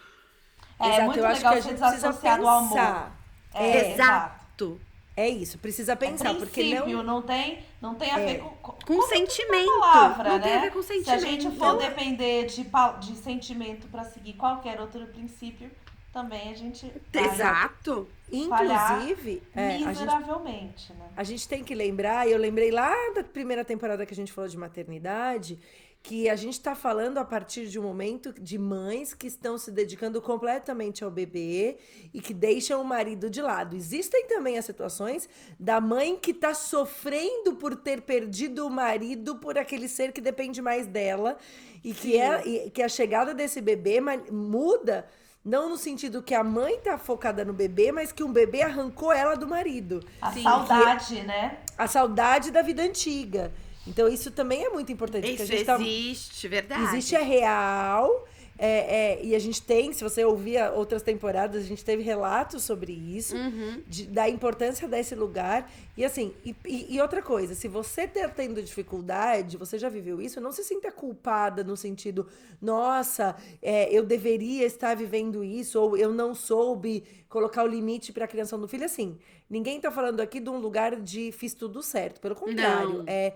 É 0.80 0.88
Exato, 0.88 1.02
muito 1.04 1.18
eu 1.18 1.26
acho 1.26 1.36
legal 1.36 1.52
que 1.52 1.58
a 1.58 1.62
gente 1.62 1.78
precisa 1.78 1.94
desassociado 1.96 2.46
ao 2.46 2.58
amor. 2.58 2.68
pensar. 2.70 3.20
É, 3.54 3.92
Exato. 3.92 4.80
É 5.16 5.28
isso, 5.28 5.58
precisa 5.58 5.94
pensar, 5.94 6.30
é 6.30 6.34
porque 6.34 6.60
princípio, 6.60 6.96
não. 6.98 7.02
não... 7.04 7.22
tem, 7.22 7.60
não 7.80 7.94
tem 7.94 8.10
a 8.10 8.18
É. 8.18 8.26
ver 8.26 8.38
com, 8.40 8.48
com, 8.72 8.72
Com 8.96 9.02
sentimento. 9.02 9.70
palavra, 9.78 10.28
não 10.30 10.38
né? 10.38 10.42
tem 10.42 10.54
a 10.56 10.60
ver 10.62 10.72
com 10.72 10.82
Se 10.82 10.92
a 10.92 10.96
sentimento. 10.96 11.20
gente 11.42 11.56
for 11.56 11.76
depender 11.78 12.46
de, 12.46 12.66
de 13.00 13.16
sentimento 13.18 13.86
pra 13.88 14.02
seguir 14.04 14.32
qualquer 14.32 14.80
outro 14.80 15.06
princípio, 15.06 15.70
também 16.12 16.50
a 16.50 16.54
gente 16.54 16.90
vai 17.12 17.24
Exato. 17.26 18.08
Inclusive, 18.32 19.42
é, 19.54 19.66
a 19.68 19.70
gente 19.70 19.86
miseravelmente, 19.88 20.92
né? 20.94 21.08
A 21.16 21.22
gente 21.24 21.48
tem 21.48 21.62
que 21.62 21.74
lembrar, 21.74 22.28
eu 22.28 22.38
lembrei 22.38 22.70
lá 22.70 22.92
da 23.14 23.22
primeira 23.22 23.64
temporada 23.64 24.04
que 24.04 24.12
a 24.12 24.16
gente 24.16 24.32
falou 24.32 24.48
de 24.48 24.56
maternidade, 24.56 25.58
que 26.04 26.28
a 26.28 26.36
gente 26.36 26.52
está 26.52 26.74
falando 26.74 27.16
a 27.16 27.24
partir 27.24 27.66
de 27.66 27.80
um 27.80 27.82
momento 27.82 28.30
de 28.30 28.58
mães 28.58 29.14
que 29.14 29.26
estão 29.26 29.56
se 29.56 29.70
dedicando 29.70 30.20
completamente 30.20 31.02
ao 31.02 31.10
bebê 31.10 31.78
e 32.12 32.20
que 32.20 32.34
deixam 32.34 32.82
o 32.82 32.84
marido 32.84 33.30
de 33.30 33.40
lado. 33.40 33.74
Existem 33.74 34.26
também 34.26 34.58
as 34.58 34.66
situações 34.66 35.26
da 35.58 35.80
mãe 35.80 36.14
que 36.14 36.32
está 36.32 36.52
sofrendo 36.52 37.56
por 37.56 37.74
ter 37.74 38.02
perdido 38.02 38.66
o 38.66 38.70
marido 38.70 39.36
por 39.36 39.56
aquele 39.56 39.88
ser 39.88 40.12
que 40.12 40.20
depende 40.20 40.60
mais 40.60 40.86
dela 40.86 41.38
e 41.82 41.94
que, 41.94 42.20
é, 42.20 42.46
e 42.46 42.70
que 42.70 42.82
a 42.82 42.88
chegada 42.88 43.32
desse 43.32 43.62
bebê 43.62 43.98
muda. 44.30 45.08
Não 45.42 45.70
no 45.70 45.76
sentido 45.78 46.22
que 46.22 46.34
a 46.34 46.44
mãe 46.44 46.78
tá 46.80 46.98
focada 46.98 47.46
no 47.46 47.52
bebê, 47.54 47.92
mas 47.92 48.12
que 48.12 48.22
um 48.22 48.32
bebê 48.32 48.62
arrancou 48.62 49.12
ela 49.12 49.34
do 49.34 49.46
marido 49.46 50.00
A 50.20 50.32
Sim, 50.32 50.42
saudade, 50.42 51.22
né? 51.22 51.58
a 51.76 51.86
saudade 51.86 52.50
da 52.50 52.60
vida 52.60 52.82
antiga. 52.82 53.52
Então, 53.86 54.08
isso 54.08 54.30
também 54.30 54.64
é 54.64 54.70
muito 54.70 54.90
importante. 54.90 55.30
Isso 55.32 55.42
a 55.42 55.46
gente 55.46 55.64
tá- 55.64 55.80
existe, 55.80 56.48
verdade. 56.48 56.84
Existe, 56.84 57.14
é 57.14 57.22
real. 57.22 58.26
é, 58.56 59.16
é, 59.16 59.24
e 59.24 59.34
a 59.34 59.38
gente 59.40 59.60
tem, 59.60 59.92
se 59.92 60.04
você 60.04 60.24
ouvir 60.24 60.62
outras 60.74 61.02
temporadas, 61.02 61.64
a 61.64 61.66
gente 61.66 61.84
teve 61.84 62.04
relatos 62.04 62.62
sobre 62.62 62.92
isso, 62.92 63.34
Uhum. 63.34 63.82
de- 63.88 64.06
da 64.06 64.28
importância 64.28 64.86
desse 64.86 65.12
lugar. 65.16 65.68
E 65.96 66.04
assim, 66.04 66.32
e, 66.44 66.54
e- 66.64 66.94
e 66.94 67.00
outra 67.00 67.20
coisa, 67.20 67.52
se 67.52 67.66
você 67.66 68.06
tá 68.06 68.28
tendo 68.28 68.62
dificuldade, 68.62 69.56
você 69.56 69.76
já 69.76 69.88
viveu 69.88 70.22
isso, 70.22 70.40
não 70.40 70.52
se 70.52 70.62
sinta 70.62 70.92
culpada 70.92 71.64
no 71.64 71.76
sentido, 71.76 72.28
nossa, 72.62 73.34
é, 73.60 73.92
eu 73.92 74.04
deveria 74.04 74.64
estar 74.64 74.94
vivendo 74.94 75.42
isso, 75.42 75.80
ou 75.80 75.96
eu 75.96 76.12
não 76.12 76.32
soube 76.32 77.02
colocar 77.28 77.64
o 77.64 77.66
limite 77.66 78.12
para 78.12 78.24
a 78.24 78.28
criação 78.28 78.60
do 78.60 78.68
filho. 78.68 78.84
Assim, 78.84 79.18
ninguém 79.50 79.80
tá 79.80 79.90
falando 79.90 80.20
aqui 80.20 80.38
de 80.38 80.48
um 80.48 80.58
lugar 80.58 80.94
de 81.00 81.32
fiz 81.32 81.54
tudo 81.54 81.82
certo. 81.82 82.20
Pelo 82.20 82.36
contrário, 82.36 82.98
Não. 82.98 83.04
é. 83.08 83.34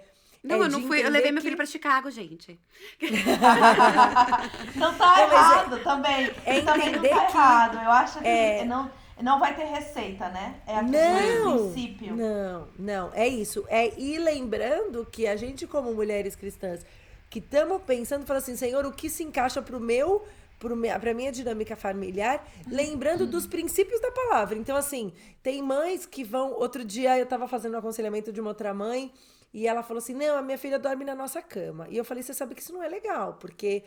Não, 0.49 0.63
é 0.63 0.67
eu 0.67 0.71
não 0.71 0.83
fui. 0.83 1.05
Eu 1.05 1.11
levei 1.11 1.31
meu 1.31 1.41
que- 1.41 1.47
filho 1.47 1.57
pra 1.57 1.67
Chicago, 1.67 2.11
gente. 2.11 2.59
Não 4.77 4.95
tá 4.95 5.07
Não, 5.07 5.17
é- 5.19 5.23
errado 5.25 5.83
também. 5.83 6.31
é 6.47 6.61
também 6.63 6.87
não 6.93 6.99
entender 6.99 7.09
tá 7.09 7.27
que- 7.27 7.33
errado. 7.37 7.79
Eu 7.85 7.91
acho 7.91 8.19
que 8.21 8.27
é- 8.27 8.65
não, 8.65 8.91
Não 9.21 9.41
vai 9.41 9.53
ter 9.57 9.65
receita, 9.65 10.29
né? 10.29 10.55
É 10.65 10.77
aquele 10.77 11.39
Não, 11.41 11.71
princípio. 11.73 12.15
não, 12.15 12.69
não, 12.79 13.11
é 13.15 13.27
isso. 13.27 13.65
É 13.69 13.93
ir 14.01 14.19
lembrando 14.19 15.05
que 15.11 15.27
a 15.27 15.35
gente, 15.35 15.67
como 15.67 15.93
mulheres 15.93 16.37
cristãs, 16.37 16.87
que 17.29 17.41
estamos 17.41 17.83
pensando, 17.83 18.25
falando 18.25 18.43
assim, 18.43 18.57
Senhor, 18.57 18.87
o 18.87 18.93
que 18.93 19.11
se 19.11 19.25
encaixa 19.25 19.61
pro 19.61 19.81
meu, 19.81 20.25
pra 20.61 21.13
minha 21.15 21.33
dinâmica 21.33 21.75
familiar, 21.75 22.47
lembrando 22.69 23.27
dos 23.27 23.45
princípios 23.45 24.01
da 24.01 24.13
palavra. 24.13 24.57
Então, 24.57 24.77
assim, 24.77 25.13
tem 25.43 25.61
mães 25.63 26.07
que 26.07 26.23
vão. 26.23 26.53
Outro 26.53 26.85
dia 26.85 27.19
eu 27.19 27.27
tava 27.27 27.49
fazendo 27.49 27.75
um 27.75 27.79
aconselhamento 27.79 28.33
de 28.33 28.41
uma 28.41 28.51
outra 28.51 28.73
mãe. 28.73 29.13
E 29.53 29.67
ela 29.67 29.83
falou 29.83 29.99
assim: 29.99 30.15
Não, 30.15 30.37
a 30.37 30.43
minha 30.43 30.59
filha 30.59 30.79
dorme 30.79 31.05
na 31.05 31.15
nossa 31.15 31.41
cama. 31.41 31.87
E 31.89 31.97
eu 31.97 32.05
falei: 32.05 32.23
Você 32.23 32.35
sabe 32.35 32.55
que 32.55 32.61
isso 32.61 32.73
não 32.73 32.83
é 32.83 32.89
legal, 32.89 33.35
porque 33.41 33.83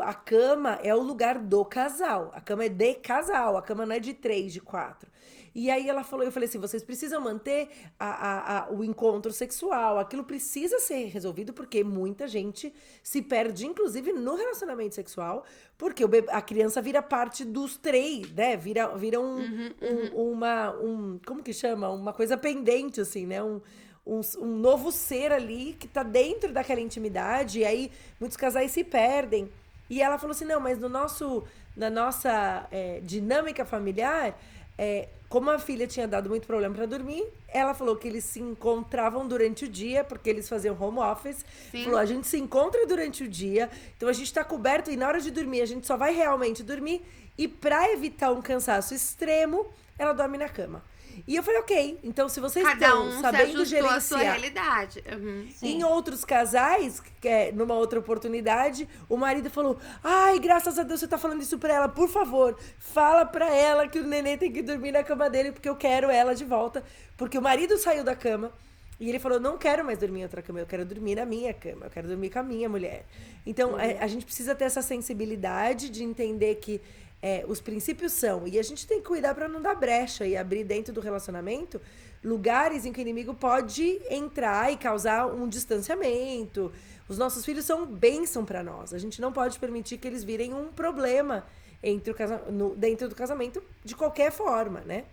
a 0.00 0.12
cama 0.14 0.78
é 0.82 0.94
o 0.94 1.00
lugar 1.00 1.38
do 1.38 1.64
casal. 1.64 2.30
A 2.34 2.40
cama 2.40 2.64
é 2.64 2.68
de 2.68 2.94
casal, 2.94 3.56
a 3.56 3.62
cama 3.62 3.86
não 3.86 3.94
é 3.94 4.00
de 4.00 4.12
três, 4.14 4.52
de 4.52 4.60
quatro. 4.60 5.08
E 5.56 5.70
aí 5.70 5.88
ela 5.88 6.02
falou, 6.02 6.24
eu 6.26 6.32
falei 6.32 6.48
assim, 6.48 6.58
vocês 6.58 6.82
precisam 6.82 7.20
manter 7.20 7.68
a, 7.96 8.06
a- 8.08 8.58
a- 8.64 8.70
o 8.72 8.82
encontro 8.82 9.32
sexual, 9.32 10.00
aquilo 10.00 10.24
precisa 10.24 10.80
ser 10.80 11.04
resolvido, 11.06 11.52
porque 11.52 11.84
muita 11.84 12.26
gente 12.26 12.74
se 13.04 13.22
perde, 13.22 13.64
inclusive, 13.64 14.12
no 14.12 14.34
relacionamento 14.34 14.96
sexual, 14.96 15.44
porque 15.78 16.02
a 16.32 16.42
criança 16.42 16.82
vira 16.82 17.00
parte 17.00 17.44
dos 17.44 17.76
três, 17.76 18.28
né? 18.32 18.56
Vira, 18.56 18.88
vira 18.96 19.20
um, 19.20 19.38
um- 19.80 20.32
uma, 20.32 20.72
um, 20.76 21.20
como 21.24 21.40
que 21.40 21.52
chama? 21.52 21.88
Uma 21.88 22.12
coisa 22.12 22.36
pendente, 22.36 23.00
assim, 23.00 23.24
né? 23.24 23.40
Um, 23.40 23.60
um, 24.06 24.20
um 24.38 24.56
novo 24.56 24.92
ser 24.92 25.32
ali 25.32 25.76
que 25.78 25.88
tá 25.88 26.02
dentro 26.02 26.52
daquela 26.52 26.80
intimidade, 26.80 27.60
e 27.60 27.64
aí 27.64 27.90
muitos 28.20 28.36
casais 28.36 28.70
se 28.70 28.84
perdem. 28.84 29.50
E 29.88 30.02
ela 30.02 30.18
falou 30.18 30.32
assim: 30.32 30.44
não, 30.44 30.60
mas 30.60 30.78
no 30.78 30.88
nosso, 30.88 31.44
na 31.76 31.90
nossa 31.90 32.66
é, 32.70 33.00
dinâmica 33.02 33.64
familiar, 33.64 34.38
é, 34.76 35.08
como 35.28 35.50
a 35.50 35.58
filha 35.58 35.86
tinha 35.86 36.06
dado 36.06 36.28
muito 36.28 36.46
problema 36.46 36.74
para 36.74 36.86
dormir, 36.86 37.24
ela 37.48 37.74
falou 37.74 37.96
que 37.96 38.06
eles 38.06 38.24
se 38.24 38.40
encontravam 38.40 39.26
durante 39.26 39.64
o 39.64 39.68
dia, 39.68 40.04
porque 40.04 40.28
eles 40.28 40.48
faziam 40.48 40.80
home 40.80 40.98
office. 40.98 41.44
Sim. 41.70 41.84
Falou: 41.84 41.98
a 41.98 42.04
gente 42.04 42.26
se 42.26 42.38
encontra 42.38 42.86
durante 42.86 43.24
o 43.24 43.28
dia, 43.28 43.70
então 43.96 44.08
a 44.08 44.12
gente 44.12 44.32
tá 44.32 44.44
coberto 44.44 44.90
e 44.90 44.96
na 44.96 45.08
hora 45.08 45.20
de 45.20 45.30
dormir 45.30 45.62
a 45.62 45.66
gente 45.66 45.86
só 45.86 45.96
vai 45.96 46.14
realmente 46.14 46.62
dormir. 46.62 47.02
E 47.36 47.48
para 47.48 47.90
evitar 47.92 48.30
um 48.30 48.40
cansaço 48.40 48.94
extremo, 48.94 49.66
ela 49.98 50.12
dorme 50.12 50.38
na 50.38 50.48
cama. 50.48 50.82
E 51.26 51.36
eu 51.36 51.42
falei, 51.42 51.60
ok, 51.60 51.98
então 52.02 52.28
se 52.28 52.40
vocês 52.40 52.64
Cada 52.66 52.86
estão 52.86 53.06
um 53.06 53.20
sabendo 53.20 53.62
ajustou 53.62 53.88
à 53.88 54.00
sua 54.00 54.18
gerenciar 54.18 54.34
realidade. 54.34 55.04
Uhum. 55.10 55.48
Em 55.62 55.84
outros 55.84 56.24
casais, 56.24 57.00
que 57.20 57.28
é, 57.28 57.52
numa 57.52 57.74
outra 57.74 57.98
oportunidade, 57.98 58.88
o 59.08 59.16
marido 59.16 59.50
falou: 59.50 59.78
Ai, 60.02 60.38
graças 60.38 60.78
a 60.78 60.82
Deus 60.82 61.00
você 61.00 61.08
tá 61.08 61.18
falando 61.18 61.42
isso 61.42 61.58
pra 61.58 61.74
ela. 61.74 61.88
Por 61.88 62.08
favor, 62.08 62.58
fala 62.78 63.24
pra 63.24 63.48
ela 63.54 63.88
que 63.88 63.98
o 63.98 64.06
neném 64.06 64.36
tem 64.36 64.52
que 64.52 64.62
dormir 64.62 64.92
na 64.92 65.02
cama 65.02 65.30
dele, 65.30 65.52
porque 65.52 65.68
eu 65.68 65.76
quero 65.76 66.10
ela 66.10 66.34
de 66.34 66.44
volta. 66.44 66.84
Porque 67.16 67.38
o 67.38 67.42
marido 67.42 67.78
saiu 67.78 68.04
da 68.04 68.14
cama 68.14 68.52
e 68.98 69.08
ele 69.08 69.18
falou: 69.18 69.40
Não 69.40 69.56
quero 69.56 69.84
mais 69.84 69.98
dormir 69.98 70.20
em 70.20 70.24
outra 70.24 70.42
cama, 70.42 70.60
eu 70.60 70.66
quero 70.66 70.84
dormir 70.84 71.14
na 71.14 71.24
minha 71.24 71.52
cama, 71.52 71.86
eu 71.86 71.90
quero 71.90 72.08
dormir 72.08 72.30
com 72.30 72.38
a 72.38 72.42
minha 72.42 72.68
mulher. 72.68 73.04
Então, 73.46 73.78
é, 73.78 73.98
a 73.98 74.06
gente 74.06 74.24
precisa 74.24 74.54
ter 74.54 74.64
essa 74.64 74.82
sensibilidade 74.82 75.90
de 75.90 76.02
entender 76.04 76.56
que. 76.56 76.80
É, 77.26 77.42
os 77.48 77.58
princípios 77.58 78.12
são, 78.12 78.46
e 78.46 78.58
a 78.58 78.62
gente 78.62 78.86
tem 78.86 79.00
que 79.00 79.06
cuidar 79.08 79.34
pra 79.34 79.48
não 79.48 79.62
dar 79.62 79.74
brecha 79.74 80.26
e 80.26 80.36
abrir 80.36 80.62
dentro 80.62 80.92
do 80.92 81.00
relacionamento 81.00 81.80
lugares 82.22 82.84
em 82.84 82.92
que 82.92 83.00
o 83.00 83.02
inimigo 83.02 83.32
pode 83.32 83.98
entrar 84.10 84.70
e 84.70 84.76
causar 84.76 85.26
um 85.26 85.48
distanciamento. 85.48 86.70
Os 87.08 87.16
nossos 87.16 87.42
filhos 87.42 87.64
são 87.64 87.86
bênção 87.86 88.44
para 88.44 88.62
nós. 88.62 88.92
A 88.92 88.98
gente 88.98 89.22
não 89.22 89.32
pode 89.32 89.58
permitir 89.58 89.96
que 89.96 90.06
eles 90.06 90.22
virem 90.22 90.52
um 90.52 90.66
problema 90.70 91.46
entre 91.82 92.10
o 92.10 92.14
casa, 92.14 92.36
no- 92.50 92.74
dentro 92.76 93.08
do 93.08 93.14
casamento 93.14 93.62
de 93.82 93.96
qualquer 93.96 94.30
forma, 94.30 94.80
né? 94.80 95.04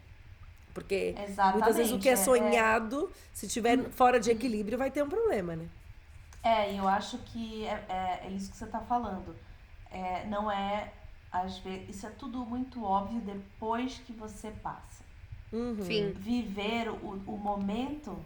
Porque 0.74 1.16
muitas 1.53 1.78
vezes 1.78 1.93
o 1.93 1.99
que 1.99 2.09
é 2.09 2.14
Exatamente, 2.14 2.43
é- 2.43 2.47
é- 2.47 2.51
sonhado, 2.51 3.09
se 3.34 3.47
tiver 3.47 3.78
fora 3.91 4.20
de 4.20 4.32
equilíbrio, 4.32 4.78
vai 4.78 4.91
ter 4.91 5.01
um 5.01 5.09
problema, 5.09 5.55
né? 5.55 5.66
É, 6.43 6.74
e 6.74 6.78
eu 6.78 6.88
acho 6.89 7.18
que 7.20 7.66
é, 7.66 7.86
é, 7.88 8.28
é 8.28 8.30
isso 8.32 8.51
que 8.51 8.57
você 8.57 8.66
está 8.66 8.80
falando. 8.82 9.34
É, 9.89 10.26
não 10.28 10.49
é, 10.49 10.91
às 11.32 11.57
vezes, 11.59 11.95
isso 11.95 12.05
é 12.05 12.09
tudo 12.09 12.45
muito 12.45 12.84
óbvio 12.84 13.21
depois 13.21 13.97
que 13.99 14.11
você 14.11 14.51
passa. 14.51 15.03
Uhum. 15.51 15.82
Sim. 15.82 16.11
Viver 16.11 16.89
o, 16.89 17.21
o 17.25 17.38
momento, 17.38 18.17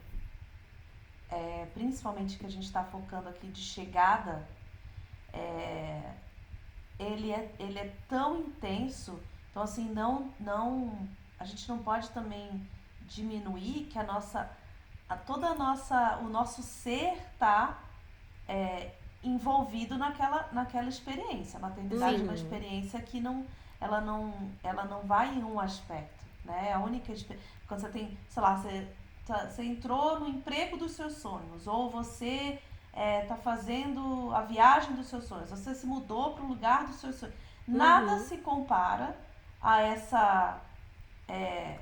é, 1.29 1.67
principalmente 1.73 2.37
que 2.37 2.45
a 2.45 2.49
gente 2.49 2.65
está 2.65 2.83
focando 2.83 3.29
aqui 3.29 3.47
de 3.47 3.61
chegada, 3.61 4.47
é, 5.31 6.13
ele, 6.99 7.31
é, 7.31 7.53
ele 7.59 7.77
é 7.77 7.93
tão 8.07 8.39
intenso. 8.39 9.19
Então, 9.51 9.61
assim, 9.61 9.89
não, 9.91 10.33
não, 10.39 11.07
a 11.39 11.45
gente 11.45 11.67
não 11.69 11.79
pode 11.79 12.09
também 12.09 12.67
diminuir 13.01 13.87
que 13.91 13.99
a 13.99 14.03
nossa, 14.03 14.49
a, 15.07 15.15
toda 15.15 15.47
a 15.47 15.55
nossa, 15.55 16.17
o 16.17 16.29
nosso 16.29 16.63
ser 16.63 17.21
tá 17.37 17.83
é, 18.47 18.91
envolvido 19.27 19.97
naquela, 19.97 20.47
naquela 20.51 20.89
experiência. 20.89 21.57
A 21.57 21.61
maternidade 21.61 22.21
é 22.21 22.23
uma 22.23 22.33
Sim. 22.35 22.43
experiência 22.43 23.01
que 23.01 23.19
não, 23.19 23.45
ela 23.79 24.01
não, 24.01 24.33
ela 24.63 24.85
não 24.85 25.01
vai 25.01 25.33
em 25.33 25.43
um 25.43 25.59
aspecto, 25.59 26.23
né? 26.43 26.69
É 26.69 26.73
a 26.73 26.79
única 26.79 27.13
quando 27.67 27.81
você 27.81 27.89
tem, 27.89 28.17
sei 28.29 28.41
lá, 28.43 28.55
você, 28.57 28.87
tá- 29.25 29.47
você 29.49 29.63
entrou 29.63 30.19
no 30.19 30.27
emprego 30.27 30.77
dos 30.77 30.91
seus 30.91 31.13
sonhos 31.17 31.67
ou 31.67 31.89
você 31.89 32.59
está 33.21 33.35
fazendo 33.35 34.31
a 34.33 34.41
viagem 34.41 34.93
dos 34.93 35.07
seus 35.07 35.25
sonhos, 35.25 35.49
você 35.49 35.75
se 35.75 35.85
mudou 35.85 36.33
para 36.33 36.43
o 36.45 36.47
lugar 36.47 36.85
dos 36.85 36.95
seus 36.95 37.15
sonhos. 37.17 37.35
Nada 37.67 38.13
Uhum. 38.13 38.19
se 38.19 38.37
compara 38.37 39.17
a 39.61 39.81
essa 39.81 40.61
é, 41.27 41.79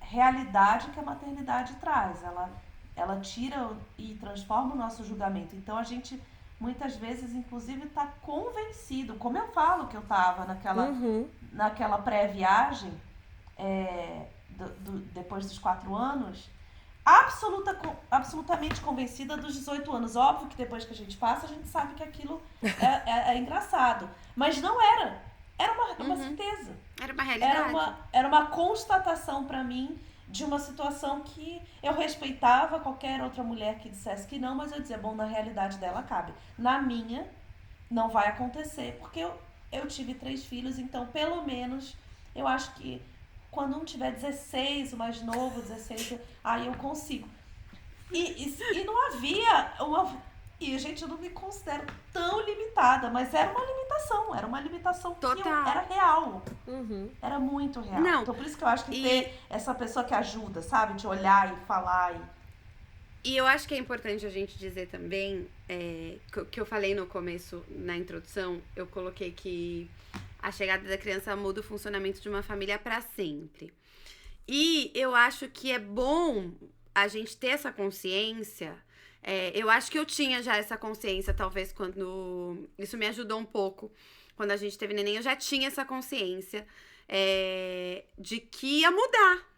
realidade 0.00 0.90
que 0.90 1.00
a 1.00 1.02
maternidade 1.02 1.74
traz. 1.74 2.22
Ela, 2.22 2.48
ela 2.96 3.20
tira 3.20 3.76
e 3.98 4.14
transforma 4.14 4.74
o 4.74 4.78
nosso 4.78 5.04
julgamento. 5.04 5.54
Então 5.56 5.76
a 5.76 5.82
gente 5.82 6.20
muitas 6.58 6.96
vezes, 6.96 7.32
inclusive, 7.34 7.86
está 7.86 8.06
convencido, 8.22 9.14
como 9.16 9.36
eu 9.36 9.48
falo 9.48 9.86
que 9.88 9.96
eu 9.96 10.00
estava 10.00 10.44
naquela, 10.44 10.84
Uhum. 10.84 11.28
naquela 11.52 11.98
pré-viagem, 11.98 12.92
é, 13.58 14.26
do- 14.50 14.68
do- 14.80 14.98
depois 15.12 15.46
dos 15.46 15.58
quatro 15.58 15.94
anos, 15.94 16.48
absoluta, 17.04 17.78
absolutamente 18.10 18.80
convencida 18.80 19.36
dos 19.36 19.54
18 19.54 19.92
anos. 19.94 20.16
Óbvio 20.16 20.48
que 20.48 20.56
depois 20.56 20.84
que 20.84 20.92
a 20.92 20.96
gente 20.96 21.16
passa, 21.16 21.46
a 21.46 21.48
gente 21.48 21.68
sabe 21.68 21.94
que 21.94 22.02
aquilo 22.02 22.40
é, 22.62 23.10
é- 23.10 23.34
é 23.34 23.38
engraçado. 23.38 24.08
Mas 24.34 24.60
não 24.60 24.80
era. 24.80 25.22
Era 25.58 25.72
uma, 25.72 25.92
uma 26.04 26.14
Uhum. 26.14 26.22
certeza. 26.36 26.72
Era 27.00 27.12
uma 27.12 27.22
realidade. 27.22 27.56
Era 27.56 27.68
uma, 27.68 27.98
era 28.12 28.28
uma 28.28 28.46
constatação 28.46 29.44
pra 29.44 29.62
mim 29.62 29.98
de 30.34 30.42
uma 30.42 30.58
situação 30.58 31.20
que 31.20 31.62
eu 31.80 31.94
respeitava 31.94 32.80
qualquer 32.80 33.22
outra 33.22 33.44
mulher 33.44 33.78
que 33.78 33.88
dissesse 33.88 34.26
que 34.26 34.36
não, 34.36 34.56
mas 34.56 34.72
eu 34.72 34.80
dizia, 34.80 34.98
bom, 34.98 35.14
na 35.14 35.24
realidade 35.24 35.78
dela 35.78 36.02
cabe. 36.02 36.34
Na 36.58 36.82
minha, 36.82 37.24
não 37.88 38.08
vai 38.08 38.26
acontecer, 38.26 38.98
porque 39.00 39.20
eu, 39.20 39.32
eu 39.70 39.86
tive 39.86 40.12
três 40.12 40.44
filhos, 40.44 40.76
então 40.76 41.06
pelo 41.06 41.44
menos 41.44 41.96
eu 42.34 42.48
acho 42.48 42.74
que 42.74 43.00
quando 43.48 43.76
um 43.78 43.84
tiver 43.84 44.10
16, 44.10 44.94
o 44.94 44.96
mais 44.96 45.22
novo, 45.22 45.62
16, 45.62 46.18
aí 46.42 46.66
eu 46.66 46.74
consigo. 46.74 47.28
E, 48.10 48.44
e, 48.44 48.80
e 48.80 48.84
não 48.84 49.06
havia 49.06 49.72
uma. 49.78 50.20
E, 50.60 50.78
gente, 50.78 51.02
eu 51.02 51.08
não 51.08 51.18
me 51.18 51.30
considero 51.30 51.84
tão 52.12 52.40
limitada, 52.44 53.10
mas 53.10 53.34
era 53.34 53.50
uma 53.50 53.64
limitação. 53.64 54.34
Era 54.34 54.46
uma 54.46 54.60
limitação 54.60 55.14
que 55.14 55.24
eu- 55.26 55.36
Total. 55.36 55.66
era 55.68 55.80
real. 55.82 56.42
Uhum. 56.66 57.10
Era 57.20 57.38
muito 57.38 57.80
real. 57.80 58.00
Não. 58.00 58.22
Então 58.22 58.34
por 58.34 58.46
isso 58.46 58.56
que 58.56 58.64
eu 58.64 58.68
acho 58.68 58.84
que 58.86 58.92
E- 58.94 59.02
ter 59.02 59.40
essa 59.50 59.74
pessoa 59.74 60.04
que 60.04 60.14
ajuda, 60.14 60.62
sabe? 60.62 60.94
De 60.94 61.06
olhar 61.06 61.52
e 61.52 61.66
falar. 61.66 62.14
E... 62.14 62.20
E 63.32 63.36
eu 63.36 63.46
acho 63.46 63.66
que 63.66 63.74
é 63.74 63.78
importante 63.78 64.24
a 64.26 64.30
gente 64.30 64.56
dizer 64.58 64.86
também, 64.88 65.48
é, 65.68 66.18
que, 66.32 66.44
que 66.46 66.60
eu 66.60 66.66
falei 66.66 66.94
no 66.94 67.06
começo, 67.06 67.64
na 67.70 67.96
introdução, 67.96 68.60
eu 68.76 68.86
coloquei 68.86 69.32
que 69.32 69.90
a 70.42 70.52
chegada 70.52 70.86
da 70.86 70.98
criança 70.98 71.34
muda 71.34 71.60
o 71.60 71.62
funcionamento 71.64 72.20
de 72.20 72.28
uma 72.28 72.42
família 72.42 72.78
para 72.78 73.00
sempre. 73.00 73.72
E 74.46 74.90
eu 74.94 75.14
acho 75.14 75.48
que 75.48 75.72
é 75.72 75.78
bom 75.78 76.50
a 76.94 77.08
gente 77.08 77.34
ter 77.36 77.48
essa 77.48 77.72
consciência. 77.72 78.76
É, 79.24 79.50
eu 79.54 79.70
acho 79.70 79.90
que 79.90 79.98
eu 79.98 80.04
tinha 80.04 80.42
já 80.42 80.56
essa 80.56 80.76
consciência, 80.76 81.32
talvez, 81.32 81.72
quando. 81.72 82.68
Isso 82.78 82.96
me 82.98 83.06
ajudou 83.06 83.38
um 83.38 83.44
pouco. 83.44 83.90
Quando 84.36 84.50
a 84.50 84.56
gente 84.56 84.76
teve 84.76 84.92
neném, 84.92 85.16
eu 85.16 85.22
já 85.22 85.34
tinha 85.34 85.68
essa 85.68 85.84
consciência 85.84 86.66
é, 87.08 88.04
de 88.18 88.38
que 88.38 88.80
ia 88.80 88.90
mudar. 88.90 89.48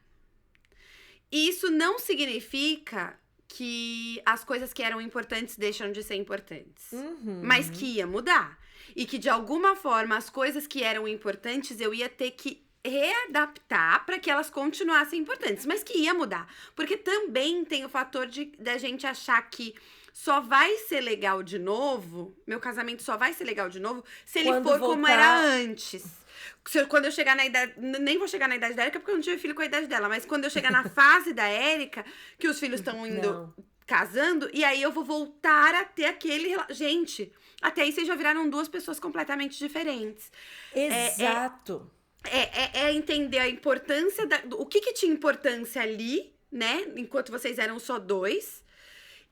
E 1.33 1.49
isso 1.49 1.69
não 1.71 1.99
significa 1.99 3.19
que 3.49 4.21
as 4.25 4.45
coisas 4.45 4.73
que 4.73 4.83
eram 4.83 5.01
importantes 5.01 5.57
deixam 5.57 5.91
de 5.91 6.03
ser 6.03 6.15
importantes. 6.15 6.93
Uhum. 6.93 7.41
Mas 7.43 7.69
que 7.69 7.97
ia 7.97 8.07
mudar. 8.07 8.59
E 8.95 9.05
que 9.05 9.19
de 9.19 9.29
alguma 9.29 9.75
forma 9.75 10.17
as 10.17 10.31
coisas 10.31 10.67
que 10.67 10.85
eram 10.85 11.09
importantes 11.09 11.81
eu 11.81 11.93
ia 11.93 12.09
ter 12.09 12.33
que 12.33 12.66
readaptar 12.89 14.05
para 14.07 14.19
que 14.19 14.31
elas 14.31 14.51
continuassem 14.51 15.21
importantes, 15.21 15.67
mas 15.67 15.83
que 15.83 15.99
ia 15.99 16.15
mudar. 16.15 16.47
Porque 16.75 16.97
também 16.97 17.65
tem 17.65 17.85
o 17.85 17.89
fator 17.89 18.27
de 18.27 18.47
da 18.59 18.79
gente 18.79 19.07
achar 19.07 19.41
que 19.51 19.75
só 20.13 20.41
vai 20.41 20.77
ser 20.89 21.01
legal 21.03 21.43
de 21.43 21.59
novo, 21.59 22.35
meu 22.47 22.59
casamento 22.59 23.03
só 23.03 23.17
vai 23.17 23.33
ser 23.35 23.45
legal 23.45 23.69
de 23.69 23.79
novo 23.79 24.03
se 24.25 24.39
ele 24.39 24.49
Quando 24.49 24.65
for 24.65 24.79
como 24.79 24.95
voltar- 25.03 25.13
era 25.13 25.39
antes. 25.39 26.05
Se 26.67 26.79
eu- 26.79 26.87
quando 26.87 27.05
eu 27.07 27.13
chegar 27.13 27.37
na 27.37 27.45
idade. 27.47 27.75
Nem 27.79 28.19
vou 28.19 28.27
chegar 28.29 28.49
na 28.49 28.57
idade 28.57 28.75
da 28.75 28.83
Érica 28.83 28.99
porque 28.99 29.11
eu 29.11 29.17
não 29.17 29.23
tive 29.23 29.39
filho 29.39 29.55
com 29.55 29.63
a 29.63 29.67
idade 29.67 29.87
dela, 29.87 30.09
mas 30.09 30.25
quando 30.25 30.45
eu 30.45 30.51
chegar 30.51 30.71
na 30.71 30.85
fase 30.89 31.33
da 31.33 31.45
Érica, 31.47 32.05
que 32.39 32.49
os 32.49 32.59
filhos 32.59 32.81
estão 32.81 33.07
indo 33.07 33.31
Não. 33.33 33.55
casando, 33.87 34.49
e 34.53 34.65
aí 34.65 34.81
eu 34.83 34.91
vou 34.93 35.05
voltar 35.05 35.75
a 35.75 35.85
ter 35.85 36.07
aquele. 36.07 36.57
Gente, 36.71 37.33
até 37.61 37.83
aí 37.83 37.93
vocês 37.93 38.07
já 38.07 38.15
viraram 38.15 38.49
duas 38.49 38.69
pessoas 38.69 38.99
completamente 39.01 39.59
diferentes. 39.59 40.31
Exato. 40.75 41.91
É, 41.91 41.93
é, 41.93 41.95
é 42.89 42.93
entender 42.93 43.39
a 43.39 43.48
importância 43.48 44.27
da. 44.27 44.39
do- 44.39 44.61
O 44.61 44.66
que, 44.66 44.81
que 44.81 44.93
tinha 44.93 45.12
importância 45.12 45.82
ali, 45.82 46.32
né? 46.51 46.85
Enquanto 46.97 47.31
vocês 47.32 47.59
eram 47.59 47.78
só 47.78 47.98
dois. 47.98 48.65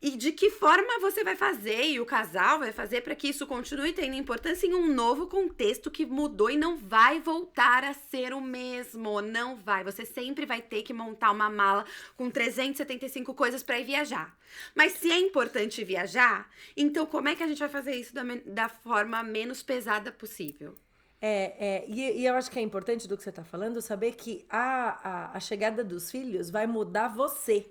E 0.02 0.10
de 0.18 0.32
que 0.32 0.50
forma 0.50 0.98
você 1.00 1.24
vai 1.24 1.34
fazer 1.34 1.82
e 1.86 1.98
o 1.98 2.04
casal 2.04 2.58
vai 2.58 2.72
fazer 2.72 3.00
para 3.00 3.14
que 3.14 3.28
isso 3.28 3.46
continue 3.46 3.94
tendo 3.94 4.14
importância 4.14 4.66
em 4.66 4.74
um 4.74 4.92
novo 4.92 5.26
contexto 5.28 5.90
que 5.90 6.04
mudou 6.04 6.50
e 6.50 6.58
não 6.58 6.76
vai 6.76 7.20
voltar 7.20 7.82
a 7.84 7.94
ser 7.94 8.34
o 8.34 8.40
mesmo. 8.40 9.22
Não 9.22 9.56
vai. 9.56 9.82
Você 9.82 10.04
sempre 10.04 10.44
vai 10.44 10.60
ter 10.60 10.82
que 10.82 10.92
montar 10.92 11.30
uma 11.30 11.48
mala 11.48 11.86
com 12.18 12.28
375 12.28 13.32
coisas 13.32 13.62
para 13.62 13.78
ir 13.80 13.84
viajar. 13.84 14.36
Mas 14.74 14.92
se 14.92 15.10
é 15.10 15.18
importante 15.18 15.82
viajar, 15.82 16.50
então 16.76 17.06
como 17.06 17.28
é 17.28 17.34
que 17.34 17.42
a 17.42 17.46
gente 17.46 17.60
vai 17.60 17.70
fazer 17.70 17.96
isso 17.96 18.12
da, 18.14 18.22
da 18.44 18.68
forma 18.68 19.22
menos 19.22 19.62
pesada 19.62 20.12
possível? 20.12 20.74
É, 21.20 21.54
é, 21.58 21.84
e, 21.88 22.20
e 22.20 22.26
eu 22.26 22.34
acho 22.34 22.50
que 22.50 22.58
é 22.58 22.62
importante 22.62 23.08
do 23.08 23.16
que 23.16 23.22
você 23.22 23.30
está 23.30 23.44
falando 23.44 23.80
saber 23.80 24.12
que 24.12 24.44
a, 24.48 25.32
a, 25.32 25.36
a 25.36 25.40
chegada 25.40 25.82
dos 25.82 26.10
filhos 26.10 26.50
vai 26.50 26.66
mudar 26.66 27.08
você, 27.08 27.66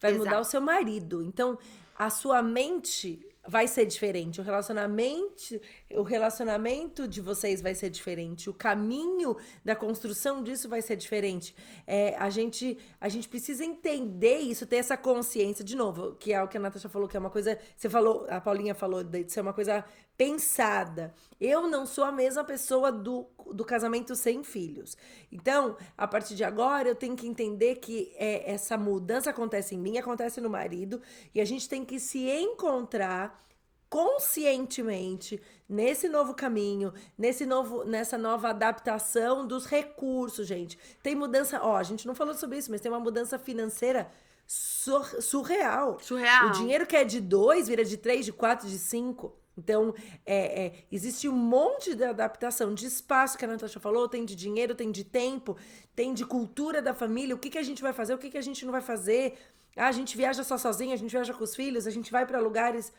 vai 0.00 0.10
Exato. 0.10 0.24
mudar 0.24 0.40
o 0.40 0.44
seu 0.44 0.60
marido. 0.60 1.22
Então, 1.22 1.58
a 1.96 2.10
sua 2.10 2.42
mente 2.42 3.24
vai 3.48 3.66
ser 3.66 3.86
diferente, 3.86 4.42
o 4.42 4.44
relacionamento, 4.44 5.58
o 5.90 6.02
relacionamento 6.02 7.08
de 7.08 7.18
vocês 7.22 7.62
vai 7.62 7.74
ser 7.74 7.88
diferente, 7.88 8.50
o 8.50 8.52
caminho 8.52 9.36
da 9.64 9.74
construção 9.74 10.42
disso 10.42 10.68
vai 10.68 10.82
ser 10.82 10.96
diferente. 10.96 11.56
É, 11.86 12.14
a 12.18 12.28
gente 12.28 12.76
a 13.00 13.08
gente 13.08 13.26
precisa 13.26 13.64
entender 13.64 14.36
isso, 14.36 14.66
ter 14.66 14.76
essa 14.76 14.98
consciência 14.98 15.64
de 15.64 15.74
novo, 15.74 16.14
que 16.16 16.30
é 16.30 16.42
o 16.42 16.46
que 16.46 16.58
a 16.58 16.60
Natasha 16.60 16.90
falou, 16.90 17.08
que 17.08 17.16
é 17.16 17.20
uma 17.20 17.30
coisa, 17.30 17.58
você 17.74 17.88
falou, 17.88 18.26
a 18.28 18.38
Paulinha 18.38 18.74
falou 18.74 19.02
de 19.02 19.26
ser 19.30 19.40
uma 19.40 19.54
coisa 19.54 19.82
pensada. 20.18 21.14
Eu 21.40 21.68
não 21.68 21.86
sou 21.86 22.02
a 22.02 22.10
mesma 22.10 22.42
pessoa 22.42 22.90
do, 22.90 23.26
do 23.54 23.64
casamento 23.64 24.16
sem 24.16 24.42
filhos. 24.42 24.96
Então, 25.30 25.76
a 25.96 26.08
partir 26.08 26.34
de 26.34 26.42
agora, 26.42 26.88
eu 26.88 26.96
tenho 26.96 27.14
que 27.16 27.28
entender 27.28 27.76
que 27.76 28.12
é, 28.16 28.52
essa 28.52 28.76
mudança 28.76 29.30
acontece 29.30 29.76
em 29.76 29.78
mim, 29.78 29.96
acontece 29.96 30.40
no 30.40 30.50
marido, 30.50 31.00
e 31.32 31.40
a 31.40 31.44
gente 31.44 31.68
tem 31.68 31.84
que 31.84 32.00
se 32.00 32.28
encontrar 32.28 33.40
conscientemente 33.88 35.40
nesse 35.68 36.08
novo 36.08 36.34
caminho, 36.34 36.92
nesse 37.16 37.46
novo, 37.46 37.84
nessa 37.84 38.18
nova 38.18 38.50
adaptação 38.50 39.46
dos 39.46 39.66
recursos, 39.66 40.46
gente. 40.46 40.76
Tem 41.02 41.14
mudança, 41.14 41.60
ó, 41.62 41.76
a 41.76 41.82
gente 41.82 42.06
não 42.06 42.14
falou 42.14 42.34
sobre 42.34 42.58
isso, 42.58 42.70
mas 42.70 42.80
tem 42.80 42.90
uma 42.90 43.00
mudança 43.00 43.38
financeira 43.38 44.10
sur- 44.46 45.22
surreal. 45.22 45.98
Surreal. 46.00 46.48
O 46.48 46.52
dinheiro 46.52 46.86
que 46.86 46.96
é 46.96 47.04
de 47.04 47.20
dois 47.20 47.68
vira 47.68 47.84
de 47.84 47.96
três, 47.96 48.24
de 48.26 48.32
quatro, 48.32 48.68
de 48.68 48.78
cinco. 48.78 49.34
Então, 49.58 49.92
é, 50.24 50.66
é, 50.66 50.72
existe 50.90 51.28
um 51.28 51.36
monte 51.36 51.94
de 51.94 52.04
adaptação 52.04 52.72
de 52.72 52.86
espaço 52.86 53.36
que 53.36 53.44
a 53.44 53.48
Natasha 53.48 53.80
falou, 53.80 54.08
tem 54.08 54.24
de 54.24 54.36
dinheiro, 54.36 54.72
tem 54.72 54.92
de 54.92 55.02
tempo, 55.02 55.56
tem 55.96 56.14
de 56.14 56.24
cultura 56.24 56.80
da 56.80 56.94
família, 56.94 57.34
o 57.34 57.38
que, 57.38 57.50
que 57.50 57.58
a 57.58 57.62
gente 57.62 57.82
vai 57.82 57.92
fazer, 57.92 58.14
o 58.14 58.18
que, 58.18 58.30
que 58.30 58.38
a 58.38 58.42
gente 58.42 58.64
não 58.64 58.70
vai 58.70 58.80
fazer. 58.80 59.36
Ah, 59.76 59.88
a 59.88 59.92
gente 59.92 60.16
viaja 60.16 60.44
só 60.44 60.56
sozinha, 60.56 60.94
a 60.94 60.96
gente 60.96 61.10
viaja 61.10 61.34
com 61.34 61.42
os 61.42 61.56
filhos, 61.56 61.86
a 61.86 61.90
gente 61.90 62.12
vai 62.12 62.24
para 62.24 62.38
lugares 62.38 62.92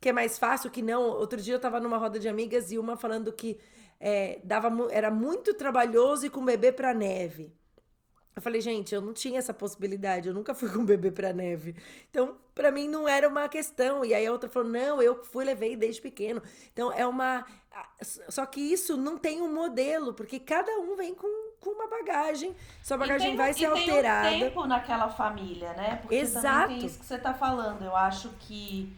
que 0.00 0.08
é 0.08 0.12
mais 0.12 0.38
fácil, 0.38 0.70
que 0.70 0.80
não. 0.80 1.02
Outro 1.02 1.40
dia 1.40 1.54
eu 1.54 1.60
tava 1.60 1.78
numa 1.78 1.98
roda 1.98 2.18
de 2.18 2.28
amigas 2.28 2.72
e 2.72 2.78
uma 2.78 2.96
falando 2.96 3.32
que 3.32 3.58
é, 4.00 4.40
dava, 4.44 4.70
era 4.90 5.10
muito 5.10 5.52
trabalhoso 5.54 6.26
ir 6.26 6.30
com 6.30 6.40
o 6.40 6.44
bebê 6.44 6.72
pra 6.72 6.94
neve. 6.94 7.52
Eu 8.38 8.42
falei, 8.42 8.60
gente, 8.60 8.94
eu 8.94 9.00
não 9.00 9.12
tinha 9.12 9.36
essa 9.36 9.52
possibilidade, 9.52 10.28
eu 10.28 10.34
nunca 10.34 10.54
fui 10.54 10.68
com 10.70 10.84
bebê 10.84 11.10
pra 11.10 11.32
neve. 11.32 11.74
Então, 12.08 12.36
pra 12.54 12.70
mim 12.70 12.86
não 12.86 13.08
era 13.08 13.28
uma 13.28 13.48
questão. 13.48 14.04
E 14.04 14.14
aí 14.14 14.24
a 14.24 14.30
outra 14.30 14.48
falou, 14.48 14.68
não, 14.68 15.02
eu 15.02 15.24
fui, 15.24 15.44
levei 15.44 15.74
desde 15.74 16.00
pequeno. 16.00 16.40
Então, 16.72 16.92
é 16.92 17.04
uma. 17.04 17.44
Só 18.28 18.46
que 18.46 18.60
isso 18.60 18.96
não 18.96 19.18
tem 19.18 19.42
um 19.42 19.52
modelo, 19.52 20.14
porque 20.14 20.38
cada 20.38 20.70
um 20.78 20.94
vem 20.94 21.16
com, 21.16 21.26
com 21.58 21.70
uma 21.70 21.88
bagagem. 21.88 22.54
Sua 22.80 22.96
bagagem 22.96 23.26
E 23.26 23.30
tem- 23.30 23.36
vai 23.36 23.50
e 23.50 23.54
ser 23.54 23.58
tem 23.58 23.68
alterada. 23.70 24.28
um 24.36 24.38
tempo 24.38 24.66
naquela 24.66 25.08
família, 25.08 25.72
né? 25.72 25.96
Porque 25.96 26.14
Exato. 26.14 26.68
tem 26.68 26.86
isso 26.86 27.00
que 27.00 27.06
você 27.06 27.18
tá 27.18 27.34
falando. 27.34 27.84
Eu 27.84 27.96
acho 27.96 28.28
que 28.38 28.96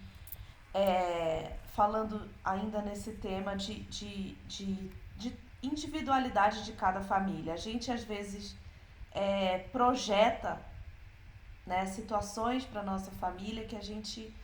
é, 0.75 1.53
falando 1.75 2.29
ainda 2.45 2.83
nesse 2.83 3.12
tema 3.12 3.57
de, 3.57 3.75
de, 3.85 4.35
de, 4.47 4.91
de 5.17 5.33
individualidade 5.62 6.62
de 6.62 6.73
cada 6.73 7.01
família, 7.01 7.55
a 7.55 7.57
gente 7.57 7.91
às 7.91 8.05
vezes 8.05 8.55
é, 9.12 9.59
projeta 9.73 10.61
né, 11.66 11.87
situações 11.87 12.65
para 12.65 12.82
nossa 12.82 13.11
família 13.12 13.66
que 13.66 13.77
a 13.77 13.82
gente 13.82 14.35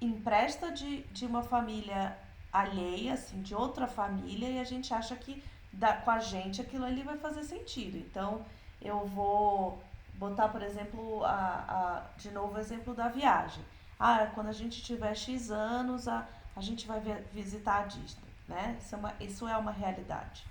empresta 0.00 0.70
de, 0.70 1.02
de 1.04 1.26
uma 1.26 1.42
família 1.42 2.16
alheia, 2.52 3.14
assim, 3.14 3.40
de 3.42 3.54
outra 3.54 3.86
família, 3.86 4.48
e 4.48 4.58
a 4.60 4.64
gente 4.64 4.92
acha 4.92 5.14
que 5.16 5.42
da, 5.72 5.94
com 5.94 6.10
a 6.10 6.18
gente 6.18 6.60
aquilo 6.60 6.84
ali 6.84 7.02
vai 7.02 7.18
fazer 7.18 7.44
sentido. 7.44 7.96
Então, 7.98 8.44
eu 8.80 9.06
vou 9.06 9.82
botar, 10.14 10.48
por 10.48 10.62
exemplo, 10.62 11.24
a, 11.24 11.34
a, 11.34 12.18
de 12.18 12.30
novo 12.30 12.54
o 12.54 12.58
exemplo 12.58 12.94
da 12.94 13.08
viagem. 13.08 13.64
Ah, 13.98 14.26
quando 14.34 14.48
a 14.48 14.52
gente 14.52 14.82
tiver 14.82 15.14
X 15.14 15.50
anos, 15.50 16.08
a, 16.08 16.26
a 16.54 16.60
gente 16.60 16.86
vai 16.86 17.00
vi- 17.00 17.24
visitar 17.32 17.82
a 17.82 17.86
Disney, 17.86 18.30
né? 18.48 18.76
Isso 18.80 18.94
é 18.94 18.98
uma, 18.98 19.14
isso 19.20 19.48
é 19.48 19.56
uma 19.56 19.72
realidade. 19.72 20.44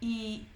E 0.00 0.48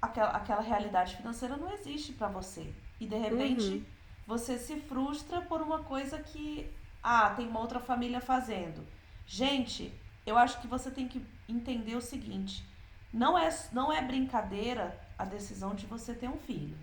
aquela, 0.00 0.30
aquela 0.30 0.62
realidade 0.62 1.16
financeira 1.16 1.56
não 1.56 1.72
existe 1.72 2.12
para 2.12 2.28
você. 2.28 2.72
E 3.00 3.06
de 3.06 3.16
repente 3.16 3.68
Uhum. 3.68 3.84
você 4.26 4.58
se 4.58 4.80
frustra 4.80 5.40
por 5.42 5.60
uma 5.62 5.80
coisa 5.84 6.18
que, 6.18 6.70
ah, 7.02 7.30
tem 7.30 7.46
uma 7.48 7.60
outra 7.60 7.80
família 7.80 8.20
fazendo. 8.20 8.84
Gente, 9.26 9.92
eu 10.26 10.36
acho 10.38 10.60
que 10.60 10.66
você 10.66 10.90
tem 10.90 11.06
que 11.08 11.24
entender 11.48 11.96
o 11.96 12.00
seguinte: 12.00 12.64
não 13.12 13.38
é, 13.38 13.48
não 13.72 13.92
é 13.92 14.02
brincadeira 14.02 14.98
a 15.18 15.24
decisão 15.24 15.74
de 15.74 15.86
você 15.86 16.14
ter 16.14 16.28
um 16.28 16.38
filho. 16.38 16.76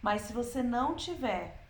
Mas 0.00 0.22
se 0.22 0.32
você 0.32 0.62
não 0.62 0.94
tiver 0.96 1.64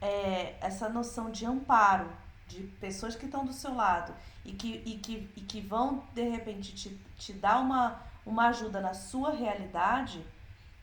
é, 0.00 0.56
essa 0.60 0.88
noção 0.88 1.30
de 1.30 1.44
amparo, 1.44 2.10
de 2.46 2.62
pessoas 2.80 3.14
que 3.16 3.24
estão 3.26 3.44
do 3.44 3.52
seu 3.52 3.74
lado 3.74 4.14
e 4.44 4.52
que, 4.52 4.82
e 4.84 4.98
que, 4.98 5.30
e 5.36 5.40
que 5.40 5.60
vão, 5.60 6.04
de 6.14 6.28
repente, 6.28 6.74
te, 6.74 7.00
te 7.18 7.32
dar 7.32 7.60
uma, 7.60 8.00
uma 8.24 8.48
ajuda 8.48 8.80
na 8.80 8.94
sua 8.94 9.30
realidade 9.30 10.24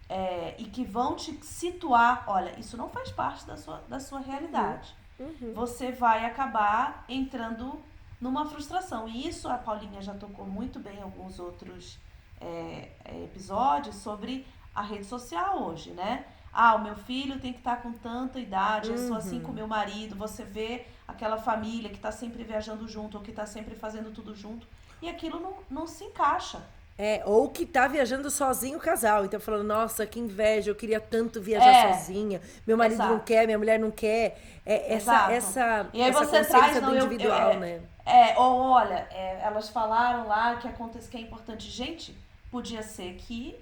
é, 0.08 0.56
e 0.58 0.66
que 0.66 0.84
vão 0.84 1.16
te 1.16 1.34
situar, 1.44 2.24
olha, 2.28 2.58
isso 2.60 2.76
não 2.76 2.90
faz 2.90 3.12
parte 3.12 3.46
da 3.46 3.56
sua, 3.56 3.84
da 3.88 4.00
sua 4.00 4.20
realidade. 4.20 4.94
Uhum. 5.20 5.54
Você 5.54 5.92
vai 5.92 6.26
acabar 6.26 7.06
entrando 7.08 7.80
numa 8.20 8.46
frustração. 8.46 9.08
E 9.08 9.28
isso 9.28 9.48
a 9.48 9.58
Paulinha 9.58 10.02
já 10.02 10.14
tocou 10.14 10.46
muito 10.46 10.80
bem 10.80 10.98
em 10.98 11.02
alguns 11.02 11.40
outros 11.40 11.98
é, 12.42 12.90
é, 13.06 13.24
episódios 13.24 13.96
sobre 13.98 14.46
a 14.74 14.82
rede 14.82 15.06
social 15.06 15.62
hoje, 15.64 15.92
né? 15.92 16.26
Ah, 16.52 16.74
o 16.76 16.82
meu 16.82 16.96
filho 16.96 17.40
tem 17.40 17.54
que 17.54 17.60
estar 17.60 17.78
com 17.82 17.92
tanta 17.94 18.40
idade, 18.40 18.90
eu 18.90 18.98
sou 18.98 19.16
assim 19.16 19.38
Uhum. 19.38 19.44
com 19.44 19.52
o 19.52 19.56
meu 19.56 19.68
marido. 19.68 20.16
Você 20.16 20.44
vê 20.44 20.86
aquela 21.08 21.38
família 21.38 21.90
que 21.90 21.98
está 21.98 22.12
sempre 22.12 22.44
viajando 22.44 22.88
junto 22.88 23.18
ou 23.18 23.24
que 23.24 23.30
está 23.30 23.46
sempre 23.46 23.76
fazendo 23.76 24.12
tudo 24.12 24.34
junto. 24.36 24.66
E 25.02 25.08
aquilo 25.08 25.40
não, 25.40 25.54
não 25.70 25.88
se 25.88 26.04
encaixa. 26.04 26.62
É, 27.02 27.24
ou 27.26 27.48
que 27.48 27.66
tá 27.66 27.88
viajando 27.88 28.30
sozinho 28.30 28.78
o 28.78 28.82
casal. 28.82 29.24
Então, 29.24 29.40
falando, 29.40 29.64
nossa, 29.64 30.06
que 30.06 30.20
inveja, 30.20 30.70
eu 30.70 30.76
queria 30.76 31.00
tanto 31.00 31.42
viajar 31.42 31.72
É. 31.72 31.94
sozinha. 31.94 32.42
Meu 32.68 32.76
marido 32.76 32.98
não 32.98 33.12
Exato. 33.12 33.24
quer, 33.24 33.46
minha 33.46 33.58
mulher 33.58 33.80
não 33.80 33.90
quer. 33.90 34.38
É, 34.66 34.96
essa, 34.96 35.14
Exato. 35.14 35.32
essa, 35.32 35.90
E 35.94 36.02
aí 36.04 36.10
essa 36.10 36.26
você 36.26 36.44
traz, 36.44 36.76
do 36.76 36.82
não, 36.82 36.90
eu- 36.90 36.96
eu- 36.98 37.06
individual, 37.06 37.52
é, 37.52 37.56
né? 37.58 37.82
É, 38.06 38.38
ou 38.38 38.60
olha, 38.60 39.08
é, 39.12 39.40
elas 39.42 39.70
falaram 39.70 40.28
lá 40.28 40.58
que 40.58 40.68
acontece 40.68 41.08
que 41.08 41.16
é 41.16 41.22
importante. 41.22 41.70
Gente, 41.70 42.14
podia 42.52 42.84
ser 42.84 43.14
que 43.14 43.56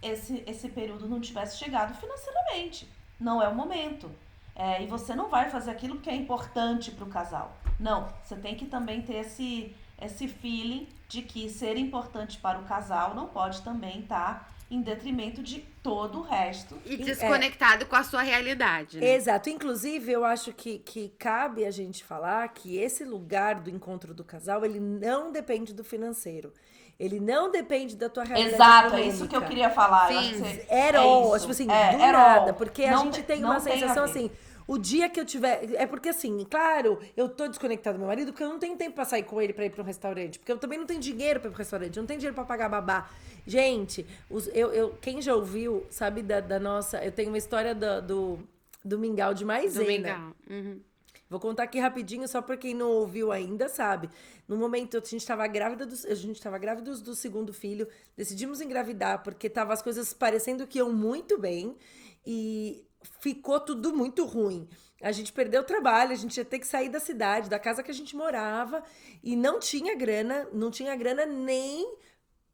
esse, 0.00 0.42
esse 0.46 0.68
período 0.70 1.06
não 1.06 1.20
tivesse 1.20 1.58
chegado 1.58 1.92
financeiramente. 1.94 2.88
Não 3.20 3.42
é 3.42 3.48
o 3.48 3.54
momento. 3.54 4.10
É, 4.56 4.82
e 4.82 4.86
você 4.86 5.14
não 5.14 5.28
vai 5.28 5.50
fazer 5.50 5.70
aquilo 5.72 5.98
que 6.00 6.08
é 6.08 6.14
importante 6.14 6.90
para 6.90 7.04
o 7.04 7.08
casal. 7.10 7.52
Não, 7.78 8.08
você 8.24 8.34
tem 8.34 8.54
que 8.54 8.64
também 8.64 9.02
ter 9.02 9.16
esse, 9.16 9.76
esse 10.00 10.28
feeling 10.28 10.88
de 11.08 11.22
que 11.22 11.48
ser 11.48 11.76
importante 11.76 12.38
para 12.38 12.58
o 12.58 12.64
casal 12.64 13.14
não 13.14 13.26
pode 13.26 13.62
também 13.62 14.00
estar 14.00 14.52
em 14.70 14.82
detrimento 14.82 15.42
de 15.42 15.60
todo 15.82 16.18
o 16.18 16.22
resto. 16.22 16.76
E 16.84 16.98
desconectado 16.98 17.86
com 17.86 17.96
a 17.96 18.04
sua 18.04 18.20
realidade. 18.20 18.98
Né? 19.00 19.14
Exato. 19.14 19.48
Inclusive, 19.48 20.12
eu 20.12 20.26
acho 20.26 20.52
que, 20.52 20.78
que 20.80 21.08
cabe 21.18 21.64
a 21.64 21.70
gente 21.70 22.04
falar 22.04 22.46
que 22.48 22.76
esse 22.76 23.02
lugar 23.02 23.54
do 23.60 23.70
encontro 23.70 24.12
do 24.12 24.22
casal, 24.22 24.64
ele 24.66 24.78
não 24.78 25.32
depende 25.32 25.72
do 25.72 25.82
financeiro. 25.82 26.52
Ele 27.00 27.18
não 27.20 27.50
depende 27.50 27.96
da 27.96 28.10
tua 28.10 28.24
realidade 28.24 28.54
Exato, 28.56 28.96
é 28.96 29.02
isso 29.02 29.18
que 29.28 29.34
eu 29.36 29.40
econômica. 29.40 29.48
queria 29.48 29.70
falar. 29.70 30.08
Sim. 30.08 30.34
você- 30.38 30.66
At 30.68 30.94
é 30.96 31.38
tipo 31.38 31.50
assim, 31.52 31.70
É, 31.70 31.92
do 31.92 31.98
nada. 31.98 32.50
all. 32.50 32.54
Porque 32.54 32.84
a 32.84 32.90
Não 32.90 33.04
gente 33.04 33.22
tem- 33.22 33.36
tem 33.36 33.44
uma 33.44 33.60
tem 33.60 33.72
a 33.72 33.78
sensação 33.78 34.04
ver. 34.04 34.10
assim, 34.10 34.30
O 34.68 34.76
dia 34.76 35.08
que 35.08 35.18
eu 35.18 35.24
tiver. 35.24 35.74
É 35.76 35.86
porque 35.86 36.10
assim, 36.10 36.44
claro, 36.44 37.00
eu 37.16 37.26
tô 37.26 37.48
desconectado 37.48 37.96
do 37.96 38.00
meu 38.00 38.06
marido 38.06 38.32
porque 38.32 38.44
eu 38.44 38.50
não 38.50 38.58
tenho 38.58 38.76
tempo 38.76 38.94
pra 38.94 39.06
sair 39.06 39.22
com 39.22 39.40
ele 39.40 39.54
pra 39.54 39.64
ir 39.64 39.70
pra 39.70 39.82
um 39.82 39.86
restaurante. 39.86 40.38
Porque 40.38 40.52
eu 40.52 40.58
também 40.58 40.78
não 40.78 40.84
tenho 40.84 41.00
dinheiro 41.00 41.40
pra 41.40 41.48
ir 41.48 41.52
pro 41.52 41.58
restaurante, 41.58 41.96
eu 41.96 42.02
não 42.02 42.06
tenho 42.06 42.20
dinheiro 42.20 42.34
pra 42.34 42.44
pagar 42.44 42.68
babá. 42.68 43.10
Gente, 43.46 44.06
os, 44.28 44.46
eu, 44.48 44.70
eu, 44.70 44.90
quem 45.00 45.22
já 45.22 45.34
ouviu, 45.34 45.86
sabe 45.88 46.20
da, 46.20 46.40
da 46.40 46.60
nossa. 46.60 47.02
Eu 47.02 47.10
tenho 47.10 47.30
uma 47.30 47.38
história 47.38 47.74
do, 47.74 48.02
do, 48.02 48.38
do 48.84 48.98
mingau 48.98 49.32
de 49.32 49.42
maisena. 49.42 49.84
Domingão. 49.84 50.34
Uhum. 50.50 50.80
Vou 51.30 51.40
contar 51.40 51.62
aqui 51.62 51.78
rapidinho, 51.78 52.28
só 52.28 52.42
pra 52.42 52.56
quem 52.56 52.74
não 52.74 52.90
ouviu 52.90 53.32
ainda, 53.32 53.70
sabe? 53.70 54.10
No 54.46 54.56
momento, 54.56 54.98
a 54.98 55.00
gente 55.00 55.26
tava 55.26 55.46
grávida 55.46 55.86
do, 55.86 55.94
a 55.94 56.14
gente 56.14 56.40
tava 56.42 56.58
grávida 56.58 56.90
do, 56.90 57.00
do 57.00 57.14
segundo 57.14 57.54
filho, 57.54 57.88
decidimos 58.14 58.60
engravidar 58.60 59.22
porque 59.22 59.48
tava 59.48 59.72
as 59.72 59.80
coisas 59.80 60.12
parecendo 60.12 60.66
que 60.66 60.78
iam 60.78 60.92
muito 60.92 61.38
bem 61.38 61.74
e 62.26 62.84
ficou 63.20 63.60
tudo 63.60 63.94
muito 63.94 64.24
ruim. 64.24 64.68
A 65.00 65.12
gente 65.12 65.32
perdeu 65.32 65.60
o 65.60 65.64
trabalho, 65.64 66.12
a 66.12 66.16
gente 66.16 66.36
ia 66.36 66.44
ter 66.44 66.58
que 66.58 66.66
sair 66.66 66.88
da 66.88 66.98
cidade, 66.98 67.48
da 67.48 67.58
casa 67.58 67.82
que 67.82 67.90
a 67.90 67.94
gente 67.94 68.16
morava 68.16 68.82
e 69.22 69.36
não 69.36 69.60
tinha 69.60 69.94
grana, 69.94 70.48
não 70.52 70.70
tinha 70.70 70.94
grana 70.96 71.24
nem 71.24 71.96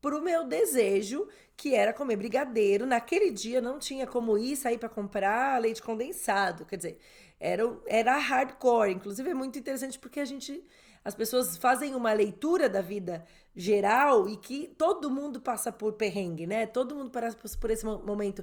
pro 0.01 0.21
meu 0.21 0.45
desejo, 0.45 1.27
que 1.57 1.75
era 1.75 1.95
comer 1.95 2.17
brigadeiro. 2.17 2.85
Naquele 2.85 3.31
dia 3.31 3.63
não 3.63 3.79
tinha 3.79 4.07
como 4.07 4.37
ir 4.37 4.57
sair 4.57 4.77
para 4.77 4.91
comprar 4.91 5.59
leite 5.59 5.83
condensado, 5.83 6.67
quer 6.67 6.77
dizer, 6.77 6.99
era, 7.41 7.63
era 7.87 8.19
hardcore. 8.19 8.93
Inclusive 8.93 9.31
é 9.31 9.35
muito 9.35 9.59
interessante 9.59 9.99
porque 9.99 10.21
a 10.21 10.25
gente. 10.25 10.63
As 11.03 11.15
pessoas 11.15 11.59
fazem 11.59 11.95
uma 11.95 12.15
leitura 12.15 12.67
da 12.67 12.81
vida 12.81 13.27
geral 13.55 14.27
e 14.27 14.39
que 14.39 14.69
todo 14.79 15.11
mundo 15.11 15.39
passa 15.39 15.71
por 15.71 15.93
perrengue, 15.93 16.47
né? 16.47 16.65
Todo 16.67 16.95
mundo 16.95 17.11
passa 17.11 17.37
por 17.59 17.71
esse 17.71 17.85
momento. 17.85 18.43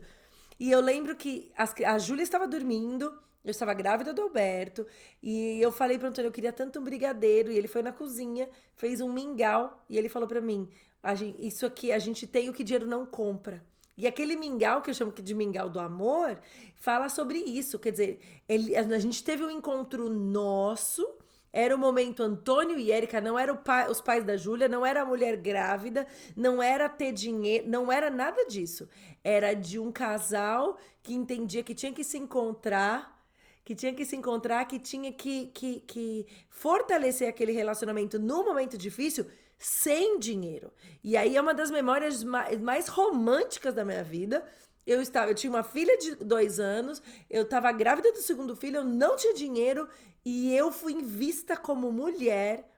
E 0.60 0.72
eu 0.72 0.80
lembro 0.80 1.16
que 1.16 1.52
as, 1.58 1.74
a 1.86 1.98
Júlia 1.98 2.24
estava 2.24 2.48
dormindo, 2.48 3.06
eu 3.44 3.52
estava 3.52 3.74
grávida 3.74 4.14
do 4.14 4.22
Alberto, 4.22 4.86
e 5.22 5.60
eu 5.60 5.72
falei 5.72 5.98
para 5.98 6.06
o 6.06 6.10
Antônio, 6.10 6.30
eu 6.30 6.34
queria 6.34 6.54
tanto 6.54 6.80
um 6.80 6.84
brigadeiro, 6.84 7.52
e 7.52 7.58
ele 7.58 7.68
foi 7.68 7.82
na 7.82 7.92
cozinha, 7.92 8.50
fez 8.76 9.02
um 9.02 9.12
mingau, 9.12 9.84
e 9.90 9.98
ele 9.98 10.10
falou 10.10 10.28
para 10.28 10.42
mim, 10.42 10.70
gente, 11.16 11.46
isso 11.46 11.66
aqui, 11.66 11.92
a 11.92 12.00
gente 12.00 12.28
tem 12.28 12.50
o 12.50 12.54
que 12.54 12.64
dinheiro 12.64 12.88
não 12.88 13.06
compra. 13.06 13.64
E 13.98 14.08
aquele 14.08 14.36
mingau, 14.36 14.82
que 14.82 14.90
eu 14.90 14.94
chamo 14.94 15.12
de 15.12 15.34
mingau 15.34 15.70
do 15.70 15.80
amor, 15.80 16.40
fala 16.76 17.10
sobre 17.10 17.38
isso. 17.38 17.78
Quer 17.78 17.92
dizer, 17.92 18.20
ele, 18.48 18.76
a 18.76 19.00
gente 19.00 19.24
teve 19.24 19.44
um 19.44 19.52
encontro 19.52 20.10
nosso. 20.10 21.08
Era 21.54 21.76
o 21.76 21.80
momento 21.80 22.24
Antônio 22.24 22.80
e 22.80 22.92
Érica, 22.92 23.20
não 23.20 23.38
eram 23.38 23.58
pai, 23.58 23.90
os 23.90 24.00
pais 24.00 24.24
da 24.24 24.38
Júlia, 24.38 24.70
não 24.70 24.86
era 24.86 25.02
a 25.02 25.06
mulher 25.06 25.36
grávida, 25.36 26.08
não 26.36 26.64
era 26.64 26.88
ter 26.88 27.12
dinheiro, 27.12 27.68
não 27.68 27.92
era 27.92 28.10
nada 28.10 28.46
disso. 28.46 28.88
Era 29.24 29.54
de 29.54 29.78
um 29.78 29.92
casal 29.92 30.78
que 31.04 31.14
entendia 31.14 31.62
que 31.62 31.76
tinha 31.76 31.92
que 31.92 32.04
se 32.04 32.18
encontrar, 32.18 33.22
que 33.66 33.76
tinha 33.76 33.94
que 33.94 34.06
se 34.06 34.16
encontrar, 34.16 34.66
que 34.66 34.80
tinha 34.80 35.12
que, 35.12 35.48
que, 35.48 35.82
que 35.82 36.26
fortalecer 36.50 37.28
aquele 37.28 37.52
relacionamento 37.52 38.18
no 38.18 38.46
momento 38.46 38.78
difícil, 38.78 39.26
sem 39.58 40.18
dinheiro. 40.20 40.72
E 41.04 41.16
aí 41.18 41.36
é 41.36 41.42
uma 41.42 41.54
das 41.54 41.70
memórias 41.70 42.24
mais 42.24 42.88
românticas 42.88 43.74
da 43.74 43.86
minha 43.86 44.04
vida. 44.04 44.44
Eu 44.88 45.00
estava, 45.02 45.30
eu 45.30 45.36
tinha 45.36 45.52
uma 45.52 45.64
filha 45.64 45.96
de 45.98 46.16
dois 46.16 46.60
anos, 46.60 47.04
eu 47.30 47.44
estava 47.44 47.72
grávida 47.72 48.12
do 48.12 48.18
segundo 48.18 48.56
filho, 48.56 48.78
eu 48.78 48.84
não 48.84 49.16
tinha 49.16 49.34
dinheiro 49.34 49.88
e 50.26 50.56
eu 50.56 50.72
fui 50.72 51.02
vista 51.02 51.58
como 51.58 51.92
mulher, 51.92 52.70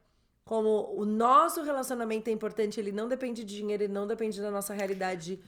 como 0.46 0.94
o 0.96 1.06
nosso 1.06 1.62
relacionamento 1.64 2.30
é 2.30 2.34
importante, 2.34 2.80
ele 2.80 2.92
não 2.92 3.08
depende 3.08 3.44
de 3.44 3.56
dinheiro, 3.56 3.84
ele 3.84 3.94
não 3.94 4.08
depende 4.08 4.42
da 4.42 4.52
nossa 4.52 4.74
realidade 4.74 5.42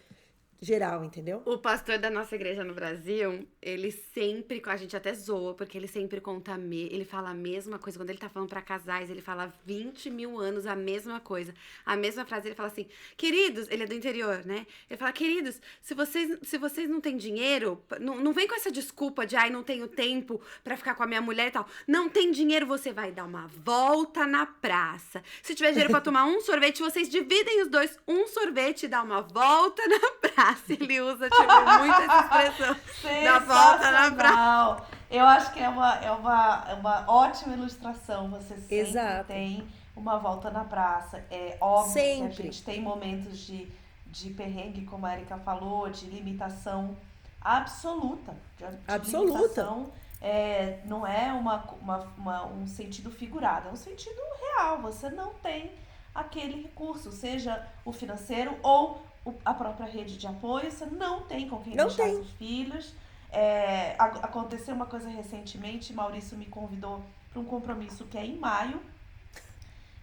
geral, 0.66 1.06
entendeu? 1.06 1.44
O 1.46 1.58
pastor 1.60 2.00
da 2.00 2.10
nossa 2.10 2.34
igreja 2.34 2.64
no 2.64 2.74
Brasil, 2.74 3.48
ele 3.62 3.92
sempre, 3.92 4.62
a 4.66 4.76
gente 4.76 4.98
até 4.98 5.14
zoa, 5.14 5.54
porque 5.54 5.78
ele 5.78 5.88
sempre 5.88 6.20
conta, 6.20 6.58
me, 6.58 6.88
ele 6.92 7.06
fala 7.06 7.30
a 7.30 7.34
mesma 7.34 7.78
coisa. 7.78 8.00
Quando 8.00 8.10
ele 8.10 8.18
tá 8.18 8.28
falando 8.28 8.50
para 8.50 8.62
casais, 8.62 9.10
ele 9.10 9.22
fala 9.22 9.54
20 9.64 10.10
mil 10.10 10.40
anos 10.40 10.66
a 10.66 10.76
mesma 10.76 11.20
coisa. 11.20 11.54
A 11.86 11.96
mesma 11.96 12.26
frase, 12.26 12.48
ele 12.48 12.56
fala 12.56 12.70
assim, 12.70 12.88
queridos, 13.16 13.68
ele 13.70 13.84
é 13.84 13.86
do 13.86 13.94
interior, 13.94 14.44
né? 14.44 14.66
Ele 14.90 14.98
fala, 14.98 15.12
queridos, 15.12 15.62
se 15.82 15.94
vocês, 15.94 16.38
se 16.42 16.58
vocês 16.58 16.90
não 16.90 17.00
têm 17.00 17.16
dinheiro, 17.16 17.84
não, 18.00 18.20
não 18.20 18.34
vem 18.34 18.48
com 18.48 18.56
essa 18.56 18.72
desculpa 18.72 19.26
de, 19.26 19.36
ai, 19.36 19.52
não 19.52 19.62
tenho 19.62 19.88
tempo 19.88 20.42
para 20.64 20.76
ficar 20.76 20.96
com 20.96 21.04
a 21.04 21.08
minha 21.08 21.22
mulher 21.22 21.50
e 21.50 21.52
tal. 21.52 21.68
Não 21.88 22.10
tem 22.10 22.32
dinheiro, 22.32 22.66
você 22.66 22.92
vai 22.92 23.12
dar 23.12 23.26
uma 23.26 23.48
volta 23.48 24.26
na 24.26 24.48
praça. 24.48 25.22
Se 25.44 25.54
tiver 25.54 25.70
dinheiro 25.70 25.92
para 25.92 26.02
tomar 26.02 26.26
um 26.26 26.42
sorvete, 26.42 26.82
vocês 26.82 27.08
dividem 27.08 27.62
os 27.62 27.68
dois, 27.68 28.00
um 28.08 28.26
sorvete 28.28 28.84
e 28.84 28.88
dá 28.88 29.04
uma 29.04 29.22
volta 29.22 29.88
na 29.88 30.00
praça 30.30 30.55
praça. 30.56 30.74
Ele 30.74 31.02
usa, 31.02 31.30
tipo, 31.30 31.44
muito 31.80 32.02
essa 32.02 32.20
expressão 32.22 33.24
da 33.24 33.40
volta 33.40 33.92
na 33.92 34.12
praça. 34.12 34.84
Eu 35.10 35.26
acho 35.26 35.54
que 35.54 35.60
é 35.60 35.70
uma, 35.70 35.96
é 35.96 36.12
uma, 36.12 36.66
é 36.68 36.74
uma 36.74 37.04
ótima 37.08 37.54
ilustração. 37.54 38.30
Você 38.32 38.56
sempre 38.56 38.78
Exato. 38.80 39.26
tem 39.28 39.68
uma 39.96 40.18
volta 40.18 40.50
na 40.50 40.64
praça. 40.64 41.24
É 41.30 41.58
óbvio 41.62 41.94
Sempre. 41.94 42.36
que 42.36 42.42
a 42.42 42.46
gente 42.46 42.64
tem 42.64 42.82
momentos 42.82 43.38
de, 43.40 43.68
de 44.08 44.30
perrengue, 44.32 44.86
como 44.86 45.06
a 45.06 45.14
Erika 45.14 45.38
falou, 45.38 45.90
de 45.90 46.06
limitação 46.08 46.98
absoluta. 47.42 48.36
De, 48.58 48.66
de 48.66 48.78
Absoluta. 48.88 49.38
limitação, 49.38 49.92
é, 50.22 50.80
não 50.86 51.06
é 51.06 51.32
uma, 51.32 51.64
uma, 51.82 51.98
uma- 52.18 52.46
um 52.48 52.68
sentido 52.68 53.12
figurado, 53.12 53.70
é 53.70 53.72
um 53.72 53.76
sentido 53.76 54.20
real. 54.42 54.80
Você 54.82 55.10
não 55.10 55.34
tem 55.36 55.72
aquele 56.14 56.64
recurso, 56.64 57.12
seja 57.12 57.66
o 57.86 57.92
financeiro 57.94 58.58
ou 58.64 58.92
o- 58.94 59.02
a 59.44 59.54
própria 59.54 59.88
rede 59.88 60.18
de 60.18 60.28
apoio, 60.28 60.72
você 60.72 60.86
não 60.86 61.22
tem 61.22 61.50
com 61.50 61.62
quem 61.62 61.76
Não 61.76 61.88
deixar 61.88 62.04
tem. 62.04 62.16
seus 62.16 62.30
filhos. 62.32 62.94
É, 63.32 63.96
aconteceu 63.98 64.74
uma 64.74 64.86
coisa 64.86 65.10
recentemente, 65.10 65.94
Maurício 65.94 66.38
me 66.38 66.46
convidou 66.46 67.04
para 67.32 67.40
um 67.42 67.46
compromisso 67.46 68.06
que 68.06 68.18
é 68.18 68.26
em 68.26 68.38
maio. 68.38 68.80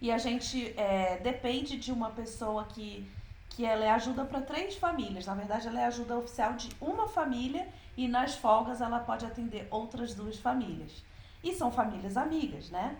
E 0.01 0.11
a 0.11 0.17
gente 0.17 0.77
é, 0.77 1.17
depende 1.17 1.77
de 1.77 1.91
uma 1.91 2.09
pessoa 2.09 2.65
que, 2.65 3.09
que 3.49 3.65
ela 3.65 3.85
é 3.85 3.89
ajuda 3.91 4.25
para 4.25 4.41
três 4.41 4.75
famílias. 4.75 5.25
Na 5.25 5.33
verdade, 5.33 5.67
ela 5.67 5.79
é 5.79 5.85
ajuda 5.85 6.17
oficial 6.17 6.53
de 6.53 6.69
uma 6.81 7.07
família 7.07 7.67
e 7.95 8.07
nas 8.07 8.35
folgas 8.35 8.81
ela 8.81 8.99
pode 8.99 9.25
atender 9.25 9.67
outras 9.71 10.13
duas 10.13 10.37
famílias. 10.37 11.03
E 11.41 11.53
são 11.53 11.71
famílias 11.71 12.17
amigas, 12.17 12.69
né? 12.69 12.97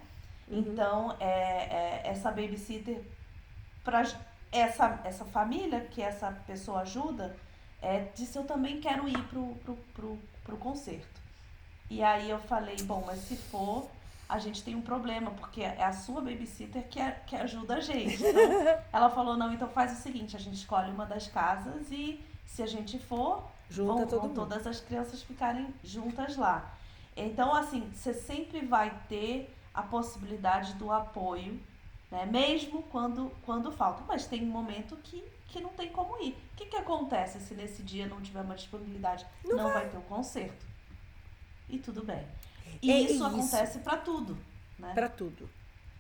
Então, 0.50 1.16
é, 1.20 1.26
é, 1.26 2.02
essa 2.06 2.30
babysitter, 2.30 3.02
para 3.84 4.04
essa, 4.54 5.00
essa 5.04 5.26
família 5.26 5.82
que 5.82 6.02
essa 6.02 6.32
pessoa 6.46 6.82
ajuda, 6.82 7.36
é, 7.82 8.08
disse: 8.16 8.38
Eu 8.38 8.44
também 8.46 8.80
quero 8.80 9.08
ir 9.08 9.22
pro, 9.24 9.56
pro, 9.56 9.76
pro, 9.94 10.20
pro 10.44 10.58
concerto. 10.58 11.22
E 11.90 12.02
aí 12.04 12.30
eu 12.30 12.40
falei: 12.40 12.78
Bom, 12.84 13.04
mas 13.06 13.20
se 13.20 13.36
for, 13.36 13.90
a 14.30 14.40
gente 14.40 14.64
tem 14.64 14.76
um 14.76 14.82
problema, 14.82 15.32
porque 15.32 15.62
é 15.62 15.84
a 15.84 15.92
sua 15.92 16.22
babysitter 16.22 16.88
que, 16.88 17.00
é- 17.00 17.20
que 17.26 17.36
ajuda 17.36 17.76
a 17.76 17.82
gente. 17.82 18.24
Então, 18.24 18.42
ela 18.94 19.10
falou: 19.10 19.36
Não, 19.36 19.52
então 19.52 19.68
faz 19.68 19.92
o 19.98 20.02
seguinte: 20.02 20.36
a 20.36 20.40
gente 20.40 20.56
escolhe 20.56 20.92
uma 20.92 21.06
das 21.06 21.28
casas 21.28 21.92
e 21.92 22.24
se 22.46 22.62
a 22.62 22.68
gente 22.68 23.00
for, 23.00 23.44
Junta 23.70 24.06
vão, 24.06 24.22
vão 24.22 24.30
todas 24.30 24.66
as 24.68 24.80
crianças 24.80 25.24
ficarem 25.24 25.74
juntas 25.84 26.38
lá. 26.38 26.72
Então, 27.16 27.54
assim, 27.54 27.90
você 27.94 28.14
sempre 28.14 28.66
vai 28.66 28.92
ter 29.10 29.56
a 29.74 29.82
possibilidade 29.82 30.74
do 30.76 30.92
apoio, 30.92 31.60
né? 32.14 32.28
Mesmo 32.28 32.84
quando, 32.84 33.32
quando 33.44 33.72
falta. 33.72 34.04
Mas 34.08 34.28
tem 34.28 34.44
um 34.44 34.52
momento 34.52 34.96
que, 34.98 35.24
que 35.48 35.60
não 35.60 35.72
tem 35.72 35.90
como 35.90 36.22
ir. 36.22 36.38
O 36.54 36.56
que, 36.56 36.68
que 36.68 36.76
acontece 36.76 37.40
se 37.40 37.56
nesse 37.56 37.82
dia 37.82 38.06
não 38.06 38.22
tiver 38.22 38.42
uma 38.42 38.56
disponibilidade? 38.56 39.26
Não, 39.44 39.74
vai. 39.74 39.90
ter 39.90 39.98
o 39.98 40.02
concerto. 40.02 40.64
E 41.68 41.80
tudo 41.80 42.06
bem. 42.06 42.24
E 42.84 42.92
É 42.92 43.00
isso, 43.00 43.14
isso. 43.16 43.26
acontece 43.26 43.80
para 43.80 43.98
tudo, 43.98 44.38
né? 44.78 44.94
Pra 44.94 45.10
tudo. 45.10 45.50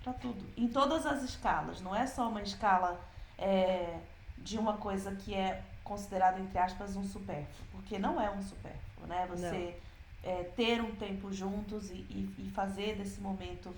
Para 0.03 0.13
tudo. 0.13 0.45
Em 0.55 0.67
todas 0.67 1.07
as 1.07 1.23
escalas. 1.23 1.81
Não 1.81 1.95
é 1.95 2.05
só 2.05 2.29
uma 2.29 2.43
escala 2.43 3.03
é, 3.35 3.97
de 4.37 4.59
uma 4.59 4.77
coisa 4.77 5.15
que 5.15 5.33
é 5.33 5.63
considerada, 5.83 6.39
entre 6.39 6.59
aspas, 6.59 6.95
um 6.95 7.03
supérfluo. 7.03 7.67
Porque 7.71 7.97
não 7.97 8.21
é 8.21 8.29
um 8.29 8.41
supérfluo, 8.43 9.07
né? 9.07 9.25
Você 9.31 9.75
é, 10.23 10.43
ter 10.55 10.79
um 10.79 10.93
tempo 10.95 11.33
juntos 11.33 11.89
e, 11.89 11.95
e, 11.95 12.35
e 12.37 12.51
fazer 12.51 12.97
desse 12.97 13.19
momento. 13.19 13.73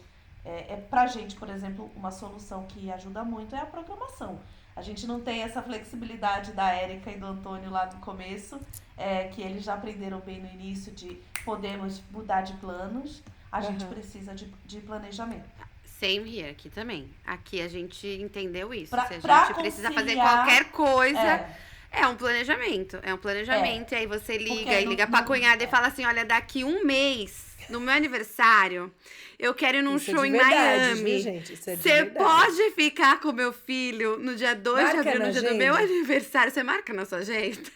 É, 0.45 0.73
é 0.73 0.75
pra 0.89 1.07
gente, 1.07 1.35
por 1.35 1.49
exemplo, 1.49 1.89
uma 1.95 2.11
solução 2.11 2.65
que 2.67 2.91
ajuda 2.91 3.23
muito 3.23 3.55
é 3.55 3.59
a 3.59 3.65
programação. 3.65 4.39
A 4.75 4.81
gente 4.81 5.07
não 5.07 5.19
tem 5.21 5.41
essa 5.41 5.61
flexibilidade 5.61 6.51
da 6.51 6.69
Érica 6.71 7.09
e 7.09 7.17
do 7.17 7.25
Antônio 7.25 7.69
lá 7.71 7.85
no 7.87 7.99
começo, 7.99 8.59
é, 8.97 9.25
que 9.29 9.41
eles 9.41 9.63
já 9.63 9.73
aprenderam 9.73 10.19
bem 10.19 10.39
no 10.41 10.47
início 10.49 10.91
de 10.91 11.17
podemos 11.43 12.01
mudar 12.11 12.41
de 12.41 12.53
planos. 12.53 13.23
A 13.51 13.61
gente 13.61 13.83
Aham. 13.85 13.93
precisa 13.93 14.35
de, 14.35 14.45
de 14.65 14.81
planejamento. 14.81 15.45
Same 15.85 16.37
here, 16.37 16.49
aqui 16.49 16.69
também. 16.69 17.09
Aqui 17.25 17.61
a 17.61 17.69
gente 17.69 18.05
entendeu 18.21 18.73
isso. 18.73 18.89
Pra- 18.91 19.07
Se 19.07 19.13
a 19.15 19.45
gente 19.45 19.53
precisa 19.55 19.91
fazer 19.91 20.15
qualquer 20.15 20.65
coisa, 20.71 21.19
É. 21.19 21.57
é, 21.91 22.05
um 22.07 22.15
planejamento. 22.15 22.99
É 23.03 23.13
um 23.13 23.17
planejamento. 23.17 23.93
E 23.93 23.95
aí 23.95 24.05
você 24.07 24.37
liga 24.37 24.55
Porque 24.55 24.71
e 24.81 24.83
não- 24.85 24.91
liga 24.91 25.07
pra 25.07 25.19
não- 25.21 25.27
cunhada 25.27 25.63
e 25.63 25.65
é. 25.65 25.69
fala 25.69 25.87
assim: 25.87 26.05
olha, 26.05 26.25
daqui 26.25 26.63
um 26.63 26.83
mês, 26.83 27.55
no 27.69 27.79
meu 27.79 27.93
aniversário, 27.93 28.93
eu 29.39 29.53
quero 29.53 29.77
ir 29.77 29.81
num 29.81 29.95
Isso 29.95 30.11
é 30.11 30.13
show 30.13 30.25
em 30.25 30.31
verdade, 30.31 31.01
Miami. 31.01 31.27
é 31.27 31.41
Você 31.41 31.75
verdade. 31.77 32.11
pode 32.17 32.71
ficar 32.71 33.19
com 33.19 33.31
meu 33.31 33.51
filho 33.53 34.17
no 34.17 34.35
dia 34.35 34.53
2 34.55 34.91
de 34.91 34.97
abril, 34.97 35.19
no 35.25 35.31
dia 35.31 35.41
do 35.41 35.55
meu 35.55 35.73
aniversário. 35.75 36.51
Você 36.51 36.63
marca 36.63 36.93
na 36.93 37.05
sua 37.05 37.19
agenda? 37.19 37.69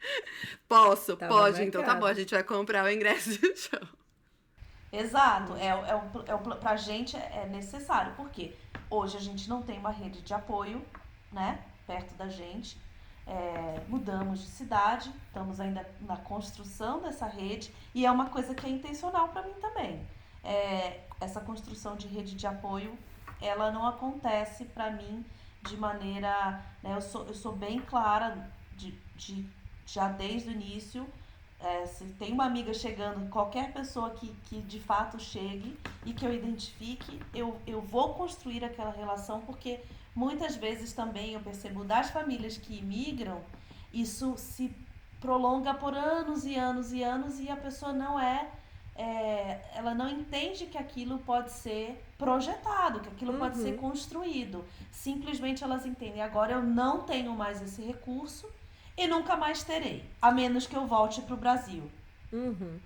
Posso, 0.68 1.16
Tava 1.16 1.32
pode. 1.32 1.62
Então 1.62 1.82
tá 1.84 1.94
bom, 1.94 2.06
a 2.06 2.14
gente 2.14 2.32
vai 2.34 2.42
comprar 2.42 2.84
o 2.84 2.90
ingresso 2.90 3.38
do 3.40 3.54
show. 3.56 3.80
Exato. 4.92 5.54
É, 5.56 5.66
é, 5.68 5.74
o, 5.74 6.24
é 6.26 6.34
o, 6.34 6.38
pra 6.56 6.76
gente 6.76 7.16
é 7.16 7.46
necessário. 7.50 8.12
porque 8.16 8.52
Hoje 8.90 9.16
a 9.16 9.20
gente 9.20 9.48
não 9.48 9.62
tem 9.62 9.78
uma 9.78 9.90
rede 9.90 10.20
de 10.20 10.34
apoio, 10.34 10.84
né? 11.32 11.58
Perto 11.86 12.12
da 12.14 12.28
gente. 12.28 12.76
É, 13.26 13.80
mudamos 13.88 14.40
de 14.40 14.48
cidade, 14.48 15.12
estamos 15.26 15.60
ainda 15.60 15.88
na 16.00 16.16
construção 16.16 17.00
dessa 17.00 17.26
rede 17.26 17.72
e 17.94 18.04
é 18.04 18.10
uma 18.10 18.26
coisa 18.26 18.54
que 18.54 18.66
é 18.66 18.68
intencional 18.68 19.28
para 19.28 19.42
mim 19.42 19.54
também. 19.60 20.04
É, 20.42 21.00
essa 21.20 21.40
construção 21.40 21.96
de 21.96 22.08
rede 22.08 22.34
de 22.34 22.46
apoio, 22.46 22.98
ela 23.40 23.70
não 23.70 23.86
acontece 23.86 24.64
para 24.64 24.90
mim 24.90 25.24
de 25.62 25.76
maneira. 25.76 26.60
Né, 26.82 26.94
eu, 26.94 27.00
sou, 27.00 27.24
eu 27.26 27.34
sou 27.34 27.52
bem 27.52 27.80
clara 27.80 28.50
de, 28.76 28.92
de 29.16 29.46
já 29.86 30.08
desde 30.08 30.48
o 30.48 30.52
início 30.52 31.06
é, 31.62 31.86
se 31.86 32.04
tem 32.14 32.32
uma 32.32 32.44
amiga 32.44 32.74
chegando, 32.74 33.28
qualquer 33.30 33.72
pessoa 33.72 34.10
que, 34.10 34.34
que 34.46 34.60
de 34.62 34.80
fato 34.80 35.20
chegue 35.20 35.78
e 36.04 36.12
que 36.12 36.26
eu 36.26 36.34
identifique, 36.34 37.20
eu, 37.32 37.56
eu 37.66 37.80
vou 37.80 38.14
construir 38.14 38.64
aquela 38.64 38.90
relação, 38.90 39.40
porque 39.42 39.78
muitas 40.14 40.56
vezes 40.56 40.92
também 40.92 41.34
eu 41.34 41.40
percebo 41.40 41.84
das 41.84 42.10
famílias 42.10 42.56
que 42.56 42.78
imigram, 42.78 43.40
isso 43.92 44.34
se 44.36 44.74
prolonga 45.20 45.72
por 45.74 45.94
anos 45.94 46.44
e 46.44 46.56
anos 46.56 46.92
e 46.92 47.02
anos 47.02 47.38
e 47.38 47.48
a 47.48 47.56
pessoa 47.56 47.92
não 47.92 48.18
é, 48.18 48.48
é 48.96 49.60
ela 49.74 49.94
não 49.94 50.08
entende 50.08 50.66
que 50.66 50.76
aquilo 50.76 51.18
pode 51.18 51.52
ser 51.52 52.02
projetado, 52.18 53.00
que 53.00 53.08
aquilo 53.08 53.32
uhum. 53.32 53.38
pode 53.38 53.58
ser 53.58 53.74
uhum. 53.74 53.78
construído. 53.78 54.64
Simplesmente 54.90 55.62
elas 55.62 55.86
entendem, 55.86 56.22
agora 56.22 56.52
eu 56.52 56.62
não 56.62 57.02
tenho 57.02 57.32
mais 57.34 57.62
esse 57.62 57.82
recurso, 57.82 58.48
e 58.96 59.06
nunca 59.06 59.36
mais 59.36 59.62
terei, 59.62 60.04
a 60.20 60.30
menos 60.30 60.66
que 60.66 60.76
eu 60.76 60.86
volte 60.86 61.22
para 61.22 61.34
o 61.34 61.36
Brasil. 61.36 61.90
Uhum. 62.32 62.78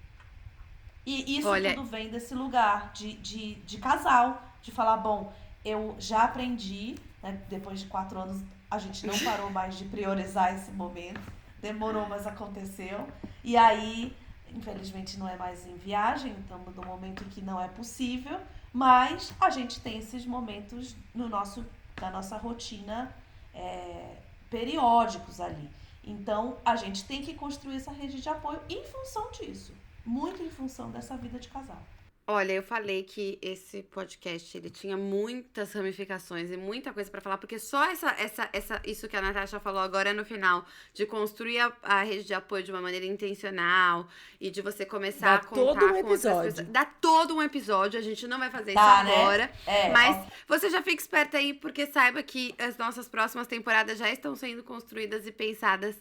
E 1.05 1.39
isso 1.39 1.49
Olha... 1.49 1.75
tudo 1.75 1.87
vem 1.87 2.09
desse 2.09 2.35
lugar 2.35 2.93
de, 2.93 3.15
de, 3.15 3.55
de 3.57 3.79
casal, 3.79 4.43
de 4.63 4.73
falar, 4.73 4.97
bom, 4.97 5.33
eu 5.65 5.95
já 5.99 6.25
aprendi, 6.25 6.97
né, 7.23 7.41
depois 7.49 7.81
de 7.81 7.87
quatro 7.87 8.19
anos 8.19 8.43
a 8.71 8.79
gente 8.79 9.07
não 9.07 9.19
parou 9.21 9.51
mais 9.51 9.77
de 9.77 9.85
priorizar 9.85 10.55
esse 10.55 10.71
momento, 10.73 11.21
demorou, 11.61 12.09
mas 12.09 12.27
aconteceu. 12.27 13.07
E 13.45 13.57
aí, 13.57 14.15
infelizmente, 14.53 15.19
não 15.19 15.29
é 15.29 15.37
mais 15.37 15.67
em 15.67 15.77
viagem, 15.77 16.35
estamos 16.41 16.75
no 16.75 16.85
momento 16.85 17.25
que 17.27 17.41
não 17.41 17.61
é 17.61 17.69
possível, 17.69 18.39
mas 18.73 19.33
a 19.41 19.51
gente 19.51 19.81
tem 19.81 19.99
esses 19.99 20.27
momentos 20.27 20.97
no 21.15 21.29
nosso, 21.29 21.65
na 22.01 22.11
nossa 22.11 22.37
rotina 22.37 23.15
é, 23.55 24.17
periódicos 24.51 25.41
ali. 25.41 25.71
Então, 26.05 26.57
a 26.65 26.77
gente 26.77 27.05
tem 27.05 27.23
que 27.23 27.35
construir 27.35 27.77
essa 27.77 27.91
rede 27.91 28.21
de 28.21 28.29
apoio 28.29 28.61
em 28.69 28.85
função 28.85 29.31
disso. 29.33 29.73
Muito 30.05 30.43
em 30.43 30.51
função 30.51 30.91
dessa 30.91 31.17
vida 31.17 31.39
de 31.39 31.49
casal. 31.49 31.83
Olha, 32.29 32.55
eu 32.55 32.63
falei 32.63 33.05
que 33.05 33.39
esse 33.41 33.85
podcast 33.85 34.59
ele 34.59 34.69
tinha 34.69 34.97
muitas 34.97 35.73
ramificações 35.73 36.51
e 36.51 36.57
muita 36.57 36.93
coisa 36.93 37.09
para 37.09 37.21
falar, 37.21 37.39
porque 37.39 37.57
só 37.57 37.85
essa, 37.85 38.11
essa, 38.19 38.49
essa, 38.53 38.83
isso 38.85 39.07
que 39.07 39.17
a 39.17 39.23
Natasha 39.23 39.61
falou 39.61 39.81
agora 39.81 40.13
no 40.13 40.25
final, 40.25 40.67
de 40.93 41.07
construir 41.07 41.61
a, 41.61 41.73
a 41.85 42.03
rede 42.03 42.25
de 42.25 42.35
apoio 42.35 42.65
de 42.65 42.73
uma 42.73 42.83
maneira 42.83 43.07
intencional 43.07 44.09
e 44.41 44.51
de 44.51 44.61
você 44.61 44.85
começar 44.85 45.27
dá 45.27 45.35
a 45.37 45.39
contar 45.45 45.55
todo 45.55 45.87
um 45.87 45.89
com 45.89 45.97
episódio. 45.99 46.65
Dá 46.65 46.85
todo 46.85 47.37
um 47.37 47.43
episódio, 47.43 48.01
a 48.01 48.03
gente 48.03 48.27
não 48.27 48.41
vai 48.41 48.51
fazer 48.51 48.75
tá, 48.75 49.05
isso 49.05 49.05
né? 49.05 49.23
agora. 49.23 49.53
É, 49.65 49.91
mas 49.91 50.17
ó. 50.17 50.27
você 50.49 50.69
já 50.69 50.83
fica 50.83 51.01
esperta 51.01 51.39
aí, 51.39 51.55
porque 51.55 51.87
saiba 51.87 52.21
que 52.25 52.57
as 52.59 52.77
nossas 52.77 53.09
próximas 53.09 53.47
temporadas 53.47 53.99
já 53.99 54.11
estão 54.11 54.35
sendo 54.35 54.65
construídas 54.65 55.29
e 55.29 55.31
pensadas 55.31 55.95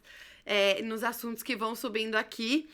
é, 0.43 0.81
nos 0.81 1.03
assuntos 1.03 1.43
que 1.43 1.55
vão 1.55 1.75
subindo 1.75 2.15
aqui. 2.15 2.67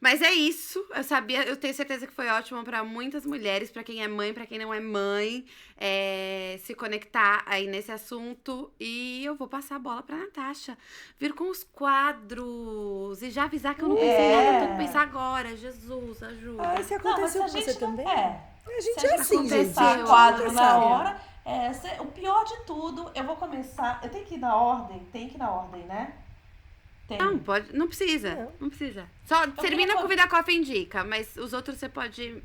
Mas 0.00 0.22
é 0.22 0.32
isso. 0.32 0.84
Eu 0.94 1.02
sabia, 1.02 1.42
eu 1.42 1.56
tenho 1.56 1.74
certeza 1.74 2.06
que 2.06 2.12
foi 2.12 2.28
ótimo 2.28 2.62
para 2.62 2.84
muitas 2.84 3.26
mulheres, 3.26 3.70
para 3.70 3.82
quem 3.82 4.02
é 4.02 4.06
mãe, 4.06 4.32
para 4.32 4.46
quem 4.46 4.58
não 4.58 4.72
é 4.72 4.78
mãe, 4.78 5.44
é, 5.76 6.58
se 6.62 6.72
conectar 6.74 7.42
aí 7.46 7.66
nesse 7.66 7.90
assunto. 7.90 8.70
E 8.78 9.24
eu 9.24 9.34
vou 9.34 9.48
passar 9.48 9.76
a 9.76 9.78
bola 9.78 10.02
pra 10.02 10.16
Natasha. 10.16 10.78
Vir 11.18 11.32
com 11.34 11.50
os 11.50 11.64
quadros. 11.64 13.20
E 13.22 13.30
já 13.30 13.44
avisar 13.44 13.74
que 13.74 13.82
eu 13.82 13.88
não 13.88 13.96
pensei 13.96 14.10
é. 14.10 14.44
nada, 14.44 14.66
tenho 14.66 14.78
que 14.78 14.86
pensar 14.86 15.02
agora. 15.02 15.56
Jesus, 15.56 16.22
ajuda. 16.22 16.62
Ah, 16.62 16.82
se 16.82 16.94
aconteceu 16.94 17.42
não, 17.42 17.48
com 17.48 17.60
você 17.60 17.74
também? 17.74 18.08
É. 18.08 18.40
A 18.66 18.80
gente 18.80 19.06
é 19.06 19.14
assim, 19.14 19.48
gente. 19.48 19.74
quadro 20.06 20.52
na 20.52 20.78
hora. 20.78 21.20
É, 21.44 21.72
o 22.00 22.06
pior 22.06 22.44
de 22.44 22.64
tudo, 22.66 23.10
eu 23.14 23.24
vou 23.24 23.34
começar. 23.34 23.98
Eu 24.02 24.10
tenho 24.10 24.26
que 24.26 24.34
ir 24.34 24.38
na 24.38 24.54
ordem, 24.54 25.00
tem 25.10 25.28
que 25.28 25.36
ir 25.36 25.38
na 25.38 25.50
ordem, 25.50 25.82
né? 25.84 26.12
Tem. 27.08 27.16
Não, 27.16 27.38
pode. 27.38 27.74
Não 27.74 27.88
precisa. 27.88 28.34
Não, 28.34 28.52
não 28.60 28.68
precisa. 28.68 29.08
Só 29.24 29.44
eu 29.44 29.52
termina 29.52 29.96
com 29.96 30.06
Vida 30.06 30.28
Coffee 30.28 30.58
Indica, 30.58 31.02
mas 31.02 31.34
os 31.36 31.54
outros 31.54 31.78
você 31.78 31.88
pode 31.88 32.42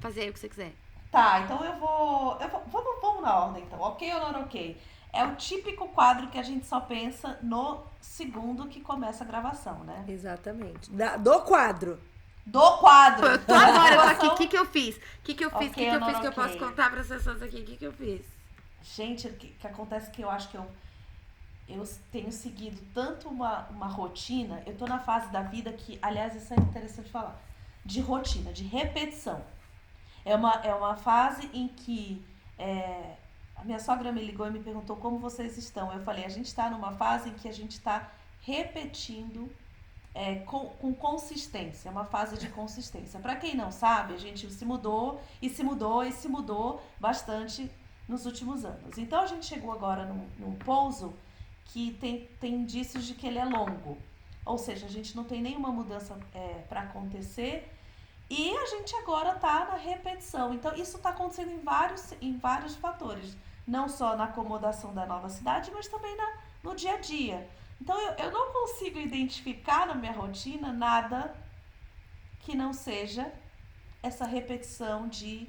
fazer 0.00 0.30
o 0.30 0.32
que 0.32 0.40
você 0.40 0.48
quiser. 0.48 0.72
Tá, 1.12 1.40
então 1.40 1.62
eu 1.62 1.74
vou. 1.78 2.38
Eu 2.40 2.48
vou 2.48 2.62
vamos, 2.72 3.00
vamos 3.02 3.22
na 3.22 3.38
ordem, 3.38 3.62
então. 3.64 3.78
Ok 3.78 4.12
ou 4.14 4.32
não 4.32 4.42
ok? 4.42 4.80
É 5.12 5.24
o 5.24 5.36
típico 5.36 5.88
quadro 5.88 6.28
que 6.28 6.38
a 6.38 6.42
gente 6.42 6.66
só 6.66 6.80
pensa 6.80 7.38
no 7.42 7.82
segundo 8.00 8.66
que 8.66 8.80
começa 8.80 9.24
a 9.24 9.26
gravação, 9.26 9.84
né? 9.84 10.04
Exatamente. 10.08 10.90
Da, 10.90 11.16
do 11.18 11.42
quadro. 11.42 12.00
Do 12.46 12.78
quadro. 12.78 13.26
Eu 13.26 13.44
tô 13.44 13.52
agora, 13.52 13.94
eu 13.94 14.02
tô 14.02 14.08
aqui. 14.08 14.26
O 14.26 14.34
que, 14.36 14.46
que 14.46 14.56
eu 14.56 14.64
fiz? 14.64 14.96
O 14.96 15.00
que, 15.22 15.34
que 15.34 15.44
eu 15.44 15.50
fiz? 15.50 15.68
O 15.68 15.70
okay, 15.70 15.84
que, 15.84 15.90
que 15.90 15.96
eu 15.96 16.06
fiz 16.06 16.18
que 16.18 16.26
eu 16.26 16.32
posso 16.32 16.58
contar 16.58 16.90
para 16.90 17.00
as 17.00 17.08
pessoas 17.08 17.42
aqui? 17.42 17.60
O 17.60 17.64
que, 17.64 17.76
que 17.76 17.84
eu 17.84 17.92
fiz? 17.92 18.22
Gente, 18.82 19.28
o 19.28 19.32
que, 19.34 19.48
que 19.48 19.66
acontece 19.66 20.08
é 20.08 20.10
que 20.10 20.22
eu 20.22 20.30
acho 20.30 20.48
que 20.48 20.56
eu 20.56 20.66
eu 21.68 21.84
tenho 22.10 22.32
seguido 22.32 22.80
tanto 22.94 23.28
uma, 23.28 23.66
uma 23.68 23.86
rotina, 23.86 24.62
eu 24.66 24.76
tô 24.76 24.86
na 24.86 24.98
fase 24.98 25.30
da 25.30 25.42
vida 25.42 25.72
que, 25.72 25.98
aliás, 26.00 26.34
isso 26.34 26.52
é 26.54 26.56
interessante 26.56 27.10
falar, 27.10 27.38
de 27.84 28.00
rotina, 28.00 28.52
de 28.52 28.64
repetição. 28.64 29.42
É 30.24 30.34
uma, 30.34 30.52
é 30.64 30.74
uma 30.74 30.96
fase 30.96 31.50
em 31.52 31.68
que 31.68 32.24
é, 32.58 33.16
a 33.54 33.64
minha 33.64 33.78
sogra 33.78 34.10
me 34.10 34.24
ligou 34.24 34.46
e 34.46 34.50
me 34.50 34.60
perguntou 34.60 34.96
como 34.96 35.18
vocês 35.18 35.58
estão. 35.58 35.92
Eu 35.92 36.02
falei, 36.02 36.24
a 36.24 36.28
gente 36.28 36.46
está 36.46 36.70
numa 36.70 36.92
fase 36.92 37.28
em 37.28 37.34
que 37.34 37.48
a 37.48 37.52
gente 37.52 37.72
está 37.72 38.10
repetindo 38.40 39.50
é, 40.14 40.36
com, 40.36 40.70
com 40.70 40.94
consistência, 40.94 41.90
uma 41.90 42.04
fase 42.04 42.38
de 42.38 42.48
consistência. 42.48 43.20
Para 43.20 43.36
quem 43.36 43.54
não 43.54 43.70
sabe, 43.70 44.14
a 44.14 44.18
gente 44.18 44.50
se 44.50 44.64
mudou 44.64 45.20
e 45.40 45.50
se 45.50 45.62
mudou 45.62 46.02
e 46.02 46.12
se 46.12 46.28
mudou 46.28 46.82
bastante 46.98 47.70
nos 48.08 48.24
últimos 48.24 48.64
anos. 48.64 48.96
Então 48.96 49.20
a 49.20 49.26
gente 49.26 49.44
chegou 49.44 49.70
agora 49.70 50.06
num 50.38 50.54
pouso 50.56 51.14
que 51.68 51.92
tem, 51.94 52.26
tem 52.40 52.54
indícios 52.54 53.04
de 53.06 53.14
que 53.14 53.26
ele 53.26 53.38
é 53.38 53.44
longo. 53.44 53.96
Ou 54.44 54.58
seja, 54.58 54.86
a 54.86 54.88
gente 54.88 55.14
não 55.16 55.24
tem 55.24 55.40
nenhuma 55.42 55.70
mudança 55.70 56.18
é, 56.34 56.64
para 56.68 56.80
acontecer 56.80 57.70
e 58.30 58.54
a 58.56 58.66
gente 58.66 58.94
agora 58.96 59.34
está 59.34 59.66
na 59.66 59.76
repetição. 59.76 60.52
Então, 60.52 60.74
isso 60.74 60.96
está 60.96 61.10
acontecendo 61.10 61.50
em 61.52 61.60
vários, 61.60 62.12
em 62.20 62.36
vários 62.36 62.74
fatores. 62.76 63.36
Não 63.66 63.88
só 63.88 64.16
na 64.16 64.24
acomodação 64.24 64.94
da 64.94 65.06
nova 65.06 65.28
cidade, 65.28 65.70
mas 65.72 65.88
também 65.88 66.16
na, 66.16 66.38
no 66.62 66.74
dia 66.74 66.94
a 66.94 66.98
dia. 66.98 67.48
Então, 67.80 67.98
eu, 67.98 68.12
eu 68.14 68.30
não 68.32 68.52
consigo 68.52 68.98
identificar 68.98 69.86
na 69.86 69.94
minha 69.94 70.12
rotina 70.12 70.72
nada 70.72 71.34
que 72.40 72.56
não 72.56 72.72
seja 72.72 73.30
essa 74.02 74.24
repetição 74.24 75.08
de 75.08 75.46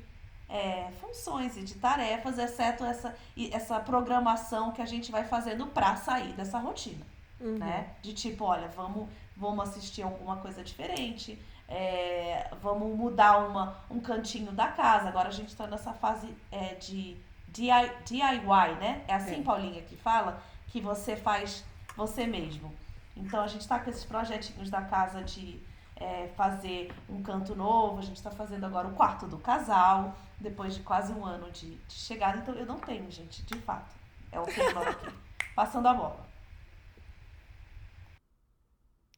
é, 0.49 0.89
funções 0.99 1.55
e 1.57 1.61
de 1.61 1.76
tarefas, 1.76 2.39
exceto 2.39 2.84
essa, 2.84 3.15
essa 3.51 3.80
programação 3.80 4.71
que 4.71 4.81
a 4.81 4.85
gente 4.85 5.11
vai 5.11 5.23
fazendo 5.23 5.67
para 5.67 5.95
sair 5.95 6.34
dessa 6.34 6.57
rotina. 6.57 7.05
Uhum. 7.39 7.57
Né? 7.57 7.89
De 8.01 8.13
tipo, 8.13 8.43
olha, 8.43 8.67
vamos, 8.69 9.07
vamos 9.38 9.69
assistir 9.69 10.01
alguma 10.01 10.38
coisa 10.38 10.63
diferente, 10.63 11.39
é, 11.67 12.49
vamos 12.61 12.97
mudar 12.97 13.38
uma, 13.47 13.77
um 13.89 13.99
cantinho 13.99 14.51
da 14.51 14.67
casa. 14.67 15.07
Agora 15.07 15.30
a 15.30 15.31
gente 15.31 15.49
está 15.49 15.67
nessa 15.67 15.93
fase 15.93 16.27
é, 16.51 16.73
de 16.73 17.15
DIY, 17.47 18.76
né? 18.80 19.03
É 19.07 19.13
assim, 19.13 19.41
é. 19.41 19.43
Paulinha, 19.43 19.81
que 19.84 19.95
fala? 19.95 20.41
Que 20.67 20.81
você 20.81 21.15
faz 21.15 21.63
você 21.95 22.26
mesmo. 22.26 22.73
Então 23.15 23.41
a 23.41 23.47
gente 23.47 23.61
está 23.61 23.80
com 23.80 23.89
esses 23.89 24.03
projetinhos 24.03 24.69
da 24.69 24.81
casa 24.81 25.23
de 25.23 25.59
é, 25.99 26.30
fazer 26.35 26.91
um 27.09 27.21
canto 27.21 27.55
novo, 27.55 27.99
a 27.99 28.01
gente 28.01 28.17
está 28.17 28.31
fazendo 28.31 28.65
agora 28.65 28.88
o 28.88 28.93
quarto 28.93 29.27
do 29.27 29.38
casal 29.38 30.17
depois 30.39 30.73
de 30.73 30.81
quase 30.81 31.11
um 31.11 31.26
ano 31.26 31.51
de, 31.51 31.76
de 31.76 31.93
chegada. 31.93 32.39
Então 32.39 32.55
eu 32.55 32.65
não 32.65 32.80
tenho, 32.80 33.09
gente, 33.11 33.43
de 33.43 33.55
fato. 33.59 33.93
É 34.31 34.39
o 34.39 34.45
que 34.45 34.59
eu 34.59 34.80
aqui. 34.80 35.07
Passando 35.55 35.88
a 35.88 35.93
bola. 35.93 36.30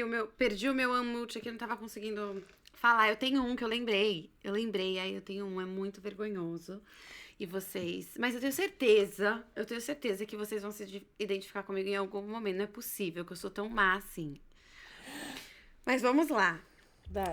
O 0.02 0.06
meu, 0.08 0.28
perdi 0.28 0.68
o 0.68 0.74
meu 0.74 0.92
unmute 0.92 1.38
aqui, 1.38 1.52
não 1.52 1.60
tava 1.60 1.78
conseguindo 1.78 2.44
falar. 2.74 3.10
Eu 3.10 3.16
tenho 3.16 3.44
um 3.44 3.56
que 3.56 3.64
eu 3.64 3.68
lembrei. 3.68 4.32
Eu 4.44 4.52
lembrei, 4.52 4.98
aí 4.98 5.14
eu 5.14 5.22
tenho 5.22 5.46
um, 5.46 5.62
é 5.62 5.66
muito 5.66 6.02
vergonhoso. 6.02 6.82
E 7.40 7.46
vocês. 7.46 8.18
Mas 8.20 8.34
eu 8.34 8.40
tenho 8.40 8.54
certeza, 8.54 9.44
eu 9.56 9.66
tenho 9.66 9.82
certeza 9.82 10.26
que 10.26 10.38
vocês 10.38 10.62
vão 10.62 10.72
se 10.72 11.06
identificar 11.20 11.64
comigo 11.64 11.90
em 11.90 11.96
algum 11.96 12.22
momento. 12.22 12.58
Não 12.58 12.64
é 12.64 12.68
possível 12.68 13.26
que 13.26 13.32
eu 13.32 13.38
sou 13.38 13.50
tão 13.52 13.70
má 13.70 13.96
assim. 13.96 14.40
Mas 15.86 16.02
vamos 16.02 16.30
lá. 16.30 16.60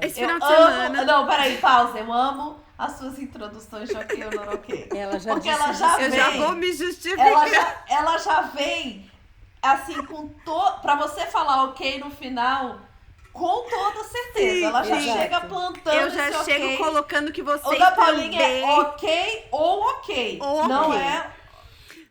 Esse 0.02 0.14
final 0.20 0.36
eu 0.36 0.40
de 0.40 0.46
semana. 0.46 0.86
Amo... 1.00 1.04
Não, 1.04 1.26
peraí, 1.26 1.58
pausa. 1.58 1.98
Eu 1.98 2.12
amo 2.12 2.60
as 2.76 2.92
suas 2.98 3.18
introduções, 3.18 3.90
Joaquim 3.90 4.24
Noroquê. 4.24 4.88
Ela 4.94 5.18
já 5.18 5.32
Porque 5.32 5.48
disse 5.50 5.62
ela 5.62 5.72
já 5.72 6.00
Eu 6.00 6.10
vem, 6.10 6.20
já 6.20 6.30
vou 6.30 6.52
me 6.52 6.72
justificar. 6.72 7.26
Ela 7.26 7.48
já, 7.48 7.76
ela 7.88 8.18
já 8.18 8.40
vem, 8.42 9.10
assim, 9.62 10.02
com 10.04 10.28
to... 10.28 10.72
pra 10.82 10.94
você 10.96 11.26
falar 11.26 11.64
ok 11.64 11.98
no 11.98 12.10
final, 12.10 12.78
Com 13.32 13.68
toda 13.68 14.02
certeza. 14.04 14.54
Sim, 14.56 14.64
ela 14.64 14.82
já 14.82 15.00
sim. 15.00 15.12
chega 15.12 15.40
plantando 15.42 15.94
Eu 15.96 16.10
já 16.10 16.28
esse 16.28 16.44
chego 16.44 16.64
ok. 16.66 16.76
colocando 16.78 17.32
que 17.32 17.42
vocês 17.42 17.76
O 17.76 17.78
da 17.78 17.92
Paulinha 17.92 18.38
também... 18.40 18.62
é 18.62 18.72
ok 18.80 19.46
ou 19.52 19.82
ok. 19.82 20.38
Ou 20.42 20.68
Não 20.68 20.90
ok. 20.90 21.00
é. 21.00 21.37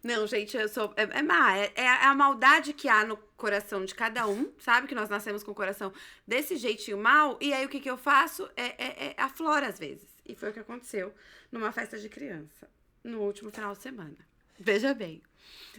Não, 0.04 0.26
gente, 0.28 0.56
eu 0.56 0.70
sou. 0.70 0.94
É, 0.96 1.04
é 1.04 1.22
má. 1.22 1.58
É, 1.58 1.72
é 1.76 2.06
a 2.06 2.14
maldade 2.16 2.74
que 2.74 2.88
há 2.88 3.06
no 3.06 3.18
coração 3.36 3.86
de 3.86 3.94
cada 3.94 4.28
um, 4.28 4.52
sabe? 4.60 4.88
Que 4.88 4.96
nós 4.96 5.10
nascemos 5.10 5.44
com 5.44 5.52
o 5.52 5.56
coração 5.56 5.92
desse 6.26 6.56
jeitinho 6.56 6.98
mal. 6.98 7.38
E 7.42 7.54
aí 7.54 7.66
o 7.66 7.70
que, 7.70 7.80
que 7.80 7.90
eu 7.90 7.98
faço? 7.98 8.50
É, 8.56 8.66
é, 8.78 9.06
é 9.08 9.16
aflora 9.18 9.68
às 9.68 9.80
vezes. 9.80 10.08
E 10.26 10.36
foi 10.36 10.50
o 10.50 10.54
que 10.54 10.60
aconteceu 10.60 11.14
numa 11.52 11.72
festa 11.72 11.98
de 11.98 12.10
criança, 12.10 12.70
no 13.04 13.22
último 13.22 13.52
final 13.52 13.74
de 13.74 13.82
semana. 13.82 14.18
Veja 14.60 14.94
bem. 14.94 15.22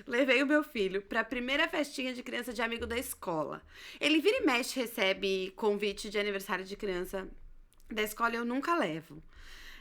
Levei 0.06 0.42
o 0.42 0.46
meu 0.46 0.62
filho 0.62 1.02
pra 1.02 1.24
primeira 1.24 1.68
festinha 1.68 2.14
de 2.14 2.22
criança 2.22 2.52
de 2.52 2.62
amigo 2.62 2.86
da 2.86 2.96
escola. 2.96 3.60
Ele 4.00 4.20
vira 4.20 4.38
e 4.38 4.46
mexe, 4.46 4.80
recebe 4.80 5.52
convite 5.56 6.08
de 6.08 6.18
aniversário 6.18 6.64
de 6.64 6.76
criança 6.76 7.28
da 7.90 8.02
escola 8.02 8.34
eu 8.34 8.44
nunca 8.44 8.74
levo. 8.74 9.22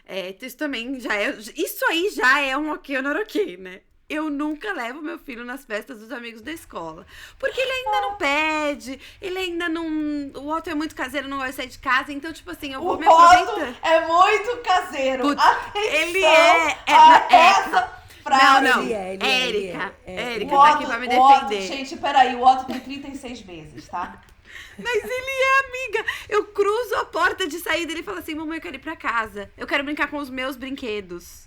É, 0.05 0.35
isso 0.41 0.57
também 0.57 0.99
já 0.99 1.15
é. 1.15 1.30
Isso 1.55 1.85
aí 1.85 2.09
já 2.09 2.39
é 2.39 2.57
um 2.57 2.72
ok 2.72 2.97
ou 2.97 3.03
não 3.03 3.11
ok, 3.22 3.57
né? 3.57 3.81
Eu 4.09 4.29
nunca 4.29 4.71
levo 4.71 5.01
meu 5.01 5.19
filho 5.19 5.43
nas 5.43 5.65
festas 5.65 5.99
dos 5.99 6.11
amigos 6.13 6.41
da 6.41 6.51
escola. 6.53 7.05
Porque 7.38 7.59
ele 7.59 7.71
ainda 7.71 8.01
não 8.01 8.15
pede, 8.15 8.99
ele 9.21 9.38
ainda 9.38 9.67
não. 9.67 9.85
O 10.35 10.47
Otto 10.49 10.69
é 10.69 10.73
muito 10.73 10.95
caseiro, 10.95 11.27
não 11.27 11.38
gosta 11.38 11.51
de 11.51 11.55
sair 11.57 11.67
de 11.67 11.79
casa, 11.79 12.13
então, 12.13 12.31
tipo 12.31 12.49
assim, 12.49 12.73
eu 12.73 12.81
vou 12.81 12.95
O 12.95 12.99
me 12.99 13.05
Otto 13.05 13.21
aproveitando. 13.21 13.77
é 13.84 14.07
muito 14.07 14.57
caseiro. 14.63 15.23
Ele 15.75 16.23
é- 16.23 16.67
é- 16.88 16.93
a 16.93 17.27
é- 17.29 17.35
essa 17.35 18.01
frase. 18.23 18.43
Não, 18.45 18.61
não. 18.75 18.84
Ele 18.84 18.93
é, 18.93 19.13
ele 19.15 19.25
é, 19.25 19.47
ele 19.49 19.67
Érica. 19.67 19.93
é. 20.05 20.34
Érica 20.35 20.51
tá 20.51 20.57
Otto, 20.63 20.73
aqui 20.75 20.85
pra 20.85 20.97
me 20.99 21.07
o 21.07 21.19
Otto- 21.21 21.45
defender. 21.49 21.61
gente, 21.67 21.97
peraí, 21.97 22.35
o 22.35 22.41
Otto 22.45 22.65
tem 22.65 22.79
36 22.79 23.43
meses, 23.43 23.88
tá? 23.89 24.21
Mas 24.79 25.03
ele 25.03 25.31
é 25.31 25.59
amiga. 25.67 26.05
Eu 26.29 26.45
cruzo 26.45 26.95
a 26.95 27.05
porta 27.05 27.45
de 27.45 27.59
saída 27.59 27.91
e 27.91 27.95
ele 27.95 28.03
fala 28.03 28.19
assim: 28.19 28.35
Mamãe, 28.35 28.57
eu 28.57 28.61
quero 28.61 28.75
ir 28.75 28.79
pra 28.79 28.95
casa. 28.95 29.51
Eu 29.57 29.67
quero 29.67 29.84
brincar 29.84 30.07
com 30.09 30.17
os 30.17 30.29
meus 30.29 30.55
brinquedos. 30.55 31.46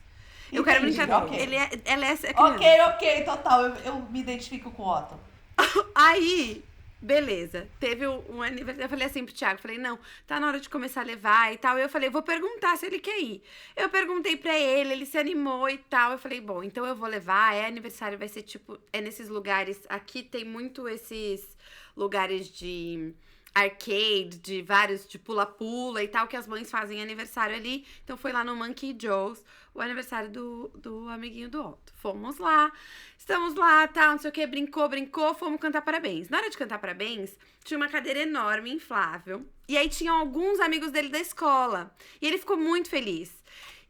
Eu 0.53 0.65
quero 0.65 0.81
brincar. 0.81 1.11
ok. 1.11 1.39
Ele 1.39 1.57
é, 1.57 1.71
ela 1.85 2.07
é, 2.07 2.17
criança. 2.17 2.43
ok, 2.43 2.81
ok, 2.83 3.25
total. 3.25 3.67
Eu, 3.67 3.75
eu 3.85 3.95
me 4.11 4.21
identifico 4.21 4.71
com 4.71 4.83
o 4.83 4.99
Otto. 4.99 5.19
Aí, 5.95 6.65
beleza. 7.01 7.69
Teve 7.79 8.07
um, 8.07 8.23
um 8.29 8.43
aniversário. 8.43 8.85
Eu 8.85 8.89
falei 8.89 9.07
assim 9.07 9.25
pro 9.25 9.35
Thiago, 9.35 9.61
falei, 9.61 9.79
não, 9.79 9.99
tá 10.27 10.41
na 10.41 10.49
hora 10.49 10.61
de 10.61 10.69
começar 10.69 11.03
a 11.03 11.05
levar 11.05 11.53
e 11.53 11.59
tal. 11.59 11.79
E 11.79 11.83
eu 11.83 11.89
falei, 11.89 12.11
vou 12.11 12.23
perguntar 12.23 12.77
se 12.77 12.87
ele 12.87 12.99
quer 12.99 13.21
ir. 13.21 13.43
Eu 13.77 13.89
perguntei 13.89 14.37
pra 14.37 14.59
ele, 14.59 14.93
ele 14.93 15.07
se 15.07 15.19
animou 15.19 15.69
e 15.69 15.79
tal. 15.79 16.13
Eu 16.13 16.19
falei, 16.19 16.41
bom, 16.41 16.63
então 16.63 16.85
eu 16.85 16.97
vou 16.97 17.09
levar. 17.09 17.55
É 17.55 17.67
aniversário, 17.67 18.19
vai 18.19 18.29
ser 18.29 18.43
tipo, 18.43 18.79
é 18.93 19.01
nesses 19.01 19.29
lugares. 19.29 19.81
Aqui 19.89 20.23
tem 20.23 20.45
muito 20.45 20.89
esses 20.89 21.57
lugares 21.97 22.49
de 22.49 23.15
arcade, 23.55 24.39
de 24.39 24.63
vários, 24.63 25.07
de 25.09 25.19
pula-pula 25.19 26.03
e 26.03 26.09
tal, 26.09 26.27
que 26.27 26.37
as 26.37 26.47
mães 26.47 26.71
fazem 26.71 27.03
aniversário 27.03 27.57
ali. 27.57 27.87
Então 28.05 28.17
foi 28.17 28.33
lá 28.33 28.45
no 28.45 28.55
Monkey 28.57 28.97
Joe's, 29.01 29.45
o 29.75 29.81
aniversário 29.81 30.31
do, 30.31 30.69
do 30.75 31.09
amiguinho 31.09 31.49
do 31.49 31.61
Otto. 31.61 31.93
Fomos 31.97 32.39
lá, 32.39 32.73
estamos 33.19 33.55
lá, 33.55 33.87
tal, 33.89 34.13
não 34.13 34.19
sei 34.19 34.31
o 34.31 34.33
que, 34.33 34.47
brincou, 34.47 34.89
brincou, 34.89 35.35
fomos 35.35 35.61
cantar 35.61 35.83
parabéns. 35.83 36.29
Na 36.29 36.39
hora 36.39 36.51
de 36.51 36.57
cantar 36.57 36.79
parabéns, 36.79 37.37
tinha 37.65 37.77
uma 37.77 37.89
cadeira 37.89 38.21
enorme, 38.21 38.73
inflável. 38.73 39.47
E 39.69 39.77
aí 39.77 39.89
tinham 39.89 40.17
alguns 40.17 40.61
amigos 40.61 40.91
dele 40.91 41.09
da 41.09 41.19
escola. 41.19 41.95
E 42.21 42.27
ele 42.27 42.39
ficou 42.39 42.57
muito 42.57 42.89
feliz. 42.89 43.41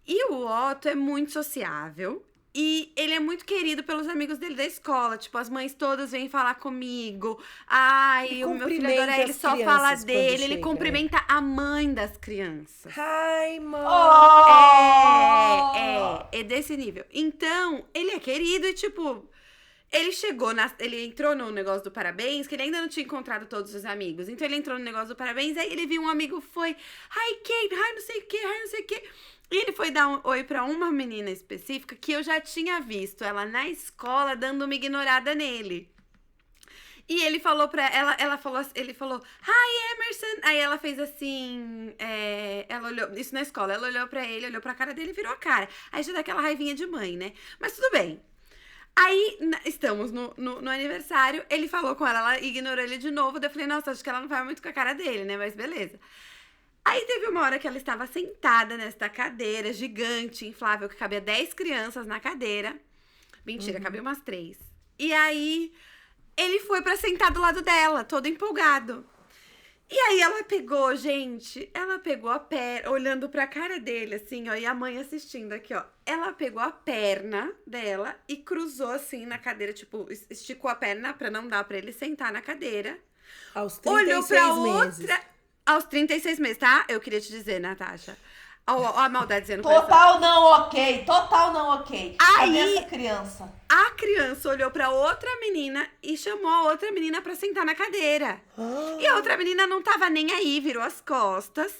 E 0.06 0.32
o 0.32 0.46
Otto 0.46 0.88
é 0.88 0.94
muito 0.94 1.30
sociável. 1.30 2.24
E 2.54 2.92
ele 2.96 3.14
é 3.14 3.20
muito 3.20 3.44
querido 3.44 3.84
pelos 3.84 4.08
amigos 4.08 4.38
dele 4.38 4.54
da 4.54 4.64
escola. 4.64 5.16
Tipo, 5.16 5.38
as 5.38 5.48
mães 5.48 5.72
todas 5.72 6.10
vêm 6.10 6.28
falar 6.28 6.54
comigo. 6.56 7.40
Ai, 7.66 8.28
Ele 8.28 8.44
o 8.44 8.54
meu 8.54 8.68
filho 8.68 8.86
adora 8.92 9.20
ele, 9.20 9.32
só 9.32 9.56
fala 9.56 9.94
dele. 9.94 10.30
chega, 10.38 10.44
Ele 10.44 10.58
cumprimenta 10.58 11.24
a 11.28 11.40
mãe 11.40 11.92
das 11.94 12.16
crianças. 12.16 12.92
Ai, 12.98 13.60
mãe. 13.60 13.80
Oh! 13.80 15.76
É, 15.76 16.36
é, 16.36 16.40
é 16.40 16.42
desse 16.42 16.76
nível. 16.76 17.04
Então, 17.12 17.84
ele 17.94 18.10
é 18.10 18.18
querido 18.18 18.66
e, 18.66 18.74
tipo, 18.74 19.28
ele 19.92 20.12
chegou 20.12 20.54
na. 20.54 20.70
Ele 20.78 21.04
entrou 21.04 21.34
no 21.34 21.50
negócio 21.50 21.82
do 21.82 21.90
parabéns, 21.90 22.46
que 22.46 22.54
ele 22.54 22.62
ainda 22.62 22.80
não 22.80 22.88
tinha 22.88 23.04
encontrado 23.04 23.46
todos 23.46 23.74
os 23.74 23.84
amigos. 23.84 24.28
Então 24.28 24.46
ele 24.46 24.56
entrou 24.56 24.78
no 24.78 24.84
negócio 24.84 25.08
do 25.08 25.16
parabéns, 25.16 25.56
aí 25.56 25.72
ele 25.72 25.86
viu 25.86 26.00
um 26.02 26.08
amigo, 26.08 26.40
foi. 26.40 26.70
Hi, 26.70 27.34
Kate, 27.36 27.74
hi, 27.74 27.94
não 27.94 28.00
sei 28.00 28.18
o 28.20 28.26
que, 28.26 28.36
hi, 28.36 28.60
não 28.60 28.68
sei 28.68 28.80
o 28.80 28.84
que. 28.84 29.02
E 29.50 29.56
ele 29.62 29.72
foi 29.72 29.90
dar 29.90 30.06
um 30.08 30.20
oi 30.24 30.44
pra 30.44 30.62
uma 30.64 30.90
menina 30.92 31.30
específica 31.30 31.96
que 31.96 32.12
eu 32.12 32.22
já 32.22 32.40
tinha 32.40 32.80
visto 32.80 33.24
ela 33.24 33.44
na 33.44 33.68
escola 33.68 34.36
dando 34.36 34.64
uma 34.64 34.74
ignorada 34.74 35.34
nele. 35.34 35.92
E 37.08 37.22
ele 37.24 37.40
falou 37.40 37.66
pra 37.68 37.88
ela, 37.88 38.14
ela 38.20 38.38
falou, 38.38 38.64
ele 38.74 38.94
falou, 38.94 39.18
hi 39.18 39.94
Emerson. 39.94 40.40
Aí 40.44 40.58
ela 40.58 40.78
fez 40.78 40.98
assim, 41.00 41.92
é, 41.98 42.64
ela 42.68 42.86
olhou, 42.88 43.10
isso 43.18 43.34
na 43.34 43.42
escola, 43.42 43.72
ela 43.74 43.88
olhou 43.88 44.06
pra 44.06 44.24
ele, 44.24 44.46
olhou 44.46 44.60
pra 44.60 44.74
cara 44.74 44.94
dele 44.94 45.12
virou 45.12 45.32
a 45.32 45.36
cara. 45.36 45.68
Aí 45.90 46.04
já 46.04 46.12
dá 46.12 46.20
aquela 46.20 46.40
raivinha 46.40 46.74
de 46.74 46.86
mãe, 46.86 47.16
né? 47.16 47.32
Mas 47.58 47.74
tudo 47.74 47.90
bem. 47.90 48.20
Aí, 48.96 49.38
na- 49.40 49.60
estamos 49.64 50.12
no, 50.12 50.34
no, 50.36 50.60
no 50.62 50.70
aniversário, 50.70 51.44
ele 51.50 51.68
falou 51.68 51.96
com 51.96 52.06
ela, 52.06 52.18
ela 52.20 52.40
ignorou 52.40 52.84
ele 52.84 52.98
de 52.98 53.10
novo. 53.10 53.40
Daí 53.40 53.48
eu 53.48 53.52
falei, 53.52 53.66
nossa, 53.66 53.90
acho 53.90 54.02
que 54.04 54.10
ela 54.10 54.20
não 54.20 54.28
vai 54.28 54.44
muito 54.44 54.62
com 54.62 54.68
a 54.68 54.72
cara 54.72 54.92
dele, 54.94 55.24
né? 55.24 55.36
Mas 55.36 55.54
beleza. 55.54 55.98
Aí 56.84 57.02
teve 57.06 57.26
uma 57.28 57.42
hora 57.42 57.58
que 57.58 57.66
ela 57.68 57.76
estava 57.76 58.06
sentada 58.06 58.76
nesta 58.76 59.08
cadeira 59.08 59.72
gigante, 59.72 60.46
inflável, 60.46 60.88
que 60.88 60.96
cabia 60.96 61.20
10 61.20 61.54
crianças 61.54 62.06
na 62.06 62.18
cadeira. 62.18 62.76
Mentira, 63.46 63.80
cabia 63.80 64.00
umas 64.00 64.20
três. 64.20 64.56
E 64.98 65.12
aí 65.12 65.72
ele 66.36 66.60
foi 66.60 66.82
pra 66.82 66.96
sentar 66.96 67.30
do 67.30 67.40
lado 67.40 67.62
dela, 67.62 68.02
todo 68.04 68.26
empolgado. 68.26 69.06
E 69.92 69.98
aí 69.98 70.20
ela 70.20 70.44
pegou, 70.44 70.94
gente, 70.94 71.68
ela 71.74 71.98
pegou 71.98 72.30
a 72.30 72.38
perna, 72.38 72.90
olhando 72.90 73.28
pra 73.28 73.46
cara 73.46 73.80
dele, 73.80 74.14
assim, 74.14 74.48
ó, 74.48 74.54
e 74.54 74.64
a 74.64 74.72
mãe 74.72 74.98
assistindo 74.98 75.52
aqui, 75.52 75.74
ó. 75.74 75.82
Ela 76.06 76.32
pegou 76.32 76.62
a 76.62 76.70
perna 76.70 77.52
dela 77.66 78.16
e 78.28 78.36
cruzou 78.36 78.90
assim 78.92 79.26
na 79.26 79.36
cadeira, 79.36 79.72
tipo, 79.72 80.06
es- 80.08 80.26
esticou 80.30 80.70
a 80.70 80.76
perna 80.76 81.12
pra 81.12 81.28
não 81.28 81.48
dar 81.48 81.64
pra 81.64 81.76
ele 81.76 81.92
sentar 81.92 82.32
na 82.32 82.40
cadeira. 82.40 82.96
Aos 83.52 83.80
Olhou 83.84 84.22
36 84.22 84.28
pra 84.28 84.54
meses. 84.54 85.00
outra. 85.00 85.29
Aos 85.70 85.84
36 85.84 86.40
meses, 86.40 86.58
tá? 86.58 86.84
Eu 86.88 86.98
queria 87.00 87.20
te 87.20 87.28
dizer, 87.30 87.60
Natasha. 87.60 88.16
Ó, 88.66 88.74
ó 88.74 88.98
a 88.98 89.08
maldade 89.08 89.42
dizendo. 89.42 89.62
Total 89.62 90.18
não 90.18 90.42
ok. 90.42 91.04
Total 91.04 91.52
não 91.52 91.68
ok. 91.76 92.16
Aí- 92.18 92.36
Cadê 92.56 92.58
essa 92.78 92.86
criança? 92.88 93.52
A 93.68 93.90
criança 93.92 94.48
olhou 94.48 94.70
pra 94.72 94.90
outra 94.90 95.28
menina 95.40 95.86
e 96.02 96.16
chamou 96.16 96.50
a 96.50 96.62
outra 96.64 96.90
menina 96.90 97.22
pra 97.22 97.36
sentar 97.36 97.64
na 97.64 97.74
cadeira. 97.76 98.40
E 98.98 99.06
a 99.06 99.14
outra 99.14 99.36
menina 99.36 99.64
não 99.66 99.80
tava 99.80 100.10
nem 100.10 100.32
aí, 100.32 100.58
virou 100.58 100.82
as 100.82 101.00
costas. 101.00 101.72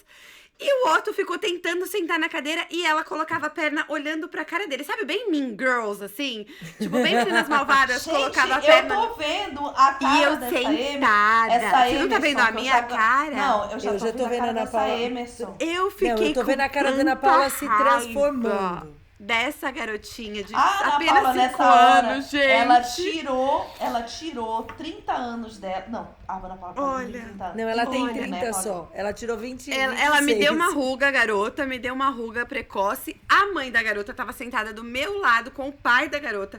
E 0.63 0.85
o 0.85 0.93
Otto 0.95 1.13
ficou 1.15 1.39
tentando 1.39 1.87
sentar 1.87 2.19
na 2.19 2.29
cadeira 2.29 2.67
e 2.71 2.85
ela 2.85 3.03
colocava 3.03 3.47
a 3.47 3.51
perna 3.51 3.85
olhando 3.89 4.29
pra 4.29 4.45
cara 4.45 4.67
dele. 4.69 4.85
Sabe, 4.85 5.05
bem 5.07 5.31
Mean 5.31 5.57
Girls, 5.59 6.05
assim? 6.05 6.45
Tipo, 6.79 7.01
bem 7.03 7.17
meninas 7.17 7.49
malvadas, 7.49 8.03
Gente, 8.05 8.15
colocava 8.15 8.55
a 8.55 8.59
eu 8.59 8.63
perna. 8.63 8.95
tô 8.97 9.15
vendo 9.15 9.67
a 9.69 9.95
cara 9.95 10.15
E 10.19 10.23
eu 10.23 10.37
dessa 10.37 10.51
sentada. 10.57 11.53
essa 11.55 11.87
Você 11.89 11.99
não 11.99 12.09
tá 12.11 12.19
vendo 12.19 12.41
a 12.41 12.49
eu 12.49 12.55
minha 12.55 12.73
já- 12.75 12.83
cara? 12.83 13.31
Não, 13.31 13.71
eu 13.73 13.81
já 13.81 13.91
Eu 13.91 13.99
tô, 13.99 14.07
já 14.07 14.13
tô 14.13 14.19
vendo, 14.27 14.35
a 14.35 14.39
cara 14.47 14.51
Ana 14.51 14.67
Paula- 14.67 14.89
Emerson. 14.99 15.57
Eu 15.59 15.91
fiquei 15.91 16.09
Não, 16.15 16.23
eu 16.25 16.33
tô 16.35 16.41
com 16.41 16.47
vendo 16.47 16.61
a 16.61 16.69
cara 16.69 16.93
da 16.93 17.01
Ana 17.01 17.17
Paula 17.17 17.49
se 17.49 17.67
transformando. 17.67 19.00
Dessa 19.23 19.71
garotinha 19.71 20.43
de 20.43 20.55
A 20.55 20.81
Ana 20.81 20.95
apenas 20.97 21.13
Paula, 21.23 21.33
5 21.35 21.37
nessa 21.37 21.63
hora, 21.75 22.09
anos, 22.13 22.31
gente. 22.31 22.47
ela 22.47 22.81
tirou, 22.81 23.71
ela 23.79 24.03
tirou 24.05 24.63
30 24.63 25.13
anos 25.13 25.59
dela. 25.59 25.85
Não, 25.89 26.09
a 26.27 26.39
Ana 26.39 26.57
Paula 26.57 26.75
Olha. 26.79 27.05
com 27.21 27.27
30 27.27 27.45
anos. 27.45 27.57
Não, 27.59 27.69
ela 27.69 27.85
tem 27.85 28.03
Olha, 28.05 28.15
30 28.15 28.31
né, 28.31 28.53
só. 28.55 28.91
Ela 28.95 29.13
tirou 29.13 29.37
20 29.37 29.71
Ela, 29.71 30.01
ela 30.01 30.21
me 30.23 30.33
26. 30.33 30.39
deu 30.39 30.55
uma 30.55 30.73
ruga, 30.73 31.11
garota, 31.11 31.67
me 31.67 31.79
deu 31.79 31.93
uma 31.93 32.09
ruga 32.09 32.47
precoce. 32.47 33.15
A 33.29 33.53
mãe 33.53 33.71
da 33.71 33.83
garota 33.83 34.15
tava 34.15 34.33
sentada 34.33 34.73
do 34.73 34.83
meu 34.83 35.19
lado 35.21 35.51
com 35.51 35.69
o 35.69 35.73
pai 35.73 36.09
da 36.09 36.19
garota. 36.19 36.59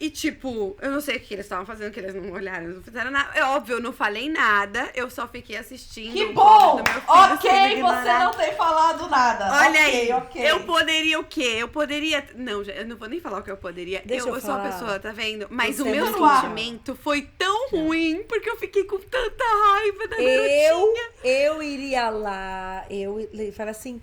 E, 0.00 0.10
tipo, 0.10 0.76
eu 0.82 0.90
não 0.90 1.00
sei 1.00 1.16
o 1.16 1.20
que 1.20 1.32
eles 1.34 1.46
estavam 1.46 1.64
fazendo, 1.64 1.92
que 1.92 2.00
eles 2.00 2.14
não 2.14 2.32
olharam, 2.32 2.66
não 2.66 2.82
fizeram 2.82 3.12
nada. 3.12 3.30
É 3.38 3.44
óbvio, 3.44 3.76
eu 3.76 3.80
não 3.80 3.92
falei 3.92 4.28
nada, 4.28 4.90
eu 4.92 5.08
só 5.08 5.26
fiquei 5.28 5.56
assistindo. 5.56 6.12
Que 6.12 6.26
bom! 6.26 6.80
Ok, 7.06 7.50
você 7.80 8.12
não 8.18 8.32
tem 8.32 8.52
falado 8.54 9.08
nada. 9.08 9.44
Olha 9.52 9.70
Ok, 9.70 9.80
aí, 9.80 10.12
ok. 10.12 10.50
eu 10.50 10.60
poderia 10.64 11.20
o 11.20 11.24
quê? 11.24 11.56
Eu 11.58 11.68
poderia. 11.68 12.26
Não, 12.34 12.62
eu 12.62 12.84
não 12.86 12.96
vou 12.96 13.08
nem 13.08 13.20
falar 13.20 13.38
o 13.38 13.42
que 13.42 13.50
eu 13.52 13.56
poderia. 13.56 14.02
Deixa 14.04 14.28
eu, 14.28 14.34
eu 14.34 14.40
sou 14.40 14.50
a 14.52 14.56
falar. 14.58 14.72
pessoa, 14.72 14.98
tá 15.00 15.12
vendo? 15.12 15.46
Mas 15.48 15.76
Você 15.76 15.82
o 15.82 15.88
é 15.88 15.92
meu 15.92 16.06
sentimento 16.06 16.96
foi 16.96 17.22
tão 17.38 17.68
ruim 17.70 18.24
porque 18.28 18.50
eu 18.50 18.56
fiquei 18.56 18.84
com 18.84 18.98
tanta 18.98 19.44
raiva 19.74 20.08
da 20.08 20.16
Eu, 20.20 20.72
garotinha. 20.92 21.08
eu 21.22 21.62
iria 21.62 22.10
lá, 22.10 22.84
eu 22.90 23.16
falar 23.56 23.70
assim, 23.70 24.02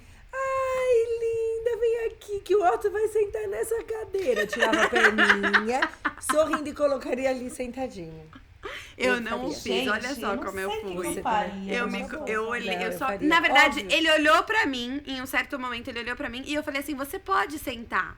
vem 1.81 2.05
aqui 2.07 2.39
que 2.41 2.55
o 2.55 2.63
Otto 2.63 2.89
vai 2.91 3.07
sentar 3.09 3.47
nessa 3.49 3.83
cadeira. 3.83 4.47
Tirava 4.47 4.83
a 4.83 4.89
perninha, 4.89 5.81
sorrindo 6.31 6.69
e 6.69 6.73
colocaria 6.73 7.29
ali 7.29 7.49
sentadinho. 7.49 8.29
Eu, 8.97 9.15
Eu 9.15 9.21
não 9.21 9.39
faria. 9.39 9.53
fiz, 9.55 9.63
Gente, 9.63 9.89
olha 9.89 10.15
só 10.15 10.37
como 10.37 10.59
eu 10.59 10.69
o 10.69 10.81
fui. 10.81 11.17
eu 11.17 11.23
faria, 11.23 11.73
Eu, 11.73 11.87
me, 11.89 12.05
eu 12.27 12.43
olhei, 12.47 12.75
Não, 12.77 12.83
eu 12.83 12.91
só. 12.93 13.07
faria. 13.07 13.27
Na 13.27 13.39
verdade, 13.39 13.79
Óbvio. 13.81 13.97
ele 13.97 14.11
olhou 14.11 14.43
pra 14.43 14.65
mim, 14.67 15.01
em 15.07 15.19
um 15.21 15.25
certo 15.25 15.57
momento, 15.57 15.87
ele 15.87 15.99
olhou 16.01 16.15
pra 16.15 16.29
mim 16.29 16.43
e 16.45 16.53
eu 16.53 16.61
falei 16.63 16.79
assim: 16.81 16.95
você 16.95 17.17
pode 17.17 17.57
sentar. 17.57 18.17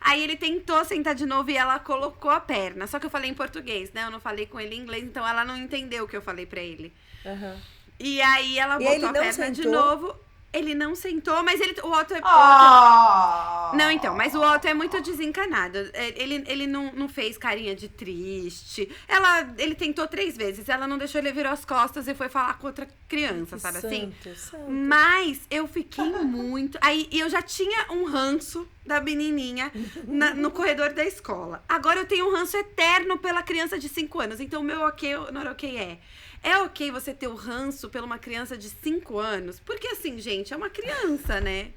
Aí 0.00 0.22
ele 0.22 0.36
tentou 0.36 0.84
sentar 0.84 1.14
de 1.14 1.24
novo 1.24 1.50
e 1.50 1.56
ela 1.56 1.78
colocou 1.78 2.30
a 2.30 2.40
perna. 2.40 2.86
Só 2.86 2.98
que 2.98 3.06
eu 3.06 3.10
falei 3.10 3.30
em 3.30 3.34
português, 3.34 3.92
né? 3.92 4.04
Eu 4.04 4.10
não 4.10 4.20
falei 4.20 4.46
com 4.46 4.58
ele 4.60 4.74
em 4.74 4.80
inglês, 4.80 5.04
então 5.04 5.26
ela 5.26 5.44
não 5.44 5.56
entendeu 5.56 6.04
o 6.04 6.08
que 6.08 6.16
eu 6.16 6.22
falei 6.22 6.44
pra 6.44 6.60
ele. 6.60 6.92
Aham. 7.24 7.56
E 8.00 8.20
aí 8.20 8.58
ela 8.58 8.78
botou 8.78 9.08
a 9.08 9.12
perna 9.12 9.50
de 9.50 9.62
sentou? 9.62 9.72
novo. 9.72 10.16
Ele 10.52 10.74
não 10.74 10.94
sentou, 10.94 11.42
mas 11.42 11.60
ele. 11.60 11.74
O 11.82 11.90
Otto 11.90 12.12
é. 12.12 12.18
o 12.18 12.20
Otto- 12.20 12.26
Ah! 12.28 13.70
Não, 13.74 13.90
então, 13.90 14.14
mas 14.14 14.34
o 14.34 14.40
Otto 14.40 14.66
é 14.68 14.74
muito 14.74 15.00
desencanado. 15.00 15.78
É, 15.94 16.12
Ele, 16.22 16.44
ele 16.46 16.66
não, 16.66 16.92
não 16.92 17.08
fez 17.08 17.38
carinha 17.38 17.74
de 17.74 17.88
triste. 17.88 18.86
Ela, 19.08 19.48
ele 19.56 19.74
tentou 19.74 20.06
três 20.06 20.36
vezes. 20.36 20.68
Ela 20.68 20.86
não 20.86 20.98
deixou 20.98 21.18
ele 21.20 21.32
virar 21.32 21.52
as 21.52 21.64
costas 21.64 22.06
e 22.06 22.14
foi 22.14 22.28
falar 22.28 22.58
com 22.58 22.66
outra 22.66 22.86
criança, 23.08 23.58
sabe 23.58 23.78
assim? 23.78 24.12
Santo, 24.22 24.38
santo. 24.38 24.70
Mas 24.70 25.40
eu 25.50 25.66
fiquei 25.66 26.04
muito. 26.04 26.76
Aí 26.82 27.08
e 27.10 27.20
eu 27.20 27.30
já 27.30 27.40
tinha 27.40 27.86
um 27.90 28.04
ranço 28.04 28.68
da 28.84 29.00
menininha 29.00 29.72
na- 30.06 30.34
no 30.34 30.50
corredor 30.50 30.92
da 30.92 31.04
escola. 31.04 31.64
Agora 31.68 32.00
eu 32.00 32.06
tenho 32.06 32.28
um 32.28 32.32
ranço 32.32 32.56
eterno 32.58 33.16
pela 33.18 33.42
criança 33.42 33.78
de 33.78 33.88
5 33.88 34.20
anos. 34.20 34.38
Então 34.40 34.60
o 34.60 34.64
meu 34.64 34.82
ok, 34.82 35.14
não 35.32 35.40
era 35.40 35.50
ok 35.52 35.78
é. 35.78 35.98
É 36.42 36.58
ok 36.58 36.90
você 36.90 37.14
ter 37.14 37.28
o 37.28 37.34
ranço 37.34 37.88
pela 37.88 38.04
uma 38.06 38.18
criança 38.18 38.56
de 38.58 38.68
5 38.68 39.18
anos? 39.18 39.60
Porque 39.60 39.86
assim, 39.88 40.18
gente, 40.18 40.52
é 40.52 40.56
uma 40.56 40.68
criança, 40.70 41.40
né? 41.40 41.70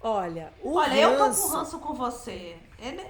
Olha, 0.00 0.52
o 0.62 0.74
Olha, 0.74 0.94
eu 0.94 1.16
tô 1.16 1.24
ranço, 1.24 1.42
com 1.42 1.48
ranço 1.48 1.78
com 1.80 1.94
você. 1.94 2.56
Ele... 2.80 3.02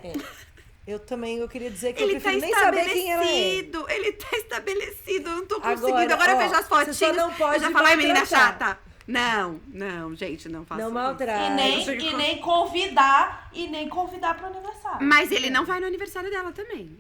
eu 0.86 0.98
também 0.98 1.38
eu 1.38 1.48
queria 1.48 1.70
dizer 1.70 1.92
que 1.92 2.02
Ele 2.02 2.16
eu 2.16 2.20
tá 2.20 2.30
prefiro 2.30 2.46
nem 2.46 2.54
saber 2.54 2.84
quem 2.86 3.12
ela 3.12 3.22
é. 3.24 3.26
estabelecido. 3.26 3.86
Ele 3.90 4.12
tá 4.12 4.36
estabelecido. 4.36 5.28
Eu 5.30 5.36
não 5.36 5.46
tô 5.46 5.56
Agora, 5.56 5.76
conseguindo. 5.76 6.14
Agora, 6.14 6.30
eu 6.32 6.36
ó, 6.36 6.38
vejo 6.40 6.54
as 6.54 6.68
você 6.68 6.92
só 6.92 7.06
fotinhas. 7.06 7.16
não 7.16 7.34
pode 7.34 7.54
eu 7.56 7.60
já 7.60 7.70
falo, 7.70 7.86
ai, 7.86 7.96
menina 7.96 8.20
maltratar." 8.20 8.58
chata. 8.58 8.88
Não, 9.06 9.58
não, 9.68 10.14
gente, 10.14 10.48
não 10.50 10.66
faça 10.66 10.82
Não. 10.88 11.16
E 11.16 11.50
nem, 11.54 11.88
e 11.88 12.12
nem 12.14 12.38
convidar, 12.40 13.48
e 13.54 13.66
nem 13.66 13.88
convidar 13.88 14.34
pro 14.34 14.46
aniversário. 14.46 15.06
Mas 15.06 15.32
ele 15.32 15.48
não 15.48 15.64
vai 15.64 15.80
no 15.80 15.86
aniversário 15.86 16.30
dela 16.30 16.52
também. 16.52 16.98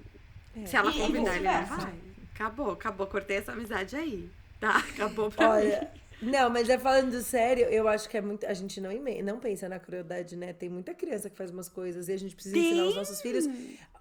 Se 0.64 0.74
ela 0.74 0.90
E- 0.90 0.96
e 0.96 1.00
convidar, 1.00 1.36
ele 1.36 1.44
não 1.44 1.66
vai. 1.66 2.07
Acabou, 2.38 2.72
acabou. 2.72 3.06
Cortei 3.06 3.38
essa 3.38 3.52
amizade 3.52 3.96
aí. 3.96 4.28
Tá, 4.60 4.76
acabou 4.94 5.30
pra 5.30 5.56
mim. 5.56 5.66
Olha, 5.66 5.90
não, 6.22 6.50
mas 6.50 6.68
é 6.68 6.78
falando 6.78 7.20
sério, 7.22 7.64
eu 7.66 7.88
acho 7.88 8.08
que 8.08 8.16
é 8.16 8.20
muito. 8.20 8.46
A 8.46 8.54
gente 8.54 8.80
não, 8.80 8.90
não 9.24 9.38
pensa 9.40 9.68
na 9.68 9.78
crueldade, 9.78 10.36
né? 10.36 10.52
Tem 10.52 10.68
muita 10.68 10.94
criança 10.94 11.28
que 11.30 11.36
faz 11.36 11.50
umas 11.50 11.68
coisas 11.68 12.08
e 12.08 12.12
a 12.12 12.16
gente 12.16 12.34
precisa 12.34 12.56
ensinar 12.56 12.84
os 12.86 12.96
nossos 12.96 13.20
filhos 13.20 13.46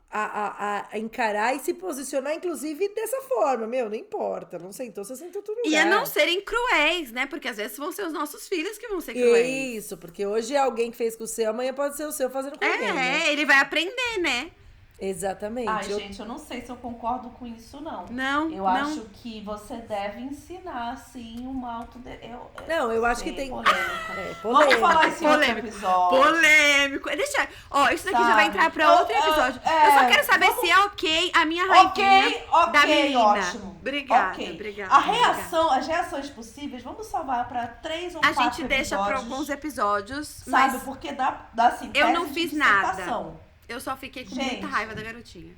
a, 0.10 0.22
a, 0.24 0.88
a- 0.94 0.98
encarar 0.98 1.56
e 1.56 1.60
se 1.60 1.74
posicionar, 1.74 2.34
inclusive, 2.34 2.90
dessa 2.90 3.22
forma. 3.24 3.68
Meu, 3.68 3.90
não 3.90 3.96
importa. 3.96 4.58
Não 4.58 4.72
sentou, 4.72 5.04
você 5.04 5.16
sentou 5.16 5.42
tudo 5.42 5.62
E 5.66 5.76
a 5.76 5.86
não 5.86 6.06
serem 6.06 6.42
cruéis, 6.42 7.12
né? 7.12 7.26
Porque 7.28 7.48
às 7.48 7.58
vezes 7.58 7.78
vão 7.78 7.92
ser 7.92 8.06
os 8.06 8.14
nossos 8.14 8.48
filhos 8.48 8.78
que 8.78 8.88
vão 8.88 9.02
ser 9.02 9.14
cruéis. 9.14 9.84
Isso, 9.86 9.98
porque 9.98 10.26
hoje 10.26 10.56
é 10.56 10.60
alguém 10.60 10.90
que 10.92 10.98
fez 10.98 11.16
com 11.16 11.24
o 11.24 11.28
seu, 11.28 11.50
amanhã 11.50 11.74
pode 11.74 11.98
ser 11.98 12.06
o 12.06 12.12
seu 12.12 12.30
fazendo 12.30 12.58
com 12.58 12.66
alguém. 12.66 12.94
né? 12.94 13.28
É, 13.28 13.32
ele 13.34 13.46
vai 13.46 13.58
aprender, 13.58 14.18
né? 14.22 14.52
Exatamente. 15.00 15.70
Ai, 15.70 15.86
Eu- 15.92 16.00
gente, 16.00 16.20
eu 16.20 16.26
não 16.26 16.40
sei 16.40 16.62
se 16.62 16.70
eu 16.72 16.76
concordo 16.76 17.30
com 17.30 17.46
isso, 17.46 17.80
não. 17.80 18.06
Não, 18.10 18.50
Eu 18.50 18.64
não. 18.64 18.68
acho 18.68 19.02
que 19.14 19.42
você 19.42 19.76
deve 19.78 20.22
ensinar, 20.22 20.92
assim, 20.94 21.46
uma 21.46 21.76
auto... 21.76 22.02
Eu, 22.20 22.50
Não, 22.68 22.92
eu 22.92 23.06
acho 23.06 23.24
que 23.24 23.32
tem- 23.32 23.50
polêmica. 23.50 23.78
É, 23.78 24.34
Vamos 24.42 24.58
polêmico. 24.60 24.80
falar 24.82 25.08
isso 25.08 25.24
em 25.24 25.28
outro 25.28 25.42
Polêmico. 25.46 25.68
episódio. 25.68 26.18
Polêmico. 26.24 27.10
Deixa. 27.10 27.48
Ó, 27.70 27.90
isso 27.90 28.06
daqui 28.06 28.18
já 28.24 28.34
vai 28.34 28.46
Sabe? 28.46 28.58
entrar 28.58 28.72
pra 28.72 28.84
Eu- 28.86 28.90
outro 28.92 29.14
eu- 29.14 29.20
episódio. 29.24 29.62
é, 29.64 29.88
eu 29.88 29.92
só 30.00 30.06
quero 30.08 30.26
saber 30.26 30.46
vamos- 30.48 30.62
se 30.62 30.72
é 30.72 30.80
ok 30.80 31.32
a 31.36 31.46
minha 31.46 31.68
raivinha 31.68 31.88
Ok, 32.28 32.44
ok, 32.52 32.72
da 32.74 32.86
menina. 32.88 33.20
ótimo. 33.20 33.78
Obrigada, 33.80 34.32
Ok. 34.34 34.52
obrigada. 34.54 34.94
A 34.94 34.98
obrigada. 34.98 35.34
reação, 35.34 35.72
as 35.72 35.88
reações 35.88 36.30
possíveis, 36.32 36.82
vamos 36.84 37.06
salvar 37.06 37.48
pra 37.48 37.68
três 37.68 38.16
ou 38.16 38.22
A 38.22 38.34
quatro 38.34 38.44
gente 38.44 38.64
deixa 38.68 38.96
pra 38.98 39.06
episódios, 39.12 39.32
alguns 39.32 39.50
episódios, 39.50 40.28
Sabe, 40.28 40.74
mas 40.74 40.84
porque 40.84 41.12
dá, 41.14 41.46
dá 41.54 41.68
assim, 41.68 41.92
Eu 41.94 42.12
não 42.12 42.28
fiz 42.28 42.52
nada. 42.52 43.38
Eu 43.68 43.80
só 43.80 43.96
fiquei 43.98 44.24
com 44.26 44.36
Gente. 44.36 44.52
muita 44.52 44.68
raiva 44.68 44.96
da 44.96 45.02
garotinha. 45.04 45.54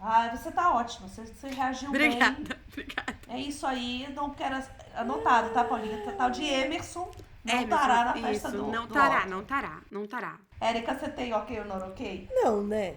Ai, 0.00 0.36
você 0.36 0.50
tá 0.52 0.74
ótima, 0.74 1.08
você, 1.08 1.26
você 1.26 1.48
reagiu 1.48 1.90
bem. 1.90 2.06
Obrigada, 2.08 2.58
obrigada. 2.68 3.18
É 3.28 3.38
isso 3.38 3.66
aí, 3.66 4.08
não 4.14 4.30
quero... 4.30 4.56
Anotado, 4.94 5.50
tá, 5.50 5.64
Paulinha? 5.64 6.02
Tá 6.04 6.12
Tal 6.12 6.30
de 6.30 6.44
Emerson, 6.44 7.10
não 7.44 7.54
É, 7.54 7.66
tará 7.66 8.04
na 8.04 8.16
isso, 8.16 8.22
festa 8.42 8.50
do 8.52 8.66
Não 8.68 8.86
do 8.86 8.94
tará, 8.94 9.26
não 9.26 9.44
tará, 9.44 9.80
não 9.90 10.06
tará. 10.06 10.38
Érica, 10.60 10.94
você 10.98 11.08
tem 11.08 11.32
ok 11.32 11.60
ou 11.60 11.64
não 11.66 11.76
ok? 11.88 12.28
Não, 12.32 12.62
né? 12.62 12.96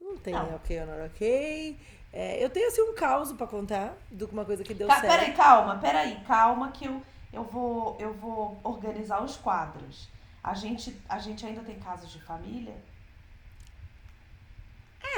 Não 0.00 0.16
tem 0.16 0.34
Não. 0.34 0.54
ok 0.54 0.80
ou 0.80 0.86
não 0.86 1.06
ok. 1.06 1.78
É, 2.12 2.44
eu 2.44 2.50
tenho 2.50 2.68
assim 2.68 2.82
um 2.82 2.94
caos 2.94 3.32
pra 3.32 3.46
contar 3.46 3.94
de 4.10 4.24
uma 4.24 4.44
coisa 4.44 4.62
que 4.64 4.74
deu 4.74 4.86
Ca- 4.88 5.00
certo. 5.00 5.12
Peraí, 5.12 5.32
calma, 5.32 5.78
peraí, 5.78 6.20
calma 6.26 6.70
que 6.72 6.84
eu, 6.86 7.02
eu, 7.32 7.44
vou, 7.44 7.96
eu 7.98 8.12
vou 8.12 8.60
organizar 8.62 9.22
os 9.22 9.36
quadros. 9.36 10.08
A 10.42 10.52
gente, 10.54 10.94
a 11.08 11.18
gente 11.18 11.46
ainda 11.46 11.62
tem 11.62 11.78
casos 11.78 12.10
de 12.10 12.20
família? 12.20 12.74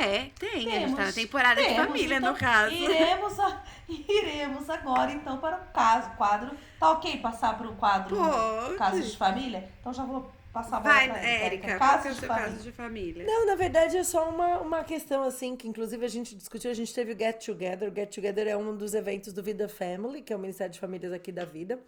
É, 0.00 0.30
tem. 0.38 0.50
a 0.50 0.80
gente 0.80 0.90
tá 0.90 0.90
na 0.90 0.96
Temos, 0.96 1.14
temporada 1.14 1.60
de 1.60 1.68
Temos, 1.68 1.86
família, 1.86 2.16
então, 2.16 2.32
no 2.32 2.38
caso. 2.38 2.74
Iremos, 2.74 3.38
a- 3.40 3.62
iremos 3.88 4.70
agora, 4.70 5.12
então, 5.12 5.38
para 5.38 5.56
o 5.58 5.72
caso, 5.72 6.10
quadro. 6.16 6.50
Tá 6.80 6.90
ok 6.92 7.18
passar 7.18 7.56
para 7.56 7.68
o 7.68 7.76
quadro 7.76 8.16
Pode. 8.16 8.76
casos 8.76 9.10
de 9.12 9.16
família? 9.16 9.70
Então 9.80 9.92
já 9.92 10.04
vou 10.04 10.30
passar 10.52 10.76
a 10.78 10.80
bola 10.80 10.94
Vai, 10.94 11.08
pra 11.08 11.18
Érica, 11.20 11.64
que 11.66 11.70
é 11.70 11.74
de 12.12 12.26
caso 12.26 12.62
de 12.62 12.72
família? 12.72 13.24
Não, 13.24 13.46
na 13.46 13.54
verdade 13.56 13.96
é 13.96 14.04
só 14.04 14.28
uma, 14.28 14.58
uma 14.60 14.84
questão 14.84 15.22
assim, 15.24 15.56
que 15.56 15.68
inclusive 15.68 16.04
a 16.04 16.08
gente 16.08 16.34
discutiu, 16.34 16.70
a 16.70 16.74
gente 16.74 16.92
teve 16.94 17.12
o 17.12 17.18
Get 17.18 17.44
Together. 17.44 17.90
O 17.90 17.94
Get 17.94 18.14
Together 18.14 18.46
é 18.48 18.56
um 18.56 18.76
dos 18.76 18.94
eventos 18.94 19.32
do 19.32 19.42
Vida 19.42 19.68
Family, 19.68 20.22
que 20.22 20.32
é 20.32 20.36
o 20.36 20.38
Ministério 20.38 20.72
de 20.72 20.80
Famílias 20.80 21.12
aqui 21.12 21.30
da 21.32 21.44
Vida. 21.44 21.78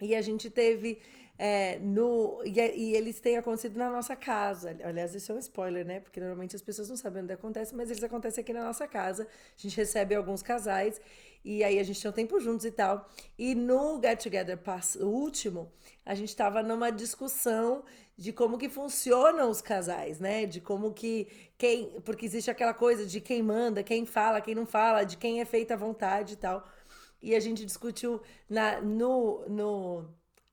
E 0.00 0.14
a 0.16 0.22
gente 0.22 0.50
teve 0.50 1.00
é, 1.38 1.78
no. 1.80 2.42
E, 2.44 2.50
e 2.60 2.94
eles 2.94 3.20
têm 3.20 3.36
acontecido 3.36 3.76
na 3.78 3.90
nossa 3.90 4.14
casa. 4.16 4.76
Aliás, 4.84 5.14
isso 5.14 5.32
é 5.32 5.34
um 5.34 5.38
spoiler, 5.38 5.84
né? 5.84 6.00
Porque 6.00 6.20
normalmente 6.20 6.54
as 6.56 6.62
pessoas 6.62 6.88
não 6.88 6.96
sabem 6.96 7.22
onde 7.22 7.32
acontece, 7.32 7.74
mas 7.74 7.90
eles 7.90 8.02
acontecem 8.02 8.42
aqui 8.42 8.52
na 8.52 8.64
nossa 8.64 8.86
casa. 8.86 9.26
A 9.56 9.60
gente 9.60 9.76
recebe 9.76 10.14
alguns 10.14 10.42
casais 10.42 11.00
e 11.44 11.64
aí 11.64 11.78
a 11.78 11.82
gente 11.82 12.00
tem 12.00 12.10
um 12.10 12.14
tempo 12.14 12.38
juntos 12.40 12.64
e 12.64 12.70
tal. 12.70 13.08
E 13.38 13.54
no 13.54 14.00
Get 14.00 14.22
Together 14.22 14.56
pass- 14.58 14.96
o 14.96 15.08
último, 15.08 15.72
a 16.04 16.14
gente 16.14 16.28
estava 16.28 16.62
numa 16.62 16.90
discussão 16.90 17.84
de 18.16 18.32
como 18.32 18.58
que 18.58 18.68
funcionam 18.68 19.50
os 19.50 19.60
casais, 19.60 20.20
né? 20.20 20.46
De 20.46 20.60
como 20.60 20.92
que 20.92 21.26
quem, 21.58 22.00
porque 22.02 22.26
existe 22.26 22.50
aquela 22.50 22.74
coisa 22.74 23.04
de 23.06 23.20
quem 23.20 23.42
manda, 23.42 23.82
quem 23.82 24.06
fala, 24.06 24.40
quem 24.40 24.54
não 24.54 24.66
fala, 24.66 25.04
de 25.04 25.16
quem 25.16 25.40
é 25.40 25.44
feita 25.44 25.74
à 25.74 25.76
vontade 25.76 26.34
e 26.34 26.36
tal. 26.36 26.66
E 27.22 27.34
a 27.34 27.40
gente 27.40 27.64
discutiu 27.64 28.20
na, 28.48 28.80
no, 28.80 29.44
no, 29.48 30.08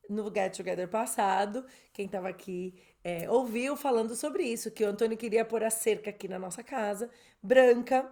no 0.09 0.33
Get 0.33 0.57
Together 0.57 0.87
passado, 0.87 1.65
quem 1.93 2.07
estava 2.07 2.27
aqui 2.27 2.73
é, 3.03 3.29
ouviu 3.29 3.77
falando 3.77 4.15
sobre 4.15 4.43
isso, 4.43 4.71
que 4.71 4.83
o 4.83 4.87
Antônio 4.87 5.17
queria 5.17 5.45
pôr 5.45 5.63
a 5.63 5.69
cerca 5.69 6.09
aqui 6.09 6.27
na 6.27 6.39
nossa 6.39 6.63
casa, 6.63 7.09
branca 7.41 8.11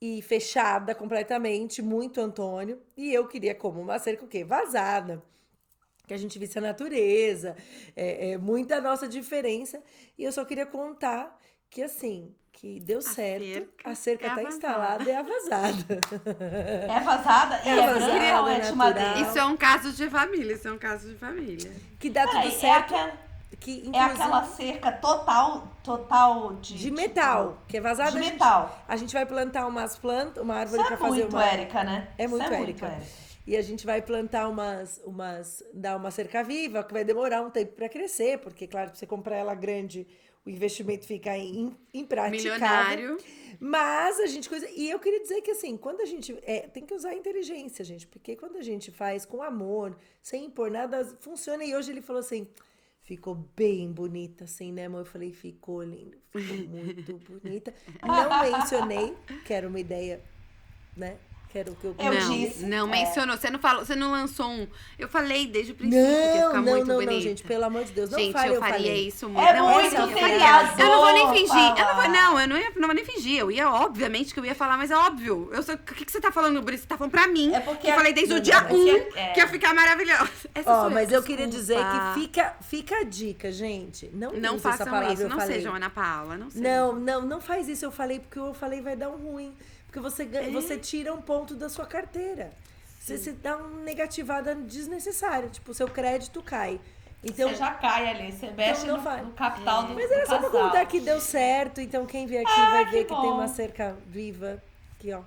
e 0.00 0.22
fechada 0.22 0.94
completamente, 0.94 1.82
muito 1.82 2.20
Antônio, 2.20 2.80
e 2.96 3.12
eu 3.12 3.26
queria 3.26 3.54
como 3.54 3.80
uma 3.80 3.98
cerca 3.98 4.24
o 4.24 4.28
quê? 4.28 4.44
Vazada 4.44 5.22
que 6.06 6.14
a 6.14 6.18
gente 6.18 6.38
visse 6.38 6.58
a 6.58 6.60
natureza, 6.60 7.56
é, 7.96 8.32
é 8.32 8.38
muita 8.38 8.80
nossa 8.80 9.08
diferença. 9.08 9.82
E 10.18 10.24
eu 10.24 10.32
só 10.32 10.44
queria 10.44 10.66
contar 10.66 11.38
que, 11.70 11.82
assim, 11.82 12.34
que 12.52 12.78
deu 12.80 13.00
certo, 13.02 13.44
cerca 13.44 13.90
a 13.90 13.94
cerca 13.94 14.26
é 14.26 14.30
a 14.30 14.34
tá 14.34 14.42
vazada. 14.42 14.54
instalada 14.54 15.04
e 15.04 15.10
é 15.10 15.16
a 15.16 15.22
vazada. 15.22 16.00
É 16.88 17.00
vazada? 17.00 17.60
E 17.64 17.68
É 17.68 17.72
é, 17.72 17.86
vazada, 17.92 18.12
branca 18.12 18.40
ou 18.42 18.48
é 18.48 18.60
de 18.60 18.72
madeira? 18.72 19.18
Isso 19.20 19.38
é 19.38 19.44
um 19.44 19.56
caso 19.56 19.92
de 19.92 20.08
família, 20.10 20.52
isso 20.54 20.68
é 20.68 20.72
um 20.72 20.78
caso 20.78 21.08
de 21.08 21.16
família. 21.16 21.72
que 21.98 22.08
dá 22.10 22.26
tudo 22.26 22.46
é, 22.46 22.50
certo. 22.50 22.94
aquela, 22.94 23.12
que, 23.58 23.90
é 23.92 23.98
aquela 24.00 24.44
cerca 24.44 24.92
total, 24.92 25.68
total 25.82 26.54
de... 26.54 26.74
de 26.78 26.90
metal, 26.90 27.58
que 27.66 27.76
é 27.76 27.80
tipo, 27.80 27.88
vazada. 27.88 28.12
de 28.12 28.18
a 28.18 28.22
gente- 28.22 28.32
metal. 28.34 28.84
A 28.86 28.96
gente 28.96 29.12
vai 29.12 29.26
plantar 29.26 29.66
umas 29.66 29.96
plantas, 29.96 30.42
uma 30.42 30.54
árvore 30.54 30.80
Isso 30.82 30.86
para 30.88 30.96
é 30.96 31.00
fazer 31.08 31.20
muito 31.22 31.32
uma. 31.36 31.44
Érica, 31.44 31.84
né? 31.84 32.08
É 32.18 32.24
Isso 32.24 32.30
muito 32.30 32.52
é 32.52 32.60
Érica. 32.60 32.86
muito 32.86 32.96
Érica. 33.00 33.22
E 33.44 33.56
a 33.56 33.62
gente 33.62 33.84
vai 33.84 34.00
plantar 34.00 34.46
umas, 34.48 35.00
umas, 35.04 35.64
dar 35.74 35.96
uma 35.96 36.12
cerca 36.12 36.44
viva, 36.44 36.84
que 36.84 36.92
vai 36.92 37.02
demorar 37.02 37.42
um 37.42 37.50
tempo 37.50 37.72
para 37.72 37.88
crescer, 37.88 38.38
porque, 38.38 38.68
claro, 38.68 38.90
pra 38.90 38.96
você 38.98 39.04
comprar 39.06 39.36
ela 39.36 39.52
grande, 39.54 40.06
o 40.44 40.50
investimento 40.50 41.06
fica 41.06 41.36
im- 41.36 41.76
impraticável. 41.94 42.40
Milionário. 42.40 43.18
Mas 43.60 44.18
a 44.18 44.26
gente 44.26 44.48
coisa. 44.48 44.68
E 44.70 44.90
eu 44.90 44.98
queria 44.98 45.20
dizer 45.20 45.40
que 45.40 45.50
assim, 45.52 45.76
quando 45.76 46.00
a 46.00 46.04
gente. 46.06 46.36
É, 46.42 46.60
tem 46.68 46.84
que 46.84 46.94
usar 46.94 47.10
a 47.10 47.14
inteligência, 47.14 47.84
gente. 47.84 48.06
Porque 48.08 48.34
quando 48.34 48.56
a 48.56 48.62
gente 48.62 48.90
faz 48.90 49.24
com 49.24 49.42
amor, 49.42 49.96
sem 50.20 50.46
impor 50.46 50.70
nada, 50.70 51.04
funciona. 51.20 51.64
E 51.64 51.74
hoje 51.74 51.90
ele 51.92 52.02
falou 52.02 52.20
assim. 52.20 52.46
Ficou 53.04 53.34
bem 53.34 53.90
bonita, 53.90 54.44
assim, 54.44 54.70
né, 54.70 54.86
amor? 54.86 55.00
Eu 55.00 55.04
falei, 55.04 55.32
ficou 55.32 55.82
lindo, 55.82 56.16
ficou 56.30 56.56
muito 56.68 57.18
bonita. 57.18 57.74
Não 58.00 58.40
mencionei, 58.42 59.16
que 59.44 59.52
era 59.52 59.66
uma 59.66 59.80
ideia, 59.80 60.22
né? 60.96 61.18
Que 61.52 61.58
era 61.58 61.70
o 61.70 61.74
que 61.74 61.84
eu 61.84 61.94
Eu 61.98 62.14
não, 62.14 62.30
disse, 62.30 62.64
não 62.64 62.88
é. 62.88 62.90
mencionou. 62.90 63.36
Você 63.36 63.50
não 63.50 63.58
falou, 63.58 63.84
você 63.84 63.94
não 63.94 64.10
lançou 64.10 64.46
um. 64.48 64.66
Eu 64.98 65.06
falei 65.06 65.46
desde 65.46 65.72
o 65.72 65.74
princípio 65.74 66.02
que 66.02 66.10
ia 66.10 66.40
Não, 66.40 66.46
ficar 66.48 66.62
não, 66.62 66.72
muito 66.72 66.86
não, 66.86 66.94
bonita. 66.94 67.12
não, 67.12 67.20
gente, 67.20 67.42
pelo 67.42 67.64
amor 67.66 67.84
de 67.84 67.92
Deus, 67.92 68.08
não 68.10 68.18
Gente, 68.18 68.32
fale, 68.32 68.54
eu 68.54 68.58
faria 68.58 68.76
falei. 68.78 69.06
isso 69.08 69.28
muito. 69.28 69.46
É 69.46 69.52
não, 69.58 69.68
muito 69.68 69.94
eu 69.94 70.08
faria. 70.08 70.38
tentador 70.38 70.80
Eu 70.80 70.86
não 70.86 71.00
vou 71.02 71.12
nem 71.12 71.28
fingir. 71.28 71.78
Eu 71.78 71.84
não 71.86 71.94
vou, 71.96 72.08
não, 72.08 72.40
eu 72.40 72.48
não, 72.48 72.56
ia, 72.56 72.72
não 72.74 72.88
vou 72.88 72.94
nem 72.94 73.04
fingir. 73.04 73.38
Eu 73.38 73.50
ia, 73.50 73.70
obviamente, 73.70 74.32
que 74.32 74.40
eu 74.40 74.46
ia 74.46 74.54
falar, 74.54 74.78
mas 74.78 74.90
é 74.90 74.96
óbvio. 74.96 75.50
Eu 75.52 75.62
sou, 75.62 75.74
o 75.74 75.78
que, 75.78 76.06
que 76.06 76.10
você 76.10 76.22
tá 76.22 76.32
falando, 76.32 76.62
Brice? 76.62 76.84
Você 76.84 76.88
tá 76.88 76.96
falando 76.96 77.10
pra 77.12 77.26
mim. 77.26 77.52
É 77.54 77.60
porque 77.60 77.82
que 77.82 77.90
eu 77.90 77.94
falei 77.96 78.14
desde 78.14 78.32
o 78.32 78.36
Não, 78.36 78.42
dia 78.42 78.60
não, 78.62 78.70
mas 78.70 78.78
1 78.80 78.84
que 78.84 79.18
é- 79.18 79.28
que 79.34 79.40
ia 79.40 79.48
ficar 79.48 79.74
maravilhosa. 79.74 80.30
Ó, 80.64 80.80
sou 80.84 80.90
mas 80.90 81.12
eu 81.12 81.22
queria 81.22 81.46
dizer 81.46 81.76
que 81.76 82.20
fica, 82.20 82.56
fica 82.62 82.96
a 82.96 83.02
dica, 83.04 83.52
gente. 83.52 84.08
Não, 84.14 84.32
Não 84.32 84.58
façam 84.58 84.86
palavra, 84.86 85.12
isso, 85.12 85.22
eu 85.24 85.28
não 85.28 85.38
sejam 85.40 85.74
Ana 85.74 85.90
Paula, 85.90 86.38
não. 86.38 86.48
Não, 86.54 86.92
não, 86.94 87.20
não 87.26 87.40
faz 87.42 87.68
isso. 87.68 87.84
Eu 87.84 87.90
falei 87.92 88.20
porque 88.20 88.38
eu 88.38 88.54
falei 88.54 88.80
vai 88.80 88.96
dar 88.96 89.10
um 89.10 89.16
ruim. 89.16 89.52
Porque 89.92 90.00
você, 90.00 90.24
ganha, 90.24 90.48
É? 90.48 90.50
você 90.50 90.78
tira 90.78 91.12
um 91.12 91.20
ponto 91.20 91.54
da 91.54 91.68
sua 91.68 91.84
carteira. 91.84 92.50
você 92.98 93.18
se 93.18 93.32
dá 93.32 93.58
uma 93.58 93.82
negativada 93.82 94.54
desnecessária. 94.54 95.50
Tipo, 95.50 95.72
o 95.72 95.74
seu 95.74 95.86
crédito 95.86 96.42
cai. 96.42 96.80
Então, 97.22 97.50
você 97.50 97.56
já 97.56 97.72
cai 97.74 98.08
ali, 98.08 98.32
você 98.32 98.50
mexe 98.52 98.86
não 98.86 98.96
no, 98.96 99.24
no 99.24 99.32
capital 99.32 99.82
do 99.84 99.94
mas 99.94 100.10
era 100.10 100.22
do 100.24 100.28
só 100.28 100.38
pra 100.38 100.48
contar 100.48 100.86
que 100.86 100.98
deu 100.98 101.20
certo. 101.20 101.80
Então, 101.82 102.06
quem 102.06 102.26
vier 102.26 102.40
aqui 102.42 102.58
Ah, 102.58 102.70
vai 102.70 102.84
que 102.86 102.90
ver 102.92 103.04
que 103.04 103.08
tem 103.10 103.16
bom. 103.16 103.34
uma 103.34 103.48
cerca 103.48 103.94
viva. 104.06 104.62
Aqui, 104.98 105.12
ó. 105.12 105.20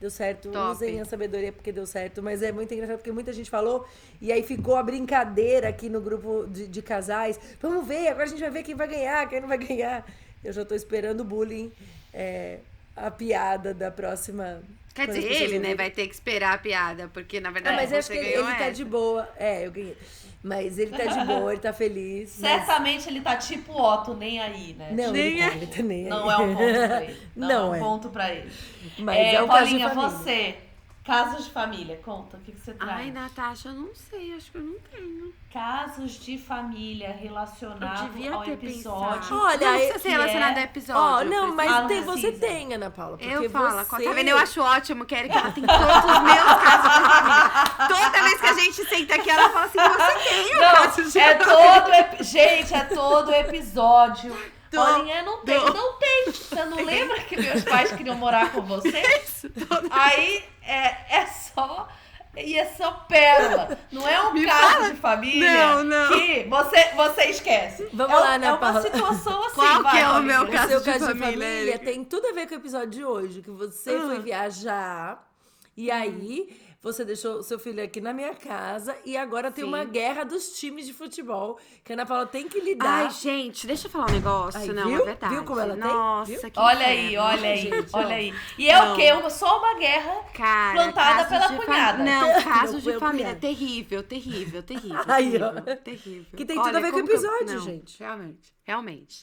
Deu 0.00 0.10
certo. 0.10 0.50
Top. 0.50 0.72
Usem 0.72 1.00
a 1.00 1.04
sabedoria 1.04 1.52
porque 1.52 1.70
deu 1.70 1.86
certo. 1.86 2.20
Mas 2.22 2.42
é 2.42 2.50
muito 2.50 2.74
engraçado 2.74 2.96
porque 2.96 3.12
muita 3.12 3.32
gente 3.32 3.48
falou. 3.48 3.86
E 4.20 4.32
aí 4.32 4.42
ficou 4.42 4.74
a 4.74 4.82
brincadeira 4.82 5.68
aqui 5.68 5.88
no 5.88 6.00
grupo 6.00 6.44
de, 6.48 6.66
de 6.66 6.82
casais. 6.82 7.38
Vamos 7.60 7.86
ver, 7.86 8.08
agora 8.08 8.24
a 8.24 8.26
gente 8.26 8.40
vai 8.40 8.50
ver 8.50 8.62
quem 8.64 8.74
vai 8.74 8.88
ganhar, 8.88 9.28
quem 9.28 9.40
não 9.40 9.48
vai 9.48 9.58
ganhar. 9.62 10.04
Eu 10.42 10.52
já 10.52 10.64
tô 10.64 10.74
esperando 10.74 11.20
o 11.20 11.24
bullying. 11.24 11.70
é, 12.12 12.58
a 12.96 13.10
piada 13.10 13.72
da 13.74 13.90
próxima. 13.90 14.62
Quer 14.94 15.06
dizer, 15.06 15.24
ele, 15.24 15.58
né, 15.58 15.74
vai 15.74 15.90
ter 15.90 16.06
que 16.06 16.12
esperar 16.14 16.52
a 16.54 16.58
piada, 16.58 17.08
porque 17.14 17.40
na 17.40 17.48
Ah, 17.48 17.52
verdade 17.52 17.76
mas 17.76 17.88
você 17.88 17.96
acho 17.96 18.10
que 18.10 18.16
ele, 18.18 18.34
ele 18.34 18.54
tá 18.56 18.68
de 18.70 18.84
boa. 18.84 19.28
É, 19.38 19.66
eu 19.66 19.72
ganhei. 19.72 19.96
Mas 20.44 20.76
ele 20.76 20.90
tá 20.90 21.04
de 21.06 21.24
boa, 21.24 21.52
ele 21.52 21.60
tá 21.60 21.72
feliz. 21.72 22.36
mas- 22.40 22.50
Certamente 22.66 23.08
ele 23.08 23.20
tá 23.20 23.36
tipo 23.36 23.72
Otto, 23.80 24.12
nem 24.12 24.40
aí, 24.40 24.74
né? 24.76 24.90
Não, 24.92 25.12
Nem 25.12 25.38
ele, 25.38 25.38
tá, 25.40 25.46
é. 25.46 25.56
ele 25.56 25.66
tá 25.68 25.82
nem 25.82 26.04
Não 26.04 26.28
aí. 26.28 26.34
é 26.34 26.38
um 26.44 26.54
ponto 26.56 26.88
pra 26.88 27.04
ele. 27.04 27.16
Não, 27.36 27.48
Não 27.48 27.62
é 27.64 27.70
um 27.70 27.74
é. 27.74 27.78
ponto 27.78 28.08
pra 28.10 28.34
ele. 28.34 28.52
Mas 28.98 29.16
é, 29.18 29.34
é, 29.36 29.42
um 29.42 29.46
caso 29.48 29.64
de 29.70 29.78
Paulinha, 29.78 29.88
família. 29.90 30.08
você, 30.18 30.54
casos 31.04 31.46
de 31.46 31.50
família, 31.50 32.00
conta, 32.04 32.36
o 32.36 32.40
que, 32.40 32.52
que 32.52 32.60
você 32.60 32.72
traz? 32.74 32.92
Ai, 32.92 33.10
Natasha, 33.10 33.68
eu 33.70 33.74
não 33.74 33.94
sei, 33.94 34.34
acho 34.34 34.50
que 34.52 34.58
eu 34.58 34.62
não 34.62 34.78
tenho. 34.90 35.32
Casos 35.52 36.12
de 36.12 36.38
família 36.38 37.10
relacionados 37.12 38.00
Eu 38.02 38.08
devia 38.08 38.34
ao 38.34 38.42
ter 38.42 38.52
episódio. 38.52 39.18
pensado. 39.20 39.40
Olha, 39.40 39.66
não 39.66 39.72
precisa 39.78 39.94
é- 39.94 39.98
ser 39.98 40.08
relacionado 40.10 40.56
é- 40.56 40.60
ao 40.60 40.64
episódio. 40.64 41.02
Ó, 41.02 41.24
não, 41.24 41.54
mas 41.54 41.70
Ah, 41.72 41.80
não 41.82 41.88
tem, 41.88 42.02
você 42.02 42.32
tem, 42.32 42.72
Ana 42.74 42.90
Paula. 42.90 43.18
Porque 43.18 43.32
Eu 43.34 43.50
falo, 43.50 43.84
você... 43.84 44.04
tá 44.04 44.12
vendo? 44.12 44.28
Eu 44.28 44.38
acho 44.38 44.60
ótimo, 44.62 45.04
quero 45.04 45.28
que 45.28 45.36
ela 45.36 45.50
tem 45.50 45.64
todos 45.66 46.04
os 46.04 46.22
meus 46.22 46.62
casos 46.62 46.90
de 46.94 47.08
família. 47.08 47.88
Toda 47.88 48.22
vez 48.22 48.40
que 48.40 48.46
a 48.46 48.54
gente 48.54 48.84
senta 48.88 49.14
aqui, 49.16 49.30
ela 49.30 49.50
fala 49.50 49.64
assim, 49.66 49.78
você 49.78 50.28
tem 50.28 50.56
o 50.56 50.60
caso 50.60 51.02
de 51.02 51.18
Não, 51.18 51.22
é 51.24 51.34
família. 51.38 52.04
todo. 52.14 52.24
Gente, 52.24 52.74
é 52.74 52.84
todo 52.84 53.32
episódio. 53.34 54.51
Tô, 54.72 54.82
Paulinha, 54.84 55.22
não 55.22 55.44
tem, 55.44 55.60
tô. 55.60 55.72
não 55.72 55.92
tem. 55.98 56.24
Você 56.32 56.64
não 56.64 56.84
lembra 56.84 57.20
que 57.20 57.36
meus 57.40 57.62
pais 57.64 57.92
queriam 57.92 58.16
morar 58.16 58.50
com 58.52 58.62
vocês? 58.62 59.44
Aí 59.90 60.44
é, 60.66 61.16
é 61.18 61.26
só. 61.26 61.88
E 62.34 62.58
é 62.58 62.64
só 62.64 62.90
pérola. 63.06 63.78
Não 63.92 64.08
é 64.08 64.18
um 64.22 64.32
Me 64.32 64.46
caso 64.46 64.72
fala. 64.76 64.90
de 64.90 64.96
família 64.96 65.52
Não, 65.76 65.84
não. 65.84 66.08
que 66.08 66.44
você, 66.48 66.84
você 66.96 67.22
esquece. 67.26 67.86
Vamos 67.92 68.16
é, 68.16 68.18
lá, 68.20 68.32
é 68.32 68.34
Ana 68.36 68.48
uma 68.52 68.56
Paula. 68.58 68.80
situação 68.80 69.44
assim. 69.44 69.54
Qual 69.54 69.82
vai, 69.82 69.92
que 69.92 69.98
é 69.98 70.08
o 70.08 70.22
meu 70.22 70.42
O 70.44 70.50
caso 70.50 70.68
seu 70.68 70.78
de 70.80 70.84
caso 70.86 70.98
de 71.12 71.18
família, 71.20 71.32
família 71.32 71.70
Erika. 71.74 71.84
tem 71.84 72.02
tudo 72.04 72.28
a 72.28 72.32
ver 72.32 72.46
com 72.48 72.54
o 72.54 72.58
episódio 72.58 72.88
de 72.88 73.04
hoje, 73.04 73.42
que 73.42 73.50
você 73.50 73.94
Ah. 73.94 74.06
foi 74.06 74.20
viajar 74.20 75.28
e 75.76 75.90
Hum. 75.90 75.94
aí 75.94 76.60
você 76.82 77.04
deixou 77.04 77.36
o 77.36 77.42
seu 77.44 77.58
filho 77.60 77.80
aqui 77.82 78.00
na 78.00 78.12
minha 78.12 78.34
casa 78.34 78.96
e 79.04 79.16
agora 79.16 79.52
tem 79.52 79.62
Sim. 79.64 79.68
uma 79.70 79.84
guerra 79.84 80.24
dos 80.24 80.58
times 80.58 80.84
de 80.84 80.92
futebol 80.92 81.56
que 81.84 81.92
a 81.92 81.94
Ana 81.94 82.04
Paula 82.04 82.26
tem 82.26 82.48
que 82.48 82.58
lidar. 82.60 83.04
Ai, 83.06 83.10
gente, 83.10 83.66
deixa 83.68 83.86
eu 83.86 83.90
falar 83.90 84.10
um 84.10 84.14
negócio. 84.14 84.60
Aí, 84.60 84.68
não, 84.72 84.88
viu? 84.88 85.02
é 85.02 85.04
verdade. 85.04 85.34
Viu 85.34 85.44
como 85.44 85.60
ela 85.60 85.74
tem? 85.74 85.80
Nossa, 85.84 86.50
que 86.50 86.58
Olha 86.58 86.86
aí, 86.86 87.16
olha 87.16 87.48
aí, 87.50 87.56
gente, 87.58 87.90
olha 87.92 88.16
aí. 88.16 88.34
E 88.58 88.68
é 88.68 88.76
Não. 88.76 88.92
o 88.92 88.96
quê? 88.96 89.12
Uma, 89.12 89.30
só 89.30 89.58
uma 89.60 89.78
guerra 89.78 90.24
Cara, 90.34 90.74
plantada 90.74 91.24
pela 91.28 91.46
de 91.46 91.56
fam- 91.56 91.64
cunhada. 91.66 92.02
Não, 92.02 92.42
casos 92.42 92.82
de 92.82 92.98
família. 92.98 93.36
Terrível, 93.36 94.02
terrível, 94.02 94.62
terrível. 94.62 95.00
Aí, 95.06 95.36
ó. 95.40 95.50
terrível, 95.52 95.76
terrível. 95.76 96.26
Que 96.36 96.44
tem 96.44 96.60
tudo 96.60 96.76
a 96.76 96.80
ver 96.80 96.90
com 96.90 96.96
o 96.96 97.00
eu- 97.00 97.04
episódio, 97.06 97.54
não, 97.54 97.60
gente. 97.60 97.98
Realmente, 98.00 98.52
realmente. 98.64 99.22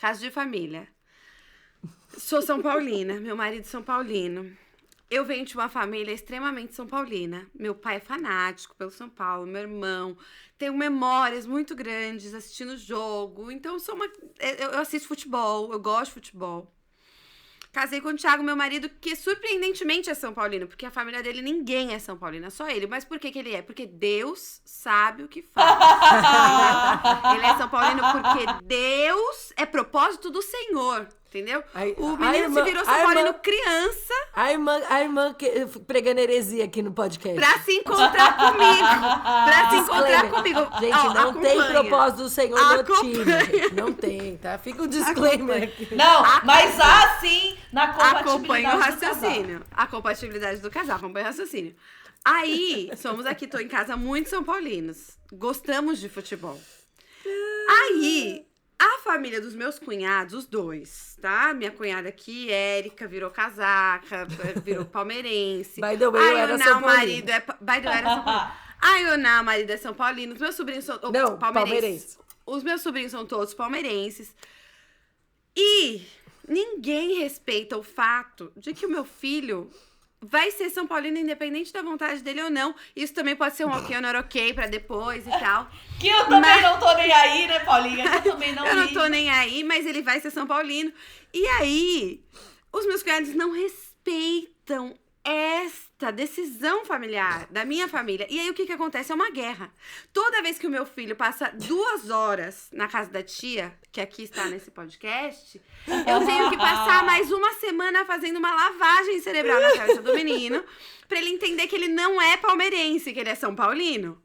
Caso 0.00 0.20
de 0.20 0.30
família. 0.32 0.88
Sou 2.16 2.42
São 2.42 2.60
Paulina, 2.60 3.20
meu 3.20 3.36
marido 3.36 3.60
é 3.60 3.64
São 3.64 3.82
Paulino. 3.82 4.50
Eu 5.10 5.24
venho 5.24 5.44
de 5.44 5.54
uma 5.54 5.68
família 5.70 6.12
extremamente 6.12 6.74
São 6.74 6.86
Paulina. 6.86 7.46
Meu 7.54 7.74
pai 7.74 7.96
é 7.96 8.00
fanático 8.00 8.76
pelo 8.76 8.90
São 8.90 9.08
Paulo, 9.08 9.46
meu 9.46 9.62
irmão. 9.62 10.16
Tenho 10.58 10.76
memórias 10.76 11.46
muito 11.46 11.74
grandes 11.74 12.34
assistindo 12.34 12.76
jogo. 12.76 13.50
Então, 13.50 13.74
eu 13.74 13.80
sou 13.80 13.94
uma. 13.94 14.06
Eu, 14.38 14.72
eu 14.72 14.78
assisto 14.78 15.08
futebol, 15.08 15.72
eu 15.72 15.80
gosto 15.80 16.06
de 16.06 16.14
futebol. 16.14 16.70
Casei 17.72 18.00
com 18.00 18.08
o 18.08 18.16
Thiago, 18.16 18.42
meu 18.42 18.56
marido, 18.56 18.88
que 18.88 19.14
surpreendentemente 19.14 20.08
é 20.08 20.14
São 20.14 20.32
Paulino, 20.32 20.66
porque 20.66 20.86
a 20.86 20.90
família 20.90 21.22
dele 21.22 21.42
ninguém 21.42 21.92
é 21.92 21.98
São 21.98 22.16
Paulino, 22.16 22.46
é 22.46 22.50
só 22.50 22.68
ele. 22.68 22.86
Mas 22.86 23.04
por 23.04 23.18
que, 23.18 23.30
que 23.30 23.38
ele 23.38 23.54
é? 23.54 23.62
Porque 23.62 23.86
Deus 23.86 24.60
sabe 24.64 25.22
o 25.22 25.28
que 25.28 25.42
faz. 25.42 25.78
ele 27.36 27.46
é 27.46 27.56
São 27.56 27.68
Paulino 27.68 28.02
porque 28.10 28.64
Deus 28.64 29.52
é 29.54 29.66
propósito 29.66 30.30
do 30.30 30.40
Senhor, 30.40 31.08
entendeu? 31.28 31.62
Aí- 31.74 31.94
o 31.98 32.16
menino 32.16 32.34
irmã- 32.44 32.60
se 32.64 32.70
virou 32.70 32.82
a 32.82 32.84
São 32.84 32.94
Paulino 32.94 33.20
irmã- 33.28 33.38
criança 33.42 34.14
A 34.34 34.52
irmã, 34.52 34.80
a 34.88 35.02
irmã 35.02 35.34
que, 35.34 35.66
pregando 35.86 36.20
heresia 36.20 36.64
aqui 36.64 36.80
no 36.82 36.92
podcast. 36.92 37.38
pra 37.38 37.58
se 37.60 37.72
encontrar 37.72 38.36
comigo. 38.36 38.88
Pra 39.44 39.70
se 39.70 39.76
encontrar 39.76 40.30
comigo. 40.30 40.60
Gente, 40.80 40.96
Ó, 40.96 41.14
não 41.14 41.32
tem 41.40 41.52
acompanha. 41.60 41.70
propósito 41.80 42.22
do 42.22 42.28
Senhor 42.28 42.58
no 42.58 42.80
Acompanha. 42.80 43.24
time. 43.46 43.58
gente. 43.60 43.74
Não 43.74 43.92
tem, 43.92 44.36
tá? 44.38 44.58
Fica 44.58 44.82
um 44.82 44.86
disclaimer 44.86 45.64
aqui. 45.64 45.94
Não, 45.94 46.22
mas 46.44 46.78
há 46.80 47.18
sim 47.20 47.56
na 47.72 47.84
Acompanha 47.84 48.70
compatibilidade 48.70 48.76
o 48.76 48.94
do 48.94 49.00
casal. 49.00 49.14
raciocínio. 49.14 49.62
A 49.72 49.86
compatibilidade 49.86 50.60
do 50.60 50.70
casal, 50.70 50.96
acompanha 50.96 51.24
o 51.24 51.28
raciocínio. 51.28 51.74
Aí, 52.24 52.90
somos 52.96 53.26
aqui, 53.26 53.46
tô 53.46 53.58
em 53.58 53.68
casa 53.68 53.96
muito 53.96 54.28
São 54.28 54.42
Paulinos. 54.44 55.16
Gostamos 55.32 55.98
de 56.00 56.08
futebol. 56.08 56.58
Aí, 57.68 58.46
a 58.78 58.98
família 59.02 59.40
dos 59.40 59.54
meus 59.54 59.78
cunhados, 59.78 60.34
os 60.34 60.46
dois, 60.46 61.18
tá? 61.20 61.52
Minha 61.52 61.72
cunhada 61.72 62.08
aqui, 62.08 62.50
Érica, 62.50 63.08
virou 63.08 63.30
casaca, 63.30 64.26
virou 64.64 64.84
palmeirense. 64.84 65.80
By 65.80 65.96
the 65.96 66.08
way, 66.08 66.22
a 66.22 66.30
eu 66.30 66.38
era 66.38 66.58
São 66.58 66.80
marido 66.80 67.28
é. 67.30 67.40
By 67.40 67.80
the 67.80 67.88
way, 67.88 67.98
era 67.98 68.08
São 68.08 68.24
Paulino. 68.24 68.52
A 68.80 68.96
Ioná, 68.98 69.40
o 69.40 69.44
marido 69.44 69.70
é 69.70 69.76
São 69.76 69.92
Paulino. 69.92 70.34
Os 70.34 70.40
meus 70.40 70.54
sobrinhos 70.54 70.84
são. 70.84 71.00
Não, 71.12 71.36
palmeirense. 71.36 72.18
Os 72.46 72.62
meus 72.62 72.80
sobrinhos 72.80 73.10
são 73.10 73.26
todos 73.26 73.52
palmeirenses. 73.52 74.34
E 75.56 76.06
ninguém 76.46 77.18
respeita 77.18 77.76
o 77.76 77.82
fato 77.82 78.52
de 78.56 78.72
que 78.72 78.86
o 78.86 78.88
meu 78.88 79.04
filho 79.04 79.68
vai 80.20 80.50
ser 80.50 80.70
São 80.70 80.86
Paulino 80.86 81.18
independente 81.18 81.72
da 81.72 81.82
vontade 81.82 82.22
dele 82.22 82.42
ou 82.42 82.50
não. 82.50 82.74
Isso 82.94 83.14
também 83.14 83.36
pode 83.36 83.56
ser 83.56 83.64
um 83.64 83.70
ok 83.70 83.94
ou 83.96 84.02
não 84.02 84.18
ok 84.18 84.52
pra 84.52 84.66
depois 84.66 85.26
e 85.26 85.30
tal. 85.30 85.68
Que 85.98 86.06
eu 86.08 86.24
também 86.26 86.40
Mas- 86.40 86.62
não 86.62 86.78
tô 86.78 86.94
nem 86.94 87.12
aí, 87.12 87.46
né, 87.48 87.58
Paulinha? 87.60 88.04
Eu 88.04 88.22
também 88.22 88.52
não 88.52 88.64
eu 88.66 88.76
não 88.76 88.86
tô 88.92 89.06
nem 89.08 89.28
aí, 89.30 89.64
mas 89.64 89.84
ele 89.84 90.00
vai 90.00 90.20
ser 90.20 90.30
São 90.30 90.46
Paulino. 90.46 90.92
E 91.34 91.44
aí, 91.60 92.20
os 92.72 92.86
meus 92.86 93.02
cunhados 93.02 93.34
não 93.34 93.50
respeitam 93.52 94.96
esta 95.98 96.12
decisão 96.12 96.84
familiar 96.84 97.48
da 97.50 97.64
minha 97.64 97.88
família. 97.88 98.24
E 98.30 98.38
aí, 98.38 98.48
o 98.48 98.54
que 98.54 98.64
que 98.64 98.72
acontece? 98.72 99.10
É 99.10 99.14
uma 99.16 99.30
guerra. 99.30 99.68
Toda 100.12 100.40
vez 100.42 100.56
que 100.56 100.66
o 100.66 100.70
meu 100.70 100.86
filho 100.86 101.16
passa 101.16 101.50
duas 101.52 102.08
horas 102.08 102.68
na 102.72 102.86
casa 102.86 103.10
da 103.10 103.20
tia, 103.20 103.76
que 103.90 104.00
aqui 104.00 104.22
está 104.22 104.44
nesse 104.44 104.70
podcast, 104.70 105.60
eu 105.88 106.24
tenho 106.24 106.50
que 106.50 106.56
passar 106.56 107.04
mais 107.04 107.32
uma 107.32 107.52
semana 107.54 108.04
fazendo 108.04 108.36
uma 108.36 108.54
lavagem 108.54 109.20
cerebral 109.20 109.60
na 109.60 109.76
cabeça 109.76 110.00
do 110.00 110.14
menino, 110.14 110.62
pra 111.08 111.18
ele 111.18 111.30
entender 111.30 111.66
que 111.66 111.74
ele 111.74 111.88
não 111.88 112.22
é 112.22 112.36
palmeirense, 112.36 113.12
que 113.12 113.18
ele 113.18 113.30
é 113.30 113.34
São 113.34 113.56
Paulino. 113.56 114.22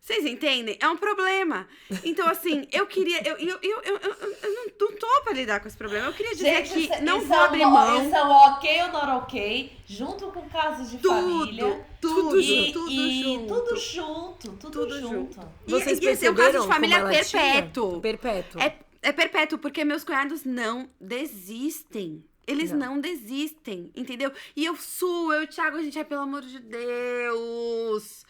Vocês 0.00 0.24
entendem? 0.24 0.78
É 0.80 0.88
um 0.88 0.96
problema. 0.96 1.66
Então, 2.04 2.28
assim, 2.28 2.66
eu 2.70 2.86
queria. 2.86 3.20
Eu, 3.26 3.36
eu, 3.38 3.58
eu, 3.60 3.80
eu, 3.82 3.98
eu, 4.00 4.16
não, 4.54 4.66
não 4.80 4.92
tô 4.96 5.06
pra 5.24 5.32
lidar 5.32 5.58
com 5.58 5.66
esse 5.66 5.76
problema. 5.76 6.06
Eu 6.06 6.12
queria 6.12 6.32
dizer 6.32 6.64
Gente, 6.64 6.72
que 6.72 6.78
isso- 6.94 7.02
não 7.02 7.18
isso 7.18 7.26
vou 7.26 7.36
é 7.36 7.44
abrir 7.44 7.66
mão. 7.66 8.06
Isso 8.06 8.14
é 8.14 8.24
um 8.24 8.30
ok 8.30 8.82
ou 8.82 8.88
não 8.92 9.16
ok, 9.18 9.72
junto 9.86 10.26
com 10.30 10.48
casos 10.48 10.90
de 10.92 10.98
Tudo, 10.98 11.08
família. 11.08 11.84
tudo, 12.00 12.40
e, 12.40 12.72
tudo 12.72 12.90
e 12.92 13.22
junto. 13.24 13.46
tudo 13.54 13.76
junto, 13.80 14.52
tudo, 14.52 14.70
Tudo 14.70 15.00
junto. 15.00 15.40
E- 15.66 15.70
Vocês 15.72 15.98
e 15.98 16.06
é 16.06 16.30
um 16.30 16.34
perceberam 16.34 16.52
caso 16.52 16.60
de 16.68 16.72
família 16.72 17.24
tinha? 17.24 17.42
perpétuo. 17.42 18.00
Perpétuo. 18.00 18.60
É, 18.62 18.78
é 19.02 19.12
perpétuo, 19.12 19.58
porque 19.58 19.84
meus 19.84 20.04
cunhados 20.04 20.44
não 20.44 20.88
desistem. 21.00 22.24
Eles 22.46 22.70
Não. 22.70 22.94
não. 22.94 23.00
desistem, 23.00 23.90
entendeu? 23.96 24.30
E 24.54 24.64
eu 24.64 24.76
suo, 24.76 25.32
eu 25.32 25.40
e 25.42 25.44
o 25.46 25.48
Thiago, 25.48 25.78
a 25.78 25.82
gente, 25.82 25.98
ai, 25.98 26.04
pelo 26.04 26.20
amor 26.22 26.42
de 26.42 26.60
Deus. 26.60 28.24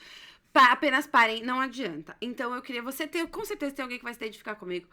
Pa- 0.57 0.73
apenas 0.73 1.07
parem, 1.07 1.43
não 1.43 1.61
adianta. 1.61 2.17
Então 2.21 2.55
eu 2.55 2.63
queria, 2.63 2.83
você 2.83 3.07
ter, 3.07 3.27
com 3.29 3.45
certeza 3.45 3.75
tem 3.75 3.83
alguém 3.83 3.99
que 3.99 4.05
vai 4.05 4.15
se 4.15 4.21
identificar 4.21 4.55
comigo. 4.55 4.87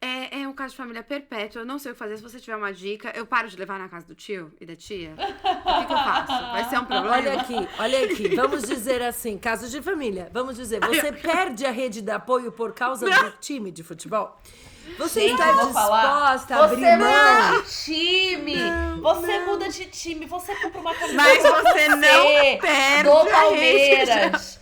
É, 0.00 0.42
é 0.42 0.46
um 0.48 0.52
caso 0.52 0.70
de 0.70 0.76
família 0.76 1.02
perpétuo, 1.02 1.60
eu 1.62 1.66
não 1.66 1.76
sei 1.76 1.90
o 1.90 1.94
que 1.94 1.98
fazer. 1.98 2.16
Se 2.16 2.22
você 2.22 2.38
tiver 2.38 2.54
uma 2.54 2.72
dica, 2.72 3.10
eu 3.16 3.26
paro 3.26 3.48
de 3.48 3.56
levar 3.56 3.80
na 3.80 3.88
casa 3.88 4.06
do 4.06 4.14
tio 4.14 4.52
e 4.60 4.64
da 4.64 4.76
tia? 4.76 5.14
O 5.14 5.16
que, 5.80 5.86
que 5.86 5.92
eu 5.92 5.96
faço? 5.98 6.32
Vai 6.52 6.64
ser 6.70 6.78
um 6.78 6.84
problema? 6.84 7.16
Olha 7.16 7.40
aqui, 7.40 7.54
olha 7.80 8.04
aqui. 8.04 8.36
Vamos 8.36 8.62
dizer 8.62 9.02
assim, 9.02 9.36
casos 9.36 9.72
de 9.72 9.82
família. 9.82 10.30
Vamos 10.32 10.54
dizer, 10.54 10.78
você 10.78 11.10
perde 11.12 11.66
a 11.66 11.72
rede 11.72 12.00
de 12.00 12.10
apoio 12.12 12.52
por 12.52 12.72
causa 12.72 13.10
do 13.10 13.30
time 13.40 13.72
de 13.72 13.82
futebol? 13.82 14.40
Você 14.98 15.20
Gente, 15.22 15.32
está 15.32 15.52
vou 15.52 15.72
falar. 15.72 16.36
disposta 16.36 16.54
a 16.56 16.64
abrir 16.64 16.76
Você 16.80 16.96
mão? 16.96 17.08
muda 17.08 17.62
de 17.62 17.84
time. 17.84 18.56
você 19.02 19.38
muda 19.40 19.68
de 19.68 19.84
time. 19.86 20.26
Você 20.26 20.54
compra 20.54 20.80
uma 20.80 20.94
camisa 20.94 21.14
Mas 21.16 21.42
você 21.42 21.88
não 21.88 22.58
perde 22.60 23.02
do 23.02 23.12
a 23.12 23.22
rede 23.24 23.30
Palmeiras. 23.32 24.60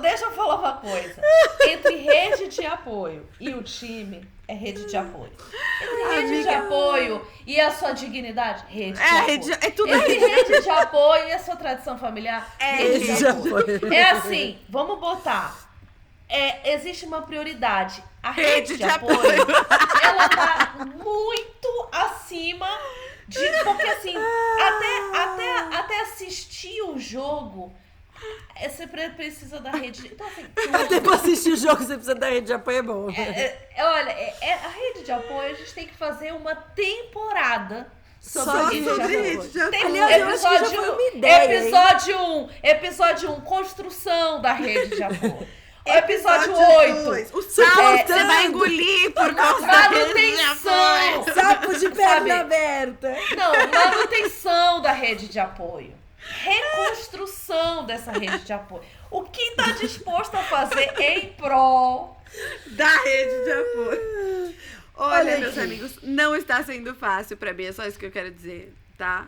Deixa 0.00 0.24
eu 0.26 0.30
falar 0.32 0.56
uma 0.56 0.72
coisa. 0.74 1.20
Entre 1.68 1.96
rede 1.96 2.48
de 2.48 2.64
apoio 2.64 3.28
e 3.40 3.50
o 3.52 3.62
time, 3.62 4.26
é 4.46 4.54
rede 4.54 4.84
de 4.86 4.96
apoio. 4.96 5.32
Rede 6.10 6.42
de 6.42 6.48
apoio 6.48 7.26
e 7.46 7.60
a 7.60 7.70
sua 7.72 7.92
dignidade? 7.92 8.64
Rede 8.68 8.92
de 8.98 9.02
É, 9.02 9.06
apoio. 9.10 9.26
rede- 9.26 9.52
é 9.52 9.70
tudo 9.70 9.92
Entre 9.94 10.18
rede 10.18 10.60
de 10.62 10.70
apoio 10.70 11.28
e 11.28 11.32
a 11.32 11.38
sua 11.38 11.56
tradição 11.56 11.98
familiar? 11.98 12.54
É 12.60 12.76
rede 12.76 12.92
rede 12.98 13.06
de 13.12 13.16
de 13.18 13.26
apoio. 13.26 13.76
apoio. 13.76 13.92
É 13.94 14.10
assim, 14.10 14.58
vamos 14.68 15.00
botar. 15.00 15.56
É, 16.28 16.72
existe 16.74 17.04
uma 17.04 17.22
prioridade. 17.22 18.02
A 18.22 18.30
rede, 18.30 18.48
Rede 18.50 18.66
de, 18.74 18.76
de 18.78 18.84
apoio, 18.84 19.16
apoio. 19.42 19.66
ela 20.02 20.28
tá 20.28 20.74
muito 20.76 21.88
acima 21.90 22.68
de. 23.26 23.40
Porque 23.64 23.82
assim, 23.82 24.14
até, 24.16 25.22
até, 25.22 25.76
até 25.76 26.00
assistir 26.02 26.80
o 26.82 26.96
jogo, 26.98 27.70
é, 27.70 27.81
você 28.68 28.86
pre- 28.86 29.10
precisa 29.10 29.60
da 29.60 29.70
rede. 29.70 30.06
Então, 30.12 30.26
assim, 30.26 30.44
Até 30.72 31.00
pra 31.00 31.14
assistir 31.16 31.52
o 31.52 31.56
jogo, 31.56 31.78
você 31.82 31.94
precisa 31.94 32.14
da 32.14 32.28
rede 32.28 32.46
de 32.46 32.52
apoio, 32.52 32.78
é 32.78 32.82
bom. 32.82 33.10
é, 33.10 33.20
é, 33.76 33.84
olha, 33.84 34.10
é, 34.10 34.34
é- 34.40 34.54
a 34.54 34.68
rede 34.68 35.04
de 35.04 35.12
apoio, 35.12 35.50
a 35.50 35.54
gente 35.54 35.74
tem 35.74 35.86
que 35.86 35.94
fazer 35.94 36.32
uma 36.32 36.54
temporada 36.54 37.86
sobre 38.20 38.50
Só 38.52 38.66
rede 38.68 39.06
de 39.06 39.16
rede 39.16 39.48
de 39.48 39.60
apoio. 39.60 39.70
Tem 39.70 39.84
Aliás, 39.84 40.42
ideia, 41.14 41.44
hein? 41.54 41.60
Episódio 41.68 42.18
1, 42.18 42.48
episódio 42.62 43.30
1, 43.32 43.40
construção 43.40 44.40
da 44.40 44.52
rede 44.52 44.96
de 44.96 45.02
apoio. 45.02 45.48
O 45.84 45.90
episódio 45.90 46.54
8, 46.56 47.02
dois, 47.02 47.34
O 47.34 47.42
sal 47.42 47.66
Suportando. 47.66 48.06
você 48.06 48.24
vai 48.24 48.46
engolir 48.46 49.10
por 49.10 49.34
causa 49.34 49.66
da 49.66 49.90
manutenção. 49.90 51.24
Sapo 51.34 51.74
de 51.76 51.88
perna 51.90 52.14
Sabe? 52.14 52.30
aberta. 52.30 53.16
Não, 53.36 53.52
manutenção 53.68 54.80
da 54.80 54.92
rede 54.92 55.26
de 55.26 55.40
apoio. 55.40 55.92
Reconstrução 56.44 57.84
dessa 57.84 58.12
rede 58.12 58.38
de 58.40 58.52
apoio. 58.52 58.82
O 59.10 59.22
que 59.24 59.42
está 59.42 59.72
disposto 59.72 60.34
a 60.36 60.42
fazer 60.42 60.92
em 61.00 61.32
prol 61.32 62.16
Da 62.68 62.88
rede 63.02 63.44
de 63.44 63.52
apoio. 63.52 64.54
Olha, 64.94 65.20
Olha 65.20 65.38
meus 65.38 65.58
amigos, 65.58 65.98
não 66.02 66.36
está 66.36 66.62
sendo 66.62 66.94
fácil 66.94 67.36
pra 67.36 67.52
mim, 67.52 67.64
é 67.64 67.72
só 67.72 67.86
isso 67.86 67.98
que 67.98 68.06
eu 68.06 68.10
quero 68.12 68.30
dizer, 68.30 68.74
tá? 68.96 69.26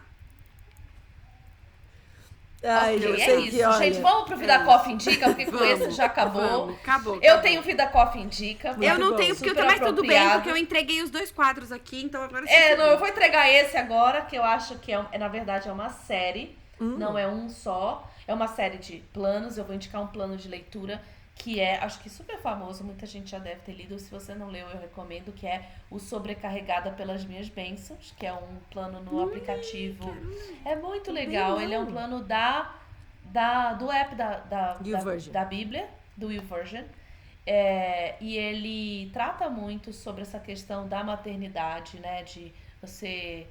Ai, 2.67 2.97
Ok, 2.97 3.07
eu 3.09 3.15
é 3.15 3.41
isso. 3.41 3.57
que, 3.57 3.63
olha... 3.63 3.79
Gente, 3.79 4.01
vamos 4.01 4.25
pro 4.25 4.37
Vida 4.39 4.55
é 4.55 4.65
Coffee 4.65 4.93
Indica, 4.95 5.27
porque 5.27 5.45
com 5.47 5.65
esse 5.65 5.91
já 5.91 6.07
acabou. 6.07 6.41
Vamos, 6.43 6.77
acabou. 6.77 7.15
Eu 7.17 7.21
acabou. 7.21 7.43
tenho 7.43 7.63
Vida 7.63 7.87
Coffee 7.87 8.23
Indica. 8.23 8.73
Muito 8.73 8.85
Eu 8.85 8.99
não 8.99 9.11
bom, 9.11 9.17
tenho, 9.17 9.37
porque 9.37 9.51
eu 9.51 9.65
mais 9.67 9.81
tudo 9.81 10.03
bem, 10.03 10.31
porque 10.31 10.51
eu 10.51 10.57
entreguei 10.57 11.03
os 11.03 11.11
dois 11.11 11.31
quadros 11.31 11.71
aqui, 11.71 12.03
então 12.03 12.23
agora 12.23 12.49
É, 12.49 12.75
não, 12.77 12.87
eu 12.87 12.99
vou 12.99 13.07
entregar 13.07 13.51
esse 13.51 13.77
agora, 13.77 14.23
que 14.23 14.37
eu 14.37 14.43
acho 14.43 14.79
que 14.79 14.93
é, 14.93 15.05
é, 15.13 15.19
na 15.19 15.29
verdade 15.29 15.69
é 15.69 15.73
uma 15.73 15.91
série, 15.91 16.57
Hum. 16.85 16.99
não 16.99 17.19
é 17.19 17.27
um 17.27 17.49
só. 17.49 18.11
É 18.27 18.33
uma 18.33 18.49
série 18.49 18.79
de 18.79 18.99
planos, 19.13 19.59
eu 19.59 19.65
vou 19.65 19.75
indicar 19.75 20.03
um 20.03 20.07
plano 20.07 20.37
de 20.37 20.49
leitura 20.49 21.01
que 21.35 21.59
é, 21.61 21.79
acho 21.79 22.01
que 22.01 22.09
super 22.09 22.39
famoso, 22.39 22.85
muita 22.85 23.07
gente 23.07 23.31
já 23.31 23.39
deve 23.39 23.61
ter 23.61 23.73
lido. 23.73 23.99
Se 23.99 24.11
você 24.11 24.35
não 24.35 24.49
leu, 24.49 24.69
eu 24.69 24.79
recomendo, 24.79 25.33
que 25.33 25.47
é 25.47 25.69
o 25.91 25.99
Sobrecarregada 25.99 26.93
pelas 26.93 27.25
Minhas 27.25 27.49
Bênçãos, 27.49 28.15
que 28.17 28.25
é 28.25 28.33
um 28.33 28.59
plano 28.71 29.01
no 29.03 29.23
aplicativo. 29.23 30.15
É 30.65 30.77
muito 30.77 31.11
legal. 31.11 31.61
Ele 31.61 31.75
é 31.75 31.79
um 31.79 31.87
plano 31.87 32.23
da, 32.23 32.75
da 33.25 33.73
do 33.73 33.91
app 33.91 34.15
da, 34.15 34.39
da, 34.39 34.75
da, 34.75 35.01
da 35.33 35.45
Bíblia, 35.45 35.89
do 36.17 36.31
YouVersion. 36.31 36.85
É, 37.47 38.15
e 38.21 38.39
ele 38.39 39.11
trata 39.13 39.51
muito 39.51 39.93
sobre 39.93 40.23
essa 40.23 40.39
questão 40.39 40.89
da 40.89 41.05
maternidade, 41.05 41.99
né? 41.99 42.23
De 42.23 42.55
você, 42.81 43.47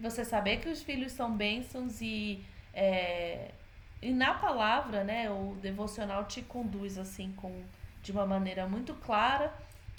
você 0.00 0.24
saber 0.24 0.56
que 0.58 0.68
os 0.68 0.82
filhos 0.82 1.12
são 1.12 1.36
bênçãos 1.36 2.00
e, 2.00 2.42
é, 2.78 3.50
e 4.00 4.12
na 4.12 4.34
palavra, 4.34 5.02
né? 5.02 5.28
O 5.30 5.56
devocional 5.60 6.24
te 6.24 6.40
conduz 6.42 6.96
assim 6.98 7.32
com 7.36 7.62
de 8.02 8.12
uma 8.12 8.24
maneira 8.24 8.66
muito 8.68 8.94
clara 8.94 9.52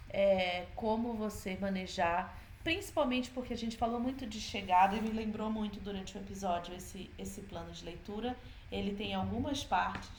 é, 0.09 0.65
como 0.75 1.13
você 1.13 1.57
manejar, 1.59 2.35
principalmente 2.63 3.29
porque 3.31 3.53
a 3.53 3.57
gente 3.57 3.75
falou 3.75 3.99
muito 3.99 4.25
de 4.25 4.39
chegada 4.39 4.95
e 4.95 5.01
me 5.01 5.09
lembrou 5.09 5.51
muito 5.51 5.79
durante 5.81 6.17
o 6.17 6.21
episódio 6.21 6.73
esse, 6.73 7.11
esse 7.19 7.41
plano 7.41 7.71
de 7.71 7.83
leitura. 7.83 8.35
Ele 8.71 8.95
tem 8.95 9.13
algumas 9.13 9.63
partes 9.63 10.09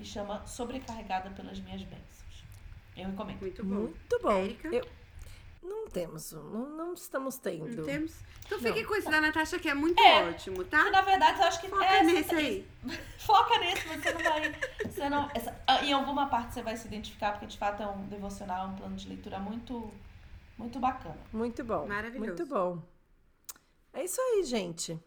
e 0.00 0.04
chama 0.04 0.46
Sobrecarregada 0.46 1.30
pelas 1.30 1.60
Minhas 1.60 1.82
Bênçãos. 1.82 2.44
Eu 2.96 3.10
recomendo. 3.10 3.40
Muito 3.40 3.64
bom. 3.64 3.74
Muito 3.74 4.18
bom. 4.22 4.30
Érica? 4.38 4.68
Eu- 4.68 4.86
Não 5.66 5.86
temos, 5.88 6.32
não, 6.32 6.68
não 6.70 6.92
estamos 6.94 7.38
tendo. 7.38 7.68
Não 7.76 7.84
temos? 7.84 8.14
Então 8.46 8.58
Não. 8.58 8.64
fique 8.72 8.84
com 8.84 8.94
esse 8.94 9.10
da 9.10 9.20
Natasha 9.20 9.58
que 9.58 9.68
é 9.68 9.74
muito 9.74 10.00
É. 10.00 10.28
ótimo, 10.28 10.58
Que, 10.62 10.70
tá? 10.70 10.90
na 10.90 11.02
verdade, 11.02 11.40
eu 11.40 11.46
acho 11.46 11.60
que 11.60 11.68
Foca 11.68 11.84
é, 11.84 12.02
nesse 12.02 12.34
aí. 12.34 12.68
Foca 13.18 13.58
nesse, 13.58 13.86
você 13.88 14.12
não 14.12 14.22
vai. 14.22 14.54
Você 14.84 15.08
não, 15.08 15.30
essa- 15.34 15.60
ah, 15.66 15.84
em 15.84 15.92
alguma 15.92 16.28
parte 16.28 16.54
você 16.54 16.62
vai 16.62 16.76
se 16.76 16.86
identificar, 16.86 17.32
porque 17.32 17.46
de 17.46 17.58
fato 17.58 17.82
é 17.82 17.86
um 17.86 18.06
devocional, 18.06 18.66
é 18.66 18.68
um 18.68 18.76
plano 18.76 18.96
de 18.96 19.08
leitura 19.08 19.38
muito, 19.38 19.90
muito 20.58 20.78
bacana. 20.78 21.18
Muito 21.32 21.64
bom. 21.64 21.86
Maravilhoso. 21.86 22.26
Muito 22.26 22.46
bom. 22.46 22.82
É 23.92 24.04
isso 24.04 24.20
aí, 24.20 24.44
gente. 24.44 24.98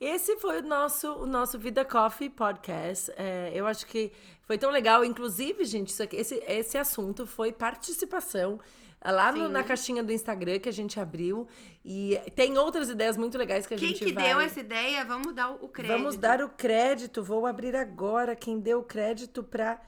Esse 0.00 0.36
foi 0.36 0.60
o 0.60 0.62
nosso, 0.62 1.12
o 1.14 1.26
nosso 1.26 1.58
Vida 1.58 1.84
Coffee 1.84 2.30
podcast. 2.30 3.12
É, 3.16 3.50
eu 3.54 3.66
acho 3.66 3.84
que 3.86 4.12
foi 4.42 4.56
tão 4.56 4.70
legal. 4.70 5.04
Inclusive, 5.04 5.64
gente, 5.64 5.88
isso 5.88 6.02
aqui, 6.02 6.16
esse, 6.16 6.36
esse 6.46 6.78
assunto 6.78 7.26
foi 7.26 7.52
participação 7.52 8.58
lá 9.04 9.32
no- 9.32 9.48
na 9.48 9.62
caixinha 9.64 10.02
do 10.02 10.12
Instagram 10.12 10.58
que 10.58 10.68
a 10.68 10.72
gente 10.72 10.98
abriu. 11.00 11.46
E 11.84 12.20
tem 12.34 12.58
outras 12.58 12.88
ideias 12.90 13.16
muito 13.16 13.38
legais 13.38 13.66
que 13.66 13.74
a 13.74 13.76
Quem 13.78 13.88
gente 13.88 14.04
que 14.04 14.12
vai... 14.12 14.28
deu 14.28 14.40
essa 14.40 14.60
ideia, 14.60 15.04
vamos 15.04 15.34
dar 15.34 15.50
o 15.50 15.68
crédito. 15.68 15.96
Vamos 15.96 16.16
dar 16.16 16.42
o 16.42 16.48
crédito. 16.48 17.22
Vou 17.22 17.46
abrir 17.46 17.74
agora 17.74 18.36
quem 18.36 18.58
deu 18.60 18.80
o 18.80 18.82
crédito 18.84 19.42
para 19.42 19.80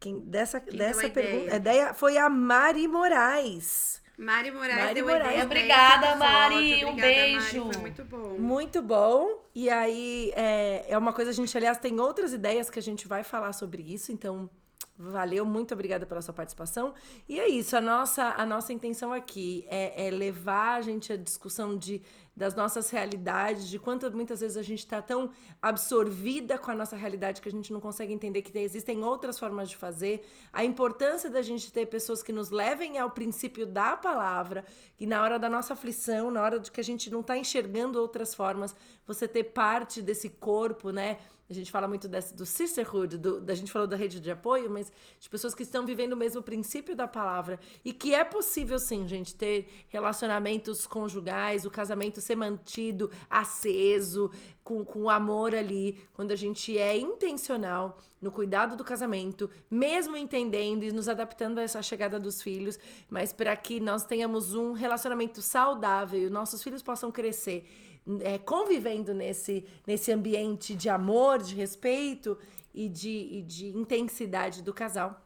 quem 0.00 0.18
dessa 0.20 0.60
Quem 0.60 0.76
dessa 0.78 1.08
pergunta. 1.10 1.36
ideia? 1.44 1.52
A 1.52 1.56
ideia 1.56 1.94
foi 1.94 2.16
a 2.18 2.28
Mari 2.28 2.86
Moraes. 2.88 4.02
Mari 4.18 4.50
Moraes 4.50 4.76
Mari 4.82 4.94
deu 4.94 5.06
Moraes. 5.06 5.44
Obrigada, 5.44 6.16
Mari, 6.16 6.54
episódio. 6.72 6.86
um 6.86 6.90
Obrigada, 6.92 7.12
beijo. 7.12 7.58
Mari, 7.64 7.72
foi 7.74 7.80
muito 7.82 8.04
bom. 8.04 8.38
Muito 8.38 8.82
bom. 8.82 9.44
E 9.54 9.68
aí, 9.68 10.32
é, 10.34 10.86
é 10.88 10.96
uma 10.96 11.12
coisa, 11.12 11.30
a 11.30 11.34
gente, 11.34 11.54
aliás, 11.54 11.76
tem 11.76 12.00
outras 12.00 12.32
ideias 12.32 12.70
que 12.70 12.78
a 12.78 12.82
gente 12.82 13.06
vai 13.06 13.22
falar 13.22 13.52
sobre 13.52 13.82
isso, 13.82 14.10
então. 14.12 14.48
Valeu, 14.98 15.44
muito 15.44 15.74
obrigada 15.74 16.06
pela 16.06 16.22
sua 16.22 16.32
participação. 16.32 16.94
E 17.28 17.38
é 17.38 17.46
isso, 17.46 17.76
a 17.76 17.82
nossa, 17.82 18.34
a 18.36 18.46
nossa 18.46 18.72
intenção 18.72 19.12
aqui 19.12 19.66
é, 19.68 20.06
é 20.06 20.10
levar 20.10 20.76
a 20.76 20.80
gente 20.80 21.12
à 21.12 21.16
discussão 21.18 21.76
de, 21.76 22.00
das 22.34 22.54
nossas 22.54 22.88
realidades, 22.88 23.68
de 23.68 23.78
quanto 23.78 24.10
muitas 24.16 24.40
vezes 24.40 24.56
a 24.56 24.62
gente 24.62 24.78
está 24.78 25.02
tão 25.02 25.30
absorvida 25.60 26.56
com 26.56 26.70
a 26.70 26.74
nossa 26.74 26.96
realidade 26.96 27.42
que 27.42 27.48
a 27.48 27.52
gente 27.52 27.74
não 27.74 27.80
consegue 27.80 28.10
entender 28.10 28.40
que 28.40 28.58
existem 28.58 29.04
outras 29.04 29.38
formas 29.38 29.68
de 29.68 29.76
fazer. 29.76 30.26
A 30.50 30.64
importância 30.64 31.28
da 31.28 31.42
gente 31.42 31.70
ter 31.70 31.84
pessoas 31.84 32.22
que 32.22 32.32
nos 32.32 32.48
levem 32.48 32.98
ao 32.98 33.10
princípio 33.10 33.66
da 33.66 33.98
palavra, 33.98 34.64
e 34.98 35.06
na 35.06 35.22
hora 35.22 35.38
da 35.38 35.50
nossa 35.50 35.74
aflição, 35.74 36.30
na 36.30 36.40
hora 36.40 36.58
de 36.58 36.70
que 36.70 36.80
a 36.80 36.84
gente 36.84 37.10
não 37.10 37.20
está 37.20 37.36
enxergando 37.36 38.00
outras 38.00 38.34
formas, 38.34 38.74
você 39.06 39.28
ter 39.28 39.44
parte 39.44 40.00
desse 40.00 40.30
corpo, 40.30 40.90
né? 40.90 41.18
A 41.48 41.52
gente 41.52 41.70
fala 41.70 41.86
muito 41.86 42.08
desse, 42.08 42.34
do 42.34 42.44
sisterhood, 42.44 43.18
do, 43.18 43.40
da 43.40 43.54
gente 43.54 43.70
falou 43.70 43.86
da 43.86 43.96
rede 43.96 44.18
de 44.18 44.30
apoio, 44.30 44.68
mas 44.68 44.90
de 45.20 45.28
pessoas 45.28 45.54
que 45.54 45.62
estão 45.62 45.86
vivendo 45.86 46.14
o 46.14 46.16
mesmo 46.16 46.42
princípio 46.42 46.96
da 46.96 47.06
palavra. 47.06 47.60
E 47.84 47.92
que 47.92 48.14
é 48.14 48.24
possível, 48.24 48.80
sim, 48.80 49.06
gente, 49.06 49.32
ter 49.34 49.68
relacionamentos 49.88 50.88
conjugais, 50.88 51.64
o 51.64 51.70
casamento 51.70 52.20
ser 52.20 52.34
mantido 52.34 53.10
aceso, 53.30 54.30
com, 54.64 54.84
com 54.84 55.08
amor 55.08 55.54
ali, 55.54 55.96
quando 56.12 56.32
a 56.32 56.36
gente 56.36 56.76
é 56.76 56.98
intencional 56.98 57.96
no 58.20 58.32
cuidado 58.32 58.74
do 58.74 58.82
casamento, 58.82 59.48
mesmo 59.70 60.16
entendendo 60.16 60.82
e 60.82 60.90
nos 60.90 61.08
adaptando 61.08 61.58
a 61.58 61.62
essa 61.62 61.80
chegada 61.80 62.18
dos 62.18 62.42
filhos, 62.42 62.76
mas 63.08 63.32
para 63.32 63.54
que 63.54 63.78
nós 63.78 64.04
tenhamos 64.04 64.52
um 64.54 64.72
relacionamento 64.72 65.40
saudável 65.40 66.20
e 66.20 66.24
os 66.24 66.32
nossos 66.32 66.60
filhos 66.60 66.82
possam 66.82 67.12
crescer 67.12 67.64
é, 68.20 68.38
convivendo 68.38 69.12
nesse, 69.14 69.64
nesse 69.86 70.12
ambiente 70.12 70.74
de 70.74 70.88
amor, 70.88 71.42
de 71.42 71.54
respeito 71.54 72.38
e 72.74 72.88
de, 72.88 73.08
e 73.38 73.42
de 73.42 73.68
intensidade 73.68 74.62
do 74.62 74.72
casal. 74.74 75.22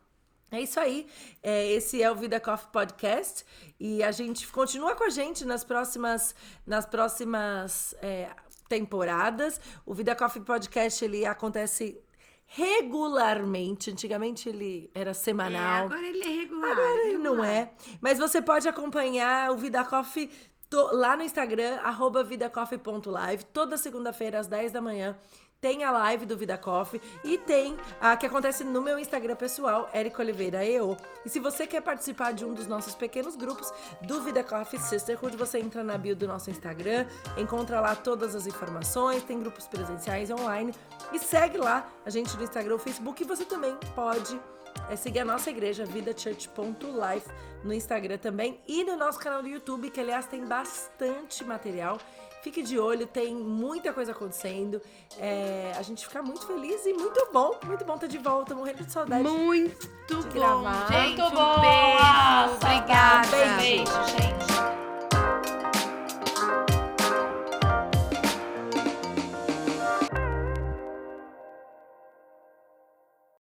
É 0.53 0.61
isso 0.61 0.81
aí. 0.81 1.07
É, 1.43 1.71
esse 1.73 2.03
é 2.03 2.11
o 2.11 2.15
Vida 2.17 2.41
Coffee 2.41 2.69
Podcast 2.73 3.45
e 3.79 4.03
a 4.03 4.11
gente 4.11 4.49
continua 4.49 4.97
com 4.97 5.05
a 5.05 5.09
gente 5.11 5.45
nas 5.45 5.63
próximas, 5.63 6.35
nas 6.67 6.85
próximas 6.85 7.95
é, 8.03 8.31
temporadas. 8.69 9.61
O 9.87 9.95
Vida 9.95 10.17
Coffee 10.17 10.43
Podcast 10.43 11.05
ele 11.05 11.25
acontece 11.25 12.01
regularmente. 12.47 13.91
Antigamente 13.93 14.49
ele 14.49 14.91
era 14.93 15.11
É, 15.11 15.15
semanal. 15.15 15.85
agora 15.87 16.05
ele 16.07 16.23
é 16.25 16.29
regular. 16.29 16.71
Agora 16.73 17.07
ele 17.07 17.19
não 17.19 17.33
regular. 17.41 17.51
é. 17.55 17.73
Mas 18.01 18.19
você 18.19 18.43
pode 18.43 18.69
acompanhar 18.69 19.53
o 19.53 19.57
Vida 19.57 19.85
Coffee 19.85 20.31
to- 20.71 20.91
lá 20.95 21.17
no 21.17 21.23
Instagram, 21.23 21.77
arroba 21.83 22.23
vidacoffee.live. 22.25 23.45
Toda 23.47 23.77
segunda-feira, 23.77 24.39
às 24.39 24.47
10 24.47 24.73
da 24.73 24.81
manhã, 24.81 25.17
tem 25.61 25.85
a 25.85 25.91
live 25.91 26.25
do 26.25 26.39
Vida 26.39 26.57
Coffee. 26.57 27.03
E 27.23 27.37
tem 27.37 27.77
a 28.01 28.17
que 28.17 28.25
acontece 28.25 28.65
no 28.65 28.81
meu 28.81 28.99
Instagram 28.99 29.37
pessoal, 29.37 29.91
Érica 29.93 30.23
Oliveira 30.23 30.65
EO. 30.65 30.97
E 31.27 31.29
se 31.29 31.39
você 31.39 31.67
quer 31.67 31.83
participar 31.83 32.33
de 32.33 32.47
um 32.47 32.55
dos 32.55 32.67
nossos 32.67 32.95
pequenos 32.95 33.37
grupos 33.37 33.71
do 34.01 34.23
Vida 34.23 34.43
Coffee 34.43 34.81
Sisterhood, 34.81 35.37
você 35.37 35.59
entra 35.59 35.85
na 35.85 35.99
bio 35.99 36.17
do 36.17 36.27
nosso 36.27 36.49
Instagram, 36.51 37.05
encontra 37.37 37.79
lá 37.79 37.95
todas 37.95 38.35
as 38.35 38.47
informações, 38.47 39.23
tem 39.25 39.39
grupos 39.39 39.67
presenciais 39.67 40.31
online. 40.31 40.73
E 41.13 41.19
segue 41.19 41.59
lá 41.59 41.87
a 42.07 42.11
gente 42.11 42.35
no 42.39 42.43
Instagram 42.43 42.73
ou 42.75 42.79
Facebook. 42.79 43.23
E 43.23 43.27
você 43.27 43.45
também 43.45 43.77
pode 43.95 44.41
é 44.89 44.97
seguir 44.97 45.19
a 45.21 45.25
nossa 45.25 45.51
igreja, 45.51 45.85
vidachurch.life, 45.85 47.29
no 47.65 47.73
Instagram 47.73 48.19
também 48.19 48.61
e 48.67 48.85
no 48.85 48.97
nosso 48.97 49.19
canal 49.19 49.43
do 49.43 49.49
YouTube, 49.49 49.91
que 49.91 50.01
aliás 50.01 50.27
tem 50.27 50.45
bastante 50.45 51.45
material. 51.45 51.99
Fique 52.43 52.63
de 52.63 52.79
olho, 52.79 53.07
tem 53.07 53.35
muita 53.35 53.93
coisa 53.93 54.13
acontecendo. 54.13 54.81
É, 55.19 55.73
a 55.77 55.83
gente 55.83 56.07
fica 56.07 56.23
muito 56.23 56.47
feliz 56.47 56.87
e 56.87 56.93
muito 56.95 57.29
bom, 57.31 57.59
muito 57.67 57.85
bom 57.85 57.95
estar 57.97 58.07
de 58.07 58.17
volta, 58.17 58.55
morrendo 58.55 58.83
de 58.83 58.91
saudade. 58.91 59.23
Muito 59.29 59.87
De 60.09 60.15
bom, 60.15 60.23
gravar. 60.31 60.87
gente. 60.91 61.19
Muito 61.19 61.23
um 61.23 61.31
bom! 61.31 61.61
beijo. 61.61 61.99
Ah, 62.01 62.51
Obrigada. 62.55 63.29
saudade. 63.29 63.61
Beijo, 63.61 63.85
gente. 64.09 64.80